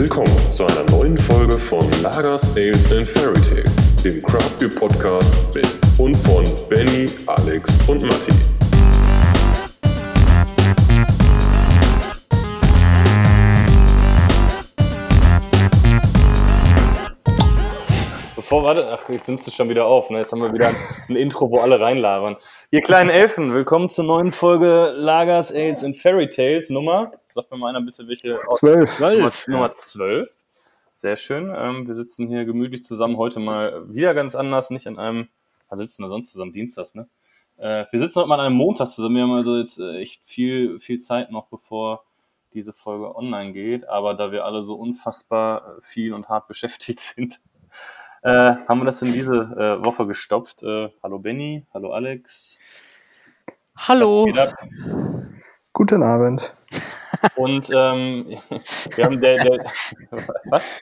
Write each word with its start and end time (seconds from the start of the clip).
Willkommen 0.00 0.34
zu 0.50 0.64
einer 0.64 0.90
neuen 0.92 1.18
Folge 1.18 1.58
von 1.58 1.84
Lagers, 2.02 2.56
Ales 2.56 2.90
and 2.90 3.06
Fairy 3.06 3.38
Tales, 3.42 4.02
dem 4.02 4.22
Craft 4.22 4.58
Beer 4.58 4.70
Podcast 4.70 5.54
mit 5.54 5.68
und 5.98 6.16
von 6.16 6.42
Benny, 6.70 7.06
Alex 7.26 7.76
und 7.86 8.02
Matti. 8.04 8.59
Bevor, 18.50 18.64
warte, 18.64 18.92
ach, 18.92 19.08
jetzt 19.08 19.28
nimmst 19.28 19.46
du 19.46 19.52
schon 19.52 19.68
wieder 19.68 19.86
auf. 19.86 20.10
Ne? 20.10 20.18
Jetzt 20.18 20.32
haben 20.32 20.42
wir 20.42 20.52
wieder 20.52 20.72
ein 21.08 21.14
Intro, 21.14 21.52
wo 21.52 21.60
alle 21.60 21.78
reinlabern. 21.78 22.36
Ihr 22.72 22.80
kleinen 22.80 23.08
Elfen, 23.08 23.54
willkommen 23.54 23.88
zur 23.88 24.04
neuen 24.04 24.32
Folge 24.32 24.92
Lagers, 24.96 25.52
Ales 25.52 25.84
and 25.84 25.96
Fairy 25.96 26.28
Tales. 26.28 26.68
Nummer, 26.68 27.12
sagt 27.32 27.52
mir 27.52 27.58
mal 27.58 27.68
einer 27.68 27.80
bitte, 27.80 28.08
welche? 28.08 28.40
Zwölf. 28.58 28.98
Nummer, 28.98 29.32
Nummer 29.46 29.72
12. 29.72 30.28
Sehr 30.92 31.16
schön. 31.16 31.54
Ähm, 31.56 31.86
wir 31.86 31.94
sitzen 31.94 32.26
hier 32.26 32.44
gemütlich 32.44 32.82
zusammen. 32.82 33.18
Heute 33.18 33.38
mal 33.38 33.88
wieder 33.88 34.14
ganz 34.14 34.34
anders, 34.34 34.70
nicht 34.70 34.88
an 34.88 34.98
einem, 34.98 35.28
da 35.68 35.76
sitzen 35.76 36.02
wir 36.02 36.08
sonst 36.08 36.32
zusammen, 36.32 36.50
Dienstags, 36.50 36.96
ne? 36.96 37.08
Äh, 37.56 37.84
wir 37.92 38.00
sitzen 38.00 38.18
heute 38.18 38.28
mal 38.28 38.40
an 38.40 38.46
einem 38.46 38.56
Montag 38.56 38.88
zusammen. 38.88 39.14
Wir 39.14 39.22
haben 39.22 39.32
also 39.32 39.58
jetzt 39.58 39.78
äh, 39.78 39.98
echt 39.98 40.24
viel, 40.24 40.80
viel 40.80 40.98
Zeit 40.98 41.30
noch, 41.30 41.46
bevor 41.46 42.02
diese 42.52 42.72
Folge 42.72 43.14
online 43.14 43.52
geht. 43.52 43.88
Aber 43.88 44.14
da 44.14 44.32
wir 44.32 44.44
alle 44.44 44.60
so 44.64 44.74
unfassbar 44.74 45.76
viel 45.80 46.12
und 46.12 46.28
hart 46.28 46.48
beschäftigt 46.48 46.98
sind, 47.14 47.38
äh, 48.22 48.54
haben 48.68 48.80
wir 48.80 48.84
das 48.84 49.02
in 49.02 49.12
diese 49.12 49.32
äh, 49.32 49.84
Woche 49.84 50.06
gestopft. 50.06 50.62
Äh, 50.62 50.90
hallo 51.02 51.18
Benny, 51.18 51.66
hallo 51.72 51.92
Alex. 51.92 52.58
Hallo. 53.76 54.26
Guten 55.72 56.02
Abend. 56.02 56.54
Und 57.36 57.70
ähm, 57.74 58.26
wir 58.96 59.04
haben 59.04 59.20
der, 59.20 59.38
der 59.38 59.64
was? 60.46 60.80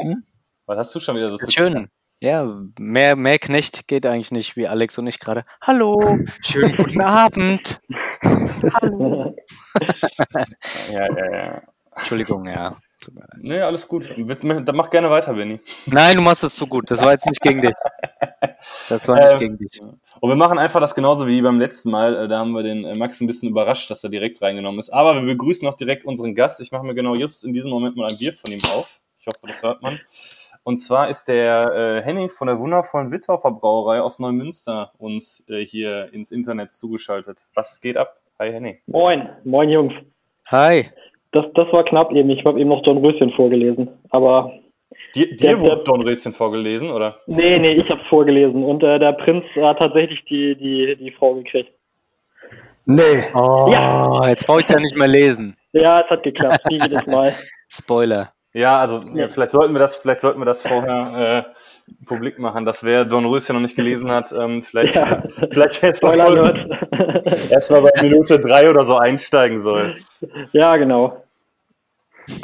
Hm? 0.00 0.24
Was 0.66 0.78
hast 0.78 0.94
du 0.94 1.00
schon 1.00 1.16
wieder 1.16 1.30
so 1.30 1.36
zu 1.36 1.50
Schön. 1.50 1.88
Ja, 2.22 2.48
mehr, 2.78 3.16
mehr 3.16 3.38
Knecht 3.38 3.86
geht 3.86 4.06
eigentlich 4.06 4.30
nicht, 4.30 4.56
wie 4.56 4.66
Alex 4.66 4.96
und 4.96 5.06
ich 5.06 5.20
gerade. 5.20 5.44
Hallo, 5.60 6.00
schönen 6.40 6.74
guten 6.76 7.00
Abend. 7.02 7.80
Hallo. 8.74 9.36
Ja, 10.90 11.08
ja, 11.16 11.34
ja. 11.34 11.62
Entschuldigung, 11.96 12.46
ja. 12.46 12.76
Tut 13.04 13.14
mir 13.14 13.20
leid. 13.20 13.40
Nee, 13.42 13.60
alles 13.60 13.86
gut. 13.86 14.08
Dann 14.16 14.76
mach 14.76 14.88
gerne 14.88 15.10
weiter, 15.10 15.34
Benny. 15.34 15.60
Nein, 15.84 16.16
du 16.16 16.22
machst 16.22 16.42
es 16.42 16.54
zu 16.54 16.66
gut. 16.66 16.90
Das 16.90 17.02
war 17.02 17.12
jetzt 17.12 17.26
nicht 17.26 17.40
gegen 17.40 17.60
dich. 17.60 17.74
Das 18.88 19.06
war 19.06 19.16
nicht 19.16 19.32
Ähm, 19.32 19.38
gegen 19.38 19.58
dich. 19.58 19.80
Und 20.20 20.30
wir 20.30 20.36
machen 20.36 20.58
einfach 20.58 20.80
das 20.80 20.94
genauso 20.94 21.26
wie 21.26 21.42
beim 21.42 21.58
letzten 21.58 21.90
Mal. 21.90 22.16
Äh, 22.16 22.28
Da 22.28 22.38
haben 22.38 22.52
wir 22.52 22.62
den 22.62 22.84
äh, 22.84 22.96
Max 22.96 23.20
ein 23.20 23.26
bisschen 23.26 23.50
überrascht, 23.50 23.90
dass 23.90 24.02
er 24.04 24.08
direkt 24.10 24.40
reingenommen 24.40 24.78
ist. 24.78 24.88
Aber 24.88 25.14
wir 25.14 25.22
begrüßen 25.22 25.68
auch 25.68 25.74
direkt 25.74 26.06
unseren 26.06 26.34
Gast. 26.34 26.60
Ich 26.62 26.72
mache 26.72 26.84
mir 26.84 26.94
genau 26.94 27.14
just 27.14 27.44
in 27.44 27.52
diesem 27.52 27.70
Moment 27.70 27.96
mal 27.96 28.08
ein 28.10 28.16
Bier 28.18 28.32
von 28.32 28.50
ihm 28.52 28.60
auf. 28.74 29.00
Ich 29.20 29.26
hoffe, 29.26 29.38
das 29.46 29.62
hört 29.62 29.82
man. 29.82 30.00
Und 30.62 30.78
zwar 30.78 31.10
ist 31.10 31.28
der 31.28 31.72
äh, 31.74 32.02
Henning 32.02 32.30
von 32.30 32.46
der 32.46 32.58
wundervollen 32.58 33.10
Wittorfer 33.12 33.50
Brauerei 33.50 34.00
aus 34.00 34.18
Neumünster 34.18 34.92
uns 34.96 35.44
äh, 35.48 35.64
hier 35.64 36.10
ins 36.14 36.30
Internet 36.30 36.72
zugeschaltet. 36.72 37.46
Was 37.54 37.82
geht 37.82 37.98
ab? 37.98 38.18
Hi 38.38 38.50
Henning. 38.50 38.78
Moin, 38.86 39.28
moin 39.44 39.68
Jungs. 39.68 39.92
Hi. 40.46 40.90
Das, 41.34 41.44
das 41.54 41.70
war 41.72 41.84
knapp 41.84 42.12
eben. 42.12 42.30
Ich 42.30 42.44
habe 42.44 42.58
eben 42.60 42.70
noch 42.70 42.82
Don 42.82 42.98
Röschen 43.04 43.30
vorgelesen. 43.32 43.88
Aber 44.10 44.52
Dir, 45.16 45.26
Der- 45.36 45.54
dir 45.56 45.60
wurde 45.60 45.76
der- 45.76 45.84
Dornröschen 45.84 46.32
vorgelesen, 46.32 46.90
oder? 46.90 47.16
nee, 47.26 47.58
nee, 47.58 47.72
ich 47.72 47.90
habe 47.90 48.00
es 48.00 48.06
vorgelesen. 48.06 48.62
Und 48.64 48.82
äh, 48.84 48.98
der 49.00 49.12
Prinz 49.14 49.44
hat 49.56 49.78
tatsächlich 49.78 50.24
die, 50.26 50.54
die, 50.56 50.96
die 50.96 51.10
Frau 51.10 51.34
gekriegt. 51.34 51.70
Nee. 52.86 53.24
Oh, 53.34 53.68
Ja. 53.72 54.28
jetzt 54.28 54.46
brauche 54.46 54.60
ich 54.60 54.66
da 54.66 54.78
nicht 54.78 54.96
mehr 54.96 55.08
lesen. 55.08 55.56
Ja, 55.72 56.00
es 56.02 56.10
hat 56.10 56.22
geklappt, 56.22 56.60
wie 56.68 56.76
jedes 56.80 57.04
Mal. 57.06 57.34
Spoiler. 57.68 58.30
Ja, 58.52 58.78
also 58.78 59.02
ja, 59.14 59.28
vielleicht 59.28 59.50
sollten 59.50 59.72
wir 59.74 59.80
das, 59.80 59.98
vielleicht 59.98 60.20
sollten 60.20 60.38
wir 60.40 60.44
das 60.44 60.62
vorher 60.62 61.44
äh, 61.48 62.04
publik 62.06 62.38
machen, 62.38 62.64
dass 62.64 62.84
wer 62.84 63.04
Dornröschen 63.04 63.54
noch 63.56 63.62
nicht 63.62 63.74
gelesen 63.74 64.12
hat, 64.12 64.32
ähm, 64.32 64.62
vielleicht, 64.62 64.94
Ja. 64.94 65.24
vielleicht 65.50 65.82
jetzt 65.82 66.04
mal 66.04 66.16
erstmal 67.50 67.82
bei 67.82 67.90
Minute 68.00 68.38
drei 68.38 68.70
oder 68.70 68.84
so 68.84 68.96
einsteigen 68.96 69.60
soll. 69.60 69.96
ja, 70.52 70.76
genau. 70.76 71.23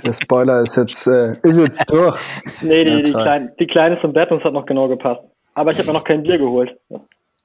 Der 0.04 0.12
Spoiler 0.12 0.60
ist 0.62 0.76
jetzt, 0.76 1.06
äh, 1.06 1.32
ist 1.42 1.58
jetzt 1.58 1.90
durch. 1.90 2.18
Nee, 2.62 2.84
die, 2.84 2.90
Ja, 2.90 2.96
die. 3.02 3.12
Kleine, 3.12 3.52
die 3.58 3.66
Kleine 3.66 3.96
ist 3.96 4.04
im 4.04 4.12
Bett 4.12 4.30
und 4.30 4.38
es 4.38 4.44
hat 4.44 4.52
noch 4.52 4.66
genau 4.66 4.88
gepasst. 4.88 5.22
Aber 5.54 5.70
ich 5.72 5.78
habe 5.78 5.88
mir 5.88 5.94
noch 5.94 6.04
kein 6.04 6.22
Bier 6.22 6.38
geholt. 6.38 6.76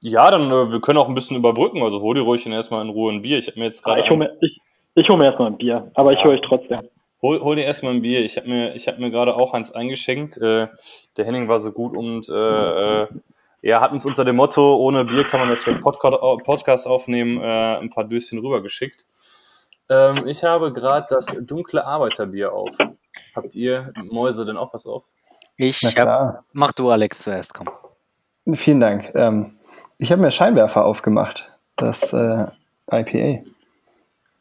Ja, 0.01 0.29
dann 0.29 0.51
äh, 0.51 0.71
wir 0.71 0.81
können 0.81 0.97
auch 0.97 1.07
ein 1.07 1.15
bisschen 1.15 1.37
überbrücken. 1.37 1.81
Also 1.81 2.01
hol 2.01 2.13
dir 2.15 2.21
ruhig 2.21 2.45
erstmal 2.45 2.83
in 2.83 2.89
Ruhe 2.89 3.11
ein 3.13 3.21
Bier. 3.21 3.39
Ich 3.39 3.47
habe 3.47 3.59
mir 3.59 3.65
jetzt 3.65 3.85
Ah, 3.85 3.91
gerade 3.95 4.01
ich 4.03 4.09
hole 4.09 4.19
mir, 4.19 4.31
ich, 4.41 4.57
ich 4.95 5.09
hol 5.09 5.17
mir 5.17 5.25
erstmal 5.25 5.49
ein 5.49 5.57
Bier, 5.57 5.89
aber 5.95 6.11
ich 6.11 6.19
Ja. 6.19 6.25
höre 6.25 6.31
euch 6.33 6.41
trotzdem. 6.41 6.79
hol, 7.21 7.39
hol 7.41 7.55
dir 7.55 7.63
erstmal 7.63 7.93
ein 7.93 8.01
Bier. 8.01 8.23
Ich 8.23 8.37
habe 8.37 8.47
mir 8.47 8.75
ich 8.75 8.87
habe 8.87 8.99
mir 8.99 9.09
gerade 9.11 9.35
auch 9.35 9.53
eins 9.53 9.71
eingeschenkt. 9.71 10.37
Äh, 10.37 10.67
der 11.17 11.25
Henning 11.25 11.47
war 11.47 11.59
so 11.59 11.71
gut 11.71 11.95
und 11.95 12.29
äh, 12.29 12.33
äh, 13.03 13.07
er 13.61 13.81
hat 13.81 13.93
uns 13.93 14.05
unter 14.05 14.23
dem 14.25 14.35
Motto 14.35 14.75
ohne 14.75 15.05
Bier 15.05 15.23
kann 15.23 15.39
man 15.39 15.49
nicht 15.49 15.63
schlecht 15.63 15.81
Podcast 15.81 16.17
Podcast 16.43 16.87
aufnehmen 16.87 17.41
äh, 17.41 17.77
ein 17.77 17.89
paar 17.89 18.03
Döschen 18.03 18.37
rübergeschickt. 18.39 19.05
Ähm, 19.89 20.27
ich 20.27 20.43
habe 20.43 20.73
gerade 20.73 21.07
das 21.09 21.27
dunkle 21.27 21.85
Arbeiterbier 21.85 22.53
auf. 22.53 22.75
Habt 23.35 23.55
ihr 23.55 23.93
Mäuse 24.03 24.45
denn 24.45 24.57
auch 24.57 24.73
was 24.73 24.85
auf? 24.85 25.03
Ich 25.57 25.81
hab, 25.83 25.93
klar. 25.93 26.45
mach 26.53 26.71
du 26.71 26.89
Alex 26.89 27.19
zuerst, 27.19 27.53
komm. 27.53 27.69
Vielen 28.55 28.79
Dank. 28.79 29.11
Ähm, 29.15 29.57
ich 29.97 30.11
habe 30.11 30.21
mir 30.21 30.31
Scheinwerfer 30.31 30.85
aufgemacht. 30.85 31.49
Das 31.77 32.13
äh, 32.13 32.45
IPA. 32.91 33.43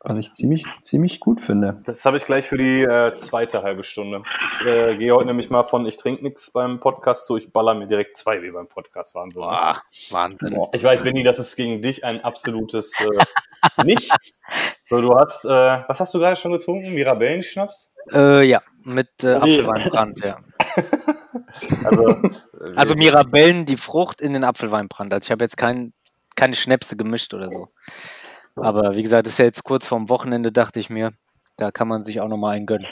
Was 0.07 0.19
ich 0.19 0.35
ziemlich, 0.35 0.67
ziemlich 0.83 1.19
gut 1.19 1.41
finde. 1.41 1.81
Das 1.85 2.05
habe 2.05 2.19
ich 2.19 2.27
gleich 2.27 2.47
für 2.47 2.59
die 2.59 2.83
äh, 2.83 3.15
zweite 3.15 3.63
halbe 3.63 3.85
Stunde. 3.85 4.23
Ich 4.53 4.67
äh, 4.67 4.97
gehe 4.97 5.15
heute 5.15 5.27
nämlich 5.27 5.49
mal 5.49 5.65
von 5.65 5.87
ich 5.87 5.97
trinke 5.97 6.23
nichts 6.23 6.51
beim 6.51 6.79
Podcast 6.79 7.25
zu, 7.27 7.39
ich 7.39 7.51
baller 7.53 7.75
mir 7.75 7.87
direkt 7.87 8.19
zwei 8.19 8.43
wie 8.43 8.51
beim 8.51 8.69
Podcast. 8.69 9.15
Wahnsinn. 9.15 9.41
Boah, 9.41 9.83
Wahnsinn. 10.11 10.61
Ich 10.75 10.85
weiß, 10.85 11.05
Benni, 11.05 11.23
das 11.23 11.39
ist 11.39 11.57
gegen 11.57 11.81
dich 11.81 12.05
ein 12.05 12.23
absolutes 12.23 12.93
äh, 13.01 13.25
Nichts. 13.85 14.41
So, 14.91 15.01
du 15.01 15.15
hast, 15.15 15.45
äh, 15.45 15.49
was 15.49 16.01
hast 16.01 16.13
du 16.15 16.19
gerade 16.19 16.37
schon 16.37 16.53
getrunken? 16.53 16.95
Mirabellenschnaps? 16.95 17.93
Äh, 18.13 18.47
ja, 18.47 18.63
mit 18.83 19.25
äh. 19.25 19.35
Apfelweinbrand, 19.35 20.21
ja. 20.21 20.39
Also, 21.85 22.09
äh, 22.11 22.31
Also 22.77 22.95
Mirabellen, 22.95 23.65
die 23.65 23.77
Frucht 23.77 24.21
in 24.21 24.33
den 24.33 24.45
Apfelweinbrand. 24.45 25.13
Also 25.15 25.27
ich 25.27 25.31
habe 25.31 25.45
jetzt 25.45 25.57
kein, 25.57 25.93
keine 26.37 26.55
Schnäpse 26.55 26.97
gemischt 26.97 27.33
oder 27.33 27.49
so. 27.51 27.69
Aber 28.57 28.95
wie 28.97 29.03
gesagt, 29.03 29.27
das 29.27 29.35
ist 29.35 29.39
ja 29.39 29.45
jetzt 29.47 29.65
kurz 29.65 29.87
vorm 29.87 30.09
Wochenende, 30.09 30.53
dachte 30.53 30.79
ich 30.81 30.91
mir. 30.91 31.13
Da 31.57 31.71
kann 31.71 31.89
man 31.89 32.03
sich 32.03 32.21
auch 32.21 32.29
nochmal 32.29 32.55
einen 32.57 32.67
gönnen. 32.67 32.87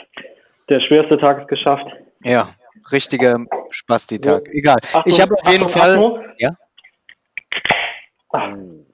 Der 0.69 0.79
schwerste 0.81 1.17
Tag 1.17 1.41
ist 1.41 1.47
geschafft. 1.47 1.85
Ja, 2.23 2.49
richtiger 2.91 3.37
Spasti-Tag. 3.69 4.47
Egal. 4.49 4.77
Achtung, 4.93 5.03
Ich 5.05 5.19
habe 5.21 5.35
auf 5.35 5.47
jeden 5.49 5.65
Achtung, 5.65 5.81
Fall 5.81 5.91
Achtung. 5.91 6.25
Ja? 6.37 6.51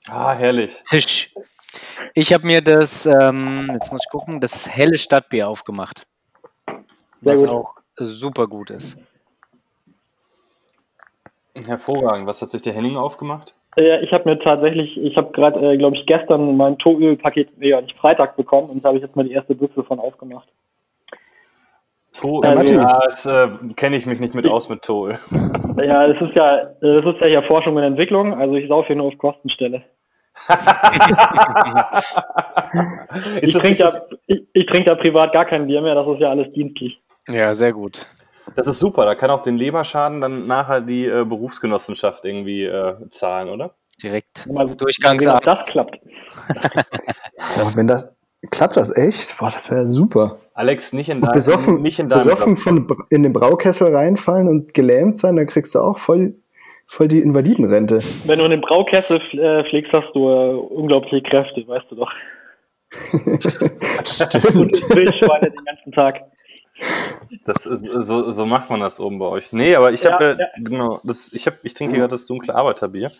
ah, 0.08 0.34
herrlich. 0.34 0.76
Tisch. 0.84 1.34
Ich 2.16 2.34
habe 2.34 2.46
mir 2.46 2.62
das, 2.62 3.06
ähm, 3.06 3.70
jetzt 3.74 3.92
muss 3.92 4.02
ich 4.04 4.10
gucken, 4.12 4.42
das 4.42 4.68
helle 4.68 4.98
Stadtbier 4.98 5.48
aufgemacht. 5.48 6.08
Sehr 7.22 7.34
Was 7.34 7.40
gut. 7.42 7.50
auch 7.50 7.76
super 7.96 8.48
gut 8.48 8.72
ist. 8.72 8.98
Hervorragend. 11.56 12.26
Was 12.28 12.42
hat 12.42 12.50
sich 12.52 12.62
der 12.62 12.74
Henning 12.74 12.98
aufgemacht? 12.98 13.54
Ja, 13.80 14.02
ich 14.02 14.12
habe 14.12 14.30
mir 14.30 14.40
tatsächlich, 14.40 14.98
ich 14.98 15.16
habe 15.16 15.32
gerade, 15.32 15.74
äh, 15.74 15.78
glaube 15.78 15.96
ich, 15.96 16.06
gestern 16.06 16.58
mein 16.58 16.78
Toölpaket, 16.80 17.58
nee, 17.58 17.70
ja, 17.70 17.80
nicht 17.82 17.98
Freitag 17.98 18.36
bekommen 18.36 18.70
und 18.70 18.84
da 18.84 18.90
habe 18.90 18.98
ich 18.98 19.04
jetzt 19.04 19.16
mal 19.16 19.24
die 19.24 19.32
erste 19.32 19.56
Büchse 19.56 19.84
von 19.84 20.00
aufgemacht. 20.00 20.48
To 22.14 22.42
Ja, 22.44 22.56
Matti. 22.56 22.74
ja, 22.74 23.00
das 23.06 23.26
äh, 23.26 23.48
kenne 23.76 23.96
ich 23.96 24.06
mich 24.06 24.20
nicht 24.20 24.34
mit 24.36 24.48
aus 24.48 24.70
mit 24.70 24.82
Tool. 24.82 25.18
Ja, 25.82 26.06
das 26.06 26.20
ist 26.22 26.36
ja, 26.36 26.58
das 26.82 27.06
ist 27.06 27.22
ja 27.22 27.28
hier 27.28 27.44
Forschung 27.44 27.78
und 27.78 27.84
Entwicklung, 27.84 28.34
also 28.34 28.56
ich 28.56 28.68
saufe 28.68 28.88
hier 28.88 28.98
nur 28.98 29.08
auf 29.08 29.18
Kostenstelle. 29.18 29.84
Ich 33.42 33.54
trinke 33.54 33.80
ja, 33.80 33.92
ich, 34.28 34.42
ich 34.54 34.66
trinke 34.68 34.90
ja 34.90 34.96
privat 34.96 35.32
gar 35.34 35.46
kein 35.46 35.68
Bier 35.68 35.82
mehr, 35.82 35.96
das 35.96 36.08
ist 36.08 36.20
ja 36.20 36.30
alles 36.30 36.52
dienstlich. 36.54 37.00
Ja, 37.28 37.54
sehr 37.54 37.72
gut. 37.74 38.06
das 38.56 38.68
ist 38.68 38.80
super. 38.80 39.06
Da 39.06 39.16
kann 39.16 39.30
auch 39.32 39.42
den 39.42 39.56
Leberschaden 39.58 40.22
dann 40.22 40.48
nachher 40.48 40.82
die 40.82 41.06
äh, 41.06 41.24
Berufsgenossenschaft 41.26 42.26
irgendwie 42.26 42.66
äh, 42.66 42.96
zahlen, 43.10 43.50
oder? 43.50 43.76
Direkt. 44.02 44.46
Mal 44.48 44.66
ob 44.66 44.78
Durchgangsart. 44.78 45.46
das 45.46 45.66
klappt. 45.66 46.00
Aber 47.60 47.76
wenn 47.76 47.88
das, 47.88 48.16
klappt 48.52 48.78
das 48.78 48.96
echt? 48.96 49.38
Boah, 49.38 49.50
das 49.50 49.70
wäre 49.70 49.88
super. 49.88 50.40
Alex, 50.54 50.94
nicht 50.94 51.10
in, 51.10 51.22
deinem- 51.22 51.34
Besoffen, 51.34 51.82
nicht 51.82 52.00
in 52.00 52.10
deinem 52.10 52.20
besoffen 52.20 52.58
von, 52.58 52.88
in 53.10 53.24
den 53.24 53.34
Braukessel 53.34 53.96
reinfallen 53.96 54.48
und 54.48 54.74
gelähmt 54.74 55.18
sein, 55.18 55.36
dann 55.36 55.48
kriegst 55.48 55.74
du 55.76 55.80
auch 55.80 55.98
voll, 55.98 56.36
voll 56.86 57.08
die 57.08 57.20
Invalidenrente. 57.20 58.00
Wenn 58.26 58.40
du 58.40 58.46
in 58.46 58.52
den 58.52 58.62
Braukessel 58.62 59.22
äh, 59.40 59.64
fliegst, 59.70 59.92
hast 59.94 60.14
du 60.14 60.28
äh, 60.30 60.54
unglaubliche 60.56 61.22
Kräfte, 61.22 61.66
weißt 61.68 61.86
du 61.90 61.96
doch. 61.96 62.12
Stimmt. 64.06 64.56
Und 64.56 64.90
Wildschweine 64.96 65.52
den 65.52 65.66
ganzen 65.66 65.92
Tag. 65.92 66.22
Das 67.46 67.66
ist, 67.66 67.86
so, 67.86 68.32
so 68.32 68.46
macht 68.46 68.70
man 68.70 68.80
das 68.80 69.00
oben 69.00 69.20
bei 69.20 69.26
euch. 69.26 69.52
Nee, 69.52 69.76
aber 69.76 69.92
ich 69.92 70.04
Ja, 70.04 70.14
habe, 70.14 70.26
äh, 70.32 70.38
ja. 70.40 70.48
genau, 70.58 71.00
das, 71.04 71.32
ich, 71.34 71.46
hab, 71.48 71.56
ich 71.64 71.74
trinke 71.74 71.96
gerade 71.98 72.10
das 72.10 72.26
dunkle 72.26 72.56
Arbeiterbier. 72.56 73.12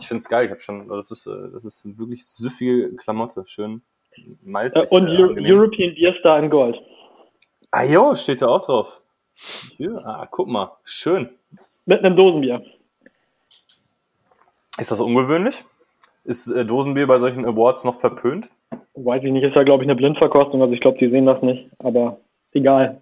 Ich 0.00 0.06
finde 0.08 0.18
es 0.18 0.28
geil. 0.28 0.46
Ich 0.46 0.50
habe 0.50 0.60
schon, 0.60 0.88
das 0.88 1.10
ist, 1.10 1.26
äh, 1.26 1.50
das 1.52 1.64
ist 1.64 1.98
wirklich 1.98 2.26
süffige 2.26 2.94
Klamotte. 2.96 3.44
Schön 3.46 3.82
Äh, 4.16 4.20
malzig. 4.42 4.90
und 4.92 5.06
äh, 5.08 5.16
Eu 5.18 5.28
angenehm. 5.28 5.52
European 5.58 5.94
Beer 5.94 6.14
Star 6.20 6.38
in 6.42 6.50
Gold. 6.50 6.76
Ah 7.70 7.84
jo, 7.84 8.14
steht 8.14 8.42
da 8.42 8.48
auch 8.48 8.64
drauf. 8.64 9.00
Ja, 9.78 9.90
ah, 10.04 10.28
guck 10.30 10.46
mal, 10.48 10.72
schön. 10.84 11.30
Mit 11.86 12.04
einem 12.04 12.16
Dosenbier. 12.16 12.62
Ist 14.78 14.90
das 14.90 15.00
ungewöhnlich? 15.00 15.64
Ist 16.24 16.48
äh, 16.48 16.64
Dosenbier 16.64 17.06
bei 17.06 17.18
solchen 17.18 17.44
Awards 17.44 17.84
noch 17.84 17.94
verpönt? 17.96 18.50
Weiß 18.94 19.22
ich 19.24 19.30
nicht, 19.32 19.42
ist 19.44 19.54
ja, 19.56 19.62
glaube 19.64 19.82
ich, 19.84 19.88
eine 19.88 19.96
Blindverkostung, 19.96 20.62
also 20.62 20.72
ich 20.72 20.80
glaube, 20.80 20.98
die 20.98 21.10
sehen 21.10 21.26
das 21.26 21.42
nicht, 21.42 21.68
aber 21.78 22.18
egal. 22.52 23.00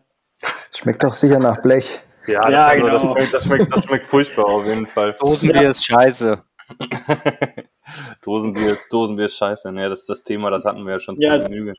Das 0.72 0.78
schmeckt 0.78 1.04
doch 1.04 1.12
sicher 1.12 1.38
nach 1.38 1.60
Blech. 1.60 2.00
Ja, 2.26 2.42
das, 2.44 2.50
Ja, 2.52 2.66
also, 2.68 2.88
das, 2.88 3.02
genau. 3.02 3.14
schmeckt, 3.14 3.34
das, 3.34 3.44
schmeckt, 3.44 3.76
das 3.76 3.84
schmeckt 3.84 4.06
furchtbar 4.06 4.46
auf 4.46 4.64
jeden 4.64 4.86
Fall. 4.86 5.14
Dosenbier 5.20 5.68
ist 5.68 5.84
scheiße. 5.84 6.42
Dosenbier 8.24 8.72
ist, 8.72 8.90
Dosenbier 8.92 9.26
ist 9.26 9.36
scheiße. 9.36 9.70
Ne, 9.72 9.88
das 9.90 10.00
ist 10.00 10.08
das 10.08 10.22
Thema, 10.24 10.50
das 10.50 10.64
hatten 10.64 10.84
wir 10.86 10.92
ja 10.94 10.98
schon 10.98 11.16
Ja. 11.18 11.38
zu 11.38 11.46
Genüge. 11.48 11.74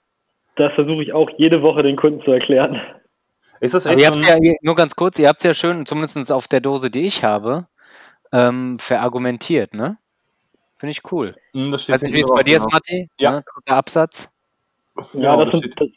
Das 0.58 0.72
versuche 0.74 1.02
ich 1.02 1.12
auch 1.14 1.30
jede 1.38 1.64
Woche 1.64 1.82
den 1.82 1.96
Kunden 1.96 2.22
zu 2.24 2.32
erklären. 2.32 2.80
Ist 3.60 3.74
das 3.74 3.88
Aber 3.88 3.96
echt 3.96 4.02
ihr 4.04 4.12
habt 4.12 4.44
ja, 4.44 4.54
nur 4.62 4.76
ganz 4.76 4.96
kurz, 4.96 5.18
ihr 5.18 5.28
habt 5.28 5.44
ja 5.44 5.54
schön, 5.56 5.86
zumindest 5.88 6.32
auf 6.32 6.48
der 6.48 6.60
Dose, 6.62 6.92
die 6.92 7.02
ich 7.08 7.24
habe, 7.24 7.66
ähm, 8.32 8.78
verargumentiert, 8.78 9.74
ne? 9.74 9.98
Finde 10.78 10.92
ich 10.92 11.12
cool. 11.12 11.36
Hm, 11.54 11.72
das 11.72 11.84
steht 11.84 12.02
nicht, 12.04 12.14
wie 12.14 12.20
es 12.20 12.26
drauf, 12.28 12.36
bei 12.36 12.44
dir 12.44 12.58
ist, 12.58 12.64
genau. 12.64 12.76
Matti? 12.76 13.10
Ja. 13.18 13.32
Ne? 13.32 13.44
Der 13.68 13.76
Absatz. 13.78 14.30
Ja, 14.96 15.04
Genau, 15.14 15.46
das, 15.46 15.52
das 15.54 15.62
sind, 15.62 15.74
steht- 15.74 15.90
das, 15.90 15.93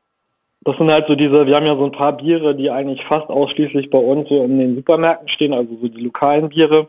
das 0.66 0.76
sind 0.78 0.90
halt 0.90 1.06
so 1.06 1.14
diese, 1.14 1.46
wir 1.46 1.54
haben 1.54 1.64
ja 1.64 1.76
so 1.76 1.84
ein 1.84 1.92
paar 1.92 2.16
Biere, 2.16 2.56
die 2.56 2.72
eigentlich 2.72 3.00
fast 3.04 3.28
ausschließlich 3.28 3.88
bei 3.88 3.98
uns 3.98 4.28
so 4.28 4.42
in 4.42 4.58
den 4.58 4.74
Supermärkten 4.74 5.28
stehen, 5.28 5.54
also 5.54 5.76
so 5.76 5.86
die 5.86 6.00
lokalen 6.00 6.48
Biere. 6.48 6.88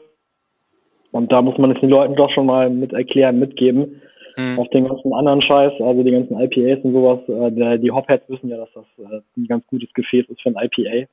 Und 1.12 1.32
da 1.32 1.44
muss 1.44 1.60
man 1.60 1.72
es 1.72 1.80
den 1.80 1.92
Leuten 1.92 2.16
doch 2.16 2.32
schon 2.32 2.48
mal 2.48 2.72
mit 2.72 2.92
erklären, 2.94 3.38
mitgeben. 3.38 4.02
Hm. 4.34 4.58
Auf 4.58 4.68
den 4.70 4.88
ganzen 4.88 5.14
anderen 5.14 5.44
Scheiß, 5.44 5.74
also 5.80 6.02
die 6.02 6.10
ganzen 6.10 6.40
IPAs 6.40 6.84
und 6.84 6.94
sowas, 6.94 7.20
äh, 7.30 7.78
die 7.78 7.92
Hopheads 7.92 8.28
wissen 8.30 8.50
ja, 8.50 8.58
dass 8.58 8.74
das 8.74 8.86
äh, 8.98 9.22
ein 9.38 9.46
ganz 9.46 9.66
gutes 9.68 9.94
Gefäß 9.94 10.26
ist 10.28 10.42
für 10.42 10.50
ein 10.50 10.58
IPA. 10.58 11.08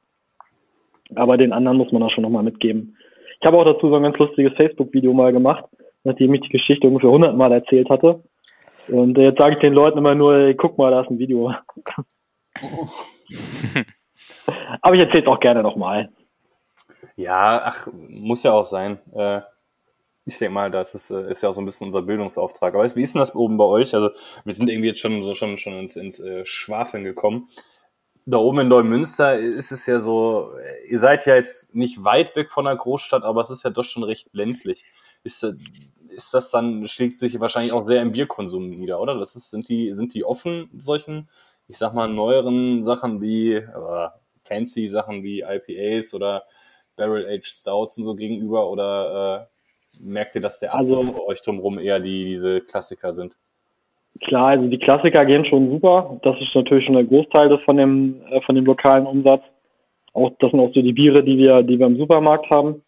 Aber 1.17 1.37
den 1.37 1.53
anderen 1.53 1.77
muss 1.77 1.93
man 1.93 2.01
da 2.01 2.09
schon 2.09 2.23
nochmal 2.23 2.45
mitgeben. 2.45 2.97
Ich 3.41 3.47
habe 3.47 3.59
auch 3.59 3.65
dazu 3.67 3.91
so 3.91 3.97
ein 3.97 4.03
ganz 4.05 4.17
lustiges 4.17 4.55
Facebook-Video 4.55 5.13
mal 5.13 5.35
gemacht, 5.35 5.67
nachdem 6.03 6.33
ich 6.33 6.41
die 6.41 6.49
Geschichte 6.49 6.87
ungefähr 6.87 7.11
100 7.11 7.37
Mal 7.37 7.53
erzählt 7.53 7.91
hatte. 7.91 8.23
Und 8.89 9.19
jetzt 9.19 9.39
sage 9.39 9.57
ich 9.57 9.61
den 9.61 9.75
Leuten 9.75 9.99
immer 9.99 10.15
nur, 10.15 10.35
ey, 10.35 10.55
guck 10.55 10.79
mal, 10.79 10.91
da 10.91 11.03
ist 11.03 11.11
ein 11.11 11.19
Video. 11.19 11.53
Aber 14.81 14.95
ich 14.95 15.01
erzähle 15.01 15.23
es 15.23 15.29
auch 15.29 15.41
gerne 15.41 15.63
nochmal. 15.63 16.11
Ja, 17.17 17.63
ach, 17.65 17.89
muss 17.93 18.43
ja 18.43 18.53
auch 18.53 18.67
sein. 18.67 18.99
Äh, 19.15 19.41
ich 20.27 20.39
denke 20.39 20.55
mal, 20.55 20.71
das 20.71 20.95
ist, 20.95 21.11
äh, 21.11 21.31
ist 21.31 21.43
ja 21.43 21.51
auch 21.51 21.55
so 21.55 21.61
ein 21.61 21.67
bisschen 21.67 21.87
unser 21.87 22.03
Bildungsauftrag. 22.03 22.75
Aber 22.75 22.97
wie 22.97 23.03
ist 23.03 23.15
denn 23.15 23.21
das 23.21 23.35
oben 23.35 23.57
bei 23.57 23.65
euch? 23.65 23.95
Also, 23.95 24.11
wir 24.45 24.55
sind 24.55 24.71
irgendwie 24.71 24.89
jetzt 24.89 25.01
schon 25.01 25.23
so 25.23 25.35
schon, 25.35 25.59
schon 25.59 25.75
ins, 25.75 25.97
ins 25.97 26.21
äh, 26.21 26.45
Schwafeln 26.47 27.05
gekommen. 27.05 27.49
Da 28.27 28.39
oben 28.39 28.61
in 28.61 28.69
Neumünster 28.69 29.37
ist 29.37 29.71
es 29.71 29.85
ja 29.85 30.01
so, 30.01 30.51
ihr 30.89 30.99
seid 30.99 31.27
ja 31.27 31.35
jetzt 31.35 31.75
nicht 31.75 32.05
weit 32.05 32.35
weg 32.37 32.51
von 32.51 32.65
der 32.65 32.75
Großstadt, 32.75 33.23
aber 33.23 33.43
es 33.43 33.51
ist 33.51 33.65
ja 33.65 33.71
doch 33.71 33.85
schon 33.85 34.03
recht 34.03 34.31
ländlich. 34.33 34.85
Ist, 35.25 35.43
ist 36.09 36.33
das 36.33 36.51
dann, 36.51 36.89
schlägt 36.89 37.19
sich 37.19 37.39
wahrscheinlich 37.39 37.75
auch 37.75 37.85
sehr 37.85 38.01
im 38.01 38.13
Bierkonsum 38.13 38.71
nieder, 38.71 38.99
oder? 38.99 39.19
Das 39.19 39.37
ist, 39.37 39.51
sind 39.51 39.69
die, 39.69 39.93
sind 39.93 40.15
die 40.15 40.25
offen 40.25 40.71
solchen, 40.75 41.29
ich 41.69 41.77
sag 41.79 41.95
mal, 41.95 42.09
neueren 42.09 42.83
Sachen 42.83 43.21
wie, 43.21 43.55
äh, 43.55 44.09
fancy 44.45 44.89
Sachen 44.89 45.23
wie 45.23 45.41
IPAs 45.41 46.15
oder 46.15 46.43
Barrel-Aged 46.97 47.47
Stouts 47.47 47.99
und 47.99 48.05
so 48.05 48.15
gegenüber 48.15 48.71
oder 48.71 49.49
äh, 49.51 50.03
merkt 50.03 50.35
ihr, 50.35 50.41
dass 50.41 50.61
der 50.61 50.75
Also- 50.75 50.97
Absatz 50.97 51.13
bei 51.17 51.23
euch 51.25 51.43
drumherum 51.43 51.79
eher 51.79 52.01
die 52.01 52.25
diese 52.25 52.61
Klassiker 52.61 53.13
sind? 53.13 53.37
Klar, 54.23 54.49
also 54.49 54.69
die 54.69 54.79
Klassiker 54.79 55.25
gehen 55.25 55.45
schon 55.45 55.71
super. 55.71 56.21
Das 56.23 56.37
ist 56.41 56.55
natürlich 56.55 56.85
schon 56.85 56.95
der 56.95 57.05
Großteil 57.05 57.49
des 57.49 57.61
von 57.63 57.77
dem, 57.77 58.21
äh, 58.31 58.41
von 58.43 58.55
dem 58.55 58.65
lokalen 58.65 59.07
Umsatz. 59.07 59.43
Auch, 60.13 60.31
das 60.39 60.53
sind 60.53 60.61
auch 60.61 60.73
so 60.73 60.83
die 60.83 60.93
Biere, 60.93 61.25
die 61.25 61.37
wir, 61.37 61.63
die 61.65 61.79
wir 61.79 61.87
im 61.87 61.97
Supermarkt 61.97 62.49
haben. 62.51 62.83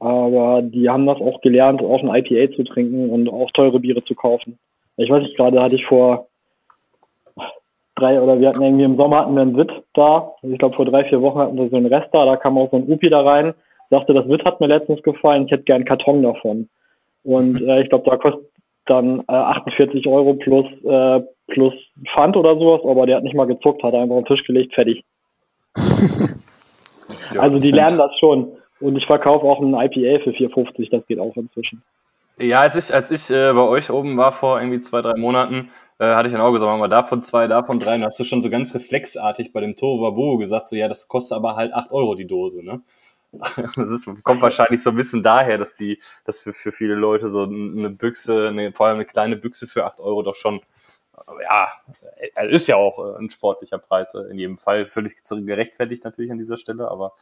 Aber 0.00 0.62
die 0.62 0.88
haben 0.88 1.06
das 1.06 1.18
auch 1.18 1.40
gelernt, 1.40 1.80
auch 1.82 2.02
ein 2.02 2.08
IPA 2.24 2.54
zu 2.56 2.64
trinken 2.64 3.10
und 3.10 3.28
auch 3.28 3.50
teure 3.52 3.78
Biere 3.80 4.02
zu 4.04 4.14
kaufen. 4.14 4.58
Ich 4.96 5.10
weiß 5.10 5.22
nicht, 5.22 5.36
gerade 5.36 5.60
hatte 5.62 5.74
ich 5.76 5.86
vor 5.86 6.27
drei 7.98 8.20
oder 8.20 8.40
wir 8.40 8.48
hatten 8.48 8.62
irgendwie 8.62 8.84
im 8.84 8.96
Sommer 8.96 9.20
hatten 9.20 9.34
wir 9.34 9.42
einen 9.42 9.56
Witt 9.56 9.70
da. 9.94 10.32
Also 10.42 10.52
ich 10.52 10.58
glaube 10.58 10.76
vor 10.76 10.84
drei, 10.84 11.04
vier 11.04 11.20
Wochen 11.22 11.38
hatten 11.38 11.56
wir 11.56 11.68
so 11.68 11.76
einen 11.76 11.92
Rest 11.92 12.08
da, 12.12 12.24
da 12.24 12.36
kam 12.36 12.58
auch 12.58 12.70
so 12.70 12.76
ein 12.76 12.90
Upi 12.90 13.10
da 13.10 13.22
rein, 13.22 13.54
sagte, 13.90 14.14
das 14.14 14.28
Witt 14.28 14.44
hat 14.44 14.60
mir 14.60 14.66
letztens 14.66 15.02
gefallen, 15.02 15.46
ich 15.46 15.52
hätte 15.52 15.64
gern 15.64 15.76
einen 15.76 15.84
Karton 15.84 16.22
davon. 16.22 16.68
Und 17.24 17.60
äh, 17.66 17.82
ich 17.82 17.88
glaube, 17.88 18.08
da 18.08 18.16
kostet 18.16 18.46
dann 18.86 19.20
äh, 19.28 19.32
48 19.32 20.06
Euro 20.06 20.34
plus, 20.34 20.66
äh, 20.84 21.20
plus 21.48 21.74
Pfand 22.12 22.36
oder 22.36 22.56
sowas, 22.56 22.80
aber 22.84 23.06
der 23.06 23.16
hat 23.16 23.24
nicht 23.24 23.36
mal 23.36 23.46
gezuckt, 23.46 23.82
hat 23.82 23.94
einfach 23.94 24.16
auf 24.16 24.24
den 24.24 24.36
Tisch 24.36 24.46
gelegt, 24.46 24.74
fertig. 24.74 25.04
Ja, 27.32 27.40
also 27.40 27.58
die 27.58 27.70
lernen 27.70 27.98
das 27.98 28.10
schon. 28.18 28.52
Und 28.80 28.96
ich 28.96 29.06
verkaufe 29.06 29.44
auch 29.44 29.60
ein 29.60 29.74
IPA 29.74 30.22
für 30.22 30.30
4,50, 30.30 30.90
das 30.90 31.06
geht 31.06 31.18
auch 31.18 31.34
inzwischen. 31.36 31.82
Ja, 32.38 32.60
als 32.60 32.76
ich, 32.76 32.94
als 32.94 33.10
ich 33.10 33.34
äh, 33.34 33.52
bei 33.52 33.66
euch 33.66 33.90
oben 33.90 34.16
war 34.16 34.30
vor 34.30 34.60
irgendwie 34.60 34.80
zwei, 34.80 35.02
drei 35.02 35.16
Monaten, 35.16 35.70
äh, 35.98 36.14
hatte 36.14 36.28
ich 36.28 36.32
dann 36.32 36.42
auch 36.42 36.52
gesagt, 36.52 36.68
machen 36.68 36.80
wir 36.80 36.88
davon 36.88 37.22
zwei, 37.22 37.46
davon 37.46 37.80
drei. 37.80 37.96
Und 37.96 38.04
hast 38.04 38.18
du 38.18 38.24
schon 38.24 38.42
so 38.42 38.50
ganz 38.50 38.74
reflexartig 38.74 39.52
bei 39.52 39.60
dem 39.60 39.76
Tohuwabohu 39.76 40.38
gesagt, 40.38 40.68
so 40.68 40.76
ja, 40.76 40.88
das 40.88 41.08
kostet 41.08 41.36
aber 41.36 41.56
halt 41.56 41.72
8 41.72 41.90
Euro 41.92 42.14
die 42.14 42.26
Dose, 42.26 42.64
ne? 42.64 42.82
Das 43.76 43.90
ist, 43.90 44.08
kommt 44.22 44.40
wahrscheinlich 44.40 44.82
so 44.82 44.90
ein 44.90 44.96
bisschen 44.96 45.22
daher, 45.22 45.58
dass 45.58 45.76
die, 45.76 46.00
dass 46.24 46.40
für, 46.40 46.52
für 46.52 46.72
viele 46.72 46.94
Leute 46.94 47.28
so 47.28 47.42
eine 47.42 47.90
Büchse, 47.90 48.48
eine, 48.48 48.72
vor 48.72 48.86
allem 48.86 48.96
eine 48.96 49.04
kleine 49.04 49.36
Büchse 49.36 49.66
für 49.66 49.84
8 49.84 50.00
Euro 50.00 50.22
doch 50.22 50.34
schon, 50.34 50.60
äh, 51.14 51.44
ja, 51.44 51.68
äh, 52.36 52.48
ist 52.48 52.68
ja 52.68 52.76
auch 52.76 52.98
äh, 52.98 53.18
ein 53.18 53.30
sportlicher 53.30 53.78
Preis 53.78 54.14
in 54.14 54.38
jedem 54.38 54.56
Fall. 54.56 54.86
Völlig 54.88 55.16
gerechtfertigt 55.22 56.04
natürlich 56.04 56.30
an 56.30 56.38
dieser 56.38 56.56
Stelle, 56.56 56.90
aber 56.90 57.12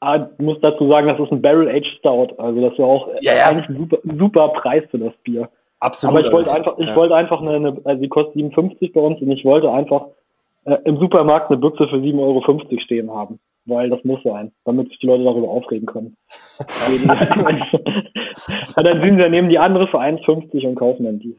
Ah, 0.00 0.28
ich 0.32 0.44
muss 0.44 0.60
dazu 0.60 0.88
sagen, 0.88 1.08
das 1.08 1.18
ist 1.18 1.32
ein 1.32 1.42
Barrel 1.42 1.68
Aged 1.68 1.98
Stout, 1.98 2.32
also 2.38 2.60
das 2.60 2.72
ist 2.74 2.78
auch 2.78 3.08
Ja, 3.20 3.34
ja. 3.34 3.46
eigentlich 3.46 3.68
ein 3.68 3.78
super, 3.78 3.98
super 4.04 4.48
Preis 4.50 4.84
für 4.90 4.98
das 4.98 5.12
Bier. 5.24 5.50
Absolut. 5.80 6.16
Aber 6.16 6.26
ich 6.26 6.32
wollte 6.32 6.50
also, 6.50 6.58
einfach, 6.58 6.78
ich 6.78 6.86
ja. 6.86 6.96
wollte 6.96 7.14
einfach 7.14 7.40
eine, 7.40 7.56
eine, 7.56 7.80
also 7.84 8.02
die 8.02 8.08
kostet 8.08 8.34
57 8.34 8.92
bei 8.92 9.00
uns 9.00 9.20
und 9.20 9.30
ich 9.30 9.44
wollte 9.44 9.70
einfach 9.70 10.06
äh, 10.64 10.78
im 10.84 10.98
Supermarkt 10.98 11.50
eine 11.50 11.58
Büchse 11.58 11.88
für 11.88 11.96
7,50 11.96 12.20
Euro 12.20 12.80
stehen 12.80 13.10
haben. 13.10 13.38
Weil 13.66 13.90
das 13.90 14.02
muss 14.02 14.22
sein, 14.22 14.52
damit 14.64 14.88
sich 14.88 14.98
die 14.98 15.06
Leute 15.06 15.24
darüber 15.24 15.48
aufregen 15.48 15.86
können. 15.86 16.16
und 18.76 18.76
dann 18.76 19.02
sind 19.02 19.20
sie, 19.20 19.28
nehmen 19.28 19.50
die 19.50 19.58
andere 19.58 19.88
für 19.88 20.00
1,50 20.00 20.66
und 20.66 20.76
kaufen 20.76 21.04
dann 21.04 21.18
die. 21.18 21.36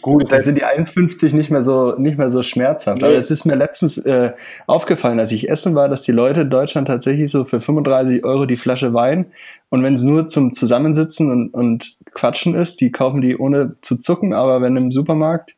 Gut, 0.00 0.30
Da 0.30 0.40
sind 0.40 0.56
die 0.56 0.64
1,50 0.64 1.34
nicht 1.34 1.50
mehr 1.50 1.62
so 1.62 1.94
nicht 1.96 2.16
mehr 2.16 2.30
so 2.30 2.42
schmerzhaft. 2.42 3.02
Nee. 3.02 3.08
Aber 3.08 3.16
es 3.16 3.30
ist 3.30 3.44
mir 3.44 3.54
letztens 3.54 3.98
äh, 3.98 4.32
aufgefallen, 4.66 5.20
als 5.20 5.32
ich 5.32 5.48
essen 5.48 5.74
war, 5.74 5.88
dass 5.88 6.02
die 6.02 6.12
Leute 6.12 6.42
in 6.42 6.50
Deutschland 6.50 6.88
tatsächlich 6.88 7.30
so 7.30 7.44
für 7.44 7.60
35 7.60 8.24
Euro 8.24 8.46
die 8.46 8.56
Flasche 8.56 8.94
Wein 8.94 9.26
und 9.70 9.82
wenn 9.82 9.94
es 9.94 10.04
nur 10.04 10.28
zum 10.28 10.52
Zusammensitzen 10.52 11.30
und, 11.30 11.50
und 11.50 11.98
Quatschen 12.14 12.54
ist, 12.54 12.80
die 12.80 12.92
kaufen 12.92 13.20
die 13.20 13.36
ohne 13.36 13.76
zu 13.82 13.96
zucken. 13.96 14.32
Aber 14.32 14.62
wenn 14.62 14.76
im 14.76 14.92
Supermarkt 14.92 15.56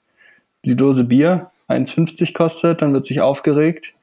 die 0.64 0.76
Dose 0.76 1.04
Bier 1.04 1.50
1,50 1.68 2.32
kostet, 2.32 2.82
dann 2.82 2.92
wird 2.92 3.06
sich 3.06 3.20
aufgeregt 3.20 3.94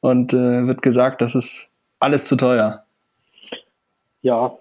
und 0.00 0.32
äh, 0.32 0.66
wird 0.66 0.82
gesagt, 0.82 1.22
das 1.22 1.34
ist 1.34 1.70
alles 1.98 2.26
zu 2.26 2.36
teuer. 2.36 2.84
Ja, 4.22 4.52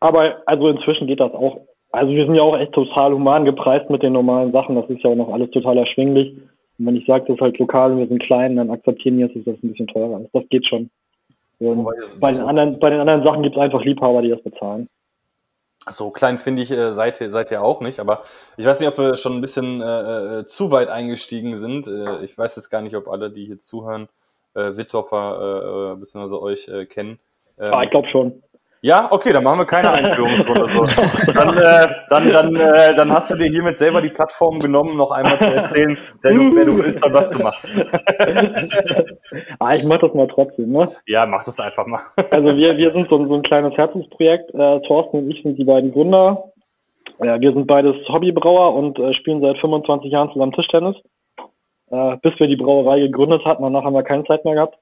aber 0.00 0.42
also 0.46 0.68
inzwischen 0.68 1.06
geht 1.06 1.20
das 1.20 1.32
auch. 1.32 1.65
Also 1.96 2.12
wir 2.12 2.26
sind 2.26 2.34
ja 2.34 2.42
auch 2.42 2.56
echt 2.56 2.72
total 2.72 3.12
human 3.12 3.44
gepreist 3.44 3.88
mit 3.88 4.02
den 4.02 4.12
normalen 4.12 4.52
Sachen. 4.52 4.76
Das 4.76 4.88
ist 4.90 5.02
ja 5.02 5.10
auch 5.10 5.16
noch 5.16 5.32
alles 5.32 5.50
total 5.50 5.78
erschwinglich. 5.78 6.36
Und 6.78 6.86
wenn 6.86 6.96
ich 6.96 7.06
sage, 7.06 7.24
das 7.26 7.36
ist 7.36 7.40
halt 7.40 7.58
lokal 7.58 7.92
und 7.92 7.98
wir 7.98 8.06
sind 8.06 8.22
klein, 8.22 8.56
dann 8.56 8.70
akzeptieren 8.70 9.16
die 9.16 9.22
jetzt, 9.22 9.34
dass 9.34 9.44
das 9.44 9.62
ein 9.62 9.70
bisschen 9.70 9.86
teurer 9.86 10.20
ist. 10.20 10.34
Das 10.34 10.44
geht 10.50 10.66
schon. 10.66 10.90
Und 11.58 11.86
bei 12.20 12.32
den 12.32 12.42
anderen, 12.42 12.78
bei 12.78 12.90
den 12.90 13.00
anderen 13.00 13.22
Sachen 13.22 13.42
gibt 13.42 13.56
es 13.56 13.62
einfach 13.62 13.82
Liebhaber, 13.82 14.20
die 14.20 14.28
das 14.28 14.42
bezahlen. 14.42 14.88
So 15.88 16.10
klein 16.10 16.36
finde 16.36 16.62
ich, 16.62 16.70
äh, 16.70 16.92
seid, 16.92 17.18
ihr, 17.20 17.30
seid 17.30 17.50
ihr 17.50 17.62
auch 17.62 17.80
nicht, 17.80 18.00
aber 18.00 18.22
ich 18.56 18.66
weiß 18.66 18.80
nicht, 18.80 18.88
ob 18.88 18.98
wir 18.98 19.16
schon 19.16 19.34
ein 19.34 19.40
bisschen 19.40 19.80
äh, 19.80 20.40
äh, 20.40 20.44
zu 20.44 20.70
weit 20.72 20.88
eingestiegen 20.88 21.56
sind. 21.56 21.86
Äh, 21.86 22.24
ich 22.24 22.36
weiß 22.36 22.56
jetzt 22.56 22.70
gar 22.70 22.82
nicht, 22.82 22.96
ob 22.96 23.08
alle, 23.08 23.30
die 23.30 23.46
hier 23.46 23.58
zuhören, 23.58 24.08
äh, 24.54 24.76
Witthoffer 24.76 25.94
äh, 25.94 25.96
bzw. 25.96 26.34
euch 26.36 26.68
äh, 26.68 26.86
kennen. 26.86 27.20
Ähm, 27.58 27.72
Ah, 27.72 27.84
ich 27.84 27.90
glaube 27.90 28.08
schon. 28.10 28.42
Ja, 28.86 29.08
okay, 29.10 29.32
dann 29.32 29.42
machen 29.42 29.58
wir 29.58 29.66
keine 29.66 29.90
Einführungsrunde. 29.90 30.68
So. 30.68 31.32
Dann, 31.32 31.56
äh, 31.58 31.88
dann, 32.08 32.30
dann, 32.30 32.54
äh, 32.54 32.94
dann 32.94 33.10
hast 33.12 33.30
du 33.30 33.34
dir 33.36 33.48
hiermit 33.48 33.76
selber 33.78 34.00
die 34.00 34.10
Plattform 34.10 34.60
genommen, 34.60 34.96
noch 34.96 35.10
einmal 35.10 35.38
zu 35.38 35.52
erzählen, 35.52 35.98
wer 36.22 36.32
du, 36.34 36.54
wer 36.54 36.64
du 36.64 36.76
bist 36.80 37.04
und 37.04 37.12
was 37.12 37.30
du 37.30 37.42
machst. 37.42 37.78
ah, 39.58 39.74
ich 39.74 39.84
mach 39.84 39.98
das 39.98 40.14
mal 40.14 40.28
trotzdem, 40.28 40.70
ne? 40.70 40.88
Ja, 41.06 41.26
mach 41.26 41.44
das 41.44 41.58
einfach 41.58 41.86
mal. 41.86 42.00
Also 42.30 42.56
wir, 42.56 42.76
wir 42.76 42.92
sind 42.92 43.08
so, 43.08 43.16
ein- 43.18 43.28
so 43.28 43.34
ein 43.34 43.42
kleines 43.42 43.76
Herzensprojekt. 43.76 44.54
Äh, 44.54 44.80
Thorsten 44.82 45.18
und 45.18 45.30
ich 45.30 45.42
sind 45.42 45.58
die 45.58 45.64
beiden 45.64 45.92
Gründer. 45.92 46.44
Ja, 47.22 47.40
wir 47.40 47.52
sind 47.52 47.66
beides 47.66 47.96
Hobbybrauer 48.08 48.74
und 48.74 48.98
äh, 48.98 49.14
spielen 49.14 49.40
seit 49.40 49.58
25 49.58 50.12
Jahren 50.12 50.30
zusammen 50.32 50.52
Tischtennis. 50.52 50.96
Äh, 51.90 52.16
bis 52.22 52.38
wir 52.38 52.46
die 52.46 52.56
Brauerei 52.56 53.00
gegründet 53.00 53.44
hatten, 53.44 53.62
danach 53.62 53.84
haben 53.84 53.94
wir 53.94 54.02
keine 54.02 54.24
Zeit 54.24 54.44
mehr 54.44 54.54
gehabt. 54.54 54.76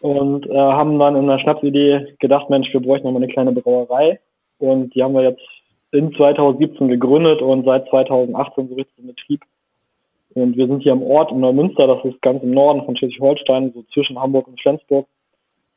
Und 0.00 0.46
äh, 0.46 0.54
haben 0.54 0.98
dann 0.98 1.16
in 1.16 1.26
der 1.26 1.38
Schnapsidee 1.38 2.14
gedacht, 2.18 2.48
Mensch, 2.48 2.72
wir 2.72 2.80
bräuchten 2.80 3.06
noch 3.06 3.12
mal 3.12 3.22
eine 3.22 3.32
kleine 3.32 3.52
Brauerei. 3.52 4.18
Und 4.58 4.94
die 4.94 5.02
haben 5.02 5.14
wir 5.14 5.22
jetzt 5.22 5.42
in 5.90 6.14
2017 6.14 6.88
gegründet 6.88 7.42
und 7.42 7.64
seit 7.64 7.88
2018 7.88 8.68
so 8.68 8.74
richtig 8.74 8.98
in 8.98 9.06
Betrieb. 9.08 9.42
Und 10.34 10.56
wir 10.56 10.66
sind 10.66 10.82
hier 10.82 10.92
am 10.92 11.02
Ort 11.02 11.30
in 11.30 11.40
Neumünster, 11.40 11.86
das 11.86 12.02
ist 12.04 12.22
ganz 12.22 12.42
im 12.42 12.52
Norden 12.52 12.84
von 12.84 12.96
Schleswig-Holstein, 12.96 13.72
so 13.74 13.82
zwischen 13.92 14.18
Hamburg 14.18 14.48
und 14.48 14.58
Flensburg, 14.60 15.06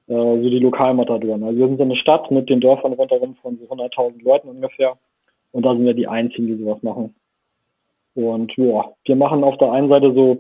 äh, 0.08 0.14
so 0.14 0.50
die 0.50 0.60
Lokalmatadoren. 0.60 1.44
Also 1.44 1.60
wir 1.60 1.68
sind 1.68 1.78
so 1.78 1.84
eine 1.84 1.98
Stadt 1.98 2.32
mit 2.32 2.50
den 2.50 2.62
Dörfern 2.62 2.94
rundherum 2.94 3.36
von 3.42 3.58
so 3.58 3.66
100.000 3.66 4.24
Leuten 4.24 4.48
ungefähr. 4.48 4.94
Und 5.52 5.66
da 5.66 5.74
sind 5.74 5.86
wir 5.86 5.94
die 5.94 6.08
Einzigen, 6.08 6.48
die 6.48 6.64
sowas 6.64 6.82
machen. 6.84 7.14
Und 8.14 8.56
ja, 8.56 8.86
wir 9.04 9.16
machen 9.18 9.44
auf 9.44 9.58
der 9.58 9.74
einen 9.74 9.90
Seite 9.90 10.14
so 10.14 10.38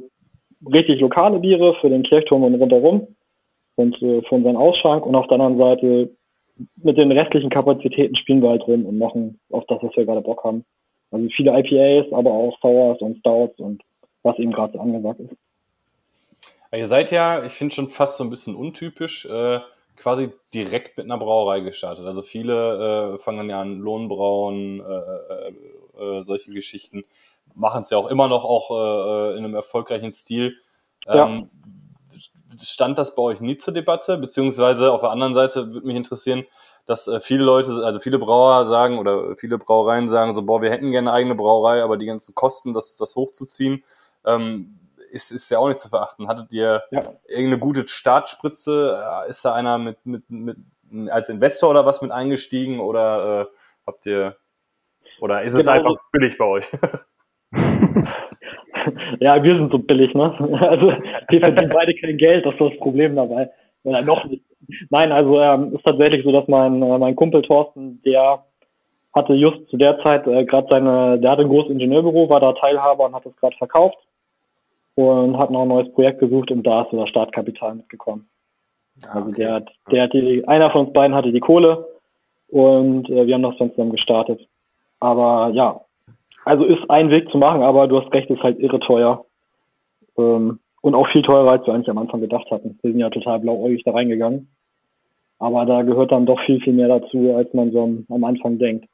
richtig 0.72 1.02
lokale 1.02 1.40
Biere 1.40 1.76
für 1.82 1.90
den 1.90 2.04
Kirchturm 2.04 2.44
und 2.44 2.56
rundherum 2.56 3.15
und 3.76 4.02
äh, 4.02 4.22
für 4.24 4.36
unseren 4.36 4.58
Ausschank 4.58 5.06
und 5.06 5.16
auf 5.16 5.28
der 5.28 5.40
anderen 5.40 5.58
Seite 5.58 6.10
mit 6.78 6.98
den 6.98 7.12
restlichen 7.12 7.50
Kapazitäten 7.50 8.16
spielen 8.16 8.42
wir 8.42 8.50
halt 8.50 8.66
rum 8.68 8.86
und 8.86 8.98
machen 8.98 9.40
auf 9.52 9.66
das, 9.68 9.80
was 9.82 9.96
wir 9.96 10.06
gerade 10.06 10.22
Bock 10.22 10.44
haben. 10.44 10.66
Also 11.12 11.28
viele 11.36 11.58
IPAs, 11.58 12.12
aber 12.14 12.32
auch 12.32 12.58
Sours 12.62 13.00
und 13.02 13.18
Stouts 13.20 13.60
und 13.60 13.82
was 14.24 14.38
eben 14.40 14.52
gerade 14.52 14.74
so 14.74 14.80
angesagt 14.80 15.20
ist. 15.20 15.36
Ihr 16.74 16.88
seid 16.88 17.12
ja, 17.12 17.44
ich 17.44 17.54
finde 17.54 17.74
schon 17.74 17.90
fast 17.90 18.18
so 18.18 18.24
ein 18.24 18.30
bisschen 18.30 18.56
untypisch, 18.56 19.26
äh, 19.26 19.60
quasi 19.96 20.30
direkt 20.54 20.98
mit 20.98 21.06
einer 21.06 21.18
Brauerei 21.18 21.62
gestartet. 21.62 22.06
Also 22.06 22.22
viele 22.22 23.16
äh, 23.16 23.18
fangen 23.20 23.50
ja 23.50 23.62
an 23.62 23.80
Lohnbrauen, 23.80 24.82
äh, 24.82 24.84
äh, 24.84 26.20
äh 26.20 26.24
solche 26.24 26.52
Geschichten, 26.52 27.06
machen 27.54 27.84
es 27.84 27.92
ja 27.92 27.98
auch 27.98 28.10
immer 28.10 28.28
noch 28.28 28.44
auch 28.44 28.72
äh, 28.72 29.38
in 29.38 29.46
einem 29.46 29.56
erfolgreichen 29.56 30.12
Stil. 30.12 30.58
Ähm, 31.08 31.16
ja. 31.16 31.44
Stand 32.62 32.98
das 32.98 33.16
bei 33.16 33.22
euch 33.22 33.40
nie 33.40 33.58
zur 33.58 33.74
Debatte? 33.74 34.18
Beziehungsweise 34.18 34.92
auf 34.92 35.02
der 35.02 35.12
anderen 35.12 35.34
Seite 35.34 35.74
würde 35.74 35.88
mich 35.88 35.96
interessieren, 35.96 36.46
dass 36.86 37.08
äh, 37.08 37.20
viele 37.20 37.44
Leute, 37.44 37.84
also 37.84 38.00
viele 38.00 38.20
Brauer 38.20 38.66
sagen 38.66 39.00
oder 39.00 39.36
viele 39.38 39.58
Brauereien 39.58 40.10
sagen 40.10 40.34
so, 40.34 40.44
boah, 40.44 40.62
wir 40.62 40.70
hätten 40.70 40.92
gerne 40.92 41.10
eine 41.10 41.18
eigene 41.18 41.36
Brauerei, 41.36 41.82
aber 41.82 41.98
die 41.98 42.06
ganzen 42.06 42.36
Kosten, 42.36 42.74
das, 42.74 42.96
das 42.96 43.16
hochzuziehen, 43.16 43.84
ähm, 44.26 44.80
ist, 45.12 45.32
ist 45.32 45.50
ja 45.50 45.60
auch 45.60 45.68
nicht 45.68 45.80
zu 45.80 45.90
verachten. 45.90 46.28
Hattet 46.28 46.52
ihr 46.52 46.84
ja. 46.92 47.04
irgendeine 47.28 47.60
gute 47.60 47.88
Startspritze? 47.88 49.04
Äh, 49.26 49.30
ist 49.30 49.44
da 49.46 49.54
einer 49.54 49.78
mit, 49.78 50.06
mit, 50.06 50.30
mit 50.30 50.58
als 51.10 51.30
Investor 51.30 51.72
oder 51.72 51.86
was 51.86 52.02
mit 52.02 52.12
eingestiegen 52.12 52.80
oder 52.80 53.42
äh, 53.42 53.46
habt 53.86 54.06
ihr 54.06 54.38
oder 55.20 55.42
ist 55.42 55.54
es 55.54 55.60
genau. 55.60 55.72
einfach 55.72 55.96
billig 56.12 56.38
bei 56.38 56.46
euch? 56.46 56.66
ja, 59.20 59.44
wir 59.44 59.56
sind 59.56 59.72
so 59.72 59.80
billig, 59.80 60.14
ne? 60.14 60.34
Also 60.60 60.94
wir 61.30 61.40
verdienen 61.40 61.72
beide 61.74 61.94
kein 61.96 62.18
Geld, 62.18 62.46
das 62.46 62.54
ist 62.54 62.62
das 62.62 62.78
Problem 62.78 63.16
dabei. 63.16 63.50
Oder 63.84 64.02
noch 64.02 64.26
nicht. 64.26 64.44
Nein, 64.90 65.12
also 65.12 65.40
ähm, 65.40 65.76
ist 65.76 65.84
tatsächlich 65.84 66.24
so, 66.24 66.32
dass 66.32 66.48
mein, 66.48 66.82
äh, 66.82 66.98
mein 66.98 67.16
Kumpel 67.16 67.42
Thorsten, 67.44 68.02
der 68.04 68.44
hatte 69.14 69.34
just 69.34 69.70
zu 69.70 69.78
der 69.78 70.00
Zeit 70.00 70.28
äh, 70.28 70.44
gerade 70.46 70.68
seine, 70.70 71.20
der 71.20 71.32
hatte 71.32 71.44
ein 71.44 71.50
großes 71.50 71.72
Ingenieurbüro, 71.72 72.30
war 72.30 72.40
da 72.40 72.54
Teilhaber 72.54 73.06
und 73.06 73.16
hat 73.16 73.26
das 73.26 73.36
gerade 73.38 73.56
verkauft 73.58 73.98
und 74.96 75.38
hat 75.38 75.52
noch 75.52 75.62
ein 75.62 75.68
neues 75.68 75.92
Projekt 75.94 76.20
gesucht 76.20 76.52
und 76.52 76.64
da 76.64 76.82
ist 76.82 76.92
so 76.92 77.00
das 77.00 77.10
Startkapital 77.10 77.76
mitgekommen. 77.76 78.28
Ah, 79.08 79.20
also 79.20 79.32
der 79.32 79.54
hat, 79.54 79.70
der 79.92 80.04
hat 80.04 80.14
die, 80.14 80.48
einer 80.48 80.72
von 80.72 80.86
uns 80.86 80.94
beiden 80.94 81.16
hatte 81.16 81.32
die 81.32 81.40
Kohle 81.40 81.88
und 82.50 83.10
äh, 83.10 83.28
wir 83.28 83.36
haben 83.36 83.44
das 83.44 83.58
dann 83.58 83.72
zusammen 83.72 83.92
gestartet. 83.92 84.48
Aber 85.00 85.52
ja, 85.54 85.82
also 86.46 86.64
ist 86.64 86.90
ein 86.90 87.10
Weg 87.10 87.30
zu 87.32 87.38
machen, 87.38 87.64
aber 87.64 87.88
du 87.88 88.00
hast 88.00 88.14
recht, 88.14 88.30
ist 88.30 88.44
halt 88.44 88.60
irre 88.60 88.80
teuer. 88.80 89.26
Ähm, 90.18 90.60
und 90.82 90.94
auch 90.94 91.08
viel 91.12 91.24
teurer, 91.24 91.52
als 91.52 91.66
wir 91.66 91.74
eigentlich 91.74 91.90
am 91.90 91.98
Anfang 91.98 92.22
gedacht 92.22 92.50
hatten. 92.52 92.78
Wir 92.84 92.92
sind 92.92 93.00
ja 93.00 93.10
total 93.10 93.40
blauäugig 93.40 93.84
da 93.84 93.92
reingegangen. 93.92 94.48
Aber 95.40 95.66
da 95.66 95.82
gehört 95.82 96.12
dann 96.12 96.28
doch 96.28 96.40
viel, 96.46 96.62
viel 96.62 96.74
mehr 96.74 96.88
dazu, 96.88 97.34
als 97.36 97.52
man 97.54 97.72
so 97.72 97.84
am, 98.10 98.24
Anfang 98.24 98.60
denkt. 98.60 98.88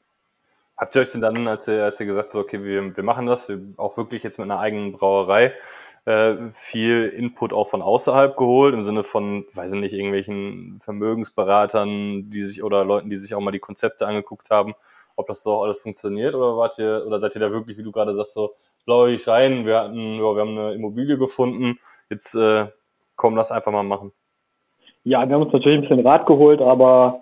Habt 0.78 0.96
ihr 0.96 1.02
euch 1.02 1.10
denn 1.10 1.22
dann, 1.22 1.46
als 1.48 1.68
ihr, 1.68 1.84
als 1.84 2.00
ihr 2.00 2.06
gesagt 2.06 2.34
habt, 2.34 2.44
okay, 2.44 2.64
wir, 2.64 2.96
wir 2.96 3.04
machen 3.04 3.28
das, 3.28 3.50
wir 3.50 3.60
auch 3.78 3.98
wirklich 3.98 4.24
jetzt 4.24 4.40
mit 4.40 4.50
einer 4.50 4.60
eigenen 4.60 4.94
Brauerei, 4.94 5.52
äh, 6.06 6.36
viel 6.50 7.08
Input 7.10 7.52
auch 7.52 7.68
von 7.68 7.82
außerhalb 7.82 8.38
geholt, 8.38 8.74
im 8.74 8.84
Sinne 8.84 9.04
von, 9.04 9.46
weiß 9.54 9.74
ich 9.74 9.80
nicht, 9.80 9.94
irgendwelchen 9.94 10.80
Vermögensberatern, 10.82 12.32
die 12.32 12.44
sich 12.44 12.64
oder 12.64 12.86
Leuten, 12.86 13.10
die 13.10 13.18
sich 13.18 13.36
auch 13.36 13.42
mal 13.42 13.52
die 13.52 13.60
Konzepte 13.60 14.08
angeguckt 14.08 14.50
haben, 14.50 14.74
ob 15.22 15.28
das 15.28 15.44
so 15.44 15.62
alles 15.62 15.80
funktioniert 15.80 16.36
oder 16.36 16.58
wart 16.58 16.78
ihr, 16.80 17.04
oder 17.08 17.20
seid 17.20 17.36
ihr 17.36 17.42
da 17.42 17.52
wirklich, 17.52 17.78
wie 17.78 17.84
du 17.84 17.92
gerade 17.92 18.14
sagst, 18.14 18.34
so 18.34 18.52
blauig 18.86 19.28
rein, 19.28 19.66
wir 19.66 19.80
hatten, 19.80 20.16
ja, 20.16 20.36
wir 20.36 20.42
haben 20.42 20.58
eine 20.58 20.74
Immobilie 20.74 21.18
gefunden, 21.18 21.80
jetzt 22.10 22.36
äh, 22.36 22.68
komm, 23.16 23.36
lass 23.36 23.52
einfach 23.52 23.72
mal 23.72 23.84
machen. 23.84 24.12
Ja, 25.04 25.28
wir 25.28 25.36
haben 25.36 25.44
uns 25.44 25.54
natürlich 25.54 25.78
ein 25.80 25.82
bisschen 25.88 26.06
Rat 26.06 26.26
geholt, 26.26 26.62
aber 26.62 27.22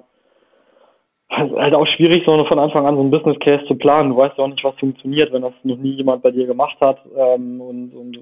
es 1.29 1.51
ist 1.51 1.57
halt 1.57 1.73
auch 1.73 1.87
schwierig, 1.87 2.23
so 2.25 2.43
von 2.45 2.59
Anfang 2.59 2.85
an 2.85 2.95
so 2.95 3.01
ein 3.01 3.11
Business 3.11 3.39
Case 3.39 3.63
zu 3.67 3.75
planen. 3.75 4.09
Du 4.09 4.17
weißt 4.17 4.37
ja 4.37 4.43
auch 4.43 4.49
nicht, 4.49 4.63
was 4.63 4.75
funktioniert, 4.79 5.31
wenn 5.31 5.43
das 5.43 5.53
noch 5.63 5.77
nie 5.77 5.91
jemand 5.91 6.23
bei 6.23 6.31
dir 6.31 6.47
gemacht 6.47 6.77
hat. 6.81 6.99
Ähm, 7.15 7.61
und, 7.61 7.93
und 7.93 8.17
äh, 8.17 8.21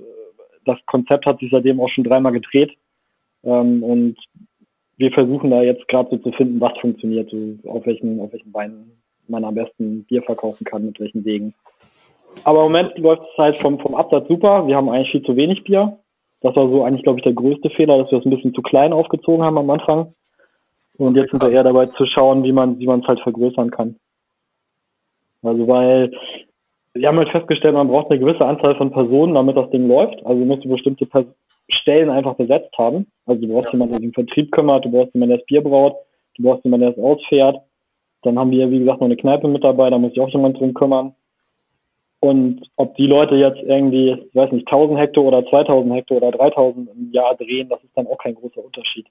das 0.65 0.77
Konzept 0.85 1.25
hat 1.25 1.39
sich 1.39 1.49
seitdem 1.51 1.79
auch 1.79 1.89
schon 1.89 2.03
dreimal 2.03 2.33
gedreht. 2.33 2.77
Ähm, 3.43 3.81
und 3.81 4.17
wir 4.97 5.11
versuchen 5.11 5.51
da 5.51 5.61
jetzt 5.61 5.87
gerade 5.87 6.09
so 6.09 6.17
zu 6.17 6.31
finden, 6.33 6.59
was 6.59 6.77
funktioniert, 6.79 7.29
so 7.29 7.69
auf 7.69 7.85
welchen, 7.85 8.19
auf 8.19 8.33
welchen 8.33 8.51
Beinen 8.51 9.01
man 9.29 9.43
am 9.43 9.55
besten 9.55 10.03
Bier 10.05 10.23
verkaufen 10.23 10.65
kann, 10.65 10.85
mit 10.85 10.99
welchen 10.99 11.25
Wegen. 11.25 11.53
Aber 12.43 12.65
im 12.65 12.71
Moment 12.71 12.97
läuft 12.97 13.23
es 13.23 13.37
halt 13.37 13.61
vom, 13.61 13.79
vom 13.79 13.95
Absatz 13.95 14.27
super. 14.27 14.67
Wir 14.67 14.75
haben 14.75 14.89
eigentlich 14.89 15.11
viel 15.11 15.23
zu 15.23 15.35
wenig 15.35 15.63
Bier. 15.63 15.97
Das 16.41 16.55
war 16.55 16.69
so 16.69 16.83
eigentlich, 16.83 17.03
glaube 17.03 17.19
ich, 17.19 17.23
der 17.23 17.33
größte 17.33 17.69
Fehler, 17.71 17.97
dass 17.97 18.11
wir 18.11 18.19
es 18.19 18.25
ein 18.25 18.29
bisschen 18.29 18.53
zu 18.53 18.61
klein 18.61 18.93
aufgezogen 18.93 19.43
haben 19.43 19.57
am 19.57 19.69
Anfang. 19.69 20.13
Und 20.97 21.15
jetzt 21.15 21.31
sind 21.31 21.41
wir 21.41 21.51
eher 21.51 21.63
dabei 21.63 21.87
zu 21.87 22.05
schauen, 22.05 22.43
wie 22.43 22.51
man, 22.51 22.79
wie 22.79 22.87
man 22.87 23.01
es 23.01 23.07
halt 23.07 23.19
vergrößern 23.21 23.71
kann. 23.71 23.95
Also 25.43 25.67
weil 25.67 26.11
wir 26.93 27.07
haben 27.07 27.17
halt 27.17 27.29
festgestellt, 27.29 27.75
man 27.75 27.87
braucht 27.87 28.09
eine 28.09 28.19
gewisse 28.19 28.45
Anzahl 28.45 28.75
von 28.75 28.91
Personen, 28.91 29.35
damit 29.35 29.55
das 29.55 29.69
Ding 29.69 29.87
läuft. 29.87 30.25
Also 30.25 30.43
musst 30.43 30.65
du 30.65 30.69
bestimmte 30.69 31.05
Pers 31.05 31.25
Stellen 31.69 32.09
einfach 32.09 32.35
besetzt 32.35 32.75
haben. 32.77 33.07
Also 33.25 33.41
du 33.41 33.53
brauchst 33.53 33.67
ja. 33.67 33.73
jemanden, 33.73 33.93
der 33.93 33.99
sich 33.99 34.07
im 34.07 34.13
Vertrieb 34.13 34.51
kümmert, 34.51 34.85
du 34.85 34.91
brauchst 34.91 35.13
jemanden, 35.13 35.31
der 35.31 35.37
das 35.39 35.45
Bier 35.47 35.61
braut, 35.61 35.95
du 36.37 36.43
brauchst 36.43 36.63
jemanden, 36.63 36.85
der 36.85 36.97
es 36.97 37.03
ausfährt. 37.03 37.57
Dann 38.27 38.37
haben 38.37 38.51
wir, 38.51 38.69
wie 38.69 38.79
gesagt, 38.79 38.99
noch 38.99 39.05
eine 39.05 39.17
Kneipe 39.17 39.47
mit 39.47 39.63
dabei, 39.63 39.89
da 39.89 39.97
muss 39.97 40.11
sich 40.11 40.21
auch 40.21 40.29
jemand 40.29 40.59
drum 40.59 40.73
kümmern. 40.73 41.15
Und 42.19 42.61
ob 42.75 42.95
die 42.95 43.05
Leute 43.05 43.35
jetzt 43.35 43.59
irgendwie, 43.61 44.11
ich 44.11 44.35
weiß 44.35 44.51
nicht, 44.51 44.67
1000 44.67 44.99
Hektar 44.99 45.23
oder 45.23 45.45
2000 45.45 45.93
Hektar 45.93 46.17
oder 46.17 46.31
3000 46.31 46.89
im 46.89 47.11
Jahr 47.11 47.35
drehen, 47.35 47.69
das 47.69 47.83
ist 47.83 47.95
dann 47.95 48.07
auch 48.07 48.17
kein 48.17 48.35
großer 48.35 48.63
Unterschied. 48.63 49.05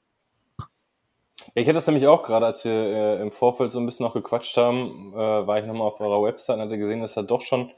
Ich 1.54 1.64
hatte 1.64 1.74
das 1.74 1.86
nämlich 1.86 2.06
auch 2.06 2.22
gerade, 2.22 2.46
als 2.46 2.64
wir 2.64 2.72
äh, 2.72 3.22
im 3.22 3.30
Vorfeld 3.30 3.72
so 3.72 3.78
ein 3.78 3.86
bisschen 3.86 4.04
noch 4.04 4.14
gequatscht 4.14 4.56
haben, 4.56 5.12
äh, 5.14 5.16
war 5.16 5.58
ich 5.58 5.66
nochmal 5.66 5.86
auf 5.86 6.00
eurer 6.00 6.22
Website 6.22 6.56
und 6.56 6.62
hatte 6.62 6.78
gesehen, 6.78 7.00
dass 7.00 7.14
da 7.14 7.22
doch 7.22 7.40
schon 7.40 7.70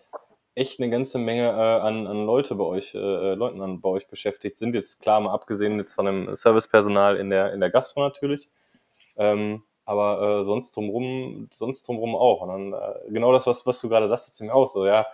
echt 0.55 0.81
eine 0.81 0.91
ganze 0.91 1.19
Menge 1.19 1.49
äh, 1.49 1.81
an, 1.81 2.07
an 2.07 2.27
Leute 2.27 2.55
bei 2.55 2.65
euch, 2.65 2.95
äh, 2.95 2.99
äh, 2.99 3.35
Leuten 3.35 3.61
an, 3.61 3.81
bei 3.81 3.89
euch 3.89 4.09
beschäftigt 4.09 4.59
sind. 4.59 4.75
Jetzt 4.75 5.01
klar, 5.01 5.21
mal 5.21 5.33
abgesehen 5.33 5.79
jetzt 5.79 5.95
von 5.95 6.07
dem 6.07 6.35
Servicepersonal 6.35 7.17
in 7.17 7.31
der, 7.31 7.53
in 7.53 7.61
der 7.61 7.71
Gastro 7.71 8.01
natürlich. 8.01 8.51
Ähm, 9.17 9.63
aber 9.89 10.41
äh, 10.41 10.45
sonst 10.45 10.77
drumrum, 10.77 11.49
sonst 11.51 11.89
drumrum 11.89 12.15
auch. 12.15 12.43
Und 12.43 12.49
dann 12.49 12.73
äh, 12.75 13.11
genau 13.11 13.33
das, 13.33 13.47
was, 13.47 13.67
was 13.67 13.81
du 13.81 13.89
gerade 13.89 14.07
sagst, 14.07 14.29
ist 14.29 14.41
mir 14.43 14.55
auch 14.55 14.67
so, 14.67 14.85
ja, 14.85 15.07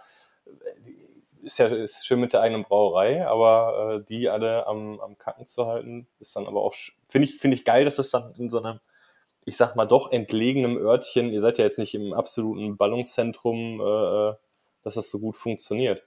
ist 1.45 1.59
ja 1.59 1.67
ist 1.67 2.05
schön 2.05 2.19
mit 2.19 2.33
der 2.33 2.41
eigenen 2.41 2.65
Brauerei, 2.65 3.25
aber 3.25 4.01
äh, 4.01 4.05
die 4.05 4.29
alle 4.29 4.67
am, 4.67 4.99
am 4.99 5.17
Kacken 5.17 5.47
zu 5.47 5.67
halten, 5.67 6.09
ist 6.19 6.35
dann 6.35 6.49
aber 6.49 6.63
auch, 6.63 6.75
finde 7.09 7.29
ich, 7.29 7.37
finde 7.37 7.57
ich 7.57 7.65
geil, 7.65 7.85
dass 7.85 7.97
das 7.97 8.11
dann 8.11 8.35
in 8.37 8.51
so 8.51 8.61
einem, 8.61 8.81
ich 9.45 9.57
sag 9.57 9.77
mal, 9.77 9.87
doch 9.87 10.11
entlegenem 10.11 10.77
Örtchen, 10.77 11.31
ihr 11.31 11.41
seid 11.41 11.59
ja 11.59 11.65
jetzt 11.65 11.79
nicht 11.79 11.95
im 11.95 12.13
absoluten 12.13 12.77
Ballungszentrum, 12.77 13.81
äh, 13.81 14.31
äh 14.31 14.35
dass 14.83 14.97
das 14.97 15.11
so 15.11 15.19
gut 15.19 15.37
funktioniert. 15.37 16.05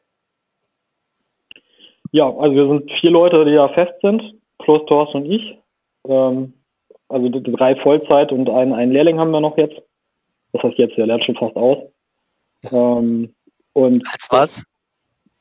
Ja, 2.11 2.25
also 2.25 2.53
wir 2.53 2.67
sind 2.67 2.91
vier 2.99 3.09
Leute, 3.09 3.43
die 3.43 3.55
da 3.55 3.69
fest 3.69 3.93
sind, 4.01 4.21
plus 4.59 4.85
Thorsten 4.85 5.23
und 5.23 5.31
ich. 5.31 5.57
Ähm, 6.07 6.53
also 7.09 7.29
drei 7.29 7.75
Vollzeit 7.77 8.31
und 8.31 8.49
einen, 8.49 8.73
einen 8.73 8.91
Lehrling 8.91 9.19
haben 9.19 9.31
wir 9.31 9.39
noch 9.39 9.57
jetzt. 9.57 9.81
Das 10.53 10.63
heißt 10.63 10.77
jetzt, 10.77 10.97
der 10.97 11.07
lernt 11.07 11.23
schon 11.23 11.35
fast 11.35 11.55
aus. 11.55 11.77
Ähm, 12.71 13.33
und 13.73 14.03
Als 14.11 14.27
was? 14.29 14.63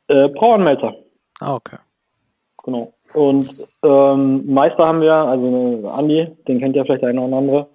Äh, 0.09 0.29
Brauanmelder. 0.29 0.95
Ah, 1.41 1.55
okay. 1.55 1.77
Genau. 2.63 2.93
Und 3.15 3.49
ähm, 3.85 4.53
Meister 4.53 4.87
haben 4.87 5.01
wir, 5.01 5.15
also 5.15 5.89
Andi, 5.89 6.27
den 6.49 6.59
kennt 6.59 6.75
ja 6.77 6.85
vielleicht 6.85 7.03
der 7.03 7.11
eine 7.11 7.21
oder 7.21 7.37
andere. 7.37 7.69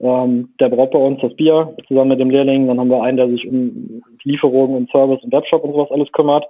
Ähm, 0.00 0.54
der 0.60 0.68
braut 0.68 0.92
bei 0.92 0.98
uns 0.98 1.20
das 1.20 1.34
Bier 1.34 1.76
zusammen 1.88 2.10
mit 2.10 2.20
dem 2.20 2.30
Lehrling. 2.30 2.66
Dann 2.66 2.78
haben 2.78 2.90
wir 2.90 3.02
einen, 3.02 3.16
der 3.16 3.28
sich 3.28 3.46
um 3.46 4.02
Lieferungen 4.22 4.76
und 4.76 4.90
Service 4.90 5.22
und 5.22 5.32
Webshop 5.32 5.64
und 5.64 5.72
sowas 5.72 5.90
alles 5.90 6.10
kümmert. 6.12 6.44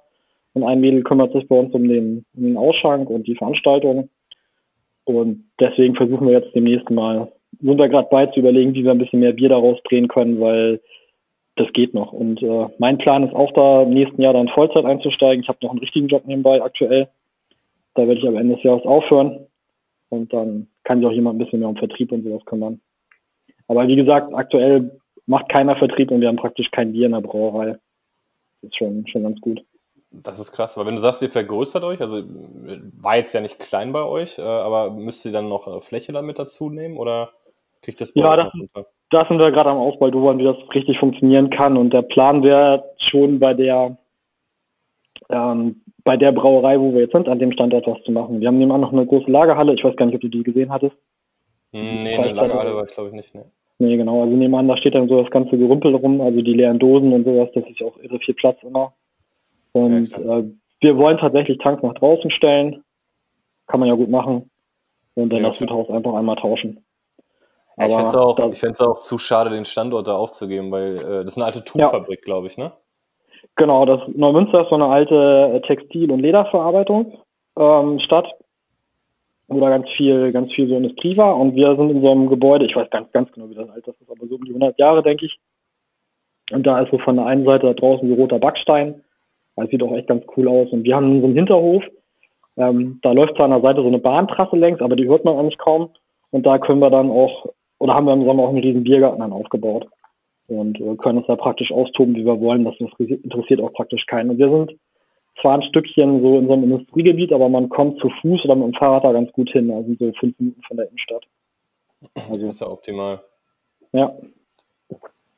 Und 0.54 0.64
ein 0.64 0.80
Mädel 0.80 1.02
kümmert 1.02 1.32
sich 1.32 1.48
bei 1.48 1.58
uns 1.58 1.74
um 1.74 1.88
den, 1.88 2.24
um 2.36 2.42
den 2.42 2.56
Ausschank 2.56 3.08
und 3.08 3.26
die 3.26 3.36
Veranstaltung. 3.36 4.10
Und 5.04 5.44
deswegen 5.58 5.94
versuchen 5.94 6.26
wir 6.26 6.34
jetzt 6.34 6.54
demnächst 6.54 6.90
mal, 6.90 7.32
sind 7.60 7.78
wir 7.78 7.88
gerade 7.88 8.08
bei 8.10 8.26
zu 8.26 8.40
überlegen, 8.40 8.74
wie 8.74 8.84
wir 8.84 8.92
ein 8.92 8.98
bisschen 8.98 9.20
mehr 9.20 9.32
Bier 9.32 9.48
daraus 9.48 9.78
drehen 9.84 10.08
können, 10.08 10.40
weil 10.40 10.80
das 11.56 11.72
geht 11.72 11.92
noch. 11.92 12.12
Und 12.12 12.42
äh, 12.42 12.68
mein 12.78 12.98
Plan 12.98 13.26
ist 13.26 13.34
auch 13.34 13.52
da 13.52 13.82
im 13.82 13.90
nächsten 13.90 14.22
Jahr 14.22 14.32
dann 14.32 14.48
Vollzeit 14.48 14.84
einzusteigen. 14.84 15.42
Ich 15.42 15.48
habe 15.48 15.58
noch 15.62 15.70
einen 15.70 15.80
richtigen 15.80 16.08
Job 16.08 16.26
nebenbei 16.26 16.62
aktuell. 16.62 17.08
Da 17.94 18.06
werde 18.06 18.20
ich 18.20 18.26
am 18.26 18.36
Ende 18.36 18.54
des 18.54 18.62
Jahres 18.62 18.84
aufhören. 18.84 19.46
Und 20.08 20.32
dann 20.32 20.68
kann 20.84 20.98
sich 20.98 21.06
auch 21.06 21.12
jemand 21.12 21.36
ein 21.36 21.44
bisschen 21.44 21.60
mehr 21.60 21.68
um 21.68 21.76
Vertrieb 21.76 22.12
und 22.12 22.22
sowas 22.22 22.44
kümmern. 22.44 22.80
Aber 23.68 23.86
wie 23.88 23.96
gesagt, 23.96 24.32
aktuell 24.34 24.98
macht 25.26 25.48
keiner 25.48 25.76
Vertrieb 25.76 26.10
und 26.10 26.20
wir 26.20 26.28
haben 26.28 26.36
praktisch 26.36 26.70
kein 26.70 26.92
Bier 26.92 27.06
in 27.06 27.12
der 27.12 27.20
Brauerei. 27.20 27.78
Das 28.60 28.70
ist 28.70 28.76
schon, 28.76 29.06
schon 29.06 29.22
ganz 29.22 29.40
gut. 29.40 29.62
Das 30.12 30.38
ist 30.38 30.52
krass, 30.52 30.76
aber 30.76 30.86
wenn 30.86 30.94
du 30.94 31.00
sagst, 31.00 31.22
ihr 31.22 31.30
vergrößert 31.30 31.82
euch, 31.84 32.00
also 32.00 32.22
war 33.00 33.16
jetzt 33.16 33.32
ja 33.32 33.40
nicht 33.40 33.58
klein 33.58 33.92
bei 33.92 34.04
euch, 34.04 34.38
äh, 34.38 34.42
aber 34.42 34.90
müsst 34.90 35.24
ihr 35.24 35.32
dann 35.32 35.48
noch 35.48 35.66
äh, 35.66 35.80
Fläche 35.80 36.12
damit 36.12 36.38
dazu 36.38 36.68
nehmen 36.70 36.98
oder 36.98 37.30
kriegt 37.80 38.00
das 38.00 38.12
bei 38.12 38.20
Ja, 38.20 38.36
das- 38.36 38.52
noch 38.54 38.60
unter? 38.74 38.86
Da 39.10 39.26
sind 39.26 39.38
wir 39.38 39.50
gerade 39.50 39.68
am 39.70 39.76
Ausbaldowern, 39.76 40.38
wie 40.38 40.44
das 40.44 40.56
richtig 40.74 40.98
funktionieren 40.98 41.50
kann. 41.50 41.76
Und 41.76 41.92
der 41.92 42.00
Plan 42.00 42.42
wäre 42.42 42.82
schon 43.10 43.38
bei 43.40 43.52
der 43.52 43.98
ähm, 45.28 45.82
bei 46.04 46.16
der 46.16 46.32
Brauerei, 46.32 46.80
wo 46.80 46.92
wir 46.92 47.02
jetzt 47.02 47.12
sind, 47.12 47.28
an 47.28 47.38
dem 47.38 47.52
Standort 47.52 47.86
was 47.86 48.02
zu 48.04 48.10
machen. 48.10 48.40
Wir 48.40 48.48
haben 48.48 48.58
nebenan 48.58 48.80
noch 48.80 48.92
eine 48.92 49.06
große 49.06 49.30
Lagerhalle. 49.30 49.74
Ich 49.74 49.84
weiß 49.84 49.96
gar 49.96 50.06
nicht, 50.06 50.14
ob 50.14 50.20
du 50.22 50.28
die 50.28 50.42
gesehen 50.42 50.70
hattest. 50.72 50.96
Hm, 51.72 52.02
nee, 52.02 52.16
eine 52.16 52.32
Lagerhalle 52.32 52.74
war 52.74 52.84
ich 52.84 52.92
glaube 52.92 53.10
ich 53.10 53.14
nicht, 53.14 53.34
ne. 53.34 53.44
Nee, 53.78 53.96
genau. 53.96 54.22
Also 54.22 54.34
nebenan, 54.34 54.68
da 54.68 54.76
steht 54.76 54.94
dann 54.94 55.08
so 55.08 55.20
das 55.22 55.30
ganze 55.30 55.56
Gerümpel 55.58 55.94
rum, 55.94 56.20
also 56.20 56.40
die 56.40 56.54
leeren 56.54 56.78
Dosen 56.78 57.12
und 57.12 57.24
sowas. 57.24 57.48
Das 57.54 57.64
ist 57.68 57.82
auch 57.82 57.96
irre 57.98 58.18
viel 58.18 58.34
Platz 58.34 58.58
immer. 58.62 58.94
Und 59.72 60.10
Ja, 60.10 60.38
äh, 60.38 60.44
wir 60.80 60.96
wollen 60.96 61.18
tatsächlich 61.18 61.58
Tanks 61.58 61.82
nach 61.82 61.94
draußen 61.94 62.30
stellen. 62.30 62.82
Kann 63.66 63.80
man 63.80 63.88
ja 63.88 63.94
gut 63.94 64.10
machen. 64.10 64.50
Und 65.14 65.30
dann 65.32 65.42
Ja, 65.42 65.48
das 65.48 65.58
klar. 65.58 65.70
Haus 65.70 65.90
einfach 65.90 66.14
einmal 66.14 66.36
tauschen. 66.36 66.84
Ja, 67.78 67.86
ich 67.86 67.94
fände 67.94 68.06
es 68.72 68.80
auch, 68.80 68.88
auch 68.88 68.98
zu 69.00 69.18
schade, 69.18 69.50
den 69.50 69.64
Standort 69.64 70.06
da 70.06 70.14
aufzugeben, 70.14 70.70
weil 70.70 70.98
äh, 70.98 71.24
das 71.24 71.28
ist 71.28 71.38
eine 71.38 71.46
alte 71.46 71.64
Tuchfabrik, 71.64 72.22
glaube 72.22 72.46
ich, 72.46 72.58
ne? 72.58 72.72
Genau, 73.56 73.84
das 73.86 74.00
Neumünster 74.14 74.62
ist 74.62 74.68
so 74.68 74.74
eine 74.74 74.86
alte 74.86 75.14
äh, 75.54 75.60
Textil- 75.66 76.10
und 76.10 76.20
Lederverarbeitung 76.20 77.18
ähm, 77.58 77.98
Stadt, 78.00 78.26
wo 79.48 79.60
da 79.60 79.68
ganz 79.68 79.88
viel, 79.96 80.32
ganz 80.32 80.52
viel 80.52 80.68
so 80.68 80.76
Industrie 80.76 81.16
war. 81.16 81.36
Und 81.36 81.54
wir 81.54 81.76
sind 81.76 81.90
in 81.90 82.02
so 82.02 82.10
einem 82.10 82.28
Gebäude, 82.28 82.66
ich 82.66 82.76
weiß 82.76 82.88
ganz, 82.90 83.10
ganz 83.12 83.30
genau, 83.32 83.48
wie 83.50 83.54
das 83.54 83.68
alt 83.68 83.86
ist, 83.86 83.96
aber 84.08 84.26
so 84.26 84.36
um 84.36 84.44
die 84.44 84.52
100 84.52 84.78
Jahre, 84.78 85.02
denke 85.02 85.26
ich. 85.26 85.38
Und 86.50 86.66
da 86.66 86.80
ist 86.80 86.90
so 86.90 86.98
von 86.98 87.16
der 87.16 87.26
einen 87.26 87.44
Seite 87.44 87.66
da 87.66 87.74
draußen 87.74 88.08
so 88.08 88.14
roter 88.14 88.38
Backstein. 88.38 89.02
Das 89.56 89.68
sieht 89.68 89.82
auch 89.82 89.94
echt 89.94 90.08
ganz 90.08 90.24
cool 90.36 90.48
aus. 90.48 90.70
Und 90.70 90.84
wir 90.84 90.96
haben 90.96 91.20
so 91.20 91.26
einen 91.26 91.36
Hinterhof. 91.36 91.82
Ähm, 92.56 92.98
da 93.02 93.12
läuft 93.12 93.36
zwar 93.36 93.46
an 93.46 93.52
der 93.52 93.60
Seite 93.60 93.82
so 93.82 93.88
eine 93.88 93.98
Bahntrasse 93.98 94.56
längs, 94.56 94.80
aber 94.80 94.96
die 94.96 95.08
hört 95.08 95.24
man 95.24 95.38
eigentlich 95.38 95.58
kaum. 95.58 95.90
Und 96.30 96.46
da 96.46 96.58
können 96.58 96.80
wir 96.80 96.90
dann 96.90 97.10
auch, 97.10 97.46
oder 97.78 97.94
haben 97.94 98.06
wir 98.06 98.12
im 98.12 98.24
Sommer 98.24 98.44
auch 98.44 98.48
einen 98.50 98.58
riesen 98.58 98.84
Biergarten 98.84 99.20
dann 99.20 99.32
aufgebaut 99.32 99.86
und 100.48 100.80
äh, 100.80 100.96
können 100.96 101.18
uns 101.18 101.26
da 101.26 101.36
praktisch 101.36 101.70
austoben, 101.72 102.14
wie 102.14 102.24
wir 102.24 102.40
wollen. 102.40 102.64
Das 102.64 102.74
interessiert 102.78 103.60
auch 103.60 103.72
praktisch 103.72 104.06
keinen. 104.06 104.30
Und 104.30 104.38
wir 104.38 104.50
sind 104.50 104.78
zwar 105.40 105.54
ein 105.54 105.62
Stückchen 105.62 106.22
so 106.22 106.38
in 106.38 106.46
so 106.46 106.52
einem 106.52 106.64
Industriegebiet, 106.64 107.32
aber 107.32 107.48
man 107.48 107.68
kommt 107.68 108.00
zu 108.00 108.10
Fuß 108.20 108.44
oder 108.44 108.56
mit 108.56 108.66
dem 108.66 108.74
Fahrrad 108.74 109.04
da 109.04 109.12
ganz 109.12 109.32
gut 109.32 109.50
hin. 109.50 109.70
Also 109.70 109.94
so 109.98 110.12
fünf 110.18 110.38
Minuten 110.38 110.62
von 110.62 110.76
der 110.76 110.88
Innenstadt. 110.88 111.24
Also, 112.14 112.40
Das 112.40 112.54
ist 112.54 112.60
ja 112.60 112.68
optimal. 112.68 113.20
ja. 113.92 114.14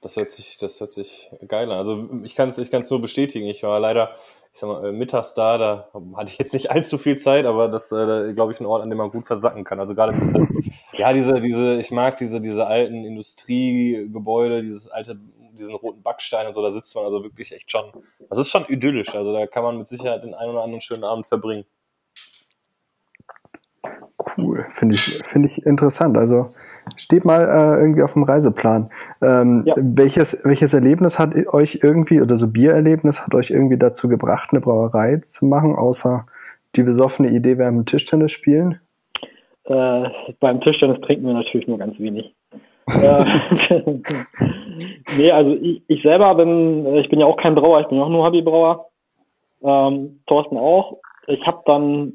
Das 0.05 0.17
hört 0.17 0.33
sich, 0.33 0.59
das 0.59 0.79
hört 0.81 0.93
sich 0.93 1.31
geil 1.49 1.71
an. 1.73 1.79
Also 1.79 2.11
ich 2.25 2.35
kann 2.35 2.51
es 2.51 2.59
ich 2.59 2.71
kann's 2.71 2.91
nur 2.91 3.01
bestätigen. 3.01 3.47
Ich 3.47 3.63
war 3.63 3.81
leider, 3.81 4.15
ich 4.53 4.61
sag 4.61 4.69
mal, 4.69 4.87
äh, 4.87 4.93
mittags 4.93 5.33
da, 5.33 5.57
da 5.57 5.89
hatte 6.15 6.31
ich 6.31 6.39
jetzt 6.39 6.53
nicht 6.53 6.71
allzu 6.71 6.99
viel 6.99 7.17
Zeit, 7.17 7.47
aber 7.47 7.69
das, 7.69 7.91
äh, 7.91 8.35
glaube 8.35 8.53
ich, 8.53 8.61
ein 8.61 8.67
Ort, 8.67 8.83
an 8.83 8.91
dem 8.91 8.99
man 8.99 9.11
gut 9.11 9.27
versacken 9.27 9.65
kann. 9.65 9.81
Also 9.81 9.95
gerade 9.95 10.13
diese, 10.13 10.47
ja, 10.99 11.15
diese, 11.15 11.41
diese, 11.41 11.77
ich 11.81 11.91
mag 11.91 12.19
diese, 12.19 12.43
diese 12.43 12.67
alten 12.67 13.07
Industriegebäude, 13.07 14.61
dieses 14.61 14.89
alte, 14.89 15.19
diesen 15.59 15.75
roten 15.75 16.03
Backstein 16.03 16.47
und 16.47 16.53
so, 16.53 16.61
da 16.61 16.71
sitzt 16.71 16.95
man 16.95 17.07
also 17.07 17.23
wirklich 17.23 17.53
echt 17.53 17.71
schon, 17.71 17.91
das 18.29 18.37
ist 18.37 18.51
schon 18.51 18.67
idyllisch. 18.69 19.15
Also 19.15 19.33
da 19.33 19.47
kann 19.47 19.63
man 19.65 19.79
mit 19.79 19.89
Sicherheit 19.89 20.23
den 20.23 20.35
einen 20.35 20.51
oder 20.51 20.65
anderen 20.65 20.83
schönen 20.83 21.05
Abend 21.05 21.27
verbringen. 21.27 21.65
Cool, 24.45 24.67
finde 24.71 24.95
ich, 24.95 25.21
finde 25.23 25.49
ich 25.49 25.65
interessant. 25.67 26.17
Also 26.17 26.49
steht 26.97 27.25
mal 27.25 27.41
äh, 27.43 27.81
irgendwie 27.81 28.03
auf 28.03 28.13
dem 28.13 28.25
Reiseplan. 28.25 28.91
Ähm, 29.23 29.65
Ja. 29.67 29.75
welches, 29.77 30.41
welches 30.45 30.75
Erlebnis 30.75 31.19
hat 31.19 31.35
euch 31.53 31.81
irgendwie, 31.83 32.21
oder 32.21 32.37
so 32.37 32.49
Biererlebnis 32.49 33.23
hat 33.23 33.35
euch 33.35 33.51
irgendwie 33.51 33.79
dazu 33.79 34.09
gebracht, 34.09 34.51
eine 34.53 34.61
Brauerei 34.61 35.19
zu 35.23 35.47
machen, 35.47 35.75
außer 35.75 36.27
die 36.77 36.83
besoffene 36.83 37.29
Idee, 37.31 37.59
wir 37.59 37.67
haben 37.67 37.87
Tischtennis 37.87 38.33
spielen? 38.33 38.81
Äh, 39.65 40.09
beim 40.41 40.61
Tischtennis 40.61 41.01
trinken 41.01 41.27
wir 41.27 41.35
natürlich 41.35 41.67
nur 41.67 41.79
ganz 41.79 41.99
wenig. 41.99 42.35
äh, 43.01 43.25
nee, 45.17 45.31
also 45.31 45.55
ich, 45.55 45.83
ich 45.87 46.03
selber 46.03 46.35
bin, 46.35 46.87
ich 46.97 47.09
bin 47.09 47.21
ja 47.21 47.27
auch 47.27 47.39
kein 47.39 47.55
Brauer, 47.55 47.81
ich 47.81 47.87
bin 47.87 47.97
ja 47.99 48.05
auch 48.05 48.11
nur 48.11 48.27
Hobbybrauer. 48.27 48.87
Ähm, 49.63 50.21
Thorsten 50.27 50.59
auch. 50.59 50.99
Ich 51.27 51.47
habe 51.47 51.63
dann 51.65 52.13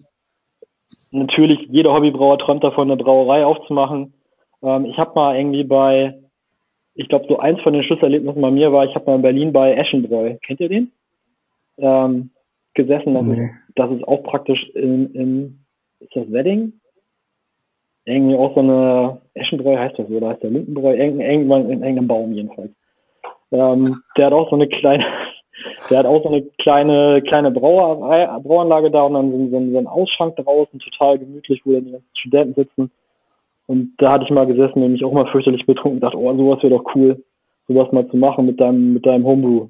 natürlich, 1.11 1.59
jeder 1.69 1.93
Hobbybrauer 1.93 2.37
träumt 2.37 2.63
davon, 2.63 2.91
eine 2.91 3.01
Brauerei 3.01 3.45
aufzumachen. 3.45 4.13
Ähm, 4.61 4.85
ich 4.85 4.97
habe 4.97 5.11
mal 5.15 5.35
irgendwie 5.37 5.63
bei, 5.63 6.15
ich 6.95 7.07
glaube, 7.07 7.25
so 7.27 7.39
eins 7.39 7.61
von 7.61 7.73
den 7.73 7.83
Schlüsselerlebnissen 7.83 8.41
bei 8.41 8.51
mir 8.51 8.71
war, 8.71 8.85
ich 8.85 8.95
habe 8.95 9.05
mal 9.05 9.15
in 9.15 9.21
Berlin 9.21 9.53
bei 9.53 9.73
Eschenbräu, 9.73 10.35
kennt 10.41 10.59
ihr 10.59 10.69
den? 10.69 10.91
Ähm, 11.77 12.31
gesessen. 12.73 13.13
Das, 13.13 13.25
Nee. 13.25 13.45
ist, 13.45 13.51
das 13.75 13.91
ist 13.91 14.07
auch 14.07 14.23
praktisch 14.23 14.69
in, 14.69 15.13
in 15.13 15.59
ist 15.99 16.15
das 16.15 16.31
Wedding? 16.31 16.73
Irgendwie 18.05 18.35
auch 18.35 18.53
so 18.55 18.61
eine 18.61 19.21
Eschenbräu 19.33 19.77
heißt 19.77 19.99
das 19.99 20.07
so, 20.07 20.15
oder 20.15 20.29
heißt 20.29 20.43
der 20.43 20.51
Lindenbräu? 20.51 20.95
Irgend, 20.95 21.21
irgendwann 21.21 21.69
in 21.69 21.83
irgendeinem 21.83 22.07
Baum 22.07 22.33
jedenfalls. 22.33 22.71
Ähm, 23.51 24.01
der 24.17 24.27
hat 24.27 24.33
auch 24.33 24.49
so 24.49 24.55
eine 24.55 24.67
kleine, 24.67 25.05
der 25.89 25.99
hat 25.99 26.05
auch 26.05 26.23
so 26.23 26.29
eine 26.29 26.43
kleine, 26.59 27.21
kleine 27.21 27.51
Brauerei, 27.51 28.27
Brauanlage 28.41 28.91
da 28.91 29.03
und 29.03 29.13
dann 29.13 29.31
so, 29.31 29.37
so, 29.49 29.71
so 29.71 29.77
ein 29.77 29.87
Ausschank 29.87 30.35
draußen, 30.35 30.79
total 30.79 31.19
gemütlich, 31.19 31.61
wo 31.65 31.73
dann 31.73 31.85
die 31.85 31.91
ganzen 31.91 32.17
Studenten 32.17 32.53
sitzen. 32.53 32.91
Und 33.67 33.93
da 33.99 34.13
hatte 34.13 34.25
ich 34.25 34.31
mal 34.31 34.47
gesessen 34.47 34.81
und 34.81 34.93
mich 34.93 35.05
auch 35.05 35.11
mal 35.11 35.27
fürchterlich 35.31 35.65
betrunken 35.65 35.97
und 35.97 36.03
dachte, 36.03 36.17
oh, 36.17 36.35
sowas 36.35 36.63
wäre 36.63 36.75
doch 36.75 36.95
cool, 36.95 37.23
sowas 37.67 37.91
mal 37.91 38.07
zu 38.09 38.17
machen 38.17 38.45
mit 38.45 38.59
deinem, 38.59 38.93
mit 38.93 39.05
deinem 39.05 39.25
Homebrew. 39.25 39.67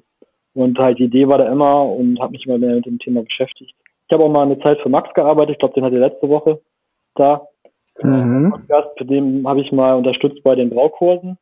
Und 0.54 0.78
halt 0.78 0.98
die 0.98 1.04
Idee 1.04 1.28
war 1.28 1.38
da 1.38 1.50
immer 1.50 1.84
und 1.84 2.18
habe 2.18 2.32
mich 2.32 2.46
immer 2.46 2.58
mehr 2.58 2.76
mit 2.76 2.86
dem 2.86 2.98
Thema 2.98 3.22
beschäftigt. 3.22 3.74
Ich 4.06 4.12
habe 4.12 4.24
auch 4.24 4.30
mal 4.30 4.42
eine 4.42 4.58
Zeit 4.60 4.80
für 4.80 4.88
Max 4.88 5.12
gearbeitet, 5.14 5.52
ich 5.52 5.58
glaube, 5.58 5.74
den 5.74 5.84
hatte 5.84 5.96
er 5.96 6.08
letzte 6.08 6.28
Woche 6.28 6.60
da. 7.14 7.42
Mhm. 8.02 8.50
Podcast, 8.50 8.88
für 8.96 9.04
den 9.04 9.46
habe 9.46 9.60
ich 9.60 9.70
mal 9.70 9.94
unterstützt 9.94 10.42
bei 10.42 10.54
den 10.54 10.70
Braukursen. 10.70 11.36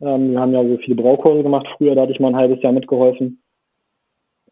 Ähm, 0.00 0.32
wir 0.32 0.40
haben 0.40 0.52
ja 0.52 0.62
so 0.62 0.76
viele 0.78 0.96
Braukurse 0.96 1.42
gemacht 1.42 1.66
früher, 1.76 1.94
da 1.94 2.02
hatte 2.02 2.12
ich 2.12 2.20
mal 2.20 2.28
ein 2.28 2.36
halbes 2.36 2.62
Jahr 2.62 2.72
mitgeholfen. 2.72 3.42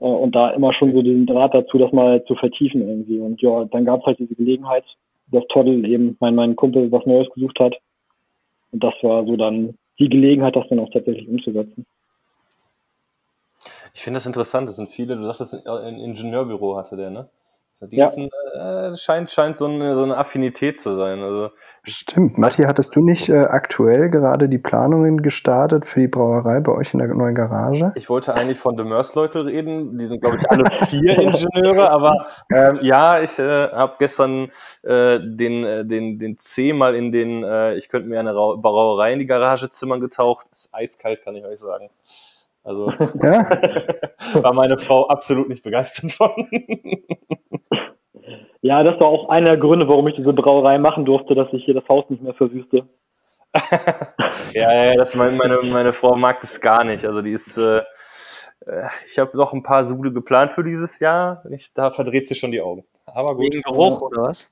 Äh, 0.01 0.05
und 0.05 0.35
da 0.35 0.51
immer 0.51 0.73
schon 0.73 0.93
so 0.93 1.03
diesen 1.03 1.27
Draht 1.27 1.55
dazu, 1.55 1.79
das 1.79 1.93
mal 1.93 2.25
zu 2.25 2.35
vertiefen 2.35 2.89
irgendwie. 2.89 3.19
Und 3.19 3.41
ja, 3.41 3.65
dann 3.65 3.85
gab 3.85 4.01
es 4.01 4.07
halt 4.07 4.19
diese 4.19 4.35
Gelegenheit, 4.35 4.85
dass 5.29 5.47
Toddel 5.49 5.85
eben 5.85 6.17
mein, 6.21 6.35
mein 6.35 6.57
Kumpel 6.57 6.91
was 6.91 7.05
Neues 7.07 7.29
gesucht 7.35 7.59
hat. 7.61 7.77
Und 8.73 8.83
das 8.83 8.95
war 9.03 9.25
so 9.25 9.37
dann 9.37 9.77
die 9.99 10.09
Gelegenheit, 10.09 10.57
das 10.57 10.69
dann 10.69 10.79
auch 10.79 10.91
tatsächlich 10.91 11.29
umzusetzen. 11.29 11.87
Ich 13.95 14.03
finde 14.03 14.19
das 14.19 14.27
interessant, 14.27 14.69
das 14.69 14.77
sind 14.77 14.89
viele, 14.89 15.17
du 15.17 15.25
sagtest, 15.25 15.67
ein 15.67 15.99
Ingenieurbüro 15.99 16.77
hatte 16.77 16.97
der, 16.97 17.11
ne? 17.11 17.29
Die 17.81 17.97
Ja. 17.97 18.09
äh, 18.09 18.97
scheint, 18.97 19.31
scheint 19.31 19.57
so 19.57 19.67
eine, 19.67 19.95
so 19.95 20.03
eine 20.03 20.17
Affinität 20.17 20.81
zu 20.81 20.97
sein. 20.97 21.23
Also, 21.23 21.51
Stimmt. 21.85 22.37
Matti, 22.37 22.65
hattest 22.65 22.97
du 22.97 23.05
nicht 23.05 23.29
äh, 23.29 23.45
aktuell 23.45 24.11
gerade 24.11 24.49
die 24.49 24.59
Planungen 24.59 25.23
gestartet 25.23 25.85
für 25.85 26.01
die 26.01 26.09
Brauerei 26.09 26.59
bei 26.61 26.73
euch 26.73 26.93
in 26.93 26.99
der 26.99 27.09
neuen 27.15 27.37
Garage? 27.37 27.93
ich 27.95 28.11
wollte 28.11 28.35
eigentlich 28.35 28.59
von 28.59 28.77
Demers 28.77 29.15
Leute 29.15 29.47
reden, 29.47 29.97
die 29.97 30.07
sind, 30.07 30.21
glaube 30.21 30.39
ich, 30.39 30.51
alle 30.51 30.69
vier 30.89 31.19
Ingenieure, 31.21 31.91
aber 31.91 32.27
ähm, 32.53 32.81
ja, 32.83 33.21
ich 33.21 33.39
äh, 33.39 33.69
habe 33.69 33.95
gestern 34.01 34.51
äh, 34.83 35.21
den, 35.23 35.65
äh, 35.65 35.85
den, 35.87 36.19
den 36.19 36.37
C 36.39 36.73
mal 36.73 36.97
in 36.97 37.13
den, 37.13 37.45
äh, 37.45 37.75
ich 37.77 37.89
könnte 37.89 38.09
mir 38.09 38.19
eine 38.19 38.35
Rau 38.35 38.57
Brauerei 38.57 39.13
in 39.13 39.21
die 39.21 39.27
Garage 39.27 39.71
zimmern 39.71 40.01
getaucht. 40.01 40.47
Ist 40.51 40.75
eiskalt, 40.75 41.23
kann 41.23 41.37
ich 41.37 41.45
euch 41.45 41.61
sagen. 41.61 41.91
Also 42.69 42.91
Ja, 43.23 43.49
war 44.43 44.53
meine 44.53 44.77
Frau 44.77 45.09
absolut 45.09 45.49
nicht 45.49 45.65
begeistert 45.65 46.13
von. 46.13 46.31
Ja, 48.61 48.83
das 48.83 48.99
war 48.99 49.07
auch 49.07 49.29
einer 49.29 49.51
der 49.51 49.59
Gründe, 49.59 49.89
warum 49.89 50.09
ich 50.09 50.17
diese 50.17 50.33
Brauerei 50.33 50.79
machen 50.79 51.05
durfte, 51.05 51.37
dass 51.37 51.47
ich 51.53 51.65
hier 51.65 51.75
das 51.75 51.89
Haus 51.89 52.11
nicht 52.11 52.23
mehr 52.23 52.35
verwüste. 52.35 52.89
Ja, 54.53 54.85
ja, 54.85 54.97
das 54.97 55.15
meine, 55.15 55.37
meine, 55.37 55.63
meine 55.63 55.93
Frau 55.93 56.17
mag 56.17 56.41
das 56.41 56.61
gar 56.61 56.83
nicht. 56.83 57.05
Also 57.05 57.23
die 57.23 57.31
ist, 57.31 57.57
äh, 57.57 57.79
äh, 58.67 58.89
ich 59.07 59.19
habe 59.21 59.37
noch 59.37 59.53
ein 59.53 59.63
paar 59.63 59.85
Sude 59.85 60.13
geplant 60.13 60.51
für 60.51 60.65
dieses 60.65 60.99
Jahr. 60.99 61.45
Ich, 61.51 61.73
da 61.73 61.93
verdreht 61.93 62.27
sie 62.27 62.35
schon 62.35 62.51
die 62.51 62.61
Augen. 62.61 62.85
Aber 63.07 63.37
gut. 63.37 63.55
Wegen 63.55 63.63
Geruch 63.63 64.03
oder 64.03 64.23
was? 64.23 64.51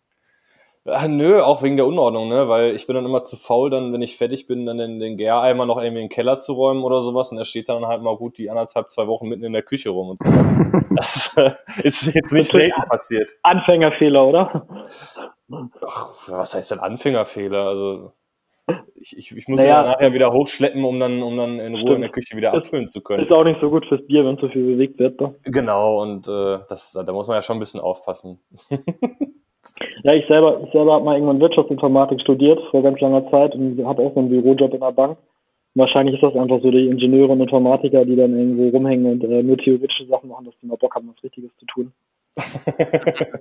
Ah, 0.86 1.08
nö, 1.08 1.42
auch 1.42 1.62
wegen 1.62 1.76
der 1.76 1.86
Unordnung, 1.86 2.28
ne? 2.28 2.48
Weil 2.48 2.74
ich 2.74 2.86
bin 2.86 2.94
dann 2.94 3.04
immer 3.04 3.22
zu 3.22 3.36
faul, 3.36 3.70
dann, 3.70 3.92
wenn 3.92 4.02
ich 4.02 4.16
fertig 4.16 4.46
bin, 4.46 4.66
dann 4.66 4.78
den, 4.78 5.00
den 5.00 5.16
Gäreimer 5.16 5.66
noch 5.66 5.78
irgendwie 5.78 6.02
in 6.02 6.08
den 6.08 6.14
Keller 6.14 6.38
zu 6.38 6.52
räumen 6.52 6.84
oder 6.84 7.02
sowas. 7.02 7.32
Und 7.32 7.38
er 7.38 7.44
steht 7.44 7.68
dann 7.68 7.86
halt 7.86 8.02
mal 8.02 8.16
gut 8.16 8.38
die 8.38 8.50
anderthalb, 8.50 8.90
zwei 8.90 9.06
Wochen 9.06 9.28
mitten 9.28 9.44
in 9.44 9.52
der 9.52 9.62
Küche 9.62 9.90
rum 9.90 10.10
und 10.10 10.18
so. 10.18 10.24
das 10.96 11.36
ist 11.82 12.14
jetzt 12.14 12.32
nicht 12.32 12.50
selten 12.50 12.82
passiert. 12.88 13.32
Anfängerfehler, 13.42 14.26
oder? 14.26 14.66
Ach, 15.86 16.14
was 16.28 16.54
heißt 16.54 16.70
denn 16.70 16.80
Anfängerfehler? 16.80 17.66
Also 17.66 18.12
ich, 18.94 19.16
ich, 19.16 19.36
ich 19.36 19.48
muss 19.48 19.60
Naja. 19.60 19.82
ja 19.82 19.92
nachher 19.92 20.12
wieder 20.12 20.32
hochschleppen, 20.32 20.84
um 20.84 20.98
dann, 20.98 21.22
um 21.22 21.36
dann 21.36 21.60
in 21.60 21.74
Ruhe 21.74 21.80
Stimmt. 21.80 21.94
in 21.96 22.00
der 22.02 22.10
Küche 22.10 22.36
wieder 22.36 22.52
abfüllen 22.52 22.88
zu 22.88 23.02
können. 23.02 23.22
Ist 23.22 23.32
auch 23.32 23.44
nicht 23.44 23.60
so 23.60 23.70
gut 23.70 23.86
fürs 23.86 24.04
Bier, 24.06 24.24
wenn 24.24 24.38
zu 24.38 24.48
viel 24.48 24.64
bewegt 24.66 24.98
wird. 24.98 25.20
Ne? 25.20 25.34
Genau, 25.44 26.02
und 26.02 26.26
äh, 26.26 26.58
das, 26.68 26.92
da 26.92 27.12
muss 27.12 27.28
man 27.28 27.36
ja 27.36 27.42
schon 27.42 27.56
ein 27.56 27.60
bisschen 27.60 27.80
aufpassen. 27.80 28.40
Ja, 30.02 30.14
ich 30.14 30.26
selber, 30.26 30.60
ich 30.64 30.72
selber 30.72 30.94
habe 30.94 31.04
mal 31.04 31.14
irgendwann 31.14 31.40
Wirtschaftsinformatik 31.40 32.20
studiert 32.20 32.60
vor 32.70 32.82
ganz 32.82 33.00
langer 33.00 33.30
Zeit 33.30 33.54
und 33.54 33.84
habe 33.84 34.02
auch 34.02 34.14
so 34.14 34.20
einen 34.20 34.28
Bürojob 34.28 34.74
in 34.74 34.80
der 34.80 34.92
Bank. 34.92 35.18
wahrscheinlich 35.74 36.14
ist 36.14 36.22
das 36.22 36.34
einfach 36.34 36.60
so 36.62 36.70
die 36.70 36.86
Ingenieure 36.86 37.32
und 37.32 37.40
Informatiker, 37.40 38.04
die 38.04 38.16
dann 38.16 38.36
irgendwo 38.36 38.68
rumhängen 38.68 39.06
und 39.06 39.24
äh, 39.24 39.42
nur 39.42 39.58
theoretische 39.58 40.06
Sachen 40.06 40.28
machen, 40.30 40.46
dass 40.46 40.54
die 40.60 40.66
mal 40.66 40.76
Bock 40.76 40.94
haben, 40.94 41.08
was 41.14 41.22
Richtiges 41.22 41.50
zu 41.58 41.66
tun. 41.66 41.92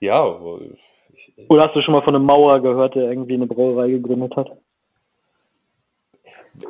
ja, 0.00 0.38
ich, 1.12 1.32
Oder 1.48 1.64
hast 1.64 1.76
du 1.76 1.82
schon 1.82 1.92
mal 1.92 2.02
von 2.02 2.14
einem 2.14 2.24
Mauer 2.24 2.60
gehört, 2.60 2.94
der 2.94 3.10
irgendwie 3.10 3.34
eine 3.34 3.46
Brauerei 3.46 3.90
gegründet 3.90 4.36
hat? 4.36 4.50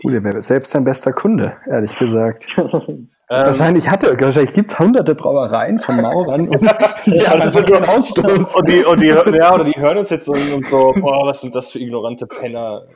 Uh, 0.05 0.11
der 0.11 0.25
wäre 0.25 0.43
selbst 0.43 0.73
sein 0.73 0.85
bester 0.85 1.13
Kunde, 1.13 1.57
ehrlich 1.67 1.97
gesagt. 1.99 2.49
Ähm, 3.29 3.47
wahrscheinlich 3.47 3.91
hatte, 3.91 4.17
wahrscheinlich 4.21 4.53
gibt 4.53 4.71
es 4.71 4.79
hunderte 4.79 5.17
Brauereien 5.17 5.81
von 5.81 6.01
Maurern 6.01 6.49
und 6.49 6.63
die 7.07 7.27
haben 7.27 7.43
einfach 7.43 7.65
keinen 7.65 7.85
Ausstoß. 7.85 8.55
Und 8.55 8.69
die, 8.69 8.85
und 8.85 9.01
die, 9.01 9.07
ja, 9.37 9.53
oder 9.53 9.65
die 9.65 9.75
hören 9.81 9.99
uns 9.99 10.11
jetzt 10.11 10.29
und, 10.29 10.53
und 10.53 10.65
so, 10.67 10.95
boah, 11.01 11.27
was 11.27 11.41
sind 11.41 11.53
das 11.53 11.73
für 11.73 11.81
ignorante 11.81 12.29
Penner. 12.29 12.87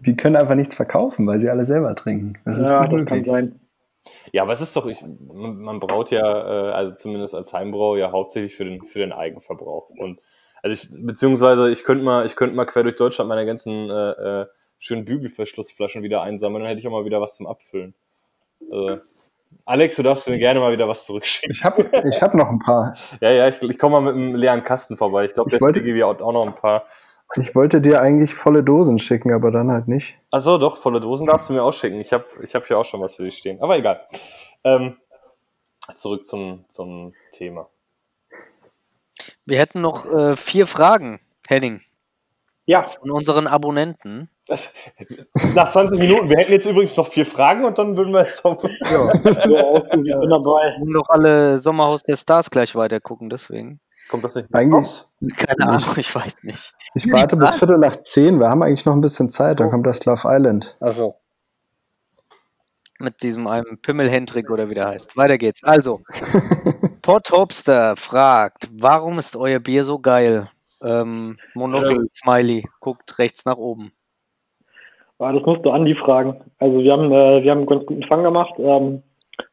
Die 0.00 0.16
können 0.16 0.36
einfach 0.36 0.54
nichts 0.54 0.74
verkaufen, 0.74 1.26
weil 1.26 1.38
sie 1.38 1.50
alle 1.50 1.66
selber 1.66 1.94
trinken. 1.94 2.38
Das 2.46 2.58
ist 2.58 2.70
ja, 2.70 2.86
das 2.86 3.04
kann 3.04 3.24
sein. 3.24 3.60
Ja, 4.32 4.42
aber 4.42 4.52
es 4.52 4.62
ist 4.62 4.74
doch, 4.74 4.86
ich, 4.86 5.02
man, 5.02 5.58
man 5.58 5.80
braut 5.80 6.10
ja, 6.10 6.22
äh, 6.22 6.72
also 6.72 6.94
zumindest 6.94 7.34
als 7.34 7.52
Heimbrau, 7.52 7.96
ja 7.96 8.10
hauptsächlich 8.10 8.56
für 8.56 8.64
den, 8.64 8.86
für 8.86 9.00
den 9.00 9.12
Eigenverbrauch. 9.12 9.90
Und 9.90 10.20
also 10.62 10.72
ich, 10.72 11.04
beziehungsweise 11.04 11.70
ich 11.70 11.84
könnte 11.84 12.04
mal, 12.04 12.24
ich 12.24 12.36
könnte 12.36 12.56
mal 12.56 12.64
quer 12.64 12.84
durch 12.84 12.96
Deutschland 12.96 13.28
meine 13.28 13.44
ganzen 13.44 13.90
äh, 13.90 14.46
schönen 14.84 15.06
Bügelverschlussflaschen 15.06 16.02
wieder 16.02 16.22
einsammeln, 16.22 16.62
dann 16.62 16.68
hätte 16.68 16.80
ich 16.80 16.86
auch 16.86 16.92
mal 16.92 17.06
wieder 17.06 17.20
was 17.20 17.36
zum 17.36 17.46
Abfüllen. 17.46 17.94
Also, 18.70 18.98
Alex, 19.64 19.96
du 19.96 20.02
darfst 20.02 20.28
mir 20.28 20.38
gerne 20.38 20.60
mal 20.60 20.72
wieder 20.72 20.86
was 20.86 21.06
zurückschicken. 21.06 21.52
Ich 21.52 21.64
habe 21.64 21.88
ich 22.06 22.20
hab 22.20 22.34
noch 22.34 22.48
ein 22.48 22.58
paar. 22.58 22.94
ja, 23.20 23.30
ja, 23.30 23.48
ich, 23.48 23.62
ich 23.62 23.78
komme 23.78 24.00
mal 24.00 24.12
mit 24.12 24.14
einem 24.14 24.34
leeren 24.34 24.62
Kasten 24.62 24.96
vorbei. 24.96 25.24
Ich 25.24 25.34
glaube, 25.34 25.50
der 25.50 25.60
wollte 25.60 25.80
irgendwie 25.80 26.04
auch, 26.04 26.20
auch 26.20 26.32
noch 26.32 26.46
ein 26.46 26.54
paar. 26.54 26.84
Ich 27.36 27.54
wollte 27.54 27.80
dir 27.80 28.00
eigentlich 28.00 28.34
volle 28.34 28.62
Dosen 28.62 28.98
schicken, 28.98 29.32
aber 29.32 29.50
dann 29.50 29.70
halt 29.70 29.88
nicht. 29.88 30.14
Achso, 30.30 30.58
doch, 30.58 30.76
volle 30.76 31.00
Dosen 31.00 31.24
darfst 31.24 31.48
du 31.48 31.54
mir 31.54 31.62
auch 31.62 31.72
schicken. 31.72 31.98
Ich 32.00 32.12
habe 32.12 32.26
ich 32.42 32.54
hab 32.54 32.66
hier 32.66 32.78
auch 32.78 32.84
schon 32.84 33.00
was 33.00 33.14
für 33.14 33.22
dich 33.22 33.38
stehen. 33.38 33.62
Aber 33.62 33.78
egal. 33.78 34.06
Ähm, 34.64 34.98
zurück 35.94 36.26
zum, 36.26 36.66
zum 36.68 37.14
Thema. 37.32 37.68
Wir 39.46 39.58
hätten 39.58 39.80
noch 39.80 40.04
äh, 40.12 40.36
vier 40.36 40.66
Fragen, 40.66 41.20
Henning. 41.48 41.80
Ja. 42.66 42.86
Von 42.86 43.10
unseren 43.10 43.46
Abonnenten. 43.46 44.28
Das, 44.46 44.74
nach 45.54 45.70
20 45.70 45.98
Minuten. 45.98 46.28
Wir 46.28 46.36
hätten 46.36 46.52
jetzt 46.52 46.66
übrigens 46.66 46.96
noch 46.96 47.08
vier 47.08 47.24
Fragen 47.24 47.64
und 47.64 47.78
dann 47.78 47.96
würden 47.96 48.12
wir 48.12 48.26
es 48.26 48.44
auf. 48.44 48.62
Ja. 48.62 49.12
ja, 49.14 50.26
dabei. 50.28 50.76
Noch 50.84 51.08
alle 51.08 51.58
Sommerhaus 51.58 52.02
der 52.02 52.16
Stars 52.16 52.50
gleich 52.50 52.74
weiter 52.74 53.00
gucken, 53.00 53.30
deswegen. 53.30 53.80
Kommt 54.08 54.22
das 54.24 54.34
nicht 54.34 54.54
eigentlich 54.54 54.74
raus? 54.74 55.10
Keine 55.36 55.66
Ahnung, 55.66 55.96
ich 55.96 56.14
weiß 56.14 56.42
nicht. 56.42 56.74
Ich 56.94 57.10
warte 57.10 57.36
bis 57.36 57.54
Viertel 57.54 57.78
nach 57.78 57.98
zehn. 58.00 58.38
Wir 58.38 58.48
haben 58.48 58.62
eigentlich 58.62 58.84
noch 58.84 58.92
ein 58.92 59.00
bisschen 59.00 59.30
Zeit. 59.30 59.60
Dann 59.60 59.68
oh. 59.68 59.70
kommt 59.70 59.86
das 59.86 60.04
Love 60.04 60.22
Island. 60.24 60.76
Achso. 60.80 61.16
Mit 62.98 63.22
diesem 63.22 63.46
einem 63.46 63.78
Pimmelhendrick 63.80 64.50
oder 64.50 64.68
wie 64.68 64.74
der 64.74 64.88
heißt. 64.88 65.16
Weiter 65.16 65.38
geht's. 65.38 65.64
Also, 65.64 66.02
Pot 67.02 67.30
Hopster 67.32 67.96
fragt, 67.96 68.68
warum 68.72 69.18
ist 69.18 69.36
euer 69.36 69.58
Bier 69.58 69.84
so 69.84 69.98
geil? 69.98 70.50
Ähm, 70.82 71.38
Monokel 71.54 72.08
Smiley 72.12 72.68
guckt 72.80 73.18
rechts 73.18 73.46
nach 73.46 73.56
oben. 73.56 73.92
Ja, 75.20 75.32
das 75.32 75.44
musst 75.44 75.64
du 75.64 75.70
Andi 75.70 75.94
fragen. 75.94 76.40
Also 76.58 76.82
wir 76.82 76.92
haben, 76.92 77.12
äh, 77.12 77.42
wir 77.42 77.50
haben 77.50 77.58
einen 77.58 77.66
ganz 77.66 77.86
guten 77.86 78.02
Fang 78.04 78.22
gemacht. 78.22 78.54
Ähm, 78.58 79.02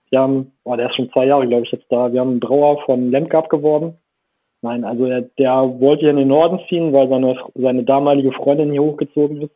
wir 0.09 0.19
haben, 0.19 0.51
oh, 0.63 0.75
der 0.75 0.89
ist 0.89 0.95
schon 0.95 1.11
zwei 1.11 1.25
Jahre, 1.25 1.47
glaube 1.47 1.63
ich, 1.65 1.71
jetzt 1.71 1.91
da. 1.91 2.11
Wir 2.11 2.19
haben 2.19 2.31
einen 2.31 2.39
Brauer 2.39 2.81
von 2.85 3.11
Lemke 3.11 3.41
geworden. 3.49 3.97
Nein, 4.61 4.83
also 4.83 5.05
er, 5.05 5.21
der 5.39 5.53
wollte 5.79 6.01
hier 6.01 6.11
in 6.11 6.17
den 6.17 6.27
Norden 6.27 6.59
ziehen, 6.69 6.93
weil 6.93 7.09
seine, 7.09 7.35
seine 7.55 7.83
damalige 7.83 8.31
Freundin 8.31 8.71
hier 8.71 8.83
hochgezogen 8.83 9.41
ist. 9.41 9.51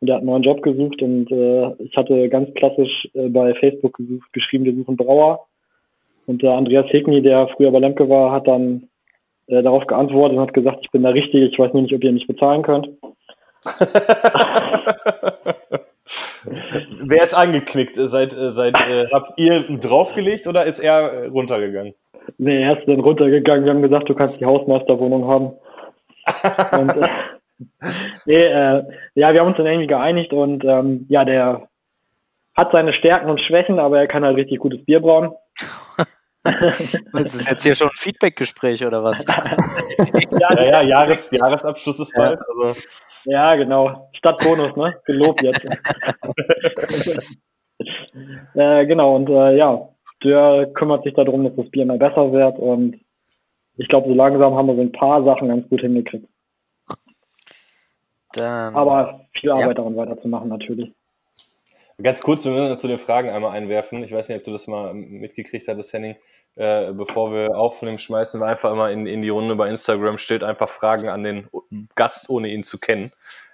Und 0.00 0.08
er 0.08 0.16
hat 0.16 0.20
einen 0.20 0.30
neuen 0.30 0.42
Job 0.42 0.60
gesucht 0.62 1.00
und 1.00 1.30
äh, 1.30 1.72
ich 1.82 1.96
hatte 1.96 2.28
ganz 2.28 2.52
klassisch 2.54 3.08
äh, 3.14 3.28
bei 3.28 3.54
Facebook 3.54 3.96
gesucht, 3.96 4.30
geschrieben, 4.34 4.64
wir 4.64 4.74
suchen 4.74 4.96
Brauer. 4.96 5.46
Und 6.26 6.42
der 6.42 6.52
Andreas 6.52 6.92
Hegni, 6.92 7.22
der 7.22 7.48
früher 7.56 7.70
bei 7.70 7.78
Lemke 7.78 8.08
war, 8.08 8.32
hat 8.32 8.46
dann 8.46 8.88
äh, 9.46 9.62
darauf 9.62 9.86
geantwortet 9.86 10.36
und 10.36 10.42
hat 10.42 10.54
gesagt, 10.54 10.80
ich 10.82 10.90
bin 10.90 11.02
der 11.02 11.14
Richtige, 11.14 11.46
ich 11.46 11.58
weiß 11.58 11.72
nur 11.72 11.82
nicht, 11.82 11.94
ob 11.94 12.04
ihr 12.04 12.12
mich 12.12 12.26
bezahlen 12.26 12.62
könnt. 12.62 12.88
Wer 16.44 17.22
ist 17.22 17.34
angeknickt? 17.34 17.96
Seid, 17.96 18.32
seid, 18.32 18.78
äh, 18.80 19.06
habt 19.12 19.32
ihr 19.36 19.60
draufgelegt 19.78 20.46
oder 20.46 20.64
ist 20.64 20.78
er 20.78 21.28
runtergegangen? 21.30 21.94
Nee, 22.38 22.62
er 22.62 22.78
ist 22.78 22.88
dann 22.88 23.00
runtergegangen. 23.00 23.64
Wir 23.64 23.72
haben 23.72 23.82
gesagt, 23.82 24.08
du 24.08 24.14
kannst 24.14 24.40
die 24.40 24.44
Hausmeisterwohnung 24.44 25.26
haben. 25.26 25.52
und, 26.80 27.02
äh, 27.02 27.08
nee, 28.26 28.46
äh, 28.46 28.82
ja, 29.14 29.32
wir 29.32 29.40
haben 29.40 29.48
uns 29.48 29.56
dann 29.56 29.66
irgendwie 29.66 29.86
geeinigt 29.86 30.32
und 30.32 30.64
ähm, 30.64 31.06
ja, 31.08 31.24
der 31.24 31.68
hat 32.54 32.72
seine 32.72 32.92
Stärken 32.94 33.30
und 33.30 33.40
Schwächen, 33.40 33.78
aber 33.78 33.98
er 33.98 34.06
kann 34.06 34.24
halt 34.24 34.36
richtig 34.36 34.58
gutes 34.58 34.84
Bier 34.84 35.00
brauen. 35.00 35.32
ist 37.24 37.34
das 37.34 37.46
jetzt 37.46 37.62
hier 37.62 37.74
schon 37.74 37.88
ein 37.88 37.96
Feedback-Gespräch 37.96 38.84
oder 38.84 39.02
was? 39.02 39.24
ja, 39.26 39.54
ja, 40.56 40.62
ja, 40.62 40.82
Jahres, 40.82 41.30
Jahresabschluss 41.30 42.00
ist 42.00 42.14
bald. 42.14 42.38
Ja. 42.38 42.46
Also. 42.46 42.80
ja, 43.24 43.54
genau. 43.56 44.10
Stadtbonus, 44.16 44.76
ne? 44.76 44.94
Gelobt 45.06 45.42
jetzt. 45.42 45.64
äh, 48.54 48.86
genau, 48.86 49.16
und 49.16 49.28
äh, 49.30 49.56
ja, 49.56 49.88
der 50.22 50.70
kümmert 50.74 51.04
sich 51.04 51.14
darum, 51.14 51.44
dass 51.44 51.56
das 51.56 51.70
Bier 51.70 51.84
immer 51.84 51.98
besser 51.98 52.30
wird 52.32 52.58
und 52.58 53.00
ich 53.76 53.88
glaube, 53.88 54.08
so 54.08 54.14
langsam 54.14 54.54
haben 54.54 54.68
wir 54.68 54.76
so 54.76 54.82
ein 54.82 54.92
paar 54.92 55.24
Sachen 55.24 55.48
ganz 55.48 55.68
gut 55.68 55.80
hingekriegt. 55.80 56.28
Dann, 58.34 58.74
Aber 58.74 59.26
viel 59.38 59.50
Arbeit 59.50 59.66
ja. 59.66 59.74
daran 59.74 59.96
weiterzumachen, 59.96 60.48
natürlich. 60.48 60.92
Ganz 62.02 62.20
kurz, 62.22 62.44
wir 62.44 62.52
müssen 62.52 62.78
zu 62.78 62.88
den 62.88 62.98
Fragen 62.98 63.30
einmal 63.30 63.52
einwerfen. 63.52 64.02
Ich 64.02 64.10
weiß 64.10 64.28
nicht, 64.28 64.38
ob 64.38 64.44
du 64.44 64.50
das 64.50 64.66
mal 64.66 64.92
mitgekriegt 64.94 65.68
hattest, 65.68 65.92
Henning. 65.92 66.16
Äh, 66.56 66.92
bevor 66.92 67.32
wir 67.32 67.56
aufnehmen, 67.56 67.98
schmeißen 67.98 68.40
wir 68.40 68.46
einfach 68.46 68.72
immer 68.72 68.90
in, 68.90 69.06
in 69.06 69.22
die 69.22 69.28
Runde 69.28 69.54
bei 69.54 69.68
Instagram, 69.68 70.18
stellt 70.18 70.42
einfach 70.42 70.68
Fragen 70.68 71.08
an 71.08 71.22
den 71.22 71.48
Gast, 71.94 72.28
ohne 72.28 72.48
ihn 72.48 72.64
zu 72.64 72.78
kennen. 72.78 73.12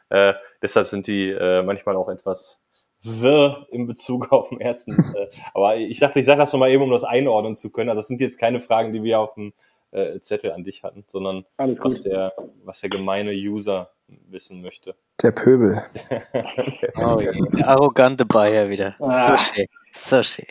Äh, 0.09 0.35
deshalb 0.63 0.89
sind 0.89 1.07
die 1.07 1.29
äh, 1.29 1.63
manchmal 1.63 1.97
auch 1.97 2.09
etwas 2.09 2.63
wirr 3.03 3.67
in 3.71 3.87
Bezug 3.87 4.33
auf 4.33 4.49
den 4.49 4.61
ersten. 4.61 4.93
äh, 4.93 5.29
aber 5.55 5.77
ich 5.77 6.01
dachte, 6.01 6.21
ich 6.21 6.27
sage 6.27 6.41
das 6.41 6.51
schon 6.51 6.61
mal 6.61 6.71
eben, 6.71 6.83
um 6.83 6.91
das 6.91 7.05
einordnen 7.05 7.57
zu 7.57 7.71
können. 7.71 7.91
Also 7.91 8.01
das 8.01 8.09
sind 8.09 8.21
jetzt 8.21 8.39
keine 8.39 8.61
Fragen, 8.61 8.93
die 8.93 9.03
wir 9.03 9.21
auf 9.21 9.35
dem 9.35 9.53
äh, 9.93 10.21
Zettel 10.21 10.53
an 10.53 10.65
dich 10.65 10.83
hatten, 10.83 11.05
sondern 11.07 11.45
was 11.57 12.03
der, 12.03 12.33
was 12.65 12.81
der 12.81 12.91
gemeine 12.91 13.33
User 13.33 13.91
wissen 14.29 14.63
möchte. 14.63 14.95
Der 15.23 15.33
Pöbel. 15.33 15.83
oh, 16.97 17.21
der 17.21 17.69
arrogante 17.69 18.25
Bayer 18.27 18.71
wieder. 18.71 18.97
Ah. 18.99 19.37
So 19.37 19.53
schön. 19.55 19.67
So 19.93 20.23
schön. 20.23 20.47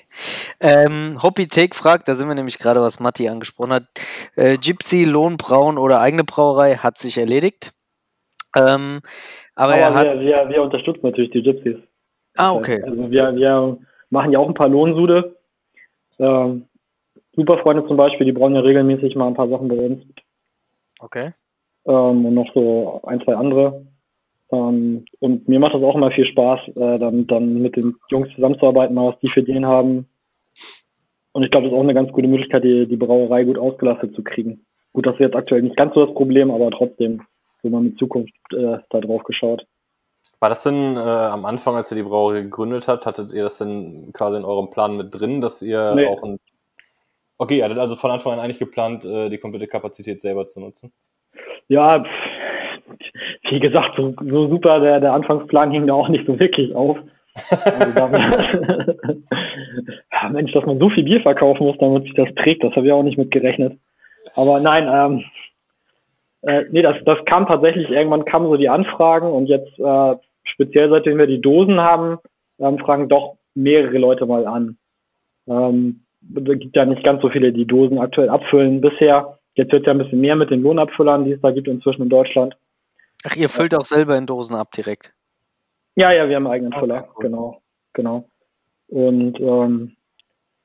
Ähm, 0.59 1.17
Hoppy 1.23 1.47
Take 1.47 1.75
fragt, 1.75 2.07
da 2.07 2.15
sind 2.15 2.27
wir 2.27 2.35
nämlich 2.35 2.57
gerade, 2.57 2.81
was 2.81 2.99
Matti 2.99 3.29
angesprochen 3.29 3.73
hat. 3.73 3.83
Äh, 4.35 4.57
Gypsy, 4.57 5.05
Lohnbrauen 5.05 5.77
oder 5.77 6.01
eigene 6.01 6.23
Brauerei 6.23 6.75
hat 6.75 6.97
sich 6.97 7.17
erledigt. 7.17 7.71
Ähm, 8.55 8.99
aber, 9.55 9.73
aber 9.73 9.81
er 9.81 9.93
hat, 9.93 10.05
wir, 10.05 10.19
wir, 10.19 10.49
wir 10.49 10.61
unterstützen 10.61 11.01
natürlich 11.03 11.31
die 11.31 11.43
Gypsies. 11.43 11.77
Ah, 12.35 12.53
okay. 12.53 12.81
Also 12.83 13.09
wir, 13.09 13.35
wir 13.35 13.77
machen 14.09 14.31
ja 14.31 14.39
auch 14.39 14.47
ein 14.47 14.53
paar 14.53 14.69
Lohnsude. 14.69 15.35
Ähm, 16.19 16.68
Superfreunde 17.39 17.87
zum 17.87 17.97
Beispiel, 17.97 18.25
die 18.25 18.31
brauchen 18.31 18.55
ja 18.55 18.61
regelmäßig 18.61 19.15
mal 19.15 19.27
ein 19.27 19.33
paar 19.33 19.49
Sachen 19.49 19.67
bei 19.67 19.75
uns. 19.75 20.03
Okay. 20.99 21.31
Ähm, 21.85 22.25
und 22.25 22.33
noch 22.33 22.53
so 22.53 23.01
ein, 23.03 23.21
zwei 23.21 23.35
andere. 23.35 23.85
Ähm, 24.51 25.05
und 25.19 25.47
mir 25.47 25.59
macht 25.59 25.75
das 25.75 25.83
auch 25.83 25.95
immer 25.95 26.11
viel 26.11 26.25
Spaß, 26.25 26.59
äh, 26.69 26.99
dann, 26.99 27.27
dann 27.27 27.61
mit 27.61 27.75
den 27.75 27.95
Jungs 28.09 28.29
zusammenzuarbeiten, 28.35 28.95
mal 28.95 29.07
was 29.07 29.19
die 29.19 29.29
für 29.29 29.43
den 29.43 29.65
haben. 29.65 30.07
Und 31.31 31.43
ich 31.43 31.51
glaube, 31.51 31.65
das 31.65 31.71
ist 31.71 31.77
auch 31.77 31.83
eine 31.83 31.93
ganz 31.93 32.11
gute 32.11 32.27
Möglichkeit, 32.27 32.63
die, 32.63 32.87
die 32.87 32.97
Brauerei 32.97 33.43
gut 33.43 33.57
ausgelastet 33.57 34.15
zu 34.15 34.23
kriegen. 34.23 34.65
Gut, 34.93 35.05
das 35.05 35.13
ist 35.15 35.21
jetzt 35.21 35.35
aktuell 35.35 35.61
nicht 35.61 35.77
ganz 35.77 35.93
so 35.93 36.05
das 36.05 36.15
Problem, 36.15 36.51
aber 36.51 36.71
trotzdem, 36.71 37.21
so 37.61 37.69
mal 37.69 37.81
mit 37.81 37.97
Zukunft 37.97 38.33
äh, 38.51 38.77
da 38.89 38.99
drauf 38.99 39.23
geschaut. 39.23 39.65
War 40.39 40.49
das 40.49 40.63
denn 40.63 40.95
äh, 40.95 40.99
am 40.99 41.45
Anfang, 41.45 41.75
als 41.75 41.91
ihr 41.91 41.97
die 41.97 42.03
Brauerei 42.03 42.41
gegründet 42.41 42.87
habt, 42.87 43.05
hattet 43.05 43.33
ihr 43.33 43.43
das 43.43 43.57
denn 43.57 44.11
quasi 44.13 44.37
in 44.37 44.45
eurem 44.45 44.69
Plan 44.69 44.95
mit 44.95 45.19
drin, 45.19 45.41
dass 45.41 45.61
ihr 45.61 45.93
nee. 45.95 46.07
auch 46.07 46.23
ein. 46.23 46.39
Okay, 47.41 47.59
ihr 47.59 47.63
hattet 47.63 47.77
also 47.77 47.95
von 47.95 48.11
Anfang 48.11 48.33
an 48.33 48.39
eigentlich 48.39 48.59
geplant, 48.59 49.05
äh, 49.05 49.29
die 49.29 49.37
komplette 49.37 49.67
Kapazität 49.67 50.21
selber 50.21 50.47
zu 50.47 50.59
nutzen? 50.59 50.91
Ja, 51.69 52.03
wie 53.49 53.59
gesagt, 53.61 53.95
so, 53.95 54.13
so 54.19 54.49
super, 54.49 54.81
der, 54.81 54.99
der 54.99 55.13
Anfangsplan 55.13 55.71
ging 55.71 55.87
da 55.87 55.93
auch 55.93 56.09
nicht 56.09 56.27
so 56.27 56.37
wirklich 56.37 56.75
auf. 56.75 56.97
Also 57.49 57.93
damit, 57.95 58.21
ja, 60.11 60.29
Mensch, 60.29 60.51
dass 60.51 60.65
man 60.65 60.79
so 60.79 60.89
viel 60.89 61.05
Bier 61.05 61.21
verkaufen 61.21 61.65
muss, 61.65 61.77
damit 61.77 62.03
sich 62.03 62.13
das 62.15 62.27
trägt, 62.35 62.61
das 62.61 62.75
habe 62.75 62.87
ich 62.87 62.91
auch 62.91 63.03
nicht 63.03 63.17
mit 63.17 63.31
gerechnet. 63.31 63.79
Aber 64.35 64.59
nein, 64.59 64.89
ähm, 64.91 65.23
äh, 66.41 66.65
nee, 66.71 66.81
das, 66.81 66.97
das 67.05 67.23
kam 67.23 67.47
tatsächlich, 67.47 67.89
irgendwann 67.89 68.25
kamen 68.25 68.47
so 68.47 68.57
die 68.57 68.67
Anfragen 68.67 69.31
und 69.31 69.45
jetzt 69.45 69.79
äh, 69.79 70.15
speziell 70.43 70.89
seitdem 70.89 71.17
wir 71.17 71.27
die 71.27 71.41
Dosen 71.41 71.79
haben, 71.79 72.17
ähm, 72.59 72.79
fragen 72.79 73.07
doch 73.07 73.37
mehrere 73.55 73.97
Leute 73.97 74.25
mal 74.25 74.45
an. 74.45 74.77
Ähm, 75.47 76.05
da 76.21 76.53
gibt 76.53 76.75
ja 76.75 76.85
nicht 76.85 77.03
ganz 77.03 77.21
so 77.21 77.29
viele, 77.29 77.51
die 77.51 77.65
Dosen 77.65 77.99
aktuell 77.99 78.29
abfüllen 78.29 78.81
bisher. 78.81 79.37
Jetzt 79.55 79.71
wird 79.71 79.85
ja 79.85 79.91
ein 79.91 79.97
bisschen 79.97 80.21
mehr 80.21 80.35
mit 80.35 80.49
den 80.49 80.61
Lohnabfüllern, 80.61 81.25
die 81.25 81.31
es 81.31 81.41
da 81.41 81.51
gibt 81.51 81.67
inzwischen 81.67 82.03
in 82.03 82.09
Deutschland. 82.09 82.55
Ach, 83.25 83.35
ihr 83.35 83.49
füllt 83.49 83.75
auch 83.75 83.85
selber 83.85 84.17
in 84.17 84.25
Dosen 84.25 84.55
ab 84.55 84.71
direkt? 84.71 85.13
Ja, 85.95 86.11
ja, 86.11 86.29
wir 86.29 86.35
haben 86.35 86.47
einen 86.47 86.53
eigenen 86.53 86.73
Okay, 86.73 86.81
Füller, 86.81 87.07
cool. 87.15 87.23
genau, 87.23 87.61
genau. 87.93 88.29
Und 88.87 89.39
ähm, 89.39 89.97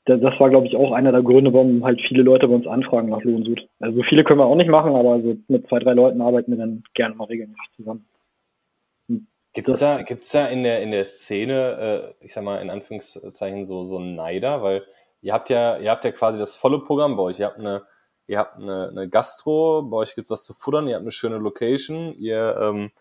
das, 0.05 0.21
war, 0.39 0.51
glaube 0.51 0.67
ich, 0.67 0.77
auch 0.77 0.93
einer 0.93 1.13
der 1.13 1.23
Gründe, 1.23 1.53
warum 1.53 1.85
halt 1.85 2.01
viele 2.07 2.23
Leute 2.23 2.47
bei 2.47 2.55
uns 2.55 2.67
anfragen 2.67 3.09
nach 3.09 3.23
Lohnsud. 3.23 3.67
Also 3.81 4.03
viele 4.03 4.23
können 4.23 4.39
wir 4.39 4.47
auch 4.47 4.55
nicht 4.55 4.71
machen, 4.71 4.95
aber 4.95 5.21
so 5.21 5.37
mit 5.49 5.67
zwei, 5.69 5.79
drei 5.79 5.95
Leuten 5.95 6.21
arbeiten 6.21 6.53
wir 6.53 6.59
dann 6.59 6.85
gerne 6.95 7.15
mal 7.15 7.25
regelmäßig 7.25 7.73
zusammen. 7.77 8.07
Gibt 9.55 9.69
es 9.69 9.79
da, 9.79 10.03
gibt's 10.03 10.31
da 10.33 10.47
in 10.47 10.65
der, 10.65 10.83
in 10.83 10.91
der 10.91 11.05
Szene, 11.05 12.15
äh, 12.21 12.25
ich 12.25 12.35
sag 12.35 12.45
mal 12.45 12.61
in 12.61 12.71
Anführungszeichen, 12.71 13.65
so, 13.65 13.85
so 13.85 13.99
einen 13.99 14.17
Neider? 14.17 14.63
Weil 14.63 14.83
ihr 15.25 15.33
habt 15.33 15.49
ja, 15.49 15.79
ihr 15.79 15.91
habt 15.91 16.05
ja 16.05 16.13
quasi 16.13 16.39
das 16.39 16.55
volle 16.55 16.81
Programm 16.81 17.17
bei 17.17 17.23
euch. 17.25 17.41
Ihr 17.41 17.47
habt 17.47 17.59
eine, 17.59 17.87
ihr 18.27 18.39
habt 18.39 18.57
eine, 18.61 18.89
eine 18.89 19.09
Gastro, 19.09 19.83
bei 19.83 19.97
euch 19.97 20.15
gibt's 20.15 20.31
was 20.31 20.45
zu 20.45 20.53
futtern, 20.53 20.87
ihr 20.87 20.97
habt 20.97 21.03
eine 21.03 21.13
schöne 21.13 21.39
Location, 21.39 22.15
ihr, 22.15 22.57
ähm, 22.61 22.93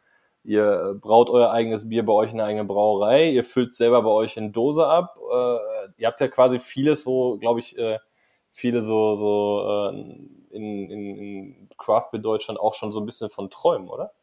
ihr 0.44 0.98
braut 1.02 1.30
euer 1.30 1.52
eigenes 1.52 1.90
Bier 1.90 2.06
bei 2.06 2.14
euch 2.14 2.32
in 2.32 2.38
der 2.38 2.48
eigenen 2.48 2.68
Brauerei, 2.68 3.30
ihr 3.30 3.44
füllt 3.44 3.74
selber 3.74 4.02
bei 4.04 4.10
euch 4.10 4.38
in 4.38 4.54
Dose 4.54 4.88
ab. 4.88 5.18
Äh, 5.18 5.92
ihr 5.98 6.08
habt 6.08 6.22
ja 6.22 6.30
quasi 6.30 6.60
vieles 6.60 7.04
so, 7.04 7.38
glaube 7.40 7.60
ich, 7.60 7.78
äh, 7.78 8.00
viele 8.46 8.82
so, 8.82 9.16
so 9.16 9.90
äh, 9.92 9.96
in, 10.56 10.90
in, 10.90 11.18
in 11.18 11.70
Craft 11.78 12.12
Beer 12.14 12.22
Deutschland 12.22 12.58
auch 12.58 12.74
schon 12.74 12.94
so 12.94 13.02
ein 13.02 13.06
bisschen 13.06 13.30
von 13.30 13.50
Träumen, 13.50 13.90
oder? 13.90 14.14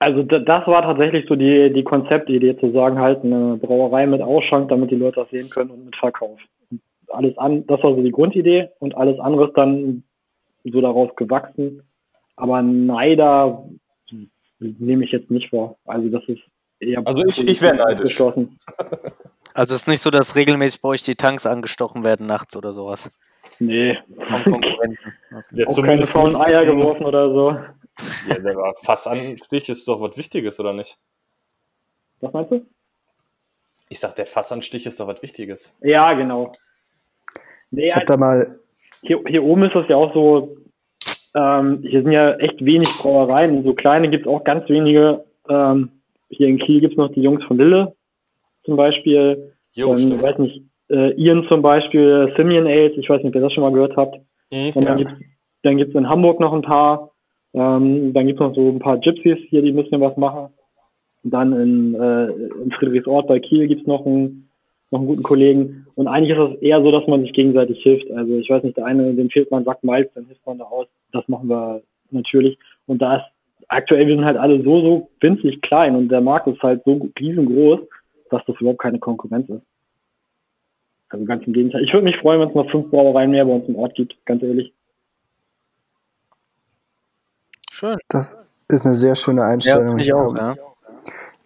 Also 0.00 0.22
da- 0.22 0.38
das 0.38 0.66
war 0.66 0.82
tatsächlich 0.82 1.26
so 1.28 1.36
die, 1.36 1.72
die 1.72 1.84
Konzeptidee, 1.84 2.56
zu 2.58 2.72
sagen, 2.72 2.98
halt 2.98 3.22
eine 3.22 3.58
Brauerei 3.58 4.06
mit 4.06 4.22
Ausschank, 4.22 4.68
damit 4.70 4.90
die 4.90 4.96
Leute 4.96 5.20
das 5.20 5.30
sehen 5.30 5.50
können 5.50 5.70
und 5.70 5.84
mit 5.84 5.94
Verkauf. 5.96 6.40
Alles 7.08 7.36
an, 7.38 7.66
das 7.66 7.82
war 7.82 7.94
so 7.94 8.02
die 8.02 8.10
Grundidee 8.10 8.70
und 8.78 8.96
alles 8.96 9.18
andere 9.20 9.48
ist 9.48 9.56
dann 9.56 10.02
so 10.64 10.80
daraus 10.80 11.14
gewachsen. 11.16 11.82
Aber 12.36 12.62
Neider 12.62 13.64
nehme 14.58 15.04
ich 15.04 15.12
jetzt 15.12 15.30
nicht 15.30 15.50
vor. 15.50 15.76
Also 15.84 16.08
das 16.08 16.24
ist 16.28 16.40
eher 16.80 17.02
Also 17.06 17.22
ich- 17.26 17.46
ich 17.46 17.60
wär 17.62 17.74
neidisch. 17.74 18.18
Also 19.52 19.74
es 19.74 19.80
ist 19.82 19.88
nicht 19.88 20.00
so, 20.00 20.10
dass 20.10 20.36
regelmäßig 20.36 20.80
bei 20.80 20.90
euch 20.90 21.02
die 21.02 21.16
Tanks 21.16 21.44
angestochen 21.44 22.04
werden 22.04 22.24
nachts 22.26 22.56
oder 22.56 22.72
sowas. 22.72 23.10
Nee, 23.58 23.98
Vom 24.26 24.44
Konkurrenten. 24.44 25.12
Ja, 25.52 25.66
auch 25.66 25.82
keine 25.82 26.06
faulen 26.06 26.36
Eier 26.36 26.64
geworfen 26.64 27.04
oder 27.04 27.28
so. 27.34 27.56
Ja, 28.28 28.38
der 28.38 28.54
war 28.56 28.74
Fassanstich 28.82 29.68
ist 29.68 29.86
doch 29.88 30.00
was 30.00 30.16
Wichtiges, 30.16 30.58
oder 30.60 30.72
nicht? 30.72 30.98
Was 32.20 32.32
meinst 32.32 32.50
du? 32.50 32.66
Ich 33.88 33.98
sag, 33.98 34.14
der 34.16 34.26
Fassanstich 34.26 34.86
ist 34.86 35.00
doch 35.00 35.08
was 35.08 35.22
Wichtiges. 35.22 35.74
Ja, 35.80 36.12
genau. 36.12 36.52
Nee, 37.70 37.84
Ich 37.84 37.94
habe 37.94 38.04
da 38.06 38.16
mal, 38.16 38.58
hier, 39.02 39.20
hier 39.26 39.42
oben 39.42 39.64
ist 39.64 39.74
das 39.74 39.88
ja 39.88 39.96
auch 39.96 40.12
so, 40.14 40.56
ähm, 41.34 41.78
hier 41.82 42.02
sind 42.02 42.12
ja 42.12 42.34
echt 42.36 42.64
wenig 42.64 42.88
Brauereien. 42.98 43.62
So 43.64 43.74
kleine 43.74 44.10
gibt 44.10 44.26
es 44.26 44.32
auch 44.32 44.44
ganz 44.44 44.68
wenige. 44.68 45.24
Ähm, 45.48 45.90
hier 46.28 46.48
in 46.48 46.58
Kiel 46.58 46.80
gibt 46.80 46.92
es 46.94 46.98
noch 46.98 47.12
die 47.12 47.22
Jungs 47.22 47.42
von 47.44 47.56
Lille 47.56 47.94
zum 48.64 48.76
Beispiel. 48.76 49.54
Jo, 49.72 49.94
ähm, 49.94 50.20
weiß 50.20 50.38
nicht, 50.38 50.62
äh, 50.88 51.12
Ian 51.14 51.46
zum 51.48 51.62
Beispiel, 51.62 52.32
Simeon 52.36 52.66
Ales, 52.66 52.92
ich 52.96 53.08
weiß 53.08 53.18
nicht, 53.22 53.28
ob 53.30 53.34
ihr 53.36 53.40
das 53.40 53.52
schon 53.52 53.62
mal 53.62 53.72
gehört 53.72 53.96
habt. 53.96 54.16
Mhm. 54.50 54.70
Und 54.74 54.84
dann 54.84 54.98
Ja. 54.98 55.16
dann 55.62 55.76
gibt's 55.76 55.94
in 55.94 56.08
Hamburg 56.08 56.40
noch 56.40 56.52
ein 56.52 56.62
paar. 56.62 57.12
Ähm, 57.52 58.12
dann 58.12 58.26
gibt's 58.26 58.40
noch 58.40 58.54
so 58.54 58.68
ein 58.68 58.78
paar 58.78 58.98
Gypsies 58.98 59.38
hier, 59.48 59.62
die 59.62 59.70
ein 59.70 59.76
bisschen 59.76 60.00
was 60.00 60.16
machen. 60.16 60.52
Dann 61.22 61.52
in, 61.52 61.94
äh, 61.94 62.26
in 62.62 62.70
Friedrichsort 62.72 63.26
bei 63.28 63.40
Kiel 63.40 63.68
gibt's 63.68 63.86
noch 63.86 64.06
einen, 64.06 64.48
noch 64.90 65.00
einen 65.00 65.08
guten 65.08 65.22
Kollegen. 65.22 65.86
Und 65.94 66.08
eigentlich 66.08 66.36
ist 66.36 66.56
es 66.56 66.62
eher 66.62 66.82
so, 66.82 66.90
dass 66.90 67.06
man 67.06 67.22
sich 67.22 67.32
gegenseitig 67.32 67.82
hilft. 67.82 68.10
Also 68.12 68.38
ich 68.38 68.48
weiß 68.48 68.62
nicht, 68.62 68.76
der 68.76 68.86
eine, 68.86 69.12
dem 69.14 69.30
fehlt 69.30 69.52
ein 69.52 69.64
Sack 69.64 69.82
Malz, 69.84 70.10
dann 70.14 70.26
hilft 70.26 70.46
man 70.46 70.58
da 70.58 70.64
aus. 70.64 70.86
Das 71.12 71.26
machen 71.28 71.48
wir 71.48 71.82
natürlich. 72.10 72.58
Und 72.86 73.02
da 73.02 73.16
ist 73.16 73.24
aktuell, 73.68 74.06
wir 74.06 74.16
sind 74.16 74.24
halt 74.24 74.38
alle 74.38 74.62
so, 74.62 74.80
so 74.80 75.10
winzig 75.20 75.60
klein 75.62 75.96
und 75.96 76.08
der 76.08 76.20
Markt 76.20 76.46
ist 76.46 76.62
halt 76.62 76.82
so 76.84 77.08
riesengroß, 77.18 77.80
dass 78.30 78.44
das 78.46 78.56
überhaupt 78.60 78.80
keine 78.80 78.98
Konkurrenz 78.98 79.48
ist. 79.48 79.62
Also 81.08 81.24
ganz 81.24 81.44
im 81.46 81.52
Gegenteil. 81.52 81.82
Ich 81.84 81.92
würde 81.92 82.04
mich 82.04 82.16
freuen, 82.16 82.40
wenn 82.40 82.48
es 82.48 82.54
noch 82.54 82.70
fünf 82.70 82.90
Brauereien 82.90 83.30
mehr 83.30 83.44
bei 83.44 83.52
uns 83.52 83.68
im 83.68 83.76
Ort 83.76 83.94
gibt, 83.94 84.14
ganz 84.26 84.42
ehrlich. 84.42 84.72
Schön. 87.80 87.96
das 88.10 88.46
ist 88.68 88.84
eine 88.84 88.94
sehr 88.94 89.16
schöne 89.16 89.40
Ja, 89.40 89.48
Einstellung. 89.48 89.88
finde 89.88 90.02
ich 90.02 90.12
auch, 90.12 90.36
ja. 90.36 90.54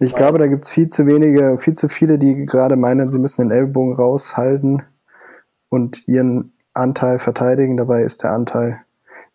Ich 0.01 0.17
glaube, 0.17 0.39
da 0.39 0.49
gibt 0.49 0.65
es 0.65 0.71
viel 0.71 0.89
zu 0.89 1.07
wenige, 1.07 1.57
viel 1.59 1.75
zu 1.75 1.89
viele, 1.89 2.19
die 2.19 2.45
gerade 2.45 2.75
meinen, 2.75 3.09
sie 3.09 3.21
müssen 3.21 3.49
den 3.49 3.57
Ellbogen 3.57 3.95
raushalten 3.95 4.83
und 5.69 6.09
ihren 6.09 6.53
Anteil 6.75 7.21
verteidigen. 7.21 7.77
Dabei 7.77 8.03
ist 8.03 8.25
der 8.25 8.33
Anteil 8.33 8.81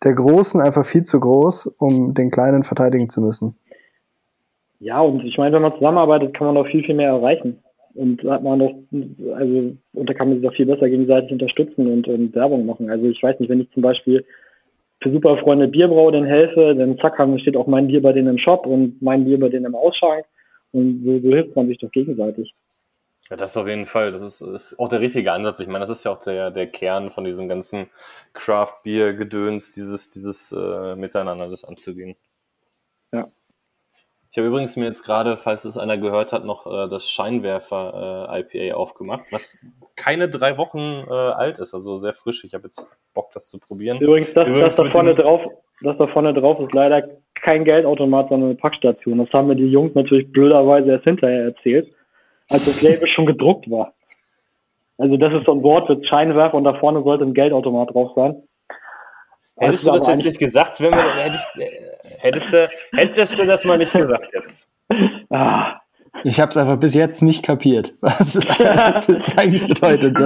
der 0.04 0.12
Großen 0.12 0.60
einfach 0.60 0.84
viel 0.84 1.02
zu 1.02 1.18
groß, 1.18 1.74
um 1.78 2.12
den 2.12 2.30
Kleinen 2.30 2.62
verteidigen 2.62 3.08
zu 3.08 3.22
müssen. 3.22 3.56
Ja, 4.78 5.00
und 5.00 5.24
ich 5.24 5.38
meine, 5.38 5.54
wenn 5.56 5.62
man 5.62 5.74
zusammenarbeitet, 5.74 6.34
kann 6.34 6.48
man 6.48 6.56
doch 6.56 6.66
viel, 6.66 6.82
viel 6.82 6.94
mehr 6.94 7.08
erreichen. 7.08 7.58
Und 7.94 8.22
da 8.22 8.34
hat 8.34 8.42
man 8.42 8.58
doch, 8.58 8.74
also, 9.36 9.72
und 9.94 10.08
da 10.08 10.14
kann 10.14 10.28
man 10.28 10.36
sich 10.38 10.46
doch 10.46 10.54
viel 10.54 10.66
besser 10.66 10.88
gegenseitig 10.88 11.32
unterstützen 11.32 11.86
und, 11.86 12.06
und 12.06 12.34
Werbung 12.34 12.66
machen. 12.66 12.90
Also 12.90 13.06
ich 13.06 13.22
weiß 13.22 13.40
nicht, 13.40 13.48
wenn 13.48 13.62
ich 13.62 13.70
zum 13.72 13.82
Beispiel 13.82 14.24
für 15.02 15.10
Superfreunde 15.10 15.68
Bierbrau 15.68 16.10
denen 16.10 16.26
helfe, 16.26 16.74
dann 16.74 16.98
zack, 16.98 17.18
haben, 17.18 17.38
steht 17.38 17.56
auch 17.56 17.66
mein 17.66 17.86
Bier 17.86 18.02
bei 18.02 18.12
denen 18.12 18.28
im 18.28 18.38
Shop 18.38 18.66
und 18.66 19.00
mein 19.00 19.24
Bier 19.24 19.40
bei 19.40 19.48
denen 19.48 19.66
im 19.66 19.74
Ausschank. 19.74 20.26
Und 20.72 21.02
so, 21.04 21.18
so 21.20 21.34
hilft 21.34 21.56
man 21.56 21.68
sich 21.68 21.78
doch 21.78 21.90
gegenseitig. 21.90 22.54
Ja, 23.30 23.36
das 23.36 23.56
auf 23.56 23.68
jeden 23.68 23.86
Fall. 23.86 24.12
Das 24.12 24.22
ist, 24.22 24.40
ist 24.40 24.78
auch 24.78 24.88
der 24.88 25.00
richtige 25.00 25.32
Ansatz. 25.32 25.60
Ich 25.60 25.68
meine, 25.68 25.80
das 25.80 25.90
ist 25.90 26.04
ja 26.04 26.10
auch 26.10 26.20
der, 26.20 26.50
der 26.50 26.66
Kern 26.66 27.10
von 27.10 27.24
diesem 27.24 27.48
ganzen 27.48 27.88
Craft-Bier-Gedöns, 28.34 29.72
dieses, 29.72 30.10
dieses 30.10 30.52
äh, 30.52 30.96
Miteinander, 30.96 31.48
das 31.48 31.64
anzugehen. 31.64 32.16
Ja. 33.12 33.30
Ich 34.30 34.38
habe 34.38 34.46
übrigens 34.46 34.76
mir 34.76 34.84
jetzt 34.84 35.02
gerade, 35.02 35.36
falls 35.36 35.64
es 35.64 35.76
einer 35.76 35.98
gehört 35.98 36.32
hat, 36.32 36.44
noch 36.44 36.64
äh, 36.66 36.88
das 36.88 37.10
Scheinwerfer-IPA 37.10 38.76
aufgemacht, 38.76 39.32
was 39.32 39.58
keine 39.96 40.28
drei 40.28 40.56
Wochen 40.56 41.04
äh, 41.08 41.12
alt 41.12 41.58
ist, 41.58 41.74
also 41.74 41.96
sehr 41.96 42.12
frisch. 42.12 42.44
Ich 42.44 42.54
habe 42.54 42.64
jetzt 42.64 42.96
Bock, 43.12 43.30
das 43.34 43.48
zu 43.48 43.58
probieren. 43.58 43.98
Übrigens, 43.98 44.32
das, 44.32 44.46
Übrigens 44.46 44.76
das 44.76 44.86
da 44.86 44.92
vorne 44.92 45.16
drauf, 45.16 45.40
das 45.82 45.96
da 45.96 46.06
vorne 46.06 46.32
drauf 46.32 46.60
ist 46.60 46.72
leider 46.72 47.08
kein 47.42 47.64
Geldautomat, 47.64 48.28
sondern 48.28 48.50
eine 48.50 48.58
Packstation. 48.58 49.18
Das 49.18 49.32
haben 49.32 49.48
mir 49.48 49.56
die 49.56 49.66
Jungs 49.66 49.94
natürlich 49.96 50.30
blöderweise 50.30 50.90
erst 50.92 51.04
hinterher 51.04 51.46
erzählt, 51.46 51.92
als 52.48 52.64
das 52.66 52.82
Label 52.82 53.08
schon 53.08 53.26
gedruckt 53.26 53.68
war. 53.68 53.94
Also 54.96 55.16
das 55.16 55.32
ist 55.32 55.46
so 55.46 55.52
ein 55.52 55.62
Wort 55.64 55.88
für 55.88 56.04
Scheinwerfer 56.04 56.54
und 56.54 56.64
da 56.64 56.74
vorne 56.74 57.02
sollte 57.02 57.24
ein 57.24 57.34
Geldautomat 57.34 57.94
drauf 57.94 58.12
sein. 58.14 58.42
Hättest 59.60 59.86
Das 59.86 59.92
du 59.92 59.98
das 59.98 60.08
jetzt 60.08 60.24
nicht 60.24 60.38
gesagt, 60.38 60.80
wenn 60.80 60.92
wir, 60.92 61.14
hätte 61.14 61.36
ich, 61.36 61.62
äh, 61.62 61.70
hättest, 62.18 62.52
du, 62.52 62.70
hättest 62.92 63.38
du 63.38 63.46
das 63.46 63.64
mal 63.64 63.76
nicht 63.78 63.92
gesagt 63.92 64.32
jetzt? 64.32 64.74
Ah, 65.28 65.80
Ich 66.24 66.40
habe 66.40 66.48
es 66.48 66.56
einfach 66.56 66.78
bis 66.78 66.94
jetzt 66.94 67.22
nicht 67.22 67.44
kapiert, 67.44 67.94
was 68.00 68.34
es 68.34 68.48
es 68.48 69.06
jetzt 69.06 69.38
eigentlich 69.38 69.66
bedeutet. 69.66 70.18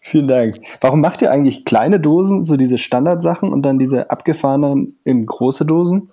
Vielen 0.00 0.28
Dank. 0.28 0.56
Warum 0.80 1.00
macht 1.00 1.22
ihr 1.22 1.30
eigentlich 1.30 1.64
kleine 1.64 2.00
Dosen, 2.00 2.42
so 2.42 2.56
diese 2.56 2.78
Standardsachen 2.78 3.52
und 3.52 3.62
dann 3.62 3.78
diese 3.78 4.10
abgefahrenen 4.10 4.98
in 5.04 5.24
große 5.26 5.64
Dosen? 5.64 6.10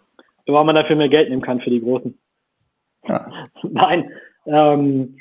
weil 0.47 0.65
man 0.65 0.75
dafür 0.75 0.95
mehr 0.95 1.09
Geld 1.09 1.29
nehmen 1.29 1.41
kann 1.41 1.61
für 1.61 1.69
die 1.69 1.81
Großen. 1.81 2.17
Ja. 3.07 3.27
Nein, 3.63 4.11
ähm, 4.45 5.17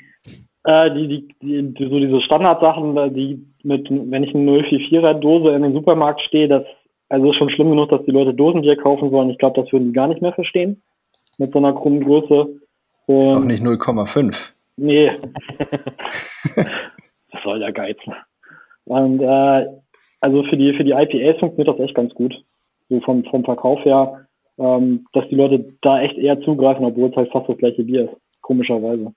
äh, 0.63 0.93
die, 0.93 1.27
die, 1.41 1.73
die, 1.73 1.89
so 1.89 1.99
diese 1.99 2.21
Standardsachen, 2.21 3.13
die 3.13 3.45
mit, 3.63 3.87
wenn 3.89 4.23
ich 4.23 4.33
eine 4.35 4.49
044er 4.51 5.13
Dose 5.15 5.55
in 5.55 5.63
den 5.63 5.73
Supermarkt 5.73 6.21
stehe, 6.21 6.47
das, 6.47 6.63
also 7.09 7.31
ist 7.31 7.37
schon 7.37 7.49
schlimm 7.49 7.69
genug, 7.69 7.89
dass 7.89 8.05
die 8.05 8.11
Leute 8.11 8.33
Dosenbier 8.33 8.77
kaufen 8.77 9.09
sollen. 9.11 9.29
Ich 9.29 9.37
glaube, 9.37 9.61
das 9.61 9.71
würden 9.71 9.89
die 9.89 9.93
gar 9.93 10.07
nicht 10.07 10.21
mehr 10.21 10.33
verstehen. 10.33 10.81
Mit 11.39 11.49
so 11.49 11.59
einer 11.59 11.73
krummen 11.73 12.03
Größe. 12.03 12.59
Und, 13.07 13.21
Ist 13.23 13.31
auch 13.31 13.43
nicht 13.43 13.63
0,5. 13.63 14.53
Nee. 14.77 15.11
Was 17.31 17.43
soll 17.43 17.59
der 17.59 17.71
Geiz? 17.71 17.97
Und 18.85 19.21
äh, 19.21 19.67
also 20.21 20.43
für 20.43 20.57
die 20.57 20.73
für 20.73 20.83
die 20.83 20.91
IPAs 20.91 21.39
funktioniert 21.39 21.67
das 21.67 21.79
echt 21.79 21.95
ganz 21.95 22.13
gut. 22.13 22.33
So 22.89 22.99
vom, 23.01 23.23
vom 23.23 23.43
Verkauf 23.43 23.83
her, 23.85 24.27
ähm, 24.57 25.05
dass 25.13 25.27
die 25.29 25.35
Leute 25.35 25.73
da 25.81 26.01
echt 26.01 26.17
eher 26.17 26.39
zugreifen, 26.41 26.85
obwohl 26.85 27.09
es 27.09 27.15
halt 27.15 27.31
fast 27.31 27.49
das 27.49 27.57
gleiche 27.57 27.83
Bier 27.83 28.05
ist. 28.05 28.15
Komischerweise. 28.41 29.13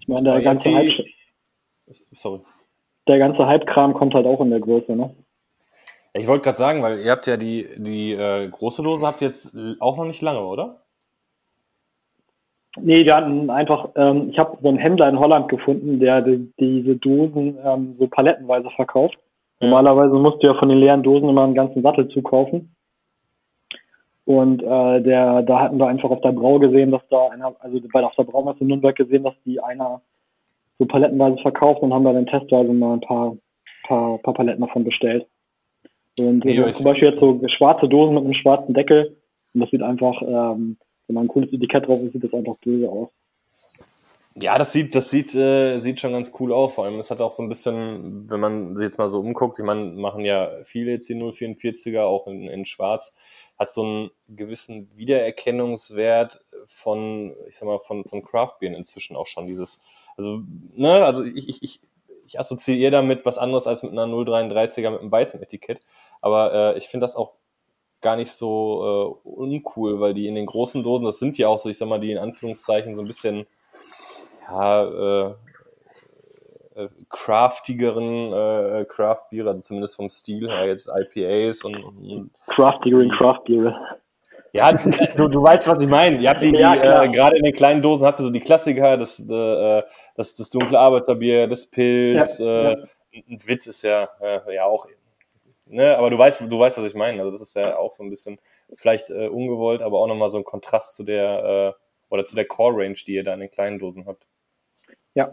Ich 0.00 0.08
meine, 0.08 0.22
der 0.22 0.42
ganze, 0.42 0.74
Hype, 0.74 1.04
Sorry. 2.12 2.40
Der 3.08 3.18
ganze 3.18 3.46
Hype-Kram 3.46 3.94
kommt 3.94 4.14
halt 4.14 4.26
auch 4.26 4.40
in 4.40 4.50
der 4.50 4.60
Größe, 4.60 4.94
ne? 4.94 5.14
Ich 6.14 6.26
wollte 6.26 6.44
gerade 6.44 6.58
sagen, 6.58 6.82
weil 6.82 6.98
ihr 7.00 7.10
habt 7.10 7.26
ja 7.26 7.38
die, 7.38 7.68
die 7.76 8.12
äh, 8.12 8.48
große 8.48 8.82
Dose 8.82 9.04
habt 9.06 9.22
ihr 9.22 9.28
jetzt 9.28 9.56
auch 9.80 9.96
noch 9.96 10.04
nicht 10.04 10.20
lange, 10.20 10.44
oder? 10.44 10.82
Nee, 12.78 13.04
wir 13.04 13.14
hatten 13.14 13.50
einfach, 13.50 13.90
ähm, 13.96 14.30
ich 14.30 14.38
habe 14.38 14.58
so 14.62 14.68
einen 14.68 14.78
Händler 14.78 15.08
in 15.08 15.18
Holland 15.18 15.48
gefunden, 15.48 16.00
der 16.00 16.22
die, 16.22 16.52
diese 16.58 16.96
Dosen 16.96 17.58
ähm, 17.62 17.96
so 17.98 18.06
palettenweise 18.08 18.70
verkauft. 18.70 19.18
Ja. 19.60 19.68
Normalerweise 19.68 20.14
musst 20.14 20.42
du 20.42 20.46
ja 20.46 20.54
von 20.54 20.68
den 20.68 20.78
leeren 20.78 21.02
Dosen 21.02 21.28
immer 21.28 21.44
einen 21.44 21.54
ganzen 21.54 21.82
Sattel 21.82 22.08
zukaufen. 22.08 22.74
Und 24.24 24.62
äh, 24.62 25.02
der, 25.02 25.42
da 25.42 25.60
hatten 25.60 25.78
wir 25.78 25.86
einfach 25.86 26.10
auf 26.10 26.20
der 26.20 26.32
Brau 26.32 26.58
gesehen, 26.58 26.92
dass 26.92 27.02
da 27.10 27.28
einer, 27.28 27.54
also 27.58 27.80
bei 27.92 28.04
auf 28.04 28.14
der 28.14 28.24
Braumesse 28.24 28.60
in 28.60 28.68
Nürnberg 28.68 28.96
gesehen, 28.96 29.24
dass 29.24 29.34
die 29.44 29.60
einer 29.60 30.00
so 30.82 30.86
palettenweise 30.86 31.40
verkauft 31.42 31.82
und 31.82 31.94
haben 31.94 32.04
da 32.04 32.12
dann 32.12 32.26
testweise 32.26 32.72
mal 32.72 32.94
ein 32.94 33.00
paar, 33.00 33.36
paar, 33.86 34.18
paar 34.18 34.34
Paletten 34.34 34.62
davon 34.62 34.84
bestellt. 34.84 35.26
Und 36.18 36.44
Nee, 36.44 36.56
zum 36.72 36.84
Beispiel 36.84 37.10
jetzt 37.10 37.20
so 37.20 37.40
schwarze 37.56 37.88
Dosen 37.88 38.14
mit 38.14 38.24
einem 38.24 38.34
schwarzen 38.34 38.74
Deckel. 38.74 39.16
Und 39.54 39.60
das 39.60 39.70
sieht 39.70 39.82
einfach, 39.82 40.20
ähm, 40.22 40.76
wenn 41.06 41.14
man 41.14 41.24
ein 41.24 41.28
cooles 41.28 41.52
Etikett 41.52 41.86
drauf 41.86 42.00
ist, 42.02 42.12
sieht 42.12 42.24
das 42.24 42.34
einfach 42.34 42.56
böse 42.58 42.88
aus. 42.88 43.10
Ja, 44.34 44.56
das 44.58 44.72
sieht, 44.72 44.94
das 44.94 45.10
sieht, 45.10 45.34
äh, 45.34 45.78
sieht 45.78 46.00
schon 46.00 46.12
ganz 46.12 46.32
cool 46.40 46.52
aus. 46.52 46.74
Vor 46.74 46.84
allem, 46.84 46.98
es 46.98 47.10
hat 47.10 47.20
auch 47.20 47.32
so 47.32 47.42
ein 47.42 47.50
bisschen, 47.50 48.30
wenn 48.30 48.40
man 48.40 48.76
sich 48.76 48.84
jetzt 48.84 48.98
mal 48.98 49.08
so 49.08 49.20
umguckt, 49.20 49.58
ich 49.58 49.64
meine, 49.64 49.84
machen 49.92 50.24
ja 50.24 50.50
viele 50.64 50.92
jetzt 50.92 51.08
die 51.08 51.14
044er, 51.14 52.02
auch 52.02 52.26
in, 52.26 52.48
in 52.48 52.64
Schwarz, 52.64 53.14
hat 53.58 53.70
so 53.70 53.82
einen 53.82 54.10
gewissen 54.28 54.90
Wiedererkennungswert 54.96 56.44
von, 56.66 57.36
ich 57.48 57.58
sag 57.58 57.66
mal, 57.66 57.78
von, 57.78 58.04
von 58.04 58.22
Craft 58.22 58.56
Beer 58.60 58.74
inzwischen 58.74 59.16
auch 59.16 59.26
schon 59.26 59.46
dieses, 59.46 59.80
also, 60.16 60.42
ne, 60.74 61.04
also 61.04 61.24
ich, 61.24 61.48
ich, 61.48 61.62
ich, 61.62 61.80
ich 62.26 62.38
assoziiere 62.38 62.90
damit 62.90 63.24
was 63.24 63.38
anderes 63.38 63.66
als 63.66 63.82
mit 63.82 63.92
einer 63.92 64.06
033er 64.06 64.90
mit 64.90 65.00
einem 65.00 65.12
weißen 65.12 65.42
Etikett. 65.42 65.80
Aber 66.20 66.52
äh, 66.74 66.78
ich 66.78 66.88
finde 66.88 67.04
das 67.04 67.16
auch 67.16 67.32
gar 68.00 68.16
nicht 68.16 68.32
so 68.32 69.18
äh, 69.24 69.28
uncool, 69.28 70.00
weil 70.00 70.14
die 70.14 70.26
in 70.26 70.34
den 70.34 70.46
großen 70.46 70.82
Dosen, 70.82 71.04
das 71.04 71.18
sind 71.18 71.38
ja 71.38 71.48
auch 71.48 71.58
so, 71.58 71.68
ich 71.68 71.78
sag 71.78 71.88
mal, 71.88 72.00
die 72.00 72.12
in 72.12 72.18
Anführungszeichen 72.18 72.94
so 72.94 73.00
ein 73.00 73.06
bisschen 73.06 73.46
ja, 74.48 75.28
äh, 75.28 75.34
äh, 76.74 76.88
craftigeren 77.08 78.32
äh, 78.32 78.84
Craft-Biere, 78.88 79.50
also 79.50 79.62
zumindest 79.62 79.96
vom 79.96 80.10
Stil 80.10 80.50
her, 80.50 80.66
jetzt 80.66 80.88
IPAs 80.88 81.62
und, 81.64 81.76
und 81.76 82.30
Craftigeren 82.46 83.10
Craft-Biere. 83.10 83.76
Ja, 84.52 84.72
du, 84.72 85.28
du 85.28 85.42
weißt, 85.42 85.66
was 85.66 85.82
ich 85.82 85.88
meine. 85.88 86.18
Ihr 86.18 86.28
habt 86.28 86.42
die, 86.42 86.52
die 86.52 86.58
Ja, 86.58 87.04
äh, 87.04 87.08
gerade 87.08 87.38
in 87.38 87.42
den 87.42 87.54
kleinen 87.54 87.80
Dosen 87.80 88.06
habt 88.06 88.20
ihr 88.20 88.24
so 88.24 88.30
die 88.30 88.40
Klassiker, 88.40 88.98
das, 88.98 89.18
äh, 89.18 89.82
das, 90.14 90.36
das 90.36 90.50
dunkle 90.50 90.78
Arbeiterbier, 90.78 91.46
das 91.46 91.66
Pilz, 91.66 92.38
Ja, 92.38 92.72
äh, 92.72 92.86
ein 93.14 93.46
Witz 93.46 93.66
ist 93.66 93.82
ja, 93.82 94.08
äh, 94.20 94.54
ja 94.54 94.64
auch, 94.64 94.86
ne, 95.66 95.96
aber 95.96 96.10
du 96.10 96.18
weißt, 96.18 96.42
du 96.48 96.58
weißt, 96.58 96.78
was 96.78 96.84
ich 96.86 96.94
meine. 96.94 97.22
Also 97.22 97.38
das 97.38 97.48
ist 97.48 97.56
ja 97.56 97.76
auch 97.76 97.92
so 97.92 98.02
ein 98.02 98.10
bisschen 98.10 98.38
vielleicht 98.76 99.10
äh, 99.10 99.28
ungewollt, 99.28 99.82
aber 99.82 99.98
auch 100.00 100.06
nochmal 100.06 100.28
so 100.28 100.38
ein 100.38 100.44
Kontrast 100.44 100.96
zu 100.96 101.04
der, 101.04 101.74
äh, 101.78 101.82
oder 102.12 102.24
zu 102.24 102.34
der 102.36 102.46
Core-Range, 102.46 102.96
die 103.06 103.14
ihr 103.14 103.24
da 103.24 103.34
in 103.34 103.40
den 103.40 103.50
kleinen 103.50 103.78
Dosen 103.78 104.06
habt. 104.06 104.28
Ja, 105.14 105.32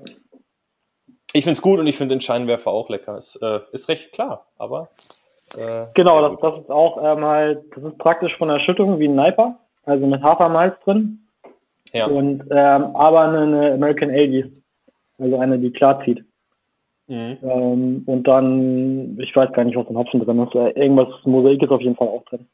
Ich 1.34 1.44
find's 1.44 1.62
gut 1.62 1.80
und 1.80 1.88
ich 1.88 1.98
finde 1.98 2.16
den 2.16 2.22
Scheinwerfer 2.22 2.72
auch 2.72 2.90
lecker. 2.90 3.18
Ist, 3.18 3.36
äh, 3.42 3.60
ist 3.72 3.90
recht 3.90 4.12
klar, 4.14 4.48
aber. 4.58 4.90
Äh, 5.58 5.86
genau, 5.96 6.30
das, 6.30 6.40
das 6.42 6.58
ist 6.60 6.70
auch 6.70 6.98
äh, 6.98 7.16
mal, 7.16 7.64
das 7.76 7.84
ist 7.84 7.98
praktisch 7.98 8.36
von 8.38 8.50
der 8.50 8.60
Schüttung 8.60 9.00
wie 9.00 9.08
ein 9.08 9.16
Niper, 9.16 9.58
also 9.86 10.06
mit 10.06 10.22
Hafermalz 10.22 10.82
drin. 10.84 11.28
Ja. 11.92 12.06
Und 12.06 12.44
ähm, 12.52 12.96
aber 12.96 13.22
eine, 13.22 13.42
eine 13.42 13.74
American 13.74 14.12
Ale, 14.12 14.52
also 15.18 15.40
eine, 15.40 15.58
die 15.58 15.72
klar 15.72 16.04
zieht. 16.06 16.24
Mhm. 17.08 17.38
Ähm, 17.42 18.04
und 18.06 18.24
dann, 18.28 19.18
ich 19.20 19.36
weiß 19.36 19.52
gar 19.54 19.64
nicht, 19.64 19.76
was 19.76 19.88
im 19.88 19.98
Hopfen 19.98 20.20
drin 20.24 20.44
ist. 20.44 20.54
Äh, 20.54 20.70
irgendwas 20.80 21.08
Mosaik 21.26 21.62
ist 21.64 21.72
auf 21.72 21.82
jeden 21.82 21.96
Fall 21.96 22.08
auch 22.08 22.24
drin. 22.26 22.48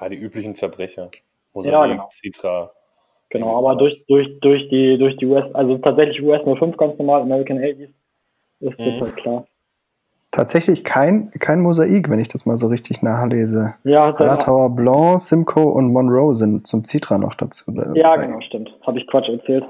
ja, 0.00 0.08
die 0.08 0.16
üblichen 0.16 0.54
Verbrecher. 0.54 1.10
Ja, 1.12 1.18
Mosaik, 1.54 1.90
genau. 1.90 2.08
Citra. 2.10 2.70
Genau, 3.30 3.56
aber 3.56 3.76
durch, 3.76 4.04
durch, 4.06 4.38
durch 4.40 4.68
die, 4.68 4.98
durch 4.98 5.16
die 5.16 5.26
US, 5.26 5.52
also 5.54 5.78
tatsächlich 5.78 6.22
US 6.22 6.42
05 6.44 6.76
ganz 6.76 6.98
normal, 6.98 7.22
American 7.22 7.58
Ale 7.58 7.70
ist 7.80 7.92
das 8.60 8.78
Mhm. 8.78 9.00
halt 9.00 9.16
klar. 9.16 9.46
Tatsächlich 10.32 10.82
kein, 10.82 11.30
kein 11.40 11.60
Mosaik, 11.60 12.08
wenn 12.08 12.18
ich 12.18 12.28
das 12.28 12.46
mal 12.46 12.56
so 12.56 12.68
richtig 12.68 13.02
nachlese. 13.02 13.74
Ja, 13.84 14.08
er- 14.08 14.18
Hallertauer 14.18 14.74
Blanc, 14.74 15.20
Simcoe 15.20 15.70
und 15.70 15.92
Monroe 15.92 16.34
sind 16.34 16.66
zum 16.66 16.84
Citra 16.86 17.18
noch 17.18 17.34
dazu. 17.34 17.70
ja, 17.94 18.16
genau, 18.16 18.40
stimmt. 18.40 18.74
Habe 18.86 18.98
ich 18.98 19.06
Quatsch 19.06 19.28
erzählt. 19.28 19.64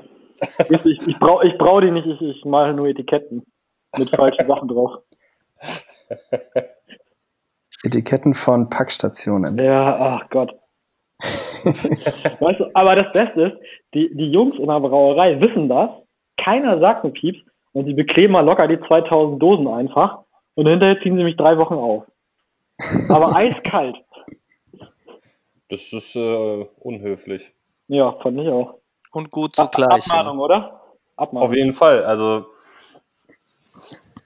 ich 0.70 0.85
ich, 0.87 1.07
ich 1.09 1.18
brauche 1.18 1.46
ich 1.46 1.59
brauch 1.59 1.81
die 1.81 1.90
nicht, 1.90 2.07
ich, 2.07 2.20
ich 2.20 2.44
male 2.44 2.75
nur 2.75 2.87
Etiketten 2.87 3.42
mit 3.98 4.09
falschen 4.11 4.46
Sachen 4.46 4.68
drauf. 4.68 4.98
Etiketten 7.85 8.33
von 8.33 8.68
Packstationen. 8.70 9.59
Ja, 9.59 10.20
ach 10.20 10.31
Gott. 10.31 10.55
weißt 11.64 12.61
du, 12.61 12.66
aber 12.75 12.96
das 12.96 13.12
Beste 13.12 13.42
ist, 13.42 13.57
die, 13.94 14.14
die 14.14 14.31
Jungs 14.31 14.55
in 14.55 14.66
der 14.66 14.81
Brauerei 14.81 15.40
wissen 15.40 15.68
das, 15.68 15.90
keiner 16.37 16.79
sagt 16.79 17.05
einen 17.05 17.12
Pieps 17.12 17.38
und 17.72 17.85
sie 17.87 17.94
bekleben 17.94 18.33
mal 18.33 18.44
locker 18.44 18.68
die 18.68 18.79
2000 18.81 19.40
Dosen 19.42 19.66
einfach 19.68 20.21
und 20.55 20.67
hinterher 20.67 21.01
ziehen 21.03 21.17
sie 21.17 21.25
mich 21.25 21.37
drei 21.37 21.57
Wochen 21.59 21.75
auf. 21.75 22.05
Aber 23.09 23.35
eiskalt. 23.37 23.97
Das 25.69 25.93
ist 25.93 26.17
äh, 26.17 26.67
unhöflich. 26.79 27.53
Ja, 27.88 28.12
fand 28.21 28.41
ich 28.41 28.49
auch. 28.49 28.79
Und 29.12 29.31
gut 29.31 29.57
zugleich. 29.57 30.07
Ja. 30.07 30.15
Abmahnung, 30.15 30.38
oder? 30.38 30.81
Abmahnung. 31.17 31.49
Auf 31.49 31.55
jeden 31.55 31.73
Fall. 31.73 32.05
Also 32.05 32.47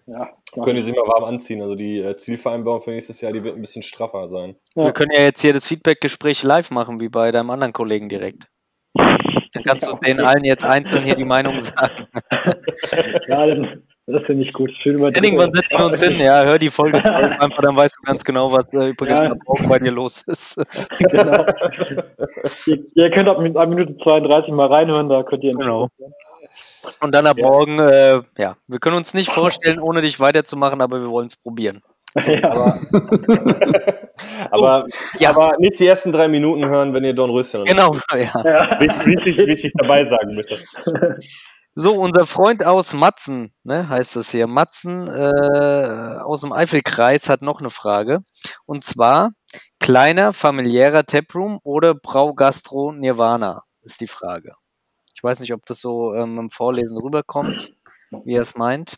Ja, 0.06 0.30
können 0.52 0.76
die 0.76 0.82
sich 0.82 0.94
mal 0.94 1.06
warm 1.06 1.24
anziehen. 1.24 1.60
Also 1.60 1.74
die 1.74 2.00
äh, 2.00 2.16
Zielvereinbarung 2.16 2.82
für 2.82 2.90
nächstes 2.90 3.20
Jahr, 3.20 3.32
die 3.32 3.42
wird 3.42 3.56
ein 3.56 3.60
bisschen 3.60 3.82
straffer 3.82 4.28
sein. 4.28 4.56
Wir 4.74 4.92
können 4.92 5.12
ja 5.12 5.22
jetzt 5.22 5.40
hier 5.40 5.52
das 5.52 5.66
Feedback-Gespräch 5.66 6.42
live 6.42 6.70
machen, 6.70 7.00
wie 7.00 7.08
bei 7.08 7.32
deinem 7.32 7.50
anderen 7.50 7.72
Kollegen 7.72 8.08
direkt. 8.08 8.48
Dann 8.94 9.64
kannst 9.64 9.88
du 9.88 9.96
denen 10.04 10.20
allen 10.20 10.44
jetzt 10.44 10.64
einzeln 10.64 11.04
hier 11.04 11.14
die 11.14 11.24
Meinung 11.24 11.58
sagen. 11.58 12.06
ja 13.28 13.46
das, 13.46 13.58
das 14.06 14.22
finde 14.24 14.42
ich 14.42 14.52
gut. 14.52 14.70
Schön 14.82 14.96
über 14.98 15.08
Irgendwann 15.08 15.52
setzen 15.52 15.78
wir 15.78 15.84
uns 15.86 16.02
hin, 16.02 16.18
ja, 16.20 16.44
hör 16.44 16.58
die 16.58 16.70
Folge 16.70 17.00
12 17.02 17.32
einfach, 17.40 17.62
dann 17.62 17.76
weißt 17.76 17.94
du 17.96 18.02
ganz 18.02 18.24
genau, 18.24 18.52
was 18.52 18.72
äh, 18.72 18.90
übrigens 18.90 19.18
Ja. 19.18 19.30
am 19.32 19.38
Morgen 19.46 19.68
bei 19.68 19.78
dir 19.78 19.90
los 19.90 20.22
ist. 20.22 20.56
genau. 20.98 21.44
ihr, 22.66 22.78
ihr 22.94 23.10
könnt 23.10 23.28
ab, 23.28 23.38
ab 23.38 23.68
Minute 23.68 23.96
32 24.02 24.52
mal 24.52 24.66
reinhören, 24.68 25.08
da 25.08 25.22
könnt 25.22 25.42
ihr 25.44 25.52
Genau. 25.52 25.88
Und 27.00 27.12
dann 27.14 27.26
ab 27.26 27.36
morgen, 27.36 27.80
äh, 27.80 28.20
ja, 28.38 28.56
wir 28.68 28.78
können 28.78 28.96
uns 28.96 29.12
nicht 29.12 29.30
vorstellen, 29.30 29.80
ohne 29.80 30.02
dich 30.02 30.20
weiterzumachen, 30.20 30.80
aber 30.80 31.00
wir 31.00 31.08
wollen 31.08 31.26
es 31.26 31.34
probieren. 31.34 31.82
ja. 32.24 32.78
Aber, 34.50 34.86
ja. 35.18 35.30
aber 35.30 35.54
nicht 35.58 35.78
die 35.80 35.86
ersten 35.86 36.12
drei 36.12 36.28
Minuten 36.28 36.64
hören, 36.66 36.94
wenn 36.94 37.04
ihr 37.04 37.12
Don 37.12 37.30
Röschen 37.30 37.64
Genau, 37.64 37.94
ja. 38.12 38.30
Ja. 38.44 38.80
wichtig, 38.80 39.06
wichtig, 39.26 39.46
wichtig 39.46 39.72
dabei 39.76 40.04
sagen 40.04 40.34
müsst. 40.34 40.52
So, 41.78 41.92
unser 41.92 42.24
Freund 42.24 42.64
aus 42.64 42.94
Matzen, 42.94 43.52
ne, 43.62 43.86
heißt 43.86 44.16
das 44.16 44.30
hier. 44.30 44.46
Matzen 44.46 45.08
äh, 45.08 46.18
aus 46.22 46.40
dem 46.40 46.50
Eifelkreis 46.50 47.28
hat 47.28 47.42
noch 47.42 47.60
eine 47.60 47.68
Frage. 47.68 48.20
Und 48.64 48.82
zwar 48.82 49.32
kleiner 49.78 50.32
familiärer 50.32 51.04
Taproom 51.04 51.58
oder 51.64 51.94
Braugastro 51.94 52.92
Nirvana 52.92 53.64
ist 53.82 54.00
die 54.00 54.06
Frage. 54.06 54.54
Ich 55.14 55.22
weiß 55.22 55.40
nicht, 55.40 55.52
ob 55.52 55.66
das 55.66 55.80
so 55.80 56.14
ähm, 56.14 56.38
im 56.38 56.48
Vorlesen 56.48 56.96
rüberkommt, 56.96 57.74
wie 58.24 58.36
er 58.36 58.42
es 58.42 58.56
meint. 58.56 58.96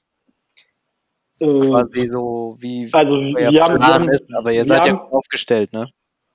Äh, 1.40 1.46
Quasi 1.60 2.06
so 2.06 2.58
wie 2.60 2.88
also 2.92 3.14
euer 3.14 3.50
wir 3.50 3.62
Plan 3.64 3.82
haben, 3.82 4.08
ist, 4.08 4.22
aber 4.32 4.52
ihr 4.52 4.64
seid 4.64 4.84
ja 4.84 4.92
haben- 4.92 5.00
gut 5.00 5.12
aufgestellt, 5.14 5.72
ne? 5.72 5.88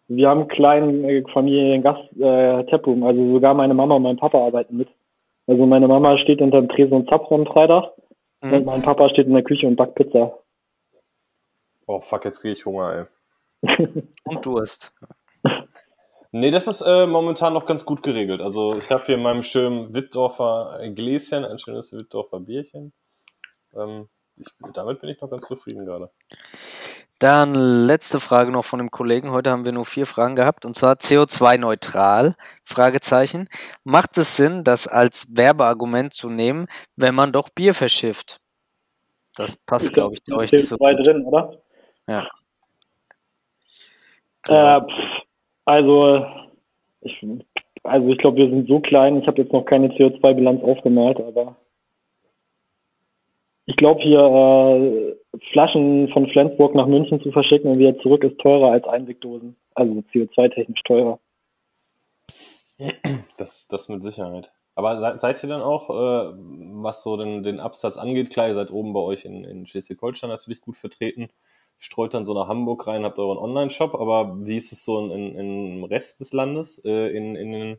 wir 0.09 0.27
haben 0.27 0.41
einen 0.41 0.49
kleinen 0.49 1.03
äh, 1.05 1.23
Familiengast 1.31 2.01
äh, 2.19 2.65
Taproom, 2.65 3.03
also 3.03 3.31
sogar 3.31 3.53
meine 3.53 3.73
Mama 3.73 3.95
und 3.95 4.03
mein 4.03 4.17
Papa 4.17 4.45
arbeiten 4.45 4.75
mit. 4.75 4.89
Also 5.47 5.65
meine 5.65 5.87
Mama 5.87 6.17
steht 6.19 6.41
unter 6.41 6.61
dem 6.61 6.69
Tresen 6.69 6.93
und 6.93 7.09
Zapfen 7.09 7.41
am 7.41 7.45
Freitag 7.45 7.91
und 8.41 8.51
Mhm. 8.51 8.65
mein 8.65 8.81
Papa 8.81 9.09
steht 9.09 9.27
in 9.27 9.33
der 9.33 9.43
Küche 9.43 9.67
und 9.67 9.75
backt 9.75 9.95
Pizza. 9.95 10.37
Oh 11.87 11.99
fuck, 11.99 12.25
jetzt 12.25 12.39
kriege 12.41 12.53
ich 12.53 12.65
Hunger, 12.65 13.07
ey. 13.63 13.63
Und 14.25 14.45
Durst. 14.45 14.93
Nee, 16.31 16.51
das 16.51 16.67
ist 16.67 16.81
äh, 16.81 17.05
momentan 17.05 17.53
noch 17.53 17.65
ganz 17.65 17.85
gut 17.85 18.03
geregelt. 18.03 18.41
Also 18.41 18.77
ich 18.77 18.89
habe 18.89 19.03
hier 19.05 19.15
in 19.15 19.23
meinem 19.23 19.43
schönen 19.43 19.93
Wittdorfer 19.93 20.79
Gläschen 20.95 21.45
ein 21.45 21.59
schönes 21.59 21.93
Wittdorfer 21.93 22.39
Bierchen. 22.39 22.91
Ähm, 23.75 24.07
ich, 24.37 24.47
damit 24.73 25.01
bin 25.01 25.09
ich 25.09 25.21
noch 25.21 25.29
ganz 25.29 25.47
zufrieden 25.47 25.85
gerade. 25.85 26.09
Dann 27.19 27.55
letzte 27.55 28.19
Frage 28.19 28.51
noch 28.51 28.65
von 28.65 28.79
dem 28.79 28.91
Kollegen. 28.91 29.31
Heute 29.31 29.51
haben 29.51 29.63
wir 29.63 29.71
nur 29.71 29.85
vier 29.85 30.05
Fragen 30.05 30.35
gehabt 30.35 30.65
und 30.65 30.75
zwar 30.75 30.95
CO2-neutral. 30.95 32.35
Fragezeichen. 32.63 33.47
Macht 33.83 34.17
es 34.17 34.35
Sinn, 34.35 34.63
das 34.63 34.87
als 34.87 35.27
Werbeargument 35.35 36.13
zu 36.13 36.29
nehmen, 36.29 36.67
wenn 36.95 37.15
man 37.15 37.31
doch 37.31 37.49
Bier 37.49 37.73
verschifft? 37.73 38.41
Das 39.35 39.55
passt, 39.55 39.93
glaube 39.93 40.15
ich, 40.15 40.23
zu 40.23 40.35
euch 40.35 40.51
nicht 40.51 40.67
so 40.67 40.77
zwei 40.77 40.95
gut. 40.95 41.07
drin, 41.07 41.23
oder? 41.25 41.57
Ja. 42.07 42.27
Äh, 44.47 44.81
pff, 44.81 45.23
also 45.65 46.25
ich, 47.01 47.25
also 47.83 48.07
ich 48.09 48.17
glaube, 48.17 48.37
wir 48.37 48.49
sind 48.49 48.67
so 48.67 48.79
klein. 48.79 49.21
Ich 49.21 49.27
habe 49.27 49.41
jetzt 49.41 49.53
noch 49.53 49.63
keine 49.63 49.87
CO2-Bilanz 49.89 50.61
aufgemalt, 50.63 51.19
aber 51.19 51.55
ich 53.65 53.75
glaube 53.77 54.01
hier 54.01 54.19
äh, 54.19 55.37
Flaschen 55.51 56.09
von 56.09 56.27
Flensburg 56.29 56.75
nach 56.75 56.87
München 56.87 57.21
zu 57.21 57.31
verschicken 57.31 57.71
und 57.71 57.79
wieder 57.79 57.97
zurück 57.99 58.23
ist 58.23 58.39
teurer 58.39 58.71
als 58.71 58.85
Einwegdosen. 58.85 59.55
Also 59.73 60.03
CO2-technisch 60.13 60.81
teurer. 60.83 61.19
Das, 63.37 63.67
das 63.67 63.89
mit 63.89 64.03
Sicherheit. 64.03 64.51
Aber 64.75 64.99
seid, 64.99 65.19
seid 65.19 65.43
ihr 65.43 65.49
dann 65.49 65.61
auch, 65.61 65.89
äh, 65.89 66.33
was 66.81 67.03
so 67.03 67.17
den, 67.17 67.43
den 67.43 67.59
Absatz 67.59 67.97
angeht, 67.97 68.31
klar, 68.31 68.47
ihr 68.47 68.55
seid 68.55 68.71
oben 68.71 68.93
bei 68.93 68.99
euch 68.99 69.25
in, 69.25 69.43
in 69.43 69.65
Schleswig-Holstein 69.65 70.29
natürlich 70.29 70.61
gut 70.61 70.77
vertreten, 70.77 71.29
streut 71.77 72.13
dann 72.13 72.25
so 72.25 72.33
nach 72.33 72.47
Hamburg 72.47 72.87
rein, 72.87 73.03
habt 73.03 73.19
euren 73.19 73.37
Online-Shop, 73.37 73.93
aber 73.95 74.45
wie 74.45 74.57
ist 74.57 74.71
es 74.71 74.83
so 74.83 74.99
in, 74.99 75.11
in, 75.11 75.77
im 75.77 75.83
Rest 75.83 76.19
des 76.19 76.33
Landes, 76.33 76.83
äh, 76.85 77.15
in, 77.15 77.35
in 77.35 77.51
den 77.51 77.77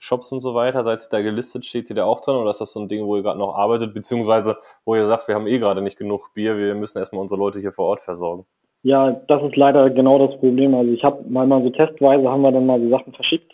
Shops 0.00 0.32
und 0.32 0.40
so 0.40 0.54
weiter? 0.54 0.82
Seid 0.82 1.04
ihr 1.04 1.08
da 1.10 1.20
gelistet, 1.20 1.66
steht 1.66 1.90
ihr 1.90 1.96
da 1.96 2.04
auch 2.06 2.20
dran 2.20 2.36
oder 2.36 2.50
ist 2.50 2.60
das 2.60 2.72
so 2.72 2.80
ein 2.80 2.88
Ding, 2.88 3.06
wo 3.06 3.16
ihr 3.16 3.22
gerade 3.22 3.38
noch 3.38 3.54
arbeitet, 3.54 3.92
beziehungsweise 3.92 4.56
wo 4.84 4.96
ihr 4.96 5.06
sagt, 5.06 5.28
wir 5.28 5.34
haben 5.34 5.46
eh 5.46 5.58
gerade 5.58 5.82
nicht 5.82 5.98
genug 5.98 6.32
Bier, 6.34 6.56
wir 6.56 6.74
müssen 6.74 6.98
erstmal 6.98 7.20
unsere 7.20 7.38
Leute 7.38 7.60
hier 7.60 7.72
vor 7.72 7.86
Ort 7.86 8.00
versorgen? 8.00 8.46
Ja, 8.82 9.12
das 9.28 9.42
ist 9.42 9.56
leider 9.56 9.90
genau 9.90 10.26
das 10.26 10.40
Problem. 10.40 10.74
Also 10.74 10.90
ich 10.90 11.04
habe 11.04 11.22
mal 11.28 11.46
mal 11.46 11.62
so 11.62 11.68
testweise 11.68 12.28
haben 12.28 12.40
wir 12.40 12.50
dann 12.50 12.66
mal 12.66 12.80
so 12.80 12.88
Sachen 12.88 13.12
verschickt 13.12 13.52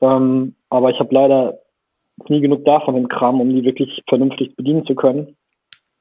Ähm, 0.00 0.54
aber 0.70 0.90
ich 0.90 0.98
habe 0.98 1.14
leider 1.14 1.58
nie 2.28 2.40
genug 2.40 2.64
davon 2.64 2.96
im 2.96 3.08
Kram, 3.08 3.40
um 3.40 3.50
die 3.50 3.64
wirklich 3.64 4.02
vernünftig 4.08 4.56
bedienen 4.56 4.86
zu 4.86 4.94
können. 4.94 5.36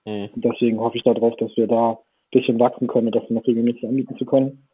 Mhm. 0.06 0.30
Deswegen 0.36 0.80
hoffe 0.80 0.98
ich 0.98 1.04
darauf, 1.04 1.36
dass 1.36 1.56
wir 1.58 1.68
da 1.68 1.92
ein 1.92 1.98
bisschen 2.32 2.60
wachsen 2.60 2.88
können 2.88 3.08
und 3.08 3.16
das 3.16 3.30
noch 3.30 3.46
regelmäßig 3.46 3.86
anbieten 3.86 4.16
zu 4.18 4.26
können. 4.26 4.68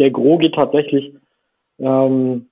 Der 0.00 0.10
Gro 0.10 0.38
geht 0.38 0.54
tatsächlich 0.54 1.14
ähm, 1.78 2.48
äh, 2.48 2.51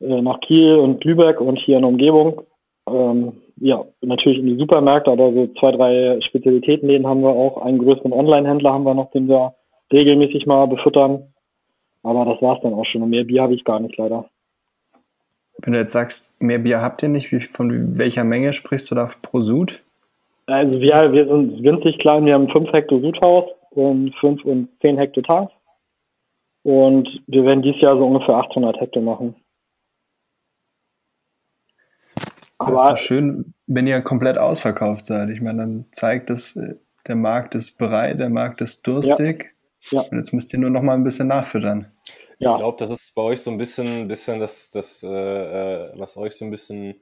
nach 0.00 0.40
Kiel 0.40 0.76
und 0.76 1.02
Lübeck 1.04 1.40
und 1.40 1.56
hier 1.56 1.76
in 1.76 1.82
der 1.82 1.90
Umgebung. 1.90 2.42
Ähm, 2.88 3.32
ja, 3.56 3.84
natürlich 4.00 4.38
in 4.38 4.46
die 4.46 4.56
Supermärkte, 4.56 5.10
aber 5.10 5.32
so 5.32 5.46
zwei, 5.58 5.72
drei 5.72 6.20
Spezialitätenläden 6.20 7.06
haben 7.06 7.22
wir 7.22 7.30
auch. 7.30 7.62
Einen 7.62 7.78
größeren 7.78 8.12
Online-Händler 8.12 8.72
haben 8.72 8.84
wir 8.84 8.94
noch, 8.94 9.10
den 9.10 9.28
wir 9.28 9.54
regelmäßig 9.92 10.46
mal 10.46 10.66
befüttern. 10.66 11.24
Aber 12.02 12.24
das 12.24 12.40
war's 12.40 12.60
dann 12.62 12.74
auch 12.74 12.86
schon. 12.86 13.02
Und 13.02 13.10
mehr 13.10 13.24
Bier 13.24 13.42
habe 13.42 13.54
ich 13.54 13.64
gar 13.64 13.80
nicht, 13.80 13.96
leider. 13.96 14.26
Wenn 15.60 15.72
du 15.72 15.80
jetzt 15.80 15.92
sagst, 15.92 16.32
mehr 16.40 16.58
Bier 16.58 16.80
habt 16.80 17.02
ihr 17.02 17.08
nicht, 17.08 17.32
wie, 17.32 17.40
von 17.40 17.98
welcher 17.98 18.22
Menge 18.22 18.52
sprichst 18.52 18.90
du 18.90 18.94
da 18.94 19.10
pro 19.22 19.40
Sud? 19.40 19.82
Also 20.46 20.80
wir, 20.80 21.12
wir 21.12 21.26
sind 21.26 21.62
winzig 21.62 21.98
klein, 21.98 22.24
wir 22.24 22.34
haben 22.34 22.48
5 22.48 22.72
Hektar 22.72 23.00
Sudhaus 23.00 23.50
und 23.70 24.14
5 24.20 24.44
und 24.44 24.68
10 24.80 24.96
Hektar 24.96 25.24
Tanks. 25.24 25.52
Und 26.62 27.08
wir 27.26 27.44
werden 27.44 27.62
dieses 27.62 27.80
Jahr 27.80 27.96
so 27.96 28.06
ungefähr 28.06 28.36
800 28.36 28.80
Hektar 28.80 29.02
machen. 29.02 29.34
Aber 32.58 32.72
das 32.72 32.82
ist 32.82 32.88
doch 32.90 32.96
schön, 32.98 33.54
wenn 33.66 33.86
ihr 33.86 34.00
komplett 34.00 34.36
ausverkauft 34.36 35.06
seid. 35.06 35.30
Ich 35.30 35.40
meine, 35.40 35.62
dann 35.62 35.86
zeigt 35.92 36.30
es, 36.30 36.56
äh, 36.56 36.74
der 37.06 37.16
Markt 37.16 37.54
ist 37.54 37.78
bereit, 37.78 38.20
der 38.20 38.30
Markt 38.30 38.60
ist 38.60 38.86
durstig. 38.86 39.54
Ja. 39.90 40.02
ja. 40.02 40.08
Und 40.10 40.18
jetzt 40.18 40.32
müsst 40.32 40.52
ihr 40.52 40.58
nur 40.58 40.70
noch 40.70 40.82
mal 40.82 40.94
ein 40.94 41.04
bisschen 41.04 41.28
nachfüttern. 41.28 41.92
Ja. 42.38 42.52
Ich 42.52 42.56
glaube, 42.58 42.76
das 42.78 42.90
ist 42.90 43.14
bei 43.14 43.22
euch 43.22 43.40
so 43.40 43.50
ein 43.50 43.58
bisschen, 43.58 44.08
bisschen 44.08 44.40
das, 44.40 44.70
das 44.70 45.02
äh, 45.02 45.08
äh, 45.08 45.92
was 45.96 46.16
euch 46.16 46.34
so 46.34 46.44
ein 46.44 46.50
bisschen 46.50 47.00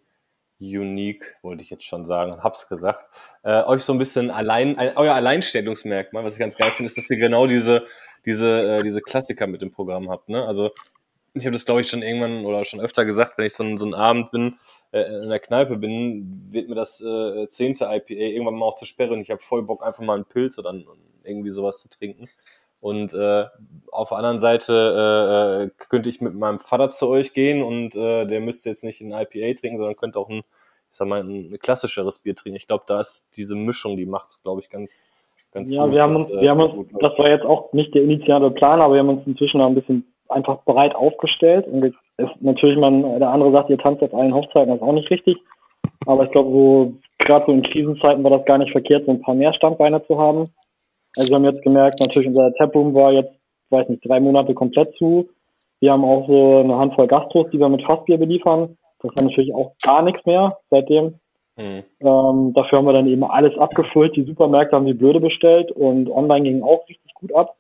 unique, 0.59 1.37
wollte 1.43 1.63
ich 1.63 1.71
jetzt 1.71 1.85
schon 1.85 2.07
sagen, 2.07 2.43
hab's 2.43 2.69
gesagt, 2.69 3.05
äh, 3.43 3.63
euch 3.65 3.83
so 3.83 3.93
ein 3.93 3.99
bisschen 3.99 4.31
allein, 4.31 4.79
ein, 4.79 4.97
euer 4.97 5.15
Alleinstellungsmerkmal, 5.15 6.25
was 6.25 6.35
ich 6.35 6.39
ganz 6.39 6.57
geil 6.57 6.71
finde, 6.71 6.87
ist, 6.87 6.97
dass 6.97 7.11
ihr 7.11 7.19
genau 7.19 7.47
diese, 7.47 7.87
diese, 8.25 8.77
äh, 8.77 8.83
diese 8.83 9.03
Klassiker 9.03 9.47
mit 9.47 9.61
dem 9.61 9.71
Programm 9.71 10.09
habt. 10.09 10.31
Ne? 10.31 10.47
Also 10.47 10.71
ich 11.35 11.45
habe 11.45 11.53
das, 11.53 11.67
glaube 11.67 11.83
ich, 11.83 11.89
schon 11.89 12.03
irgendwann 12.03 12.47
oder 12.47 12.65
schon 12.65 12.81
öfter 12.81 13.05
gesagt, 13.05 13.37
wenn 13.37 13.45
ich 13.45 13.53
so, 13.53 13.63
ein, 13.63 13.77
so 13.77 13.85
einen 13.85 13.95
Abend 13.95 14.31
bin, 14.31 14.57
in 14.93 15.29
der 15.29 15.41
Kneipe 15.41 15.77
bin, 15.77 16.47
wird 16.51 16.69
mir 16.69 16.75
das 16.75 17.01
äh, 17.01 17.47
zehnte 17.49 17.85
IPA 17.85 18.15
irgendwann 18.15 18.55
mal 18.55 18.67
auch 18.67 18.75
zu 18.75 18.87
sperren 18.87 19.15
und 19.15 19.21
ich 19.21 19.31
habe 19.31 19.43
voll 19.43 19.63
Bock, 19.63 19.85
einfach 19.85 20.03
mal 20.03 20.15
einen 20.15 20.25
Pilz 20.25 20.59
oder 20.59 20.75
irgendwie 21.25 21.51
sowas 21.51 21.81
zu 21.81 21.89
trinken. 21.89 22.29
Und 22.81 23.15
äh, 23.15 23.45
auf 23.91 24.11
der 24.11 24.19
anderen 24.19 24.39
Seite 24.39 24.73
äh, 24.73 25.65
äh, 25.65 25.71
könnte 25.89 26.09
ich 26.09 26.21
mit 26.21 26.35
meinem 26.35 26.61
Vater 26.61 26.91
zu 26.91 27.09
euch 27.09 27.33
gehen 27.33 27.63
und 27.63 27.97
äh, 27.97 28.27
der 28.27 28.41
müsste 28.41 28.69
jetzt 28.69 28.85
nicht 28.85 29.01
ein 29.01 29.13
IPA 29.13 29.59
trinken, 29.59 29.79
sondern 29.79 29.97
könnte 29.97 30.19
auch 30.19 30.29
ein, 30.29 30.43
ich 30.91 30.97
sag 30.97 31.09
mal, 31.09 31.21
ein 31.21 31.59
klassischeres 31.59 32.21
Bier 32.21 32.37
trinken. 32.37 32.57
Ich 32.57 32.67
glaube, 32.67 32.85
da 32.87 33.01
ist 33.01 33.31
diese 33.37 33.55
Mischung, 33.55 33.97
die 33.97 34.07
macht's, 34.07 34.43
glaube 34.43 34.61
ich, 34.61 34.71
ganz, 34.71 35.03
ganz 35.53 35.71
ja, 35.71 35.85
gut. 35.85 35.95
Ja, 35.95 35.95
wir 35.95 36.03
haben 36.03 36.17
uns, 36.17 36.29
das, 36.29 36.41
wir 36.41 36.51
haben 36.51 36.61
uns, 36.61 36.89
das 37.01 37.19
war 37.19 37.29
jetzt 37.29 37.45
auch 37.45 37.73
nicht 37.73 37.95
der 37.95 38.03
initiale 38.03 38.51
Plan, 38.51 38.81
aber 38.81 38.95
wir 38.95 39.01
haben 39.01 39.09
uns 39.09 39.27
inzwischen 39.27 39.59
noch 39.59 39.67
ein 39.67 39.75
bisschen 39.75 40.07
einfach 40.29 40.65
breit 40.65 40.95
aufgestellt. 40.95 41.67
Und 41.67 41.95
es, 42.17 42.29
natürlich, 42.41 42.79
man, 42.79 43.03
der 43.19 43.31
andere 43.31 43.53
sagt, 43.53 43.71
ihr 43.71 43.79
tanzt 43.79 44.03
auf 44.03 44.15
allen 44.15 44.35
Hochzeiten, 44.35 44.69
das 44.69 44.77
ist 44.77 44.83
auch 44.83 44.93
nicht 44.93 45.11
richtig. 45.11 45.37
Aber 46.07 46.25
ich 46.25 46.31
glaube, 46.31 46.51
so, 46.51 46.93
gerade 47.19 47.45
so 47.47 47.53
in 47.53 47.63
Krisenzeiten 47.63 48.23
war 48.25 48.31
das 48.31 48.45
gar 48.45 48.59
nicht 48.59 48.73
verkehrt, 48.73 49.07
so 49.07 49.13
ein 49.13 49.21
paar 49.21 49.35
mehr 49.35 49.53
Standbeine 49.53 50.05
zu 50.07 50.19
haben. 50.19 50.45
Also 51.17 51.31
wir 51.31 51.37
haben 51.37 51.45
jetzt 51.45 51.63
gemerkt, 51.63 52.01
natürlich 52.01 52.29
unser 52.29 52.53
Taproom 52.55 52.95
war 52.95 53.13
jetzt, 53.13 53.33
weiß 53.71 53.89
nicht, 53.89 54.07
drei 54.07 54.21
Monate 54.21 54.55
komplett 54.55 54.95
zu. 54.97 55.29
Wir 55.81 55.93
haben 55.93 56.05
auch 56.05 56.27
so 56.27 56.61
eine 56.61 56.77
Handvoll 56.77 57.07
Gastros, 57.07 57.51
die 57.53 57.59
wir 57.59 57.69
mit 57.69 57.83
Fassbier 57.83 58.19
beliefern. 58.19 58.77
Das 59.01 59.15
war 59.17 59.25
natürlich 59.25 59.55
auch 59.55 59.73
gar 59.83 60.03
nichts 60.03 60.25
mehr 60.27 60.59
seitdem. 60.71 61.15
Mhm. 61.57 61.85
Ähm, 62.01 62.53
dafür 62.55 62.79
haben 62.79 62.87
wir 62.87 62.93
dann 62.93 63.09
eben 63.09 63.25
alles 63.25 63.57
abgefüllt. 63.59 64.15
Die 64.17 64.25
Supermärkte 64.25 64.77
haben 64.77 64.87
die 64.87 64.95
blöde 64.95 65.21
bestellt 65.21 65.73
und 65.73 66.11
online 66.11 66.43
ging 66.43 66.63
auch 66.63 66.87
richtig 66.89 67.15
gut 67.15 67.35
ab. 67.35 67.57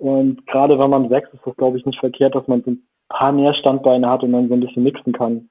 Und 0.00 0.46
gerade 0.46 0.78
wenn 0.78 0.88
man 0.88 1.10
wächst, 1.10 1.34
ist 1.34 1.44
das, 1.44 1.54
glaube 1.56 1.76
ich, 1.76 1.84
nicht 1.84 2.00
verkehrt, 2.00 2.34
dass 2.34 2.48
man 2.48 2.62
so 2.62 2.70
ein 2.70 2.82
paar 3.10 3.32
mehr 3.32 3.52
Standbeine 3.52 4.08
hat 4.08 4.22
und 4.22 4.32
dann 4.32 4.48
so 4.48 4.54
ein 4.54 4.60
bisschen 4.60 4.82
mixen 4.82 5.12
kann. 5.12 5.50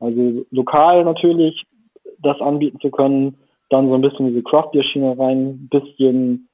Also 0.00 0.44
lokal 0.50 1.04
natürlich 1.04 1.64
das 2.20 2.40
anbieten 2.40 2.80
zu 2.80 2.90
können, 2.90 3.36
dann 3.70 3.88
so 3.88 3.94
ein 3.94 4.00
bisschen 4.00 4.26
diese 4.26 4.42
Craft 4.42 4.72
Schiene 4.82 5.16
rein, 5.16 5.68
bisschen, 5.70 6.48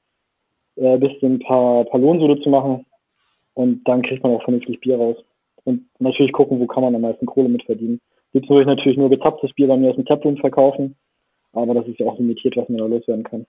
äh, 0.75 0.99
bisschen 0.99 1.33
ein 1.33 1.39
paar, 1.39 1.83
paar 1.85 1.99
Lohnsude 1.99 2.39
zu 2.41 2.49
machen 2.49 2.85
und 3.55 3.87
dann 3.87 4.03
kriegt 4.03 4.21
man 4.21 4.33
auch 4.33 4.43
vernünftig 4.43 4.79
Bier 4.79 4.97
raus. 4.97 5.17
Und 5.63 5.87
natürlich 5.97 6.33
gucken, 6.33 6.59
wo 6.59 6.67
kann 6.67 6.83
man 6.83 6.93
am 6.93 7.01
meisten 7.01 7.25
Kohle 7.25 7.49
mit 7.49 7.63
verdienen. 7.63 7.99
Jetzt 8.33 8.49
würde 8.49 8.61
ich 8.61 8.67
natürlich 8.67 8.99
nur 8.99 9.09
gezapftes 9.09 9.51
Bier 9.53 9.67
bei 9.67 9.77
mir 9.77 9.89
aus 9.89 9.95
dem 9.95 10.05
Taproom 10.05 10.37
verkaufen, 10.37 10.95
aber 11.53 11.73
das 11.73 11.87
ist 11.87 11.99
ja 11.99 12.05
auch 12.05 12.19
limitiert, 12.19 12.55
was 12.55 12.69
man 12.69 12.77
da 12.77 12.85
loswerden 12.85 13.23
kann. 13.23 13.47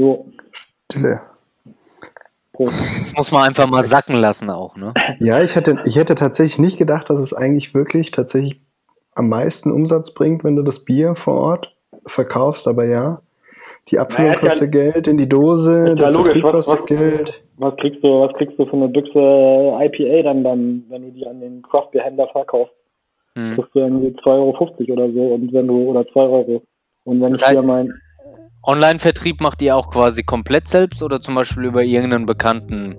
Jo. 0.00 0.24
Stille. 0.50 1.20
Das 2.58 3.12
muss 3.16 3.32
man 3.32 3.42
einfach 3.48 3.68
mal 3.68 3.82
sacken 3.82 4.14
lassen 4.16 4.48
auch, 4.48 4.76
ne? 4.76 4.94
Ja, 5.18 5.42
ich 5.42 5.56
hätte, 5.56 5.76
ich 5.84 5.96
hätte 5.96 6.14
tatsächlich 6.14 6.58
nicht 6.58 6.78
gedacht, 6.78 7.10
dass 7.10 7.20
es 7.20 7.34
eigentlich 7.34 7.74
wirklich 7.74 8.10
tatsächlich 8.10 8.60
am 9.14 9.28
meisten 9.28 9.70
Umsatz 9.70 10.14
bringt, 10.14 10.42
wenn 10.42 10.56
du 10.56 10.62
das 10.62 10.86
Bier 10.86 11.14
vor 11.14 11.34
Ort 11.34 11.76
verkaufst, 12.06 12.66
aber 12.66 12.86
ja. 12.86 13.20
Die 13.88 13.98
Abfüllung 13.98 14.32
naja, 14.32 14.40
kostet 14.40 14.74
ja, 14.74 14.92
Geld 14.92 15.06
in 15.06 15.18
die 15.18 15.28
Dose, 15.28 15.88
ja 15.88 15.94
der 15.94 16.10
logisch, 16.12 16.42
was, 16.42 16.52
kostet 16.66 16.80
was, 16.80 16.86
Geld. 16.86 17.42
Was 17.58 17.76
kriegst 17.76 18.02
du, 18.02 18.20
was 18.20 18.32
kriegst 18.34 18.58
du 18.58 18.64
für 18.64 18.76
eine 18.76 18.88
Büchse 18.88 19.18
IPA 19.18 20.22
dann, 20.22 20.44
dann 20.44 20.84
wenn 20.88 21.02
du 21.02 21.10
die 21.12 21.26
an 21.26 21.40
den 21.40 21.62
Craftbeer-Händler 21.62 22.28
verkaufst? 22.28 22.74
Hm. 23.34 23.54
Kriegst 23.54 23.74
du 23.74 23.80
irgendwie 23.80 24.18
2,50 24.20 24.28
Euro 24.28 24.92
oder 24.92 25.12
so 25.12 25.34
und 25.34 25.52
wenn 25.52 25.66
du, 25.66 25.90
oder 25.90 26.06
2 26.06 26.20
Euro. 26.20 26.62
Und 27.04 27.20
wenn 27.22 27.34
ich 27.34 27.42
dir 27.42 27.62
mein, 27.62 27.92
Online-Vertrieb 28.62 29.40
macht 29.40 29.62
ihr 29.62 29.74
auch 29.74 29.90
quasi 29.90 30.22
komplett 30.22 30.68
selbst 30.68 31.02
oder 31.02 31.20
zum 31.20 31.34
Beispiel 31.34 31.64
über 31.64 31.82
irgendeinen 31.82 32.26
bekannten 32.26 32.96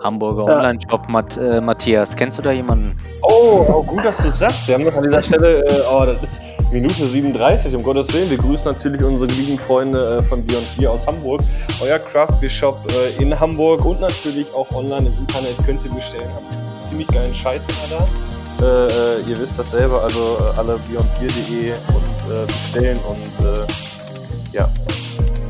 Hamburger 0.00 0.46
ja. 0.46 0.58
Online-Shop, 0.58 1.08
Matt, 1.08 1.36
äh, 1.36 1.60
Matthias? 1.60 2.14
Kennst 2.14 2.38
du 2.38 2.42
da 2.42 2.52
jemanden? 2.52 2.96
Oh, 3.22 3.64
oh 3.68 3.82
gut, 3.82 4.04
dass 4.04 4.18
du 4.18 4.28
es 4.28 4.38
sagst. 4.38 4.68
Wir 4.68 4.76
haben 4.76 4.84
noch 4.84 4.94
an 4.94 5.02
dieser 5.02 5.22
Stelle, 5.22 5.64
äh, 5.64 5.82
oh, 5.90 6.04
das 6.06 6.22
ist 6.22 6.42
Minute 6.72 7.08
37, 7.08 7.74
um 7.74 7.82
Gottes 7.82 8.12
Willen. 8.12 8.30
Wir 8.30 8.38
grüßen 8.38 8.72
natürlich 8.72 9.02
unsere 9.02 9.30
lieben 9.32 9.58
Freunde 9.58 10.18
äh, 10.18 10.22
von 10.22 10.44
Beyond 10.46 10.66
Beer 10.78 10.92
aus 10.92 11.06
Hamburg. 11.06 11.42
Euer 11.80 11.98
Craft 11.98 12.40
Beer 12.40 12.48
Shop 12.48 12.78
äh, 12.92 13.20
in 13.20 13.38
Hamburg 13.38 13.84
und 13.84 14.00
natürlich 14.00 14.52
auch 14.54 14.70
online 14.70 15.08
im 15.08 15.18
Internet 15.18 15.56
könnt 15.66 15.84
ihr 15.84 15.92
bestellen. 15.92 16.32
Haben 16.32 16.82
ziemlich 16.82 17.08
geilen 17.08 17.34
Scheiß 17.34 17.62
immer 17.68 17.98
da. 17.98 18.06
Äh, 18.64 19.18
äh, 19.18 19.22
ihr 19.28 19.38
wisst 19.40 19.58
das 19.58 19.70
selber, 19.70 20.04
also 20.04 20.38
alle 20.56 20.78
beyondbeer.de 20.78 21.72
und 21.92 22.46
bestellen 22.46 22.98
und 23.00 23.66
ja. 24.52 24.68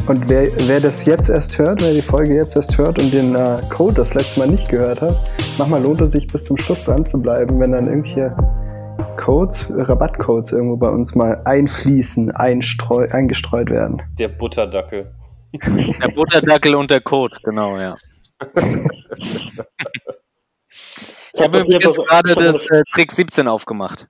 Und 0.06 0.28
wer, 0.28 0.50
wer 0.66 0.80
das 0.80 1.04
jetzt 1.04 1.28
erst 1.28 1.58
hört, 1.58 1.80
wer 1.80 1.92
die 1.92 2.02
Folge 2.02 2.34
jetzt 2.34 2.56
erst 2.56 2.76
hört 2.76 2.98
und 2.98 3.12
den 3.12 3.36
äh, 3.36 3.62
Code 3.70 3.94
das 3.94 4.14
letzte 4.14 4.40
Mal 4.40 4.48
nicht 4.48 4.68
gehört 4.68 5.00
hat, 5.00 5.16
manchmal 5.58 5.80
lohnt 5.82 6.00
es 6.00 6.10
sich 6.10 6.26
bis 6.26 6.44
zum 6.44 6.56
Schluss 6.56 6.82
dran 6.82 7.06
zu 7.06 7.22
bleiben, 7.22 7.60
wenn 7.60 7.70
dann 7.70 7.86
irgendwelche 7.86 8.34
Codes, 9.16 9.66
Rabattcodes 9.70 10.52
irgendwo 10.52 10.76
bei 10.76 10.88
uns 10.88 11.14
mal 11.14 11.40
einfließen, 11.44 12.32
einstreu, 12.32 13.06
eingestreut 13.10 13.70
werden. 13.70 14.02
Der 14.18 14.28
Butterdackel. 14.28 15.14
Der 15.52 16.08
Butterdackel 16.14 16.74
und 16.74 16.90
der 16.90 17.02
Code, 17.02 17.36
genau, 17.44 17.78
ja. 17.78 17.94
ich 21.34 21.40
habe 21.40 21.60
übrigens 21.60 21.96
gerade 21.96 22.34
das 22.34 22.66
äh, 22.68 22.82
Trick 22.94 23.12
17 23.12 23.46
aufgemacht. 23.46 24.08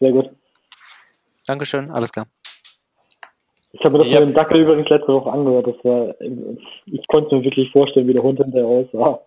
Sehr 0.00 0.10
gut. 0.10 0.30
Dankeschön, 1.46 1.90
alles 1.92 2.10
klar. 2.10 2.26
Ich 3.72 3.84
habe 3.84 3.98
mir 3.98 4.04
das 4.04 4.12
ja. 4.12 4.20
mit 4.20 4.30
dem 4.30 4.34
Dackel 4.34 4.60
übrigens 4.62 4.88
letzte 4.88 5.12
Woche 5.12 5.30
angehört. 5.30 5.66
Das 5.66 5.84
war, 5.84 6.14
ich 6.86 7.06
konnte 7.08 7.36
mir 7.36 7.44
wirklich 7.44 7.70
vorstellen, 7.70 8.08
wie 8.08 8.14
der 8.14 8.22
Hund 8.22 8.38
hinterher 8.38 8.66
aussah. 8.66 9.20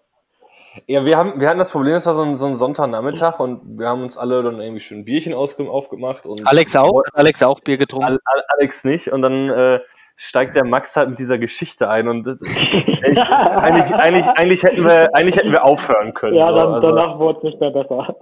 Ja, 0.87 1.05
wir 1.05 1.17
haben, 1.17 1.39
wir 1.39 1.49
hatten 1.49 1.59
das 1.59 1.71
Problem, 1.71 1.95
es 1.95 2.05
war 2.05 2.13
so 2.13 2.23
ein, 2.23 2.33
so 2.33 2.45
ein 2.45 2.55
Sonntagnachmittag 2.55 3.39
und 3.39 3.77
wir 3.77 3.87
haben 3.87 4.03
uns 4.03 4.17
alle 4.17 4.41
dann 4.41 4.61
irgendwie 4.61 4.79
schön 4.79 4.99
ein 4.99 5.05
Bierchen 5.05 5.33
aufgemacht. 5.33 6.25
Und 6.25 6.47
Alex 6.47 6.75
auch? 6.75 7.03
Alex 7.13 7.43
auch 7.43 7.59
Bier 7.59 7.77
getrunken? 7.77 8.17
Alex 8.57 8.85
nicht. 8.85 9.09
Und 9.09 9.21
dann 9.21 9.49
äh, 9.49 9.79
steigt 10.15 10.55
der 10.55 10.65
Max 10.65 10.95
halt 10.95 11.09
mit 11.09 11.19
dieser 11.19 11.37
Geschichte 11.39 11.89
ein 11.89 12.07
und 12.07 12.25
das, 12.25 12.41
eigentlich, 12.43 13.25
eigentlich, 13.25 13.91
eigentlich, 13.95 14.27
eigentlich, 14.27 14.63
hätten 14.63 14.83
wir, 14.83 15.09
eigentlich 15.13 15.35
hätten 15.35 15.51
wir 15.51 15.65
aufhören 15.65 16.13
können. 16.13 16.35
Ja, 16.35 16.51
dann, 16.51 16.69
so. 16.69 16.73
also, 16.75 16.95
danach 16.95 17.19
wurde 17.19 17.37
es 17.39 17.43
nicht 17.43 17.59
mehr 17.59 17.71
besser. 17.71 18.15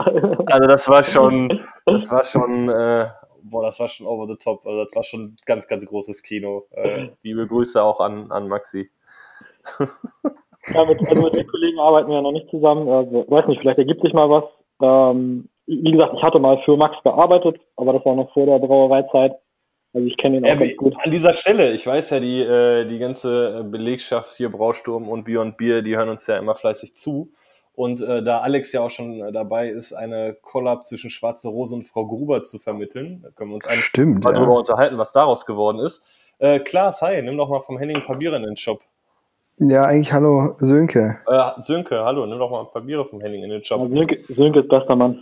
Also 0.48 0.68
das 0.68 0.88
war 0.88 1.04
schon, 1.04 1.62
das 1.86 2.12
war 2.12 2.24
schon, 2.24 2.70
äh, 2.70 3.08
boah, 3.50 3.64
das 3.64 3.80
war 3.80 3.88
schon 3.88 4.08
over 4.08 4.28
the 4.28 4.36
top. 4.36 4.66
Also 4.66 4.86
das 4.86 4.96
war 4.96 5.04
schon 5.04 5.36
ganz, 5.46 5.68
ganz 5.68 5.86
großes 5.86 6.24
Kino. 6.24 6.66
Äh, 6.72 7.10
liebe 7.24 7.48
Grüße 7.48 7.84
auch 7.84 8.00
an, 8.00 8.32
an 8.32 8.48
Maxi. 8.48 8.90
ja, 10.68 10.86
mit, 10.86 11.00
also 11.08 11.22
mit 11.24 11.34
den 11.34 11.48
Kollegen 11.48 11.80
arbeiten 11.80 12.10
wir 12.10 12.16
ja 12.16 12.22
noch 12.22 12.32
nicht 12.32 12.50
zusammen. 12.50 12.88
Also, 12.90 13.26
weiß 13.28 13.48
nicht, 13.48 13.60
vielleicht 13.62 13.80
ergibt 13.80 14.02
sich 14.02 14.14
mal 14.14 14.30
was. 14.30 14.46
Ähm, 14.82 15.50
wie 15.66 15.92
gesagt, 15.92 16.14
ich 16.16 16.24
hatte 16.24 16.40
mal 16.40 16.62
für 16.66 16.78
Max 16.78 16.96
gearbeitet, 17.04 17.60
aber 17.76 17.94
das 17.94 18.06
war 18.06 18.16
noch 18.16 18.34
vor 18.34 18.46
der 18.46 18.60
Brauereizeit. 18.60 19.34
Also 19.94 20.08
ich 20.08 20.18
kenne 20.18 20.38
ihn 20.38 20.46
auch 20.46 20.60
ganz 20.60 20.78
gut. 20.78 20.96
An 21.04 21.12
dieser 21.12 21.34
Stelle, 21.34 21.72
ich 21.74 21.86
weiß 21.86 22.12
ja, 22.12 22.20
die, 22.20 22.42
äh, 22.42 22.86
die 22.86 23.00
ganze 23.00 23.64
Belegschaft 23.64 24.36
hier, 24.38 24.50
Brausturm 24.50 25.10
und 25.10 25.26
Beyond 25.26 25.58
Beer, 25.58 25.82
die 25.82 25.98
hören 25.98 26.10
uns 26.10 26.28
ja 26.28 26.38
immer 26.38 26.56
fleißig 26.56 26.96
zu. 26.96 27.32
Und 27.80 28.02
äh, 28.02 28.22
da 28.22 28.40
Alex 28.40 28.74
ja 28.74 28.82
auch 28.82 28.90
schon 28.90 29.22
äh, 29.22 29.32
dabei 29.32 29.70
ist, 29.70 29.94
eine 29.94 30.36
Collab 30.42 30.86
zwischen 30.86 31.10
Schwarze 31.10 31.48
Rose 31.48 31.74
und 31.74 31.88
Frau 31.88 32.06
Gruber 32.06 32.44
zu 32.44 32.60
vermitteln, 32.60 33.22
da 33.24 33.30
können 33.30 33.52
wir 33.52 33.56
uns 33.56 33.68
eigentlich 33.68 33.86
Stimmt, 33.86 34.26
mal 34.26 34.34
ja. 34.34 34.40
drüber 34.40 34.58
unterhalten, 34.58 34.98
was 34.98 35.14
daraus 35.14 35.46
geworden 35.46 35.80
ist. 35.80 36.04
Äh, 36.40 36.60
Klaas, 36.60 37.02
hi, 37.02 37.22
nimm 37.22 37.38
doch 37.38 37.48
mal 37.48 37.62
vom 37.62 37.78
Henning 37.78 37.96
ein 37.96 38.06
paar 38.06 38.18
Biere 38.18 38.36
in 38.36 38.44
den 38.44 38.58
Shop. 38.58 38.82
Ja, 39.60 39.86
eigentlich 39.86 40.12
hallo 40.12 40.58
Sönke. 40.60 41.20
Äh, 41.26 41.52
Sönke, 41.62 42.04
hallo, 42.04 42.26
nimm 42.26 42.38
doch 42.38 42.52
mal 42.52 42.60
ein 42.66 42.70
paar 42.70 42.82
Biere 42.82 43.06
vom 43.06 43.22
Henning 43.22 43.44
in 43.44 43.50
den 43.50 43.64
Shop. 43.64 43.80
Also 43.80 43.96
Sönke, 43.96 44.26
Sönke 44.28 44.60
ist 44.60 44.68
bester 44.68 44.98
Mann. 44.98 45.22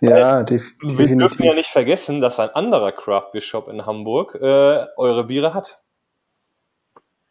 Ja, 0.00 0.42
def 0.44 0.62
Wir 0.80 0.96
dürfen 0.96 1.18
ja 1.18 1.28
definitiv. 1.28 1.54
nicht 1.56 1.68
vergessen, 1.68 2.22
dass 2.22 2.40
ein 2.40 2.48
anderer 2.48 2.92
Craft 2.92 3.32
Beer 3.32 3.42
Shop 3.42 3.68
in 3.68 3.84
Hamburg 3.84 4.34
äh, 4.40 4.86
eure 4.96 5.24
Biere 5.24 5.52
hat. 5.52 5.82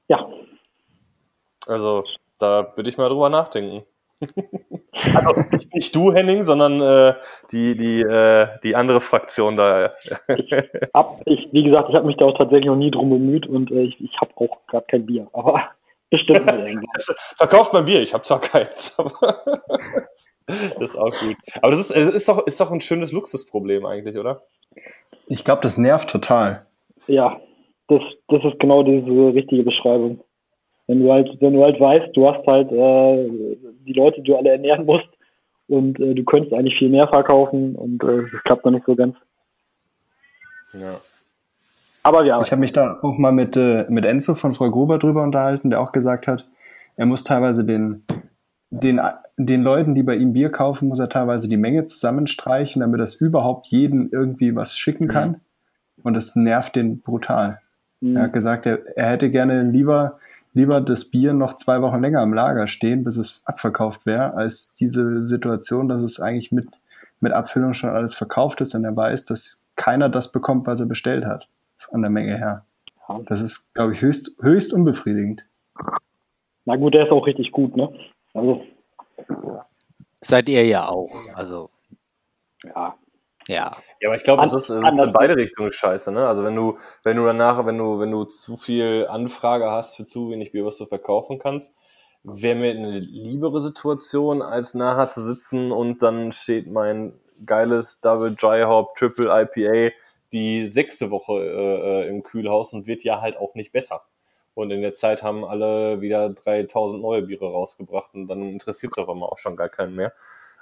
Ja, 0.08 0.30
Also, 1.66 2.04
da 2.38 2.74
würde 2.76 2.92
ich 2.92 3.00
mal 3.00 3.10
drüber 3.10 3.30
nachdenken. 3.30 3.84
Also, 5.16 5.42
nicht, 5.52 5.74
nicht 5.74 5.96
du, 5.96 6.14
Henning, 6.14 6.44
sondern 6.44 6.82
äh, 6.82 7.14
die, 7.52 7.78
die, 7.78 8.02
äh, 8.02 8.48
die 8.64 8.76
andere 8.76 9.02
Fraktion 9.02 9.56
da. 9.56 9.94
ab, 10.94 11.22
ich, 11.26 11.48
wie 11.52 11.64
gesagt, 11.64 11.90
ich 11.90 11.96
habe 11.96 12.08
mich 12.08 12.18
da 12.18 12.26
auch 12.26 12.38
tatsächlich 12.38 12.68
noch 12.68 12.76
nie 12.76 12.92
drum 12.92 13.10
bemüht 13.10 13.48
und 13.48 13.72
äh, 13.72 13.84
ich, 13.84 14.00
ich 14.02 14.20
habe 14.20 14.32
auch 14.36 14.66
gerade 14.68 14.86
kein 14.90 15.06
Bier, 15.06 15.28
aber 15.34 15.62
bestimmt 16.10 16.46
mal 16.46 16.60
irgendwann. 16.60 17.16
Verkauft 17.38 17.74
mein 17.74 17.86
Bier, 17.86 18.02
ich 18.02 18.14
habe 18.14 18.24
zwar 18.24 18.42
keins, 18.42 18.96
aber 19.00 19.44
das 20.48 20.78
ist 20.78 20.98
auch 20.98 21.12
gut. 21.12 21.38
Aber 21.62 21.72
das 21.72 21.80
ist, 21.80 21.92
es 21.92 22.16
ist, 22.16 22.28
doch, 22.28 22.46
ist 22.46 22.60
doch 22.60 22.72
ein 22.72 22.82
schönes 22.82 23.12
Luxusproblem 23.12 23.86
eigentlich, 23.86 24.18
oder? 24.18 24.42
Ich 25.28 25.46
glaube, 25.46 25.62
das 25.62 25.78
nervt 25.78 26.10
total. 26.10 26.66
Ja, 27.08 27.40
das, 27.88 28.02
das 28.28 28.44
ist 28.44 28.60
genau 28.60 28.84
diese 28.84 29.34
richtige 29.34 29.64
Beschreibung. 29.64 30.22
Wenn 30.90 31.02
du 31.02 31.14
halt, 31.14 31.30
wenn 31.40 31.54
du 31.54 31.64
halt 31.64 31.80
weißt, 31.80 32.18
du 32.18 32.28
hast 32.28 32.48
halt 32.48 32.72
äh, 32.72 33.30
die 33.86 33.94
Leute, 33.94 34.24
die 34.24 34.32
du 34.32 34.36
alle 34.36 34.50
ernähren 34.50 34.88
musst 34.88 35.08
und 35.68 36.00
äh, 36.00 36.16
du 36.16 36.24
könntest 36.24 36.52
eigentlich 36.52 36.80
viel 36.80 36.90
mehr 36.90 37.08
verkaufen 37.08 37.76
und 37.76 38.04
äh, 38.04 38.24
das 38.32 38.44
klappt 38.44 38.66
noch 38.66 38.72
nicht 38.72 38.88
so 38.88 38.96
ganz. 38.96 39.16
Ja. 40.74 41.00
Aber 42.02 42.26
ja, 42.26 42.42
Ich 42.42 42.52
habe 42.52 42.62
mich 42.62 42.74
da 42.74 42.98
auch 43.04 43.20
mal 43.20 43.32
mit, 43.32 43.56
äh, 43.56 43.86
mit 43.90 44.04
Enzo 44.04 44.34
von 44.34 44.56
Frau 44.56 44.72
Gruber 44.72 44.98
drüber 44.98 45.22
unterhalten, 45.22 45.70
der 45.70 45.80
auch 45.80 45.92
gesagt 45.92 46.26
hat, 46.26 46.48
er 46.96 47.06
muss 47.06 47.24
teilweise 47.24 47.64
den, 47.64 48.04
den, 48.72 49.00
den 49.38 49.62
Leuten, 49.62 49.94
die 49.94 50.02
bei 50.02 50.16
ihm 50.16 50.34
Bier 50.34 50.50
kaufen, 50.50 50.88
muss 50.88 50.98
er 50.98 51.10
teilweise 51.10 51.48
die 51.48 51.58
Menge 51.58 51.86
zusammenstreichen, 51.86 52.80
damit 52.80 53.00
er 53.00 53.08
überhaupt 53.20 53.68
jeden 53.68 54.10
irgendwie 54.10 54.56
was 54.56 54.76
schicken 54.76 55.08
kann. 55.08 55.42
Und 56.02 56.16
das 56.16 56.36
nervt 56.36 56.76
den 56.76 57.02
brutal. 57.02 57.62
Er 58.02 58.24
hat 58.24 58.34
gesagt, 58.34 58.66
er, 58.66 58.80
er 58.98 59.12
hätte 59.12 59.30
gerne 59.30 59.62
lieber, 59.62 60.18
lieber 60.60 60.82
das 60.82 61.10
Bier 61.10 61.34
noch 61.34 61.56
zwei 61.56 61.82
Wochen 61.82 62.02
länger 62.02 62.22
im 62.22 62.34
Lager 62.34 62.68
stehen, 62.68 63.04
bis 63.04 63.16
es 63.16 63.42
abverkauft 63.46 64.06
wäre, 64.06 64.34
als 64.34 64.76
diese 64.76 65.22
Situation, 65.22 65.88
dass 65.88 66.02
es 66.02 66.20
eigentlich 66.20 66.52
mit, 66.52 66.68
mit 67.22 67.32
Abfüllung 67.32 67.74
schon 67.74 67.90
alles 67.90 68.14
verkauft 68.14 68.60
ist 68.60 68.76
und 68.76 68.84
er 68.84 68.96
weiß, 68.96 69.26
dass 69.26 69.68
keiner 69.78 70.10
das 70.10 70.32
bekommt, 70.32 70.68
was 70.68 70.82
er 70.82 70.86
bestellt 70.86 71.26
hat, 71.26 71.48
an 71.92 72.02
der 72.02 72.12
Menge 72.12 72.38
her. 72.38 72.66
Das 73.26 73.42
ist, 73.42 73.74
glaube 73.74 73.94
ich, 73.94 74.02
höchst, 74.02 74.36
höchst 74.42 74.74
unbefriedigend. 74.74 75.46
na 76.66 76.76
gut, 76.76 76.94
der 76.94 77.06
ist 77.06 77.12
auch 77.12 77.26
richtig 77.26 77.52
gut, 77.52 77.76
ne? 77.76 77.90
Also, 78.34 78.64
Seid 80.22 80.50
ihr 80.50 80.66
ja 80.66 80.88
auch. 80.90 81.10
Also, 81.34 81.70
ja. 82.64 82.96
Ja. 83.50 83.76
Ja, 84.00 84.10
aber 84.10 84.16
ich 84.16 84.24
glaube, 84.24 84.44
es 84.44 84.54
ist, 84.54 84.70
es 84.70 84.84
ist 84.84 85.00
in 85.00 85.12
beide 85.12 85.36
Richtungen 85.36 85.72
scheiße, 85.72 86.12
ne? 86.12 86.28
Also 86.28 86.44
wenn 86.44 86.56
du, 86.56 86.78
wenn 87.04 87.18
du 87.18 87.26
danach, 87.26 87.66
wenn 87.66 87.78
du, 87.78 88.00
wenn 88.00 88.12
du 88.12 88.26
zu 88.26 88.56
viel 88.58 89.08
Anfrage 89.10 89.70
hast 89.72 89.98
für 89.98 90.06
zu 90.06 90.30
wenig 90.30 90.52
Bier, 90.52 90.66
was 90.66 90.78
du 90.78 90.86
verkaufen 90.86 91.40
kannst, 91.40 91.78
wäre 92.24 92.56
mir 92.56 92.72
eine 92.72 93.00
liebere 93.00 93.60
Situation, 93.60 94.42
als 94.42 94.76
nachher 94.76 95.08
zu 95.08 95.22
sitzen 95.22 95.72
und 95.72 96.04
dann 96.04 96.32
steht 96.32 96.68
mein 96.68 97.20
geiles 97.46 98.02
Double 98.02 98.36
Dry 98.36 98.64
Hop 98.64 98.96
Triple 98.96 99.26
IPA 99.28 99.96
die 100.32 100.68
sechste 100.68 101.10
Woche 101.10 101.34
äh, 101.34 102.04
äh, 102.04 102.08
im 102.08 102.22
Kühlhaus 102.22 102.74
und 102.74 102.86
wird 102.86 103.04
ja 103.04 103.20
halt 103.20 103.36
auch 103.38 103.56
nicht 103.56 103.72
besser. 103.72 104.04
Und 104.54 104.70
in 104.72 104.82
der 104.82 104.94
Zeit 104.94 105.24
haben 105.24 105.44
alle 105.44 106.02
wieder 106.02 106.30
3000 106.30 107.02
neue 107.02 107.24
Biere 107.24 107.52
rausgebracht 107.52 108.14
und 108.14 108.28
dann 108.28 108.44
interessiert 108.44 108.94
es 108.96 109.02
auf 109.02 109.10
einmal 109.10 109.30
auch 109.30 109.38
schon 109.40 109.56
gar 109.56 109.70
keinen 109.70 109.96
mehr. 109.96 110.14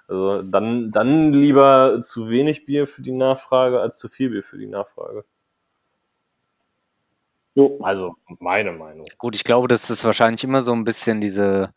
Also 0.08 0.42
dann, 0.42 0.92
dann 0.92 1.34
lieber 1.34 2.00
zu 2.02 2.30
wenig 2.30 2.66
Bier 2.66 2.88
für 2.88 3.02
die 3.02 3.12
Nachfrage 3.12 3.82
als 3.82 3.98
zu 3.98 4.08
viel 4.08 4.30
Bier 4.30 4.44
für 4.44 4.58
die 4.58 4.68
Nachfrage. 4.68 5.26
Jo. 7.56 7.80
Also 7.82 8.16
meine 8.40 8.72
Meinung. 8.72 9.06
Gut, 9.18 9.36
ich 9.36 9.44
glaube, 9.44 9.68
dass 9.68 9.88
das 9.88 10.04
wahrscheinlich 10.04 10.44
immer 10.44 10.62
so 10.62 10.74
ein 10.74 10.84
bisschen 10.84 11.20
diese, 11.20 11.74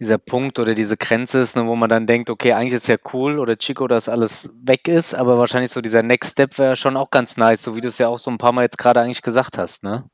dieser 0.00 0.18
Punkt 0.18 0.58
oder 0.58 0.74
diese 0.74 0.96
Grenze 0.96 1.40
ist, 1.40 1.56
ne, 1.56 1.66
wo 1.66 1.76
man 1.76 1.90
dann 1.90 2.06
denkt, 2.06 2.30
okay, 2.30 2.54
eigentlich 2.54 2.74
ist 2.74 2.88
ja 2.88 2.96
cool 3.12 3.38
oder 3.38 3.56
Chico, 3.58 3.86
dass 3.86 4.08
alles 4.08 4.50
weg 4.54 4.88
ist, 4.88 5.14
aber 5.14 5.38
wahrscheinlich 5.38 5.70
so 5.70 5.80
dieser 5.80 6.02
Next 6.02 6.32
Step 6.32 6.58
wäre 6.58 6.74
schon 6.74 6.96
auch 6.96 7.10
ganz 7.10 7.36
nice, 7.36 7.62
so 7.62 7.76
wie 7.76 7.80
du 7.80 7.88
es 7.88 7.98
ja 7.98 8.08
auch 8.08 8.18
so 8.18 8.30
ein 8.30 8.38
paar 8.38 8.52
Mal 8.52 8.62
jetzt 8.62 8.78
gerade 8.78 9.00
eigentlich 9.00 9.22
gesagt 9.22 9.58
hast, 9.58 9.82
ne? 9.82 10.08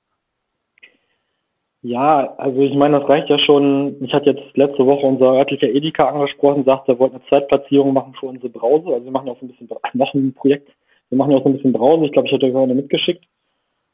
Ja, 1.84 2.34
also 2.38 2.60
ich 2.62 2.74
meine, 2.74 2.98
das 2.98 3.08
reicht 3.10 3.28
ja 3.28 3.38
schon. 3.38 4.02
Ich 4.02 4.14
hatte 4.14 4.30
jetzt 4.30 4.56
letzte 4.56 4.86
Woche 4.86 5.06
unser 5.06 5.34
örtlicher 5.34 5.68
Edeka 5.68 6.08
angesprochen, 6.08 6.64
sagt, 6.64 6.88
er 6.88 6.98
wollte 6.98 7.16
eine 7.16 7.24
Zweitplatzierung 7.28 7.92
machen 7.92 8.14
für 8.18 8.24
unsere 8.24 8.48
Brause. 8.48 8.88
Also 8.94 9.04
wir 9.04 9.12
machen 9.12 9.26
ja 9.26 9.34
auch 9.34 9.38
so 9.38 9.44
ein 9.44 9.50
bisschen 9.50 9.68
noch 9.92 10.14
ein 10.14 10.32
Projekt. 10.32 10.70
Wir 11.10 11.18
machen 11.18 11.32
ja 11.32 11.36
auch 11.36 11.42
so 11.42 11.50
ein 11.50 11.56
bisschen 11.56 11.74
Brause. 11.74 12.06
Ich 12.06 12.12
glaube, 12.12 12.26
ich 12.26 12.32
hatte 12.32 12.46
euch 12.46 12.56
eine 12.56 12.74
mitgeschickt. 12.74 13.26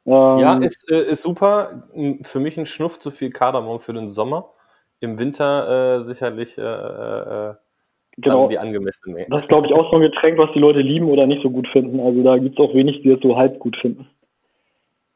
Ähm, 0.07 0.39
Ja, 0.39 0.57
ist, 0.59 0.89
äh, 0.89 1.11
ist 1.11 1.23
super. 1.23 1.89
Für 2.23 2.39
mich 2.39 2.57
ein 2.59 2.67
Schnuff 2.67 3.01
zu 3.01 3.11
viel 3.11 3.31
Kardamom 3.31 3.81
für 3.81 3.93
den 3.93 4.09
Sommer. 4.09 4.51
Im 5.01 5.19
Winter 5.19 5.97
äh, 5.97 6.01
sicherlich 6.05 6.59
äh, 6.59 6.63
äh, 6.63 7.55
genau. 8.19 8.47
die 8.47 8.59
angemessene 8.61 9.15
Menge. 9.15 9.27
Das 9.31 9.41
ist, 9.43 9.49
glaube 9.49 9.67
ich, 9.67 9.73
auch 9.73 9.91
so 9.91 9.97
ein 9.97 10.03
Getränk, 10.03 10.39
was 10.39 10.53
die 10.55 10.61
Leute 10.61 10.81
lieben 10.81 11.09
oder 11.11 11.27
nicht 11.27 11.43
so 11.43 11.51
gut 11.51 11.67
finden. 11.67 11.99
Also 11.99 12.23
da 12.23 12.39
gibt 12.39 12.57
es 12.57 12.65
auch 12.65 12.73
wenig, 12.73 13.03
die 13.03 13.11
es 13.11 13.21
so 13.21 13.37
halb 13.37 13.59
gut 13.59 13.77
finden. 13.79 14.07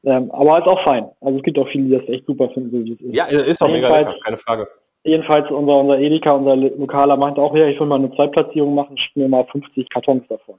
Ähm, 0.05 0.31
aber 0.33 0.59
ist 0.59 0.67
auch 0.67 0.83
fein. 0.85 1.09
Also 1.21 1.39
es 1.39 1.45
gibt 1.45 1.59
auch 1.59 1.69
viele, 1.69 1.85
die 1.85 1.99
das 1.99 2.09
echt 2.09 2.27
super 2.27 2.49
finden, 2.51 2.71
so 2.71 2.85
wie 2.85 2.93
es 2.93 3.01
ist. 3.01 3.17
Ja, 3.17 3.25
ist 3.27 3.61
doch 3.61 3.69
mega 3.69 3.89
Jedenfalls- 3.89 4.07
lecker, 4.07 4.19
keine 4.25 4.39
Frage. 4.39 4.69
Jedenfalls 5.07 5.51
unser, 5.51 5.77
unser 5.77 5.99
Edeka, 5.99 6.33
unser 6.33 6.57
Lokaler 6.57 7.17
meinte 7.17 7.41
auch, 7.41 7.55
ja, 7.55 7.67
ich 7.67 7.79
will 7.79 7.87
mal 7.87 7.97
eine 7.97 8.11
Zweitplatzierung 8.15 8.75
machen, 8.75 8.97
schick 8.97 9.15
mir 9.17 9.29
mal 9.29 9.45
50 9.45 9.89
Kartons 9.91 10.27
davon. 10.29 10.55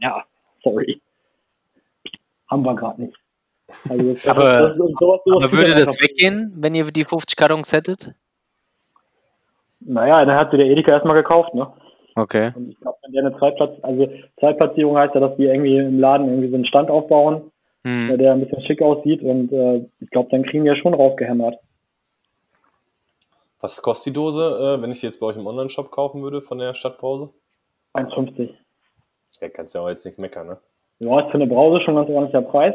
Ja, 0.00 0.22
sorry. 0.62 1.00
Haben 2.50 2.62
wir 2.64 2.74
gerade 2.76 3.02
nicht. 3.02 3.16
Also 3.88 4.08
das, 4.10 4.28
Aber- 4.28 4.42
das, 4.42 4.62
das, 4.62 4.76
sowas, 4.76 5.20
sowas 5.24 5.44
Aber 5.46 5.52
würde 5.56 5.74
das 5.74 6.00
weggehen, 6.02 6.52
wenn 6.56 6.74
ihr 6.74 6.84
die 6.84 7.04
50 7.04 7.36
Kartons 7.36 7.72
hättet? 7.72 8.12
Naja, 9.80 10.24
dann 10.24 10.36
hat 10.36 10.50
sie 10.50 10.58
der 10.58 10.66
Edeka 10.66 10.92
erstmal 10.92 11.16
gekauft, 11.16 11.54
ne? 11.54 11.66
Okay. 12.14 12.52
Und 12.54 12.70
ich 12.70 12.78
glaube, 12.80 12.98
wenn 13.04 13.12
der 13.12 13.24
eine 13.26 13.38
Zweitplatz, 13.38 13.72
also 13.82 14.06
Zweitplatzierung 14.38 14.98
heißt 14.98 15.14
ja, 15.14 15.20
dass 15.20 15.36
die 15.36 15.44
irgendwie 15.44 15.78
im 15.78 15.98
Laden 15.98 16.28
irgendwie 16.28 16.50
so 16.50 16.54
einen 16.56 16.66
Stand 16.66 16.90
aufbauen, 16.90 17.50
Hm. 17.84 18.10
äh, 18.10 18.16
der 18.16 18.32
ein 18.32 18.40
bisschen 18.40 18.62
schick 18.62 18.80
aussieht 18.80 19.22
und 19.22 19.52
äh, 19.52 19.84
ich 20.00 20.10
glaube, 20.10 20.28
dann 20.30 20.44
kriegen 20.44 20.64
wir 20.64 20.76
schon 20.76 20.94
rausgehämmert. 20.94 21.58
Was 23.60 23.80
kostet 23.80 24.12
die 24.12 24.18
Dose, 24.18 24.76
äh, 24.78 24.82
wenn 24.82 24.90
ich 24.90 25.00
die 25.00 25.06
jetzt 25.06 25.20
bei 25.20 25.26
euch 25.26 25.36
im 25.36 25.46
Online-Shop 25.46 25.90
kaufen 25.90 26.22
würde 26.22 26.42
von 26.42 26.58
der 26.58 26.74
Stadtbrause? 26.74 27.30
1,50. 27.94 28.50
Ja, 29.40 29.48
kannst 29.48 29.74
ja 29.74 29.80
auch 29.80 29.88
jetzt 29.88 30.04
nicht 30.04 30.18
meckern, 30.18 30.46
ne? 30.46 30.58
Ja, 31.00 31.20
ist 31.20 31.30
für 31.30 31.34
eine 31.34 31.46
Brause 31.46 31.80
schon 31.80 31.94
ein 31.94 32.04
ganz 32.04 32.10
ordentlicher 32.10 32.42
Preis. 32.42 32.74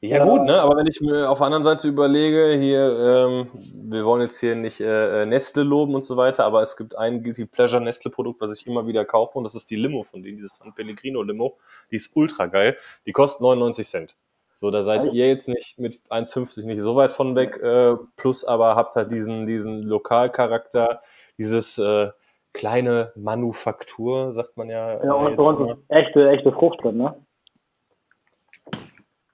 Ja, 0.00 0.24
gut, 0.24 0.42
ne? 0.42 0.60
Aber 0.60 0.76
wenn 0.76 0.86
ich 0.86 1.00
mir 1.00 1.28
auf 1.28 1.38
der 1.38 1.46
anderen 1.46 1.64
Seite 1.64 1.88
überlege, 1.88 2.56
hier, 2.60 2.98
ähm, 2.98 3.48
wir 3.90 4.04
wollen 4.04 4.22
jetzt 4.22 4.38
hier 4.38 4.54
nicht 4.54 4.80
äh, 4.80 5.22
äh, 5.22 5.26
Nestle 5.26 5.64
loben 5.64 5.94
und 5.94 6.04
so 6.04 6.16
weiter, 6.16 6.44
aber 6.44 6.62
es 6.62 6.76
gibt 6.76 6.96
ein 6.96 7.22
Guilty 7.22 7.46
Pleasure 7.46 7.82
Nestle-Produkt, 7.82 8.40
was 8.40 8.56
ich 8.58 8.66
immer 8.66 8.86
wieder 8.86 9.04
kaufe, 9.04 9.38
und 9.38 9.44
das 9.44 9.56
ist 9.56 9.70
die 9.70 9.76
Limo 9.76 10.04
von 10.04 10.22
denen, 10.22 10.36
dieses 10.36 10.56
San 10.56 10.72
Pellegrino 10.72 11.22
Limo. 11.22 11.58
Die 11.90 11.96
ist 11.96 12.14
ultra 12.14 12.46
geil. 12.46 12.76
Die 13.06 13.12
kostet 13.12 13.40
99 13.40 13.88
Cent. 13.88 14.16
So, 14.54 14.70
da 14.70 14.82
seid 14.82 15.12
ihr 15.12 15.28
jetzt 15.28 15.48
nicht 15.48 15.78
mit 15.78 16.00
1,50 16.10 16.66
nicht 16.66 16.80
so 16.80 16.96
weit 16.96 17.12
von 17.12 17.34
weg, 17.36 17.56
äh, 17.62 17.94
plus 18.16 18.44
aber 18.44 18.76
habt 18.76 18.96
halt 18.96 19.10
diesen, 19.10 19.46
diesen 19.46 19.82
Lokalcharakter, 19.82 21.00
dieses 21.38 21.78
äh, 21.78 22.10
kleine 22.52 23.12
Manufaktur, 23.14 24.32
sagt 24.34 24.56
man 24.56 24.68
ja. 24.68 24.94
äh, 24.94 25.06
Ja, 25.06 25.12
und 25.14 25.28
jetzt 25.28 25.36
bei 25.36 25.44
uns 25.44 25.70
ist 25.70 25.78
echte, 25.88 26.28
echte 26.30 26.52
Frucht 26.52 26.82
drin, 26.82 26.96
ne? 26.98 27.14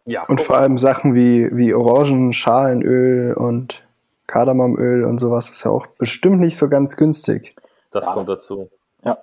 Ja, 0.06 0.24
Und 0.26 0.40
vor 0.40 0.56
allem 0.56 0.78
Sachen 0.78 1.14
wie, 1.14 1.48
wie 1.56 1.72
Orangenschalenöl 1.74 3.34
und 3.34 3.82
Kardamomöl 4.26 5.04
und 5.04 5.18
sowas 5.18 5.50
ist 5.50 5.64
ja 5.64 5.70
auch 5.70 5.86
bestimmt 5.86 6.40
nicht 6.40 6.56
so 6.56 6.68
ganz 6.68 6.96
günstig. 6.96 7.54
das 7.90 8.06
Ja. 8.06 8.12
kommt 8.12 8.28
dazu. 8.28 8.68
Ja. 9.04 9.18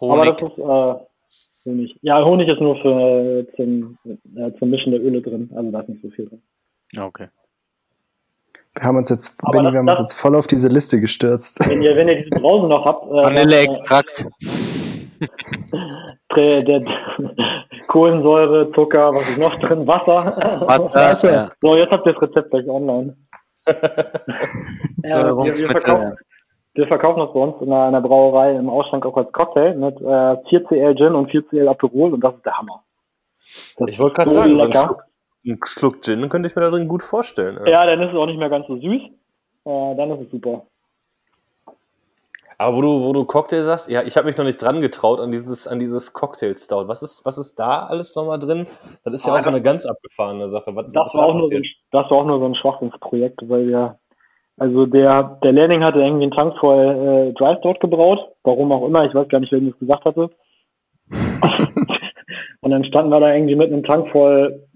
Aber 0.00 0.20
Honig. 0.20 0.36
das 0.36 0.50
ist 0.50 0.58
äh, 0.58 0.94
Honig. 1.70 1.98
Ja, 2.02 2.24
Honig 2.24 2.48
ist 2.48 2.60
nur 2.60 2.76
für 2.80 3.46
zum, 3.56 3.98
äh, 4.36 4.52
zum 4.58 4.70
Mischen 4.70 4.92
der 4.92 5.00
Öle 5.02 5.20
drin. 5.22 5.50
Also 5.54 5.70
da 5.70 5.80
ist 5.80 5.88
nicht 5.88 6.02
so 6.02 6.10
viel 6.10 6.26
drin. 6.28 6.42
Okay. 6.98 7.28
Wir 8.74 8.84
haben 8.84 8.96
uns 8.96 9.08
jetzt, 9.08 9.38
Aber 9.42 9.52
Benni, 9.52 9.64
das- 9.64 9.72
wir 9.72 9.78
haben 9.80 9.88
uns 9.88 9.98
jetzt 9.98 10.12
voll 10.14 10.36
auf 10.36 10.46
diese 10.46 10.68
Liste 10.68 11.00
gestürzt. 11.00 11.58
Wenn 11.68 11.82
ihr, 11.82 11.96
wenn 11.96 12.08
ihr 12.08 12.16
diese 12.22 12.30
Brause 12.40 12.68
noch 12.68 12.84
habt, 12.84 13.06
äh, 13.06 13.10
Vanilleextrakt. 13.10 14.20
äh, 14.20 14.24
Kohlensäure, 17.88 18.70
Zucker, 18.72 19.12
was 19.12 19.28
ist 19.28 19.38
noch 19.38 19.54
drin? 19.58 19.86
Wasser. 19.86 20.36
Wasser. 20.66 21.28
Ja. 21.32 21.50
So, 21.60 21.76
jetzt 21.76 21.90
habt 21.90 22.06
ihr 22.06 22.12
das 22.12 22.22
Rezept 22.22 22.50
gleich 22.50 22.68
online. 22.68 23.16
ja, 23.66 25.36
wir, 25.36 25.44
wir, 25.44 25.66
verkaufen, 25.66 26.16
wir 26.74 26.86
verkaufen 26.86 27.20
das 27.20 27.32
bei 27.32 27.40
uns 27.40 27.60
in 27.60 27.72
einer, 27.72 27.88
in 27.88 27.94
einer 27.94 28.00
Brauerei 28.00 28.54
im 28.54 28.70
Ausschank 28.70 29.04
auch 29.04 29.16
als 29.16 29.32
Cocktail 29.32 29.74
mit 29.74 30.00
äh, 30.00 30.04
4CL 30.04 30.96
Gin 30.96 31.14
und 31.14 31.30
4CL 31.30 31.68
Aperol 31.68 32.14
und 32.14 32.20
das 32.22 32.34
ist 32.34 32.46
der 32.46 32.56
Hammer. 32.56 32.82
Das 33.76 33.88
Ich 33.88 33.98
wollte 33.98 34.14
gerade 34.14 34.28
ist 34.30 34.34
so 34.34 34.40
sagen, 34.40 34.56
so 34.56 34.62
einen 34.62 34.72
lecker. 34.72 34.86
Schluck, 34.86 35.04
einen 35.44 35.60
Schluck 35.64 36.02
Gin 36.02 36.28
könnte 36.28 36.48
ich 36.48 36.56
mir 36.56 36.62
da 36.62 36.70
drin 36.70 36.88
gut 36.88 37.02
vorstellen. 37.02 37.58
Ja, 37.66 37.84
dann 37.84 38.00
ist 38.00 38.10
es 38.10 38.16
auch 38.16 38.26
nicht 38.26 38.38
mehr 38.38 38.50
ganz 38.50 38.66
so 38.66 38.76
süß. 38.76 39.02
Äh, 39.64 39.96
dann 39.96 40.10
ist 40.12 40.26
es 40.26 40.30
super. 40.30 40.66
Aber 42.60 42.76
wo 42.76 42.82
du, 42.82 42.88
wo 43.04 43.12
du 43.12 43.24
Cocktail 43.24 43.62
sagst, 43.62 43.88
ja, 43.88 44.02
ich 44.02 44.16
habe 44.16 44.26
mich 44.26 44.36
noch 44.36 44.44
nicht 44.44 44.60
dran 44.60 44.80
getraut 44.80 45.20
an 45.20 45.30
dieses, 45.30 45.68
an 45.68 45.78
dieses 45.78 46.12
Cocktail 46.12 46.56
Stout. 46.56 46.88
Was 46.88 47.02
ist, 47.04 47.24
was 47.24 47.38
ist 47.38 47.54
da 47.58 47.86
alles 47.86 48.16
nochmal 48.16 48.40
drin? 48.40 48.66
Das 49.04 49.14
ist 49.14 49.26
ja 49.26 49.34
Ah, 49.34 49.36
auch 49.36 49.40
so 49.42 49.50
eine 49.50 49.62
ganz 49.62 49.86
abgefahrene 49.86 50.48
Sache. 50.48 50.74
Was, 50.74 50.86
Das 50.92 51.06
was 51.06 51.14
war, 51.14 51.20
da 51.22 51.26
auch 51.28 51.34
nur 51.34 51.42
so 51.48 51.56
ein, 51.56 51.62
das 51.92 52.10
war 52.10 52.18
auch 52.18 52.26
nur 52.26 52.40
so 52.40 52.46
ein 52.46 52.54
Schwachsinnsprojekt, 52.56 53.48
weil 53.48 53.68
wir, 53.68 53.98
also 54.56 54.86
der, 54.86 55.38
der 55.44 55.52
Lehrling 55.52 55.84
hatte 55.84 56.00
irgendwie 56.00 56.24
einen 56.24 56.32
Tank 56.32 56.58
voll 56.58 57.30
äh, 57.30 57.32
Dry 57.34 57.56
Stout 57.60 57.78
gebraut, 57.80 58.18
warum 58.42 58.72
auch 58.72 58.84
immer, 58.86 59.04
ich 59.04 59.14
weiß 59.14 59.28
gar 59.28 59.38
nicht, 59.38 59.52
wer 59.52 59.60
mir 59.60 59.70
das 59.70 59.78
gesagt 59.78 60.04
hatte. 60.04 60.30
und 62.60 62.70
dann 62.70 62.84
standen 62.84 63.12
wir 63.12 63.20
da 63.20 63.32
irgendwie 63.34 63.54
mit 63.56 63.72
einem 63.72 63.84
Tank 63.84 64.10
voll 64.10 64.66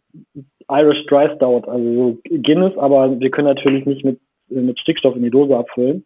Irish 0.70 1.04
Dry 1.06 1.28
Stout, 1.34 1.68
also 1.68 1.94
so 1.94 2.18
Guinness, 2.30 2.78
aber 2.78 3.18
wir 3.18 3.30
können 3.30 3.48
natürlich 3.48 3.86
nicht 3.86 4.04
mit, 4.04 4.20
äh, 4.50 4.60
mit 4.60 4.78
Stickstoff 4.78 5.16
in 5.16 5.22
die 5.24 5.30
Dose 5.30 5.56
abfüllen, 5.56 6.04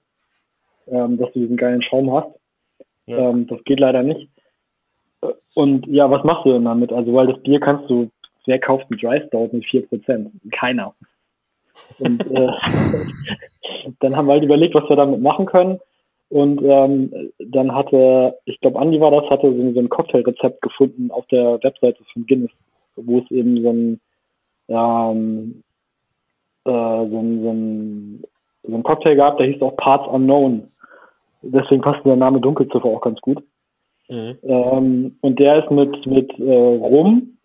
ähm, 0.86 1.18
dass 1.18 1.32
du 1.32 1.40
diesen 1.40 1.56
geilen 1.56 1.82
Schaum 1.82 2.12
hast. 2.12 2.28
Ja. 3.06 3.30
Ähm, 3.30 3.46
das 3.46 3.62
geht 3.64 3.80
leider 3.80 4.02
nicht. 4.02 4.28
Äh, 5.22 5.28
Und 5.54 5.86
ja, 5.86 6.10
was 6.10 6.24
machst 6.24 6.44
du 6.44 6.52
denn 6.52 6.64
damit? 6.64 6.92
Also, 6.92 7.12
weil 7.14 7.26
das 7.26 7.42
Bier 7.42 7.60
kannst 7.60 7.88
du, 7.90 8.10
wer 8.46 8.58
kauft 8.58 8.86
einen 8.90 9.00
Dry 9.00 9.22
Stout 9.26 9.50
mit 9.52 9.64
4%? 9.64 10.30
Keiner. 10.52 10.94
Und 11.98 12.20
äh, 12.30 12.48
dann 14.00 14.16
haben 14.16 14.26
wir 14.26 14.34
halt 14.34 14.44
überlegt, 14.44 14.74
was 14.74 14.88
wir 14.88 14.96
damit 14.96 15.20
machen 15.20 15.46
können. 15.46 15.80
Und 16.28 16.60
ähm, 16.62 17.30
dann 17.38 17.72
hatte, 17.72 18.36
ich 18.46 18.60
glaube, 18.60 18.80
Andi 18.80 19.00
war 19.00 19.12
das, 19.12 19.30
hatte 19.30 19.54
so, 19.54 19.72
so 19.72 19.78
ein 19.78 19.88
Cocktailrezept 19.88 20.60
gefunden 20.60 21.10
auf 21.10 21.26
der 21.26 21.62
Webseite 21.62 22.02
von 22.12 22.26
Guinness, 22.26 22.50
wo 22.96 23.18
es 23.18 23.30
eben 23.30 23.62
so 23.62 23.70
ein, 23.70 24.00
ähm, 24.68 25.62
äh, 26.64 26.70
so, 26.70 27.20
ein, 27.20 27.42
so, 27.42 27.50
ein, 27.52 28.24
so 28.64 28.74
ein 28.74 28.82
Cocktail 28.82 29.14
gab, 29.14 29.38
der 29.38 29.46
hieß 29.46 29.62
auch 29.62 29.76
Parts 29.76 30.08
Unknown. 30.08 30.68
Deswegen 31.52 31.82
passt 31.82 32.04
der 32.04 32.16
Name 32.16 32.40
Dunkelziffer 32.40 32.84
auch 32.84 33.00
ganz 33.00 33.20
gut. 33.20 33.42
Mhm. 34.08 34.38
Ähm, 34.42 35.16
und 35.20 35.38
der 35.38 35.64
ist 35.64 35.70
mit, 35.70 36.06
mit 36.06 36.38
äh, 36.38 36.52
Rum, 36.52 37.38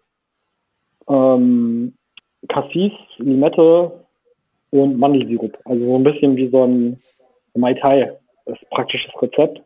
ähm, 1.09 1.93
Cassis, 2.47 2.91
Limette 3.17 3.91
und 4.71 4.97
Mandelsirup. 4.97 5.57
Also 5.65 5.85
so 5.85 5.95
ein 5.95 6.03
bisschen 6.03 6.35
wie 6.35 6.49
so 6.49 6.63
ein 6.63 6.97
Mai 7.55 7.73
Tai. 7.73 8.17
Das 8.45 8.59
ist 8.59 8.69
praktisch 8.69 9.07
das 9.11 9.21
Rezept. 9.21 9.61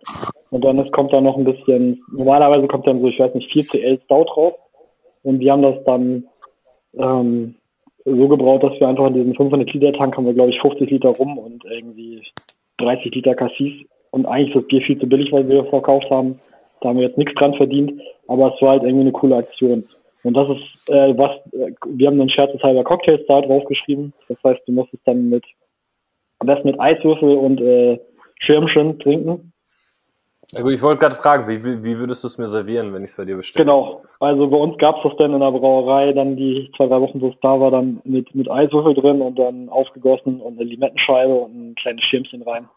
Und 0.52 0.64
dann 0.64 0.80
ist, 0.80 0.92
kommt 0.92 1.14
da 1.14 1.22
noch 1.22 1.38
ein 1.38 1.46
bisschen, 1.46 2.04
normalerweise 2.12 2.68
kommt 2.68 2.88
dann 2.88 3.02
so, 3.02 3.08
ich 3.08 3.20
weiß 3.20 3.34
nicht, 3.36 3.52
4CL 3.52 4.02
Stout 4.04 4.26
drauf. 4.26 4.54
Und 5.24 5.40
wir 5.40 5.52
haben 5.52 5.64
das 5.64 5.84
dann 5.86 6.26
ähm, 6.98 7.56
so 8.06 8.28
gebraut, 8.28 8.64
dass 8.64 8.80
wir 8.80 8.88
einfach 8.88 9.08
in 9.08 9.16
diesem 9.16 9.36
500 9.36 9.74
Liter 9.74 9.94
Tank 9.94 10.16
haben 10.16 10.26
wir, 10.26 10.34
glaube 10.34 10.52
ich, 10.52 10.62
50 10.62 10.90
Liter 10.90 11.10
rum 11.10 11.38
und 11.38 11.66
irgendwie 11.66 12.22
30 12.78 13.14
Liter 13.16 13.36
Cassis. 13.36 13.74
Und 14.16 14.26
eigentlich 14.28 14.56
ist 14.56 14.62
das 14.62 14.68
Bier 14.70 14.82
viel 14.82 14.98
zu 14.98 15.10
billig, 15.10 15.30
weil 15.34 15.50
wir 15.50 15.66
verkauft 15.66 16.10
haben. 16.10 16.40
Da 16.80 16.88
haben 16.88 17.00
wir 17.00 17.08
jetzt 17.08 17.18
nichts 17.18 17.36
dran 17.36 17.54
verdient, 17.56 18.02
aber 18.30 18.56
es 18.56 18.62
war 18.62 18.70
halt 18.70 18.84
irgendwie 18.84 19.02
eine 19.02 19.12
coole 19.12 19.36
Aktion. 19.36 19.84
Und 20.24 20.34
das 20.36 20.48
ist 20.52 20.90
äh, 20.90 21.18
was, 21.18 21.32
äh, 21.52 21.74
wir 21.86 22.08
haben 22.08 22.22
einen 22.22 22.30
scherzeshalber 22.30 22.86
Cocktail 22.86 23.22
Star 23.26 23.42
draufgeschrieben. 23.42 24.14
Das 24.30 24.38
heißt, 24.42 24.62
du 24.66 24.72
musst 24.72 24.94
es 24.94 25.02
dann 25.04 25.30
mit, 25.30 25.44
am 26.40 26.48
besten 26.48 26.70
mit 26.70 26.80
Eiswürfel 26.80 27.36
und 27.36 27.60
äh, 27.60 28.00
Schirmchen 28.40 29.00
trinken. 29.00 29.52
Ja, 30.54 30.62
gut, 30.62 30.72
ich 30.72 30.82
wollte 30.82 31.02
gerade 31.02 31.16
fragen, 31.16 31.50
wie, 31.50 31.66
wie, 31.66 31.84
wie 31.84 32.00
würdest 32.00 32.24
du 32.24 32.28
es 32.28 32.38
mir 32.38 32.48
servieren, 32.48 32.94
wenn 32.94 33.04
ich 33.04 33.10
es 33.10 33.18
bei 33.18 33.26
dir 33.26 33.36
bestelle? 33.36 33.66
Genau. 33.66 34.02
Also 34.22 34.48
bei 34.48 34.58
uns 34.58 34.78
gab's 34.78 35.02
das 35.04 35.12
dann 35.18 35.34
in 35.34 35.42
der 35.42 35.52
Brauerei, 35.52 36.14
dann 36.14 36.38
die 36.38 36.72
zwei, 36.78 36.88
drei 36.88 37.02
Wochen, 37.02 37.20
wo 37.20 37.28
es 37.28 37.40
da 37.42 37.60
war, 37.60 37.70
dann 37.70 38.00
mit, 38.06 38.34
mit 38.34 38.50
Eiswürfel 38.50 38.94
drin 38.94 39.22
und 39.22 39.38
dann 39.38 39.68
aufgegossen 39.68 40.40
und 40.40 40.58
eine 40.58 40.70
Limettenscheibe 40.70 41.34
und 41.34 41.54
ein 41.54 41.76
kleines 41.76 42.06
Schirmchen 42.06 42.44
rein. 42.44 42.70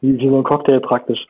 Wie, 0.00 0.18
wie 0.18 0.28
so 0.28 0.36
ein 0.38 0.44
Cocktail 0.44 0.80
praktisch. 0.80 1.26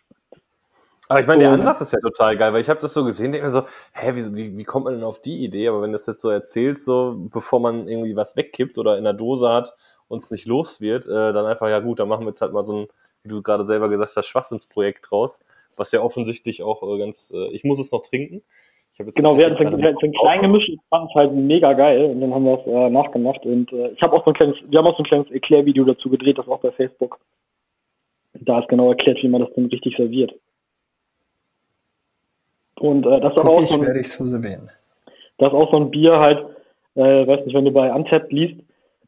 Aber 1.09 1.20
ich 1.20 1.26
meine, 1.26 1.41
der 1.41 1.51
Oh. 1.51 1.55
Ansatz 1.55 1.80
ist 1.82 1.93
ja 1.93 1.99
total 2.01 2.37
geil, 2.37 2.53
weil 2.53 2.61
ich 2.62 2.68
habe 2.70 2.80
das 2.80 2.95
so 2.95 3.05
gesehen, 3.05 3.30
denke 3.32 3.45
mir 3.45 3.51
so, 3.51 3.62
hä, 3.93 4.12
wie, 4.14 4.35
wie, 4.37 4.57
wie 4.59 4.64
kommt 4.64 4.87
man 4.87 4.95
denn 4.95 5.05
auf 5.05 5.20
die 5.20 5.45
Idee? 5.45 5.68
Aber 5.68 5.82
wenn 5.82 5.91
du 5.91 5.97
das 5.97 6.07
jetzt 6.07 6.20
so 6.22 6.30
erzählst, 6.30 6.87
so 6.87 7.14
bevor 7.30 7.61
man 7.61 7.87
irgendwie 7.89 8.16
was 8.16 8.37
wegkippt 8.37 8.78
oder 8.78 8.97
in 8.97 9.05
der 9.05 9.12
Dose 9.12 9.49
hat 9.51 9.74
und 10.09 10.22
es 10.22 10.30
nicht 10.30 10.47
los 10.47 10.80
wird, 10.80 11.07
äh, 11.07 11.32
dann 11.32 11.45
einfach, 11.47 11.68
ja 11.68 11.80
gut, 11.80 12.01
dann 12.01 12.09
machen 12.09 12.22
wir 12.24 12.28
jetzt 12.30 12.41
halt 12.41 12.53
mal 12.55 12.64
so 12.64 12.74
ein, 12.76 12.87
wie 13.22 13.28
du 13.28 13.43
gerade 13.43 13.66
selber 13.66 13.89
gesagt 13.91 14.12
hast, 14.16 14.26
Schwachsinnsprojekt 14.26 15.11
draus, 15.11 15.41
was 15.76 15.93
ja 15.93 16.01
offensichtlich 16.01 16.62
auch 16.62 16.82
äh, 16.82 16.99
ganz, 16.99 17.30
äh, 17.35 17.49
ich 17.53 17.64
muss 17.64 17.78
es 17.78 17.93
noch 17.93 18.01
trinken. 18.03 18.43
Genau, 18.97 19.37
wir 19.37 19.47
hatten 19.47 19.57
tatsächlich 19.57 19.59
so 19.59 19.64
ein, 19.64 19.70
keine- 19.72 19.82
wir 19.82 19.89
hatten 19.95 20.12
klein 20.12 20.41
gemischt 20.43 20.70
und 20.70 20.80
fanden 20.89 21.09
es 21.11 21.14
halt 21.16 21.32
mega 21.35 21.72
geil 21.74 22.05
und 22.07 22.20
dann 22.22 22.32
haben 22.32 22.45
wir 22.45 22.61
es 22.61 22.66
äh, 22.66 22.91
nachgemacht 22.91 23.45
und 23.45 23.72
äh, 23.72 23.93
ich 23.93 24.01
habe 24.03 24.14
auch 24.14 24.24
so 24.24 24.30
ein 24.30 24.35
kleines, 24.35 24.57
wir 24.68 24.78
haben 24.78 24.87
auch 24.87 24.97
so 24.97 25.03
ein 25.03 25.07
kleines 25.07 25.30
Erklärvideo 25.30 25.85
dazu 25.85 26.09
gedreht, 26.09 26.39
das 26.39 26.49
auch 26.49 26.61
bei 26.61 26.70
Facebook. 26.72 27.18
Da 28.41 28.61
ist 28.61 28.68
genau 28.68 28.91
erklärt, 28.91 29.22
wie 29.22 29.28
man 29.28 29.43
das 29.43 29.51
dann 29.55 29.66
richtig 29.66 29.97
serviert. 29.97 30.32
Und 32.76 33.07
äh, 33.07 33.20
das 33.20 33.32
ist 33.32 33.39
aber 33.39 33.51
Guck 33.51 33.59
auch 33.59 33.62
ich, 33.62 33.68
so 33.68 33.74
ein, 33.76 33.82
werde 33.82 34.01
ich 34.01 34.11
so 34.11 34.26
servieren. 34.26 34.70
das 35.39 35.49
ist 35.49 35.55
auch 35.55 35.70
so 35.70 35.76
ein 35.76 35.91
Bier 35.91 36.18
halt, 36.18 36.45
äh, 36.97 37.26
weiß 37.26 37.47
nicht, 37.47 37.55
wenn 37.55 37.64
du 37.64 37.70
bei 37.70 37.93
Untapped 37.93 38.32
liest, 38.32 38.61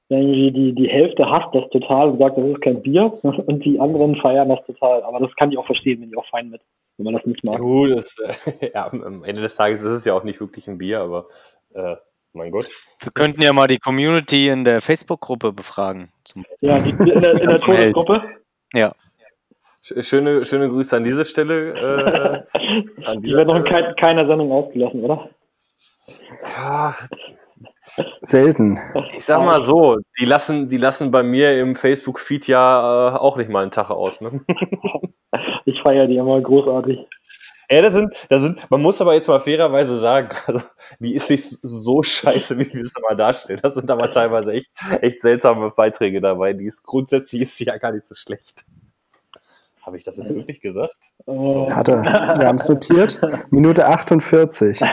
irgendwie 0.09 0.53
die, 0.53 0.73
die 0.73 0.89
Hälfte 0.89 1.29
hasst 1.29 1.53
das 1.53 1.69
total 1.71 2.11
und 2.11 2.19
sagt, 2.19 2.39
das 2.39 2.47
ist 2.47 2.63
kein 2.63 2.81
Bier 2.83 3.13
und 3.23 3.65
die 3.65 3.81
anderen 3.81 4.17
feiern 4.17 4.49
das 4.49 4.65
total. 4.67 5.03
Aber 5.03 5.19
das 5.21 5.35
kann 5.37 5.51
ich 5.51 5.59
auch 5.59 5.67
verstehen, 5.67 6.01
bin 6.01 6.11
ich 6.11 6.17
auch 6.17 6.29
fein 6.31 6.49
mit, 6.49 6.61
wenn 6.97 7.05
man 7.05 7.15
das 7.15 7.27
nicht 7.27 7.45
mag. 7.45 7.59
Gut, 7.59 7.91
das, 7.91 8.17
äh, 8.19 8.71
ja, 8.75 8.91
am 8.91 9.25
Ende 9.25 9.43
des 9.43 9.57
Tages 9.57 9.81
ist 9.81 9.93
es 9.93 10.05
ja 10.05 10.15
auch 10.15 10.25
nicht 10.25 10.41
wirklich 10.41 10.69
ein 10.69 10.79
Bier, 10.79 11.01
aber 11.01 11.27
äh, 11.75 11.97
mein 12.33 12.53
Gott. 12.53 12.69
Wir 13.01 13.13
könnten 13.13 13.43
ja 13.43 13.53
mal 13.53 13.67
die 13.67 13.79
Community 13.79 14.49
in 14.49 14.63
der 14.63 14.81
Facebook-Gruppe 14.81 15.53
befragen. 15.53 16.13
Zum 16.25 16.45
Ja, 16.61 16.79
die, 16.79 16.91
in 16.91 17.21
der, 17.21 17.33
in 17.33 17.49
der. 17.49 17.61
Todesgruppe. 17.61 18.23
ja. 18.75 18.95
Sch- 19.87 20.03
Schöne, 20.03 20.45
schöne 20.45 20.69
Grüße 20.69 20.97
an 20.97 21.05
diese 21.05 21.25
Stelle. 21.25 22.45
Äh, 22.55 23.05
an 23.05 23.23
Die 23.23 23.33
werden 23.33 23.49
noch 23.49 23.57
in 23.57 23.65
kein, 23.65 23.95
keiner 23.97 24.27
Sendung 24.27 24.51
ausgelassen, 24.53 25.03
oder? 25.05 25.29
Ja, 26.57 26.95
Selten. 28.21 28.79
ich 29.17 29.25
sag 29.25 29.41
mal 29.41 29.65
so, 29.65 29.97
die 30.21 30.25
lassen, 30.25 30.69
die 30.69 30.77
lassen 30.77 31.11
bei 31.11 31.23
mir 31.23 31.59
im 31.59 31.77
Facebook-Feed 31.77 32.47
ja 32.47 33.15
äh, 33.15 33.19
auch 33.19 33.37
nicht 33.37 33.49
mal 33.51 33.63
einen 33.63 33.71
Tag 33.71 33.91
aus. 33.91 34.21
Ne? 34.21 34.41
Ich 35.67 35.83
feiere 35.83 36.07
die 36.07 36.17
immer 36.17 36.41
großartig. 36.41 36.99
Ja, 37.69 37.83
das 37.83 37.93
sind, 37.95 38.11
das 38.31 38.41
sind, 38.41 38.71
man 38.71 38.81
muss 38.81 39.01
aber 39.01 39.15
jetzt 39.15 39.27
mal 39.29 39.41
fairerweise 39.41 39.99
sagen, 39.99 40.29
also, 40.47 40.61
die 41.01 41.15
ist 41.15 41.29
nicht 41.29 41.43
so 41.45 42.03
scheiße, 42.03 42.57
wie 42.59 42.73
wir 42.73 42.83
es 42.83 42.95
immer 42.97 43.17
darstellen. 43.17 43.59
Das 43.63 43.75
sind 43.75 43.91
aber 43.91 44.11
teilweise 44.11 44.53
echt, 44.53 44.71
echt 45.03 45.21
seltsame 45.21 45.71
Beiträge 45.73 46.21
dabei. 46.21 46.53
Die 46.53 46.65
ist 46.65 46.85
grundsätzlich 46.85 47.43
ist 47.43 47.57
sie 47.57 47.65
ja 47.65 47.77
gar 47.77 47.93
nicht 47.93 48.05
so 48.07 48.15
schlecht. 48.15 48.65
Habe 49.87 49.97
ich 49.99 50.05
das 50.05 50.17
jetzt 50.17 50.35
wirklich 50.35 50.61
gesagt? 50.61 50.99
Äh, 51.29 51.71
Hat 51.71 51.87
er. 51.89 52.03
Wir 52.03 52.49
haben 52.49 52.57
es 52.57 52.69
notiert. 52.69 53.21
Minute 53.51 53.87
48. 53.87 54.81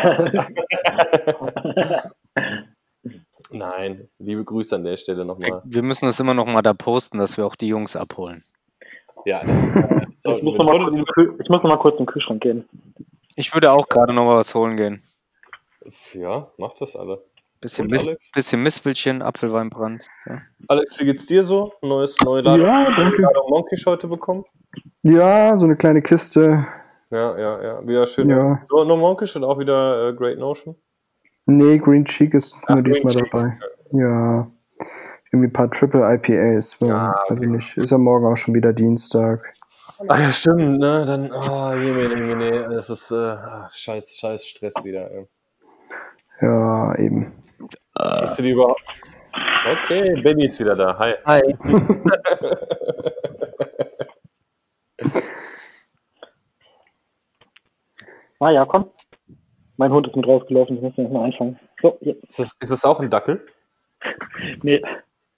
Nein, 3.51 4.07
liebe 4.19 4.43
Grüße 4.43 4.75
an 4.75 4.83
der 4.83 4.97
Stelle 4.97 5.25
nochmal. 5.25 5.61
Wir 5.65 5.83
müssen 5.83 6.05
das 6.05 6.19
immer 6.19 6.33
noch 6.33 6.45
mal 6.47 6.61
da 6.61 6.73
posten, 6.73 7.17
dass 7.19 7.37
wir 7.37 7.45
auch 7.45 7.55
die 7.55 7.67
Jungs 7.67 7.95
abholen. 7.95 8.43
Ja, 9.25 9.41
ich, 10.25 10.43
muss 10.43 10.57
noch 10.57 10.65
mal 10.65 10.77
kurz 10.79 10.87
in 10.89 10.95
den 10.95 11.05
Kühl- 11.05 11.35
ich 11.41 11.49
muss 11.49 11.63
noch 11.63 11.69
mal 11.69 11.77
kurz 11.79 11.93
in 11.99 12.05
den 12.05 12.07
Kühlschrank 12.07 12.41
gehen. 12.41 12.67
Ich 13.35 13.53
würde 13.53 13.71
auch 13.71 13.87
gerade 13.89 14.13
noch 14.13 14.25
mal 14.25 14.37
was 14.37 14.53
holen 14.55 14.75
gehen. 14.77 15.01
ja, 16.13 16.51
macht 16.57 16.81
das 16.81 16.95
alle. 16.95 17.23
Bisschen, 17.61 17.85
Und 17.85 17.91
Mis 17.91 18.05
Alex? 18.07 18.31
bisschen 18.31 18.61
Mispelchen, 18.63 19.21
Apfelweinbrand. 19.21 20.01
Ja. 20.25 20.41
Alex, 20.67 20.99
wie 20.99 21.05
geht's 21.05 21.25
dir 21.25 21.43
so? 21.43 21.73
Neues, 21.81 22.19
neue 22.21 22.41
Ladung, 22.41 22.65
Ja, 22.65 22.93
danke. 22.95 23.21
Ladung 23.21 23.49
Monkish 23.49 23.85
heute 23.85 24.07
bekommen? 24.07 24.43
Ja, 25.03 25.57
so 25.57 25.65
eine 25.65 25.75
kleine 25.75 26.01
Kiste. 26.01 26.65
Ja, 27.11 27.37
ja, 27.37 27.61
ja. 27.61 27.87
Wieder 27.87 28.07
schön. 28.07 28.29
Ja. 28.29 28.61
Nur, 28.69 28.85
nur 28.85 28.97
Monkish 28.97 29.35
und 29.35 29.43
auch 29.43 29.59
wieder 29.59 30.09
äh, 30.09 30.13
Great 30.13 30.39
Notion. 30.39 30.75
Nee, 31.45 31.77
Green 31.77 32.05
Cheek 32.05 32.33
ist 32.33 32.55
Ach, 32.63 32.69
nur 32.69 32.83
Green 32.83 32.93
diesmal 32.93 33.13
Cheek, 33.13 33.29
dabei. 33.29 33.59
Ja. 33.91 34.47
Irgendwie 35.31 35.49
ein 35.49 35.53
paar 35.53 35.69
Triple 35.69 36.01
IPAs. 36.15 36.77
Ja, 36.79 37.13
Also 37.27 37.45
nicht. 37.45 37.77
Ist 37.77 37.91
ja 37.91 37.97
morgen 37.97 38.25
auch 38.25 38.37
schon 38.37 38.55
wieder 38.55 38.71
Dienstag. 38.71 39.53
Ah 40.07 40.19
ja, 40.19 40.31
stimmt, 40.31 40.79
ne? 40.79 41.05
Dann, 41.05 41.31
ah, 41.31 41.73
jemine, 41.75 42.15
jemine, 42.15 42.75
das 42.75 42.89
ist, 42.89 43.11
äh, 43.11 43.15
ah, 43.15 43.69
scheiß, 43.73 44.17
scheiß 44.17 44.45
Stress 44.45 44.83
wieder. 44.83 45.09
Ey. 45.11 45.27
Ja, 46.41 46.95
eben. 46.97 47.31
Kriegst 47.95 48.39
du 48.39 48.43
die 48.43 48.51
überhaupt? 48.51 48.81
Okay, 49.69 50.21
Benny 50.21 50.45
ist 50.45 50.59
wieder 50.59 50.75
da. 50.75 50.97
Hi. 50.97 51.13
Hi. 51.25 51.55
Ah 58.39 58.51
ja, 58.51 58.65
komm. 58.65 58.89
Mein 59.77 59.93
Hund 59.93 60.05
ist 60.05 60.17
mit 60.17 60.27
rausgelaufen, 60.27 60.75
ich 60.75 60.81
muss 60.81 60.93
den 60.95 61.13
mal 61.13 61.23
einfangen. 61.23 61.57
So, 61.81 61.97
jetzt. 62.01 62.23
Ist 62.25 62.39
das, 62.39 62.57
ist 62.59 62.71
das 62.73 62.83
auch 62.83 62.99
ein 62.99 63.09
Dackel? 63.09 63.45
Nee, 64.63 64.81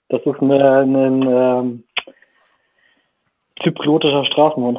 das 0.08 0.20
ist 0.24 0.42
eine, 0.42 0.78
eine, 0.80 1.60
ähm, 1.60 1.84
Zypriotischer 3.62 4.24
Straßenhund. 4.26 4.78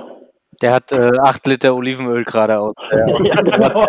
Der 0.61 0.73
hat 0.73 0.91
äh, 0.91 1.11
8 1.21 1.45
Liter 1.47 1.73
Olivenöl 1.75 2.23
gerade 2.25 2.59
aus. 2.59 2.75
Ja, 3.23 3.41
genau. 3.41 3.83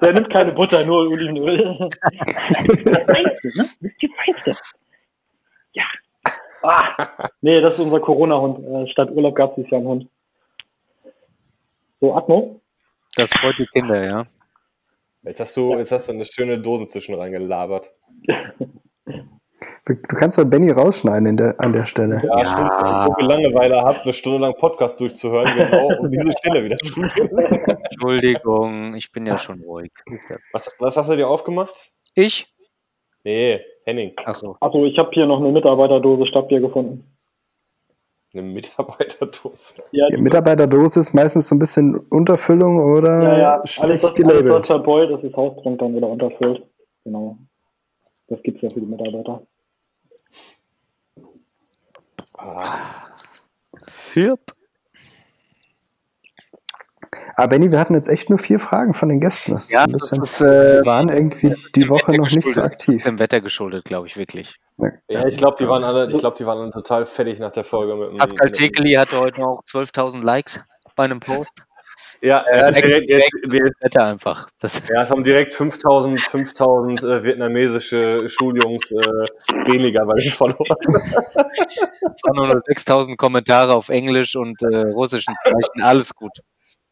Der 0.00 0.12
nimmt 0.12 0.30
keine 0.30 0.52
Butter, 0.52 0.84
nur 0.84 1.08
Olivenöl. 1.08 1.90
Das 1.90 3.04
Feinste, 3.04 3.48
ne? 3.54 3.68
Das 3.80 3.90
ist 3.90 4.02
die 4.02 4.08
Feinste. 4.08 4.52
Ja. 5.74 5.84
Ah. 6.62 7.30
Nee, 7.40 7.60
das 7.60 7.74
ist 7.74 7.80
unser 7.80 8.00
Corona-Hund. 8.00 8.88
Äh, 8.88 8.90
Statt 8.90 9.10
Urlaub 9.10 9.34
gab 9.34 9.50
es 9.50 9.56
dieses 9.56 9.70
Jahr 9.70 9.80
einen 9.80 9.88
Hund. 9.88 10.08
So, 12.00 12.14
Atmo? 12.14 12.60
Das 13.16 13.30
freut 13.30 13.56
die 13.58 13.66
Kinder, 13.66 14.04
ja. 14.04 14.26
Jetzt 15.22 15.40
hast 15.40 15.56
du, 15.56 15.74
jetzt 15.76 15.92
hast 15.92 16.08
du 16.08 16.12
eine 16.12 16.24
schöne 16.24 16.58
Dosen 16.58 16.88
zwischen 16.88 17.14
reingelabert. 17.14 17.90
Du 19.84 20.16
kannst 20.16 20.38
doch 20.38 20.44
Benny 20.44 20.70
rausschneiden 20.70 21.26
in 21.26 21.36
der, 21.36 21.54
an 21.58 21.72
der 21.72 21.84
Stelle. 21.84 22.22
Ja, 22.24 22.44
stimmt. 22.44 22.70
Wenn 22.70 22.86
ihr 22.86 23.06
so 23.06 23.14
viel 23.14 23.26
Langeweile 23.26 23.82
habt, 23.82 24.04
eine 24.04 24.12
Stunde 24.12 24.38
lang 24.38 24.54
Podcast 24.54 25.00
durchzuhören, 25.00 25.56
genau, 25.56 25.88
um 25.98 26.10
diese 26.10 26.30
Stelle 26.38 26.62
wieder 26.62 26.76
zu. 26.76 27.02
Entschuldigung, 27.02 28.94
ich 28.94 29.10
bin 29.10 29.26
ja 29.26 29.36
schon 29.38 29.62
ruhig. 29.62 29.90
Was, 30.52 30.70
was 30.78 30.96
hast 30.96 31.10
du 31.10 31.16
dir 31.16 31.26
aufgemacht? 31.26 31.90
Ich? 32.14 32.54
Nee, 33.24 33.60
Henning. 33.88 34.12
Achso. 34.24 34.56
Also 34.60 34.84
ich 34.84 34.98
habe 34.98 35.10
hier 35.12 35.26
noch 35.26 35.38
eine 35.40 35.50
Mitarbeiterdose 35.50 36.26
Stadtbier 36.26 36.60
gefunden. 36.60 37.04
Eine 38.34 38.42
Mitarbeiterdose. 38.42 39.74
Ja, 39.92 40.06
Die 40.08 40.18
Mitarbeiterdose 40.18 41.00
ist 41.00 41.14
meistens 41.14 41.48
so 41.48 41.54
ein 41.54 41.58
bisschen 41.58 41.96
Unterfüllung 42.10 42.78
oder 42.78 43.22
ja, 43.22 43.38
ja. 43.38 43.52
Alles, 43.54 43.70
schlecht 43.70 44.02
was, 44.02 44.10
alles, 44.10 44.26
was 44.26 44.34
gelabelt. 44.42 44.66
verbeult, 44.66 45.10
ist 45.10 45.24
das 45.24 45.34
Haustrunk 45.34 45.78
dann 45.78 45.96
wieder 45.96 46.08
unterfüllt. 46.08 46.62
Genau. 47.04 47.38
Das 48.28 48.42
gibt's 48.42 48.60
ja 48.60 48.68
für 48.68 48.80
die 48.80 48.86
Mitarbeiter. 48.86 49.40
Ah, 52.34 52.78
Hüb. 54.12 54.38
Aber 57.36 57.48
Benny, 57.48 57.70
wir 57.72 57.78
hatten 57.78 57.94
jetzt 57.94 58.08
echt 58.08 58.30
nur 58.30 58.38
vier 58.38 58.58
Fragen 58.58 58.94
von 58.94 59.08
den 59.08 59.20
Gästen. 59.20 59.52
Das 59.52 59.64
ist 59.64 59.72
Ja, 59.72 59.82
ein 59.84 59.92
das 59.92 60.10
bisschen, 60.10 60.22
ist, 60.22 60.40
äh, 60.40 60.80
die 60.80 60.86
waren 60.86 61.08
irgendwie 61.08 61.54
die 61.74 61.88
Woche 61.88 62.12
noch 62.12 62.30
nicht 62.30 62.48
so 62.48 62.60
aktiv. 62.62 63.02
Dem 63.04 63.18
Wetter 63.18 63.40
geschuldet, 63.40 63.84
glaube 63.84 64.06
ich, 64.06 64.16
wirklich. 64.16 64.56
ja, 65.08 65.26
ich 65.26 65.36
glaube, 65.36 65.56
die 65.58 65.68
waren 65.68 65.84
alle, 65.84 66.10
ich 66.10 66.18
glaube, 66.18 66.36
die 66.36 66.46
waren 66.46 66.58
alle 66.58 66.70
total 66.70 67.06
fertig 67.06 67.38
nach 67.38 67.52
der 67.52 67.64
Folge 67.64 67.94
mit 67.96 68.10
dem. 68.10 68.18
Pascal 68.18 68.50
Tekeli 68.50 68.92
hatte 68.94 69.18
heute 69.18 69.40
noch 69.40 69.62
12.000 69.70 70.22
Likes 70.22 70.60
bei 70.96 71.04
einem 71.04 71.20
Post. 71.20 71.52
Ja, 72.20 72.42
er 72.50 72.66
hat 72.66 72.76
direkt, 72.76 73.08
direkt- 73.08 73.52
direkt, 73.52 73.80
Wetter 73.80 74.04
einfach. 74.04 74.48
Das 74.58 74.82
ja, 74.92 75.02
es 75.04 75.10
haben 75.10 75.22
direkt 75.22 75.54
5000, 75.54 76.18
5000 76.20 77.04
äh, 77.04 77.22
vietnamesische 77.22 78.28
Schuljungs 78.28 78.90
äh, 78.90 78.96
weniger 79.68 80.04
bei 80.04 80.14
den 80.20 80.32
Followern. 80.32 80.76
waren 81.36 82.34
nur 82.34 82.48
noch 82.48 82.54
6.000 82.56 83.16
Kommentare 83.16 83.72
auf 83.72 83.88
Englisch 83.88 84.34
und 84.34 84.60
äh, 84.62 84.78
russischen 84.90 85.34
Zeichen. 85.44 85.82
Alles 85.82 86.12
gut. 86.12 86.32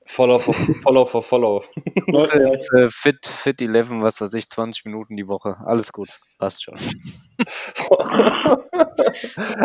Follow 0.07 0.39
for 0.39 0.55
Follow 0.83 1.05
for 1.05 1.23
Follow. 1.23 1.63
Leute, 2.07 2.39
Jetzt, 2.53 2.73
äh, 2.73 2.89
fit, 2.91 3.27
fit 3.27 3.61
11, 3.61 3.91
was 4.01 4.21
weiß 4.21 4.35
ich, 4.35 4.49
20 4.49 4.85
Minuten 4.87 5.17
die 5.17 5.29
Woche. 5.29 5.57
Alles 5.65 5.93
gut. 5.93 6.09
Passt 6.39 6.63
schon. 6.65 6.75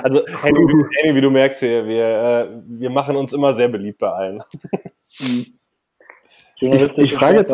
Also, 0.04 0.20
wie, 0.26 0.86
Henning, 1.00 1.16
wie 1.16 1.22
du 1.22 1.30
merkst, 1.30 1.62
wir, 1.62 1.86
wir, 1.86 2.06
äh, 2.06 2.48
wir 2.68 2.90
machen 2.90 3.16
uns 3.16 3.34
immer 3.34 3.54
sehr 3.54 3.68
beliebt 3.68 4.00
bei 4.00 4.10
allen. 4.10 4.42
journalistische 6.58 6.94
Ich- 6.98 7.04
ich 7.12 7.14
frage 7.14 7.38
jetzt-. 7.38 7.54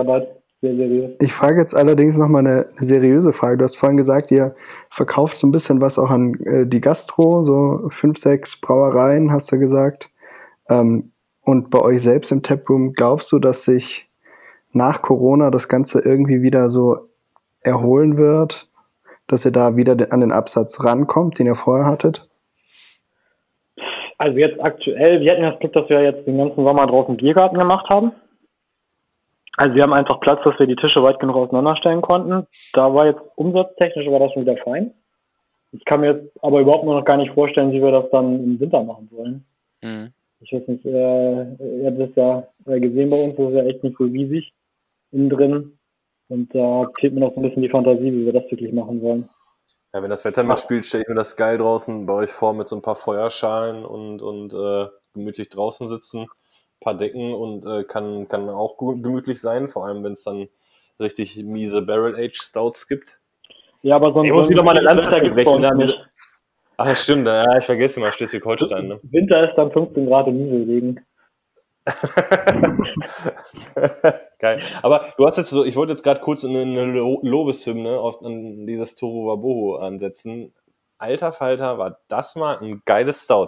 Ich 1.22 1.34
frage 1.34 1.60
jetzt 1.60 1.76
allerdings 1.76 2.18
nochmal 2.18 2.46
eine, 2.46 2.68
eine 2.68 2.86
seriöse 2.86 3.32
Frage. 3.34 3.58
Du 3.58 3.64
hast 3.64 3.76
vorhin 3.78 3.98
gesagt, 3.98 4.32
ihr 4.32 4.56
verkauft 4.90 5.38
so 5.38 5.48
ein 5.48 5.52
bisschen 5.52 5.82
was 5.82 5.98
auch 6.00 6.10
an 6.10 6.34
äh, 6.46 6.66
die 6.66 6.82
Gastro, 6.82 7.44
so 7.44 7.82
fünf, 7.90 8.18
sechs 8.18 8.60
Brauereien, 8.60 9.32
hast 9.32 9.52
du 9.52 9.60
gesagt. 9.60 10.10
Ähm, 10.70 11.04
und 11.48 11.70
bei 11.70 11.80
euch 11.82 12.02
selbst 12.02 12.32
im 12.32 12.44
Taproom, 12.44 12.94
glaubst 12.94 13.32
du, 13.32 13.40
dass 13.40 13.64
sich 13.64 14.08
nach 14.74 15.02
Corona 15.02 15.50
das 15.50 15.68
Ganze 15.70 16.02
irgendwie 16.04 16.42
wieder 16.42 16.70
so 16.70 17.08
erholen 17.64 18.18
wird? 18.18 18.70
Dass 19.28 19.46
ihr 19.46 19.52
da 19.52 19.76
wieder 19.76 19.96
de- 19.96 20.12
an 20.12 20.20
den 20.22 20.32
Absatz 20.32 20.84
rankommt, 20.86 21.40
den 21.40 21.48
ihr 21.48 21.56
vorher 21.56 21.86
hattet? 21.86 22.22
Also 24.18 24.38
jetzt 24.38 24.60
aktuell, 24.62 25.22
wir 25.22 25.32
hatten 25.32 25.44
ja 25.44 25.52
das 25.52 25.60
Glück, 25.60 25.74
dass 25.74 25.90
wir 25.90 26.02
jetzt 26.02 26.26
den 26.28 26.38
ganzen 26.38 26.64
Sommer 26.64 26.88
draußen 26.88 27.18
Biergarten 27.18 27.58
gemacht 27.58 27.88
haben. 27.90 28.12
Also 29.56 29.76
wir 29.76 29.84
haben 29.84 29.94
einfach 29.94 30.20
Platz, 30.20 30.40
dass 30.44 30.58
wir 30.60 30.68
die 30.68 30.76
Tische 30.76 31.02
weit 31.04 31.20
genug 31.20 31.36
auseinanderstellen 31.36 32.02
konnten. 32.02 32.46
Da 32.74 32.94
war 32.94 33.06
jetzt 33.08 33.24
umsatztechnisch 33.36 34.08
war 34.08 34.20
das 34.20 34.34
schon 34.34 34.44
wieder 34.44 34.58
fein. 34.58 34.94
Ich 35.72 35.84
kann 35.86 36.02
mir 36.02 36.14
jetzt 36.14 36.44
aber 36.44 36.62
überhaupt 36.62 36.86
noch 36.86 37.04
gar 37.06 37.18
nicht 37.18 37.34
vorstellen, 37.34 37.72
wie 37.72 37.82
wir 37.82 37.92
das 37.92 38.10
dann 38.12 38.44
im 38.44 38.60
Winter 38.60 38.84
machen 38.84 39.10
wollen. 39.12 39.46
Mhm. 39.82 40.14
Ich 40.40 40.54
weiß 40.54 40.68
nicht, 40.68 40.86
äh, 40.86 40.90
ihr 40.92 41.88
habt 41.88 42.00
das 42.00 42.16
ja 42.16 42.48
äh, 42.66 42.80
gesehen 42.80 43.10
bei 43.10 43.24
uns, 43.24 43.36
das 43.36 43.48
ist 43.48 43.54
ja 43.54 43.64
echt 43.64 43.84
nicht 43.84 43.98
so 43.98 44.04
riesig 44.04 44.54
innen 45.12 45.30
drin. 45.30 45.80
Und 46.30 46.54
da 46.54 46.90
fehlt 47.00 47.14
mir 47.14 47.22
noch 47.22 47.34
so 47.34 47.40
ein 47.40 47.44
bisschen 47.44 47.64
die 47.64 47.70
Fantasie, 47.70 48.12
wie 48.12 48.26
wir 48.26 48.34
das 48.34 48.52
wirklich 48.52 48.74
machen 48.74 49.02
wollen. 49.02 49.30
Ja, 49.94 50.04
wenn 50.04 50.10
das 50.10 50.26
Wetter 50.26 50.44
mitspielt, 50.44 50.86
stelle 50.86 51.04
ich 51.04 51.10
mir 51.10 51.16
das 51.16 51.38
geil 51.38 51.58
draußen 51.58 52.06
bei 52.06 52.14
euch 52.14 52.32
vor 52.32 52.54
mit 52.54 52.68
so 52.68 52.76
ein 52.76 52.82
paar 52.82 52.98
Feuerschalen 52.98 53.86
und, 53.86 54.22
und 54.22 54.54
äh, 54.54 54.88
gemütlich 55.14 55.50
draußen 55.50 55.88
sitzen, 55.88 56.28
paar 56.82 56.96
Decken 56.96 57.34
und 57.34 57.66
äh, 57.66 57.84
kann, 57.84 58.28
kann 58.28 58.50
auch 58.50 58.78
gemütlich 58.78 59.40
sein, 59.40 59.70
vor 59.70 59.86
allem 59.86 60.04
wenn 60.04 60.14
es 60.14 60.24
dann 60.24 60.50
richtig 61.00 61.38
miese 61.38 61.82
Barrel-Age 61.82 62.40
Stouts 62.42 62.88
gibt. 62.88 63.20
Ja, 63.82 63.96
aber 63.96 64.12
so 64.12 64.20
ein 64.20 64.26
Ich 64.26 64.32
muss 64.34 64.46
ein 64.46 64.50
wieder 64.50 64.64
mal 64.64 64.78
eine 64.78 64.86
Lanze 64.86 65.08
brechen, 65.30 65.80
diese-. 65.80 65.96
Ach, 66.78 66.96
stimmt, 66.96 67.26
ja, 67.26 67.58
ich 67.58 67.66
vergesse 67.66 68.00
immer 68.00 68.12
Schleswig-Holstein, 68.12 68.88
ne? 68.88 69.00
Winter 69.04 69.50
ist 69.50 69.56
dann 69.56 69.72
15 69.72 70.06
Grad 70.06 70.28
und 70.28 70.38
Nieselregen. 70.38 71.00
Geil. 74.40 74.62
Aber 74.82 75.14
du 75.18 75.26
hast 75.26 75.38
jetzt 75.38 75.50
so, 75.50 75.64
ich 75.64 75.76
wollte 75.76 75.94
jetzt 75.94 76.04
gerade 76.04 76.22
kurz 76.22 76.44
eine, 76.46 76.62
eine 76.62 76.86
Lo- 76.86 77.20
Lobeshymne 77.24 77.98
auf 77.98 78.24
an 78.24 78.68
dieses 78.68 78.96
Toro 78.96 79.28
Wabohu 79.28 79.76
ansetzen. 79.78 80.54
Alter 81.00 81.32
Falter, 81.32 81.78
war 81.78 82.00
das 82.08 82.36
mal 82.36 82.58
ein 82.60 82.82
geiles 82.86 83.24
Stout. 83.24 83.48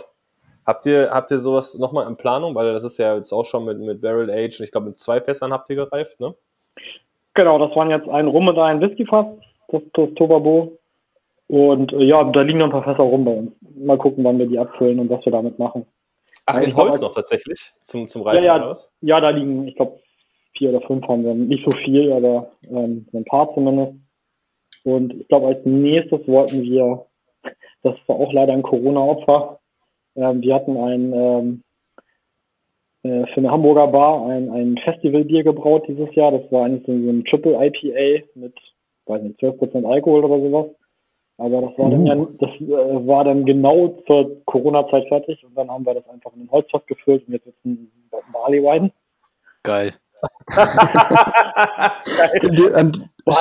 Habt 0.65 0.85
ihr, 0.85 1.09
habt 1.11 1.31
ihr 1.31 1.39
sowas 1.39 1.77
nochmal 1.77 2.07
in 2.07 2.17
Planung? 2.17 2.55
Weil 2.55 2.73
das 2.73 2.83
ist 2.83 2.97
ja 2.97 3.15
jetzt 3.15 3.31
auch 3.33 3.45
schon 3.45 3.65
mit, 3.65 3.79
mit 3.79 4.01
Barrel 4.01 4.29
Age 4.29 4.59
und 4.59 4.65
ich 4.65 4.71
glaube 4.71 4.87
mit 4.87 4.99
zwei 4.99 5.19
Fässern 5.21 5.51
habt 5.51 5.69
ihr 5.69 5.75
gereift, 5.75 6.19
ne? 6.19 6.35
Genau, 7.33 7.57
das 7.59 7.75
waren 7.75 7.89
jetzt 7.89 8.07
ein 8.07 8.27
Rum 8.27 8.47
und 8.47 8.57
ein 8.57 8.81
Whiskyfass, 8.81 9.25
das, 9.69 9.81
das 9.93 10.09
Tobabo. 10.15 10.78
Und 11.49 11.91
äh, 11.93 12.03
ja, 12.03 12.23
da 12.23 12.41
liegen 12.41 12.59
noch 12.59 12.67
ein 12.67 12.71
paar 12.71 12.83
Fässer 12.83 13.03
rum 13.03 13.25
bei 13.25 13.31
uns. 13.31 13.51
Mal 13.75 13.97
gucken, 13.97 14.23
wann 14.23 14.37
wir 14.37 14.45
die 14.45 14.59
abfüllen 14.59 14.99
und 14.99 15.09
was 15.09 15.25
wir 15.25 15.31
damit 15.31 15.57
machen. 15.57 15.85
Ach, 16.45 16.61
in 16.61 16.71
glaub, 16.71 16.83
Holz 16.83 16.91
also- 16.93 17.07
noch 17.07 17.15
tatsächlich? 17.15 17.71
Zum, 17.83 18.07
zum 18.07 18.21
Reifen 18.21 18.43
Ja, 18.43 18.57
ja. 18.57 18.73
Ja, 19.01 19.19
da 19.19 19.29
liegen, 19.31 19.67
ich 19.67 19.75
glaube, 19.75 19.99
vier 20.55 20.69
oder 20.69 20.81
fünf 20.85 21.07
haben 21.07 21.23
wir. 21.23 21.33
Nicht 21.33 21.65
so 21.65 21.71
viel, 21.71 22.11
aber 22.13 22.51
ähm, 22.69 23.07
ein 23.13 23.25
paar 23.25 23.51
zumindest. 23.55 23.93
Und 24.83 25.13
ich 25.13 25.27
glaube, 25.27 25.47
als 25.47 25.65
nächstes 25.65 26.27
wollten 26.27 26.61
wir, 26.61 27.05
das 27.83 27.95
war 28.05 28.17
auch 28.17 28.31
leider 28.31 28.53
ein 28.53 28.63
Corona-Opfer, 28.63 29.59
ähm, 30.15 30.41
wir 30.41 30.53
hatten 30.53 30.77
ein 30.77 31.13
ähm, 31.13 31.63
äh, 33.03 33.25
für 33.27 33.37
eine 33.37 33.51
Hamburger 33.51 33.87
Bar 33.87 34.27
ein, 34.27 34.49
ein 34.51 34.77
Festivalbier 34.77 35.43
gebraut 35.43 35.85
dieses 35.87 36.13
Jahr. 36.13 36.31
Das 36.31 36.51
war 36.51 36.65
eigentlich 36.65 36.85
so 36.85 36.91
ein 36.91 37.25
Triple 37.25 37.53
IPA 37.53 38.25
mit, 38.35 38.53
weiß 39.05 39.23
nicht, 39.23 39.39
12% 39.39 39.85
Alkohol 39.85 40.25
oder 40.25 40.39
sowas. 40.39 40.75
Aber 41.39 41.61
das 41.61 41.77
war 41.77 41.89
dann 41.89 42.05
ja, 42.05 42.15
das 42.15 42.49
äh, 42.59 43.07
war 43.07 43.23
dann 43.23 43.45
genau 43.45 43.95
zur 44.05 44.43
Corona-Zeit 44.45 45.07
fertig 45.07 45.41
und 45.45 45.57
dann 45.57 45.71
haben 45.71 45.85
wir 45.85 45.93
das 45.93 46.07
einfach 46.09 46.33
in 46.35 46.41
ein 46.41 46.51
Holzfass 46.51 46.85
gefüllt 46.85 47.25
und 47.27 47.33
jetzt 47.33 47.47
ist 47.47 47.65
ein 47.65 47.89
Barley 48.33 48.61
Wine. 48.61 48.91
Geil. 49.63 49.91
Die, 52.43 52.73
an, 52.73 52.91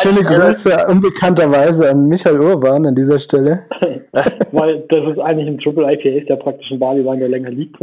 schöne 0.01 0.22
Grüße 0.22 0.86
unbekannterweise 0.88 1.90
an 1.90 2.07
Michael 2.07 2.40
Urban 2.40 2.86
an 2.86 2.94
dieser 2.94 3.18
Stelle. 3.18 3.64
Weil 4.53 4.84
das 4.88 5.11
ist 5.11 5.18
eigentlich 5.18 5.49
ein 5.49 5.59
Triple 5.59 5.92
IPA, 5.92 6.20
ist 6.20 6.28
ja 6.28 6.36
praktisch 6.36 6.70
ein 6.70 6.78
Barley 6.78 7.05
Wine, 7.05 7.18
der 7.18 7.28
länger 7.28 7.51
liegt. 7.51 7.78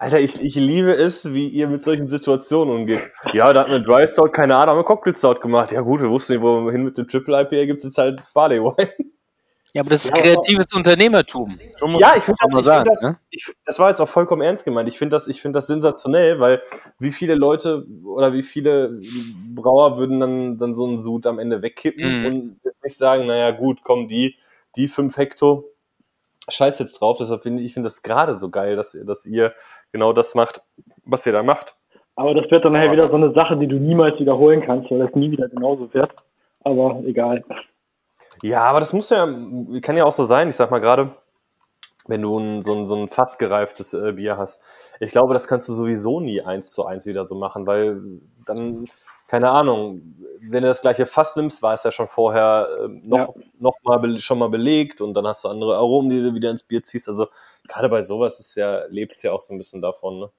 Alter, 0.00 0.20
ich, 0.20 0.40
ich 0.40 0.54
liebe 0.54 0.92
es, 0.92 1.32
wie 1.32 1.48
ihr 1.48 1.66
mit 1.68 1.82
solchen 1.82 2.06
Situationen 2.08 2.74
umgeht. 2.74 3.00
Ja, 3.32 3.52
da 3.52 3.62
hat 3.62 3.68
man 3.68 3.82
Dry 3.84 4.06
Stout, 4.06 4.28
keine 4.28 4.54
Ahnung, 4.54 4.70
haben 4.76 4.78
wir 4.78 4.84
Cocktail 4.84 5.14
Stout 5.16 5.40
gemacht. 5.40 5.72
Ja 5.72 5.80
gut, 5.80 6.00
wir 6.00 6.08
wussten 6.08 6.34
nicht, 6.34 6.42
wo 6.42 6.64
wir 6.64 6.70
hin 6.72 6.84
mit 6.84 6.96
dem 6.98 7.08
Triple 7.08 7.40
IPA 7.40 7.64
gibt 7.66 7.78
es 7.78 7.84
jetzt 7.84 7.98
halt 7.98 8.22
Barley 8.32 8.60
Wine. 8.62 8.90
Ja, 9.74 9.82
aber 9.82 9.90
das 9.90 10.04
ist 10.06 10.16
Ja, 10.16 10.22
kreatives 10.22 10.72
Unternehmertum. 10.72 11.58
Ja, 11.98 12.14
ich 12.16 12.22
finde 12.22 12.38
das, 12.40 12.54
ich 12.58 12.64
sagen, 12.64 12.84
find 12.84 12.96
das, 12.96 13.02
ne? 13.02 13.18
ich, 13.30 13.52
das 13.66 13.78
war 13.78 13.90
jetzt 13.90 14.00
auch 14.00 14.08
vollkommen 14.08 14.40
ernst 14.40 14.64
gemeint. 14.64 14.88
Ich 14.88 14.96
finde 14.98 15.14
das, 15.16 15.28
ich 15.28 15.42
finde 15.42 15.58
das 15.58 15.66
sensationell, 15.66 16.40
weil 16.40 16.62
wie 16.98 17.10
viele 17.12 17.34
Leute 17.34 17.84
oder 18.04 18.32
wie 18.32 18.42
viele 18.42 18.98
Brauer 19.54 19.98
würden 19.98 20.20
dann, 20.20 20.58
dann 20.58 20.74
so 20.74 20.86
einen 20.86 20.98
Sud 20.98 21.26
am 21.26 21.38
Ende 21.38 21.60
wegkippen 21.60 22.20
Mhm. 22.20 22.26
und 22.26 22.60
jetzt 22.64 22.82
nicht 22.82 22.96
sagen, 22.96 23.26
naja 23.26 23.50
gut, 23.50 23.80
komm, 23.82 24.08
die, 24.08 24.36
die 24.76 24.88
fünf 24.88 25.16
Hekto, 25.18 25.68
scheiß 26.48 26.78
jetzt 26.78 27.00
drauf. 27.00 27.18
Deshalb 27.20 27.42
finde 27.42 27.60
ich, 27.60 27.66
ich 27.66 27.74
finde 27.74 27.88
das 27.88 28.02
gerade 28.02 28.32
so 28.34 28.48
geil, 28.48 28.74
dass, 28.74 28.94
ihr- 28.94 29.04
dass 29.04 29.26
ihr 29.26 29.52
genau 29.92 30.12
das 30.12 30.34
macht, 30.34 30.62
was 31.04 31.26
ihr 31.26 31.32
da 31.32 31.42
macht. 31.42 31.74
Aber 32.16 32.34
das 32.34 32.50
wird 32.50 32.64
dann 32.64 32.72
nachher 32.72 32.90
wieder 32.90 33.06
so 33.06 33.14
eine 33.14 33.32
Sache, 33.32 33.56
die 33.56 33.68
du 33.68 33.76
niemals 33.76 34.18
wiederholen 34.18 34.60
kannst, 34.60 34.90
weil 34.90 34.98
das 34.98 35.14
nie 35.14 35.30
wieder 35.30 35.48
genauso 35.48 35.92
wird. 35.94 36.10
Aber 36.64 37.00
egal. 37.04 37.44
Ja, 38.42 38.62
aber 38.62 38.80
das 38.80 38.92
muss 38.92 39.10
ja, 39.10 39.24
kann 39.80 39.96
ja 39.96 40.04
auch 40.04 40.12
so 40.12 40.24
sein. 40.24 40.48
Ich 40.48 40.56
sag 40.56 40.70
mal 40.70 40.80
gerade, 40.80 41.12
wenn 42.08 42.22
du 42.22 42.38
ein, 42.38 42.62
so 42.62 42.74
ein, 42.74 42.86
so 42.86 42.96
ein 42.96 43.08
fast 43.08 43.38
gereiftes 43.38 43.94
äh, 43.94 44.12
Bier 44.12 44.36
hast. 44.36 44.64
Ich 44.98 45.12
glaube, 45.12 45.32
das 45.32 45.46
kannst 45.46 45.68
du 45.68 45.72
sowieso 45.72 46.20
nie 46.20 46.42
eins 46.42 46.72
zu 46.72 46.84
eins 46.84 47.06
wieder 47.06 47.24
so 47.24 47.36
machen, 47.36 47.66
weil 47.66 48.00
dann, 48.44 48.86
keine 49.28 49.50
Ahnung, 49.50 50.02
wenn 50.40 50.62
du 50.62 50.68
das 50.68 50.82
gleiche 50.82 51.06
Fass 51.06 51.36
nimmst, 51.36 51.62
war 51.62 51.74
es 51.74 51.84
ja 51.84 51.92
schon 51.92 52.08
vorher 52.08 52.68
äh, 52.84 52.88
noch, 53.06 53.36
Ja. 53.36 53.42
noch 53.60 53.76
mal 53.84 54.18
schon 54.18 54.38
mal 54.40 54.48
belegt 54.50 55.00
und 55.00 55.14
dann 55.14 55.26
hast 55.26 55.44
du 55.44 55.48
andere 55.48 55.76
Aromen, 55.76 56.10
die 56.10 56.22
du 56.22 56.34
wieder 56.34 56.50
ins 56.50 56.64
Bier 56.64 56.82
ziehst. 56.84 57.08
Also 57.08 57.28
gerade 57.68 57.88
bei 57.88 58.02
sowas 58.02 58.40
ist 58.40 58.56
ja, 58.56 58.84
lebt 58.88 59.16
es 59.16 59.22
ja 59.22 59.32
auch 59.32 59.42
so 59.42 59.54
ein 59.54 59.58
bisschen 59.58 59.82
davon, 59.82 60.18
ne? 60.20 60.30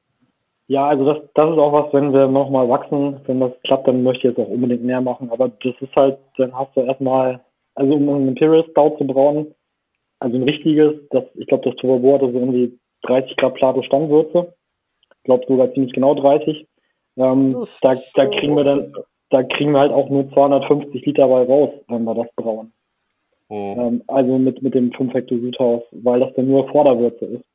Ja, 0.68 0.88
also 0.88 1.04
das, 1.06 1.18
das 1.34 1.50
ist 1.52 1.58
auch 1.58 1.74
was, 1.74 1.94
wenn 1.94 2.14
wir 2.14 2.28
nochmal 2.28 2.70
wachsen, 2.70 3.20
wenn 3.26 3.40
das 3.40 3.52
klappt, 3.64 3.88
dann 3.88 4.04
möchte 4.04 4.28
ich 4.28 4.38
jetzt 4.38 4.40
auch 4.46 4.52
unbedingt 4.52 4.84
mehr 4.84 5.02
machen. 5.02 5.32
Aber 5.32 5.50
das 5.50 5.74
ist 5.80 5.96
halt, 5.96 6.20
dann 6.38 6.56
hast 6.56 6.76
du 6.76 6.82
erstmal, 6.82 7.44
also 7.76 7.94
um 7.96 8.08
ein 8.10 8.28
Imperial 8.30 8.64
Stout 8.70 8.98
zu 9.00 9.06
brauen, 9.08 9.56
also 10.20 10.38
ein 10.38 10.44
richtiges, 10.44 10.94
das, 11.10 11.24
ich 11.36 11.48
glaube, 11.48 11.68
das 11.70 11.76
Turbo 11.78 12.14
hatte 12.16 12.32
so 12.32 12.38
um 12.38 12.52
die 12.54 12.78
30 13.04 13.36
Grad 13.38 13.56
Plato 13.56 13.82
Stammwürze. 13.82 14.54
Ich 15.18 15.24
glaube 15.24 15.46
sogar 15.48 15.74
ziemlich 15.74 15.92
genau 15.94 16.14
30. 16.14 16.68
Ähm, 17.20 17.52
da, 17.82 17.96
da 18.16 18.26
kriegen 18.28 18.56
wir 18.56 18.64
dann, 18.64 18.94
da 19.30 19.44
kriegen 19.44 19.74
wir 19.74 19.80
halt 19.80 19.92
auch 19.92 20.10
nur 20.10 20.32
250 20.32 21.06
Liter 21.06 21.28
bei 21.28 21.44
raus, 21.44 21.72
wenn 21.90 22.06
wir 22.06 22.16
das 22.16 22.28
brauen. 22.36 22.72
Mhm. 23.50 23.76
Ähm, 23.78 24.04
also 24.08 24.38
mit, 24.38 24.62
mit 24.62 24.74
dem 24.74 24.92
5 24.94 25.14
Hektar 25.14 25.38
Südhaus, 25.38 25.84
weil 25.92 26.22
das 26.22 26.34
dann 26.36 26.48
nur 26.48 26.70
Vorderwürze 26.70 27.26
ist. 27.26 27.46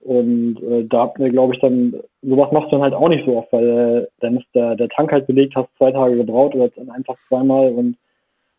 Und 0.00 0.62
äh, 0.62 0.84
da 0.84 1.02
hatten 1.02 1.22
wir, 1.22 1.30
glaube 1.30 1.54
ich, 1.54 1.60
dann, 1.60 2.00
sowas 2.22 2.50
machst 2.52 2.68
du 2.68 2.76
dann 2.76 2.82
halt 2.82 2.94
auch 2.94 3.08
nicht 3.08 3.26
so 3.26 3.36
oft, 3.36 3.52
weil 3.52 3.68
äh, 3.68 4.06
dann 4.20 4.38
ist 4.38 4.46
der, 4.54 4.74
der 4.76 4.88
Tank 4.88 5.12
halt 5.12 5.26
belegt, 5.26 5.54
hast 5.54 5.68
zwei 5.76 5.90
Tage 5.90 6.16
gebraut 6.16 6.54
oder 6.54 6.68
dann 6.68 6.90
einfach 6.90 7.16
zweimal 7.28 7.72
und 7.72 7.96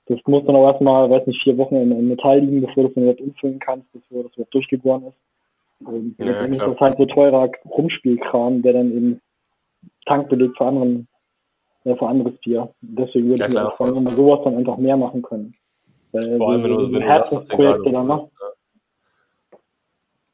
das 0.08 0.20
muss 0.26 0.44
dann 0.46 0.56
auch 0.56 0.68
erstmal, 0.68 1.10
weiß 1.10 1.28
nicht, 1.28 1.42
vier 1.44 1.58
Wochen 1.58 1.76
in, 1.76 1.92
in 1.92 2.10
Metall 2.10 2.40
liegen, 2.40 2.62
bevor 2.62 2.84
du 2.84 2.90
es 2.90 2.96
dann 2.96 3.04
überhaupt 3.04 3.22
umfüllen 3.22 3.60
kannst, 3.60 3.92
bevor 3.94 4.24
das 4.24 4.34
überhaupt 4.34 4.54
durchgegoren 4.54 5.04
ist. 5.06 5.88
Und 5.88 6.16
Ja, 6.20 6.34
klar. 6.34 6.50
ist 6.50 6.60
das 6.60 6.80
halt 6.80 6.98
so 6.98 7.06
teurer 7.06 7.50
Rumspielkram, 7.70 8.62
der 8.64 8.74
dann 8.74 8.92
eben 8.92 9.22
Tank 10.10 10.28
belegt 10.28 10.57
für 10.57 10.66
anderen, 10.66 11.07
äh, 11.86 11.95
für 11.95 12.07
anderes 12.07 12.38
Bier. 12.39 12.74
Deswegen 12.82 13.30
würde 13.30 13.43
Ja, 13.43 13.49
ich 13.49 13.57
auch 13.57 13.76
freuen, 13.76 13.95
wenn 13.95 14.05
wir 14.05 14.12
sowas 14.12 14.41
dann 14.43 14.57
einfach 14.57 14.78
mehr 14.78 14.97
machen 14.97 15.22
können. 15.22 15.53
Weil 16.12 16.38
Vor 16.38 16.49
allem, 16.49 16.64
wenn 16.64 16.72
du, 16.72 16.86
wenn 16.88 16.93
du 16.93 17.01
Herzensprojekte 17.01 17.91
dann, 17.91 18.07
ne? 18.07 18.28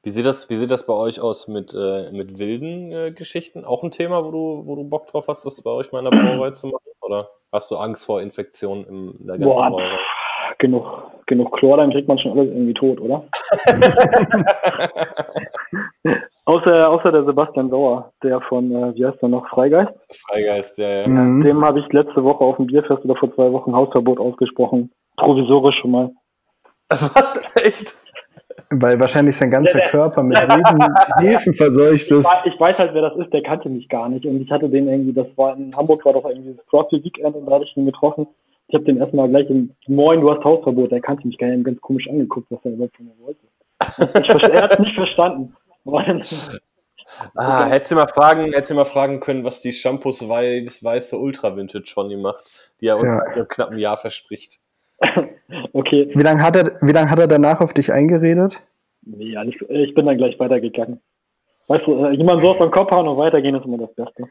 Wie 0.04 0.12
sieht 0.12 0.26
das, 0.26 0.50
wie 0.50 0.56
sieht 0.56 0.72
das 0.72 0.86
bei 0.86 0.94
euch 0.94 1.20
aus 1.20 1.48
mit, 1.48 1.74
äh, 1.74 2.12
mit 2.12 2.38
wilden 2.38 2.92
äh, 2.92 3.12
Geschichten? 3.12 3.66
Auch 3.66 3.84
ein 3.84 3.92
Thema, 3.92 4.24
wo 4.24 4.32
du, 4.32 4.62
wo 4.66 4.76
du 4.76 4.84
Bock 4.84 5.08
drauf 5.08 5.28
hast, 5.28 5.46
das 5.46 5.62
bei 5.64 5.72
euch 5.72 5.92
mal 5.92 6.06
in 6.06 6.12
der 6.12 6.12
Brauerei 6.24 6.52
zu 6.52 6.68
machen? 6.68 6.84
Oder 7.02 7.30
hast 7.52 7.72
du 7.72 7.78
Angst 7.78 8.06
vor 8.06 8.22
Infektionen 8.22 8.86
in 8.86 9.28
der 9.28 9.40
ganzen 9.40 9.52
Boah, 9.52 9.70
Brauerei? 9.70 9.98
genug, 10.60 10.86
genug 11.26 11.58
Chlor, 11.58 11.78
dann 11.78 11.92
kriegt 11.92 12.08
man 12.08 12.20
schon 12.20 12.32
alles 12.32 12.48
irgendwie 12.48 12.74
tot, 12.76 13.02
oder? 13.02 13.26
außer, 16.46 16.90
außer 16.90 17.12
der 17.12 17.26
Sebastian 17.26 17.70
Sauer, 17.70 18.12
der 18.24 18.42
von, 18.42 18.72
äh, 18.72 18.96
wie 18.96 19.06
heißt 19.06 19.22
der 19.22 19.30
noch, 19.30 19.48
Freigeist? 19.50 19.92
Freigeist, 20.28 20.78
ja, 20.78 21.02
ja. 21.02 21.08
Mhm. 21.08 21.44
Dem 21.44 21.64
habe 21.66 21.80
ich 21.80 21.92
letzte 21.94 22.24
Woche 22.24 22.44
auf 22.44 22.58
dem 22.58 22.68
Bierfest 22.68 23.04
oder 23.06 23.16
vor 23.16 23.34
zwei 23.36 23.52
Wochen 23.52 23.76
Hausverbot 23.76 24.20
ausgesprochen. 24.20 24.92
Provisorisch 25.18 25.76
schon 25.82 25.92
mal. 25.92 26.12
Was? 26.90 27.40
Echt? 27.56 27.94
Weil 28.72 29.00
wahrscheinlich 29.00 29.36
sein 29.36 29.52
ganzer 29.52 29.78
Ja, 29.78 29.84
der- 29.86 29.90
Körper 29.92 30.24
mit 30.24 30.38
Hefen 31.20 31.54
verseucht 31.54 32.10
ist. 32.12 32.28
Ich 32.46 32.60
weiß 32.60 32.80
halt, 32.80 32.94
wer 32.94 33.02
das 33.10 33.16
ist, 33.18 33.32
der 33.34 33.44
kannte 33.44 33.70
mich 33.70 33.88
gar 33.90 34.10
nicht. 34.10 34.26
Und 34.26 34.42
ich 34.42 34.50
hatte 34.52 34.70
den 34.70 34.88
irgendwie, 34.88 35.14
das 35.14 35.28
war 35.36 35.56
in 35.56 35.72
Hamburg, 35.76 36.04
war 36.06 36.14
das 36.14 36.24
irgendwie 36.26 36.54
das 36.56 36.66
Crosby 36.68 37.04
Weekend 37.04 37.36
und 37.36 37.46
da 37.46 37.54
hatte 37.56 37.66
ich 37.66 37.76
ihn 37.78 37.86
getroffen. 37.86 38.28
Ich 38.68 38.74
habe 38.76 38.86
den 38.86 38.98
erstmal 38.98 39.30
gleich 39.30 39.48
im 39.50 39.72
Moin, 39.88 40.22
du 40.22 40.32
hast 40.32 40.44
Hausverbot. 40.44 40.92
Der 40.92 41.02
kannte 41.02 41.28
mich 41.28 41.38
gar 41.38 41.48
nicht, 41.48 41.64
ganz 41.66 41.80
komisch 41.82 42.08
angeguckt, 42.10 42.48
was 42.50 42.60
er 42.64 42.72
überhaupt 42.72 42.96
von 42.98 43.06
mir 43.06 43.14
wollte. 43.24 43.40
Ich, 44.24 44.30
er 44.54 44.62
hat 44.64 44.80
nicht 44.80 44.96
verstanden. 44.96 45.56
Ah, 47.36 47.68
hättest 47.68 47.92
du 47.92 47.96
mal 47.96 48.08
fragen, 48.08 48.46
hättest 48.52 48.72
du 48.72 48.76
mal 48.76 48.86
fragen 48.86 49.20
können, 49.20 49.44
was 49.44 49.62
die 49.62 49.72
Shampoos 49.72 50.28
weiß, 50.28 50.84
weiße 50.84 51.18
Ultra 51.18 51.56
Vintage 51.56 51.92
von 51.94 52.10
ihm 52.10 52.22
macht, 52.22 52.44
die 52.82 52.88
er 52.88 52.96
uns 52.98 53.06
Ja. 53.06 53.22
in 53.28 53.34
einem 53.34 53.48
knappen 53.48 53.78
Jahr 53.78 53.98
verspricht. 53.98 54.60
okay, 55.74 56.12
Wie 56.14 56.24
lange 56.24 56.42
hat, 56.42 56.56
er, 56.56 56.78
wie 56.82 56.94
hat 56.94 57.20
er 57.20 57.28
danach 57.28 57.62
auf 57.62 57.74
dich 57.74 57.92
eingeredet? 57.92 58.62
nee, 59.06 59.36
alles, 59.38 59.56
ich 59.70 59.94
bin 59.94 60.06
dann 60.06 60.18
gleich 60.18 60.40
weitergegangen. 60.40 61.00
Weißt 61.68 61.86
du, 61.86 62.06
äh, 62.06 62.12
jemand 62.12 62.42
so 62.42 62.50
auf 62.50 62.58
den 62.58 62.72
Kopf 62.72 62.92
hauen 62.92 63.08
und 63.08 63.18
weitergehen 63.18 63.56
ist 63.56 63.66
immer 63.66 63.78
das 63.78 63.94
Beste. 63.94 64.24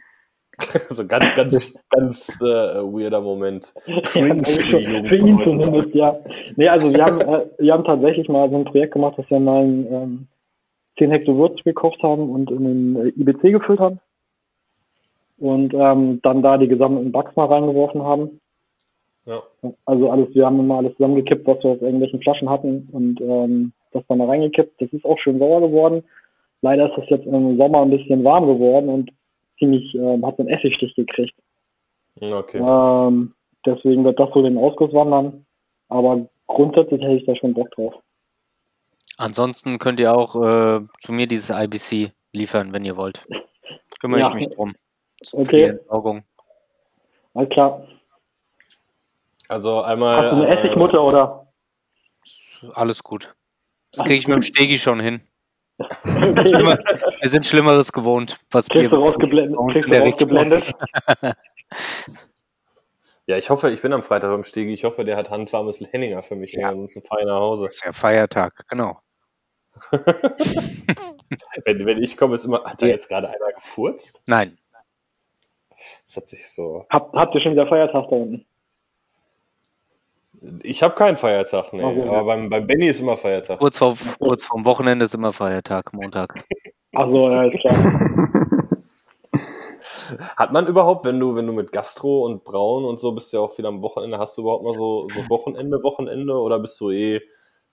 so 0.95 1.07
ganz, 1.07 1.35
ganz, 1.35 1.79
ganz 1.91 2.41
äh, 2.41 2.45
weirder 2.45 3.21
Moment. 3.21 3.75
Cringe 4.05 4.43
also 4.47 4.61
für 4.63 5.17
Jugend 5.17 5.23
ihn 5.23 5.45
zumindest, 5.45 5.95
ja. 5.95 6.17
Nee, 6.57 6.69
also 6.69 6.93
wir 6.93 7.05
haben, 7.05 7.21
äh, 7.21 7.47
wir 7.59 7.73
haben 7.73 7.85
tatsächlich 7.85 8.29
mal 8.29 8.49
so 8.51 8.57
ein 8.57 8.65
Projekt 8.65 8.93
gemacht, 8.95 9.19
dass 9.19 9.29
wir 9.31 9.41
mal 9.41 9.63
ein, 9.65 9.87
ähm, 9.93 10.29
10 10.99 11.11
Hektar 11.11 11.37
Würze 11.37 11.63
gekauft 11.65 12.03
haben 12.03 12.31
und 12.31 12.51
in 12.51 12.65
den 12.65 13.07
äh, 13.07 13.09
IBC 13.21 13.53
gefüllt 13.53 13.81
haben. 13.81 14.01
Und 15.39 15.75
ähm, 15.75 16.21
dann 16.23 16.43
da 16.43 16.59
die 16.59 16.69
gesammelten 16.69 17.13
Bugs 17.13 17.35
mal 17.35 17.47
reingeworfen 17.47 18.03
haben. 18.03 18.41
Ja. 19.27 19.43
Also 19.85 20.11
alles, 20.11 20.35
wir 20.35 20.47
haben 20.47 20.61
immer 20.61 20.79
alles 20.79 20.93
zusammengekippt, 20.97 21.47
was 21.47 21.63
wir 21.65 21.71
aus 21.71 21.81
irgendwelchen 21.81 22.21
Flaschen 22.21 22.49
hatten 22.49 22.89
und 22.93 23.21
ähm, 23.21 23.73
das 23.93 24.05
dann 24.09 24.19
mal 24.19 24.29
reingekippt. 24.29 24.81
Das 24.81 24.93
ist 24.93 25.05
auch 25.05 25.19
schön 25.19 25.39
sauer 25.39 25.61
geworden. 25.61 26.05
Leider 26.63 26.89
ist 26.89 26.97
das 26.97 27.09
jetzt 27.09 27.27
im 27.27 27.57
Sommer 27.57 27.83
ein 27.83 27.91
bisschen 27.91 28.23
warm 28.23 28.47
geworden 28.47 28.89
und 28.89 29.11
ziemlich, 29.59 29.95
ähm, 29.95 30.25
hat 30.25 30.39
einen 30.39 30.49
Essigstich 30.49 30.95
gekriegt. 30.95 31.35
Okay. 32.21 32.59
Ähm, 32.59 33.33
deswegen 33.67 34.05
wird 34.05 34.21
das 34.21 34.31
so 34.33 34.43
den 34.43 34.59
Ausguss 34.59 34.93
wandern. 34.93 35.47
Aber 35.89 36.27
grundsätzlich 36.47 37.03
hätte 37.03 37.17
ich 37.17 37.27
da 37.27 37.35
schon 37.35 37.55
Bock 37.55 37.71
drauf. 37.73 37.95
Ansonsten 39.17 39.79
könnt 39.79 40.01
ihr 40.01 40.15
auch 40.15 40.35
äh, 40.37 40.81
zu 41.01 41.13
mir 41.13 41.27
dieses 41.27 41.51
IBC 41.51 42.13
liefern, 42.33 42.73
wenn 42.73 42.85
ihr 42.85 42.97
wollt. 42.97 43.25
Kümmere 44.01 44.21
Ja. 44.21 44.29
ich 44.29 44.35
mich 44.35 44.49
drum. 44.51 44.75
Für 45.29 45.37
Okay. 45.39 45.57
die 45.57 45.63
Entsorgung. 45.63 46.25
Alles 47.35 47.49
klar. 47.51 47.87
Also 49.49 49.83
einmal. 49.83 50.17
Hast 50.17 50.33
du 50.33 50.37
eine 50.45 50.49
äh, 50.49 50.59
Essigmutter 50.59 51.03
oder? 51.03 51.53
Alles 52.75 53.03
gut. 53.03 53.35
Das 53.93 54.05
kriege 54.05 54.19
ich 54.19 54.27
mit 54.27 54.37
dem 54.37 54.43
Stegi 54.43 54.79
schon 54.79 55.01
hin. 55.01 55.21
Okay. 55.79 56.49
Schlimmer, 56.49 56.79
wir 57.21 57.29
sind 57.29 57.45
Schlimmeres 57.47 57.93
gewohnt, 57.93 58.39
was 58.51 58.69
Kriegst 58.69 58.93
du 58.93 58.97
rausgeblendet? 58.97 59.57
Kriegst 59.73 59.91
du 59.93 59.99
rausgeblendet? 60.03 60.73
Ja, 63.27 63.39
ich 63.39 63.49
hoffe, 63.49 63.71
ich 63.71 63.81
bin 63.81 63.93
am 63.95 64.03
Freitag 64.03 64.31
beim 64.31 64.45
Stegi. 64.45 64.75
Ich 64.75 64.85
hoffe, 64.85 65.03
der 65.03 65.17
hat 65.17 65.31
handwarmes 65.31 65.81
Henninger 65.81 66.23
für 66.23 66.37
mich. 66.37 66.53
Ja. 66.53 66.69
Und 66.71 66.85
ist 66.85 67.09
fein 67.09 67.27
nach 67.27 67.41
Hause. 67.41 67.65
Das 67.67 67.77
ist 67.77 67.85
ja 67.85 67.93
Feiertag, 67.95 68.67
genau. 68.69 68.99
Wenn, 71.65 71.87
wenn 71.87 72.03
ich 72.03 72.17
komme, 72.17 72.35
ist 72.35 72.45
immer. 72.45 72.63
Hat 72.65 72.83
da 72.83 72.87
jetzt 72.87 73.09
gerade 73.09 73.29
einer 73.29 73.53
gefurzt? 73.55 74.23
Nein, 74.27 74.59
Das 76.07 76.17
hat 76.17 76.29
sich 76.29 76.49
so. 76.49 76.85
Hab, 76.91 77.13
habt 77.13 77.35
ihr 77.35 77.41
schon 77.41 77.53
wieder 77.53 77.67
Feiertag 77.67 78.09
da 78.09 78.17
unten? 78.17 78.45
Ich 80.63 80.83
habe 80.83 80.95
keinen 80.95 81.17
Feiertag, 81.17 81.73
nee. 81.73 81.83
Okay. 81.83 82.09
Aber 82.09 82.25
beim, 82.25 82.51
beim 82.51 82.67
Benny 82.67 82.89
ist 82.89 83.01
immer 83.01 83.17
Feiertag. 83.17 83.59
kurz, 83.59 83.79
vor, 83.79 83.97
kurz 84.19 84.45
vorm 84.45 84.65
Wochenende 84.65 85.07
ist 85.07 85.15
immer 85.15 85.33
Feiertag, 85.33 85.93
Montag. 85.93 86.43
Also, 86.97 87.29
ja, 87.29 87.43
ist 87.47 87.59
klar. 87.59 87.75
Hat 90.37 90.53
man 90.53 90.69
überhaupt, 90.69 91.05
wenn 91.05 91.19
du, 91.19 91.35
wenn 91.35 91.45
du 91.45 91.53
mit 91.53 91.73
Gastro 91.73 92.25
und 92.25 92.45
Brauen 92.45 92.85
und 92.85 93.01
so 93.01 93.11
bist 93.11 93.33
ja 93.33 93.41
auch 93.41 93.53
viel 93.53 93.67
am 93.67 93.83
Wochenende, 93.83 94.17
hast 94.19 94.39
du 94.39 94.43
überhaupt 94.43 94.63
mal 94.63 94.75
so, 94.75 95.09
so 95.09 95.29
Wochenende, 95.29 95.83
Wochenende 95.83 96.35
oder 96.35 96.61
bist 96.61 96.81
du 96.81 96.93
eh, 96.93 97.21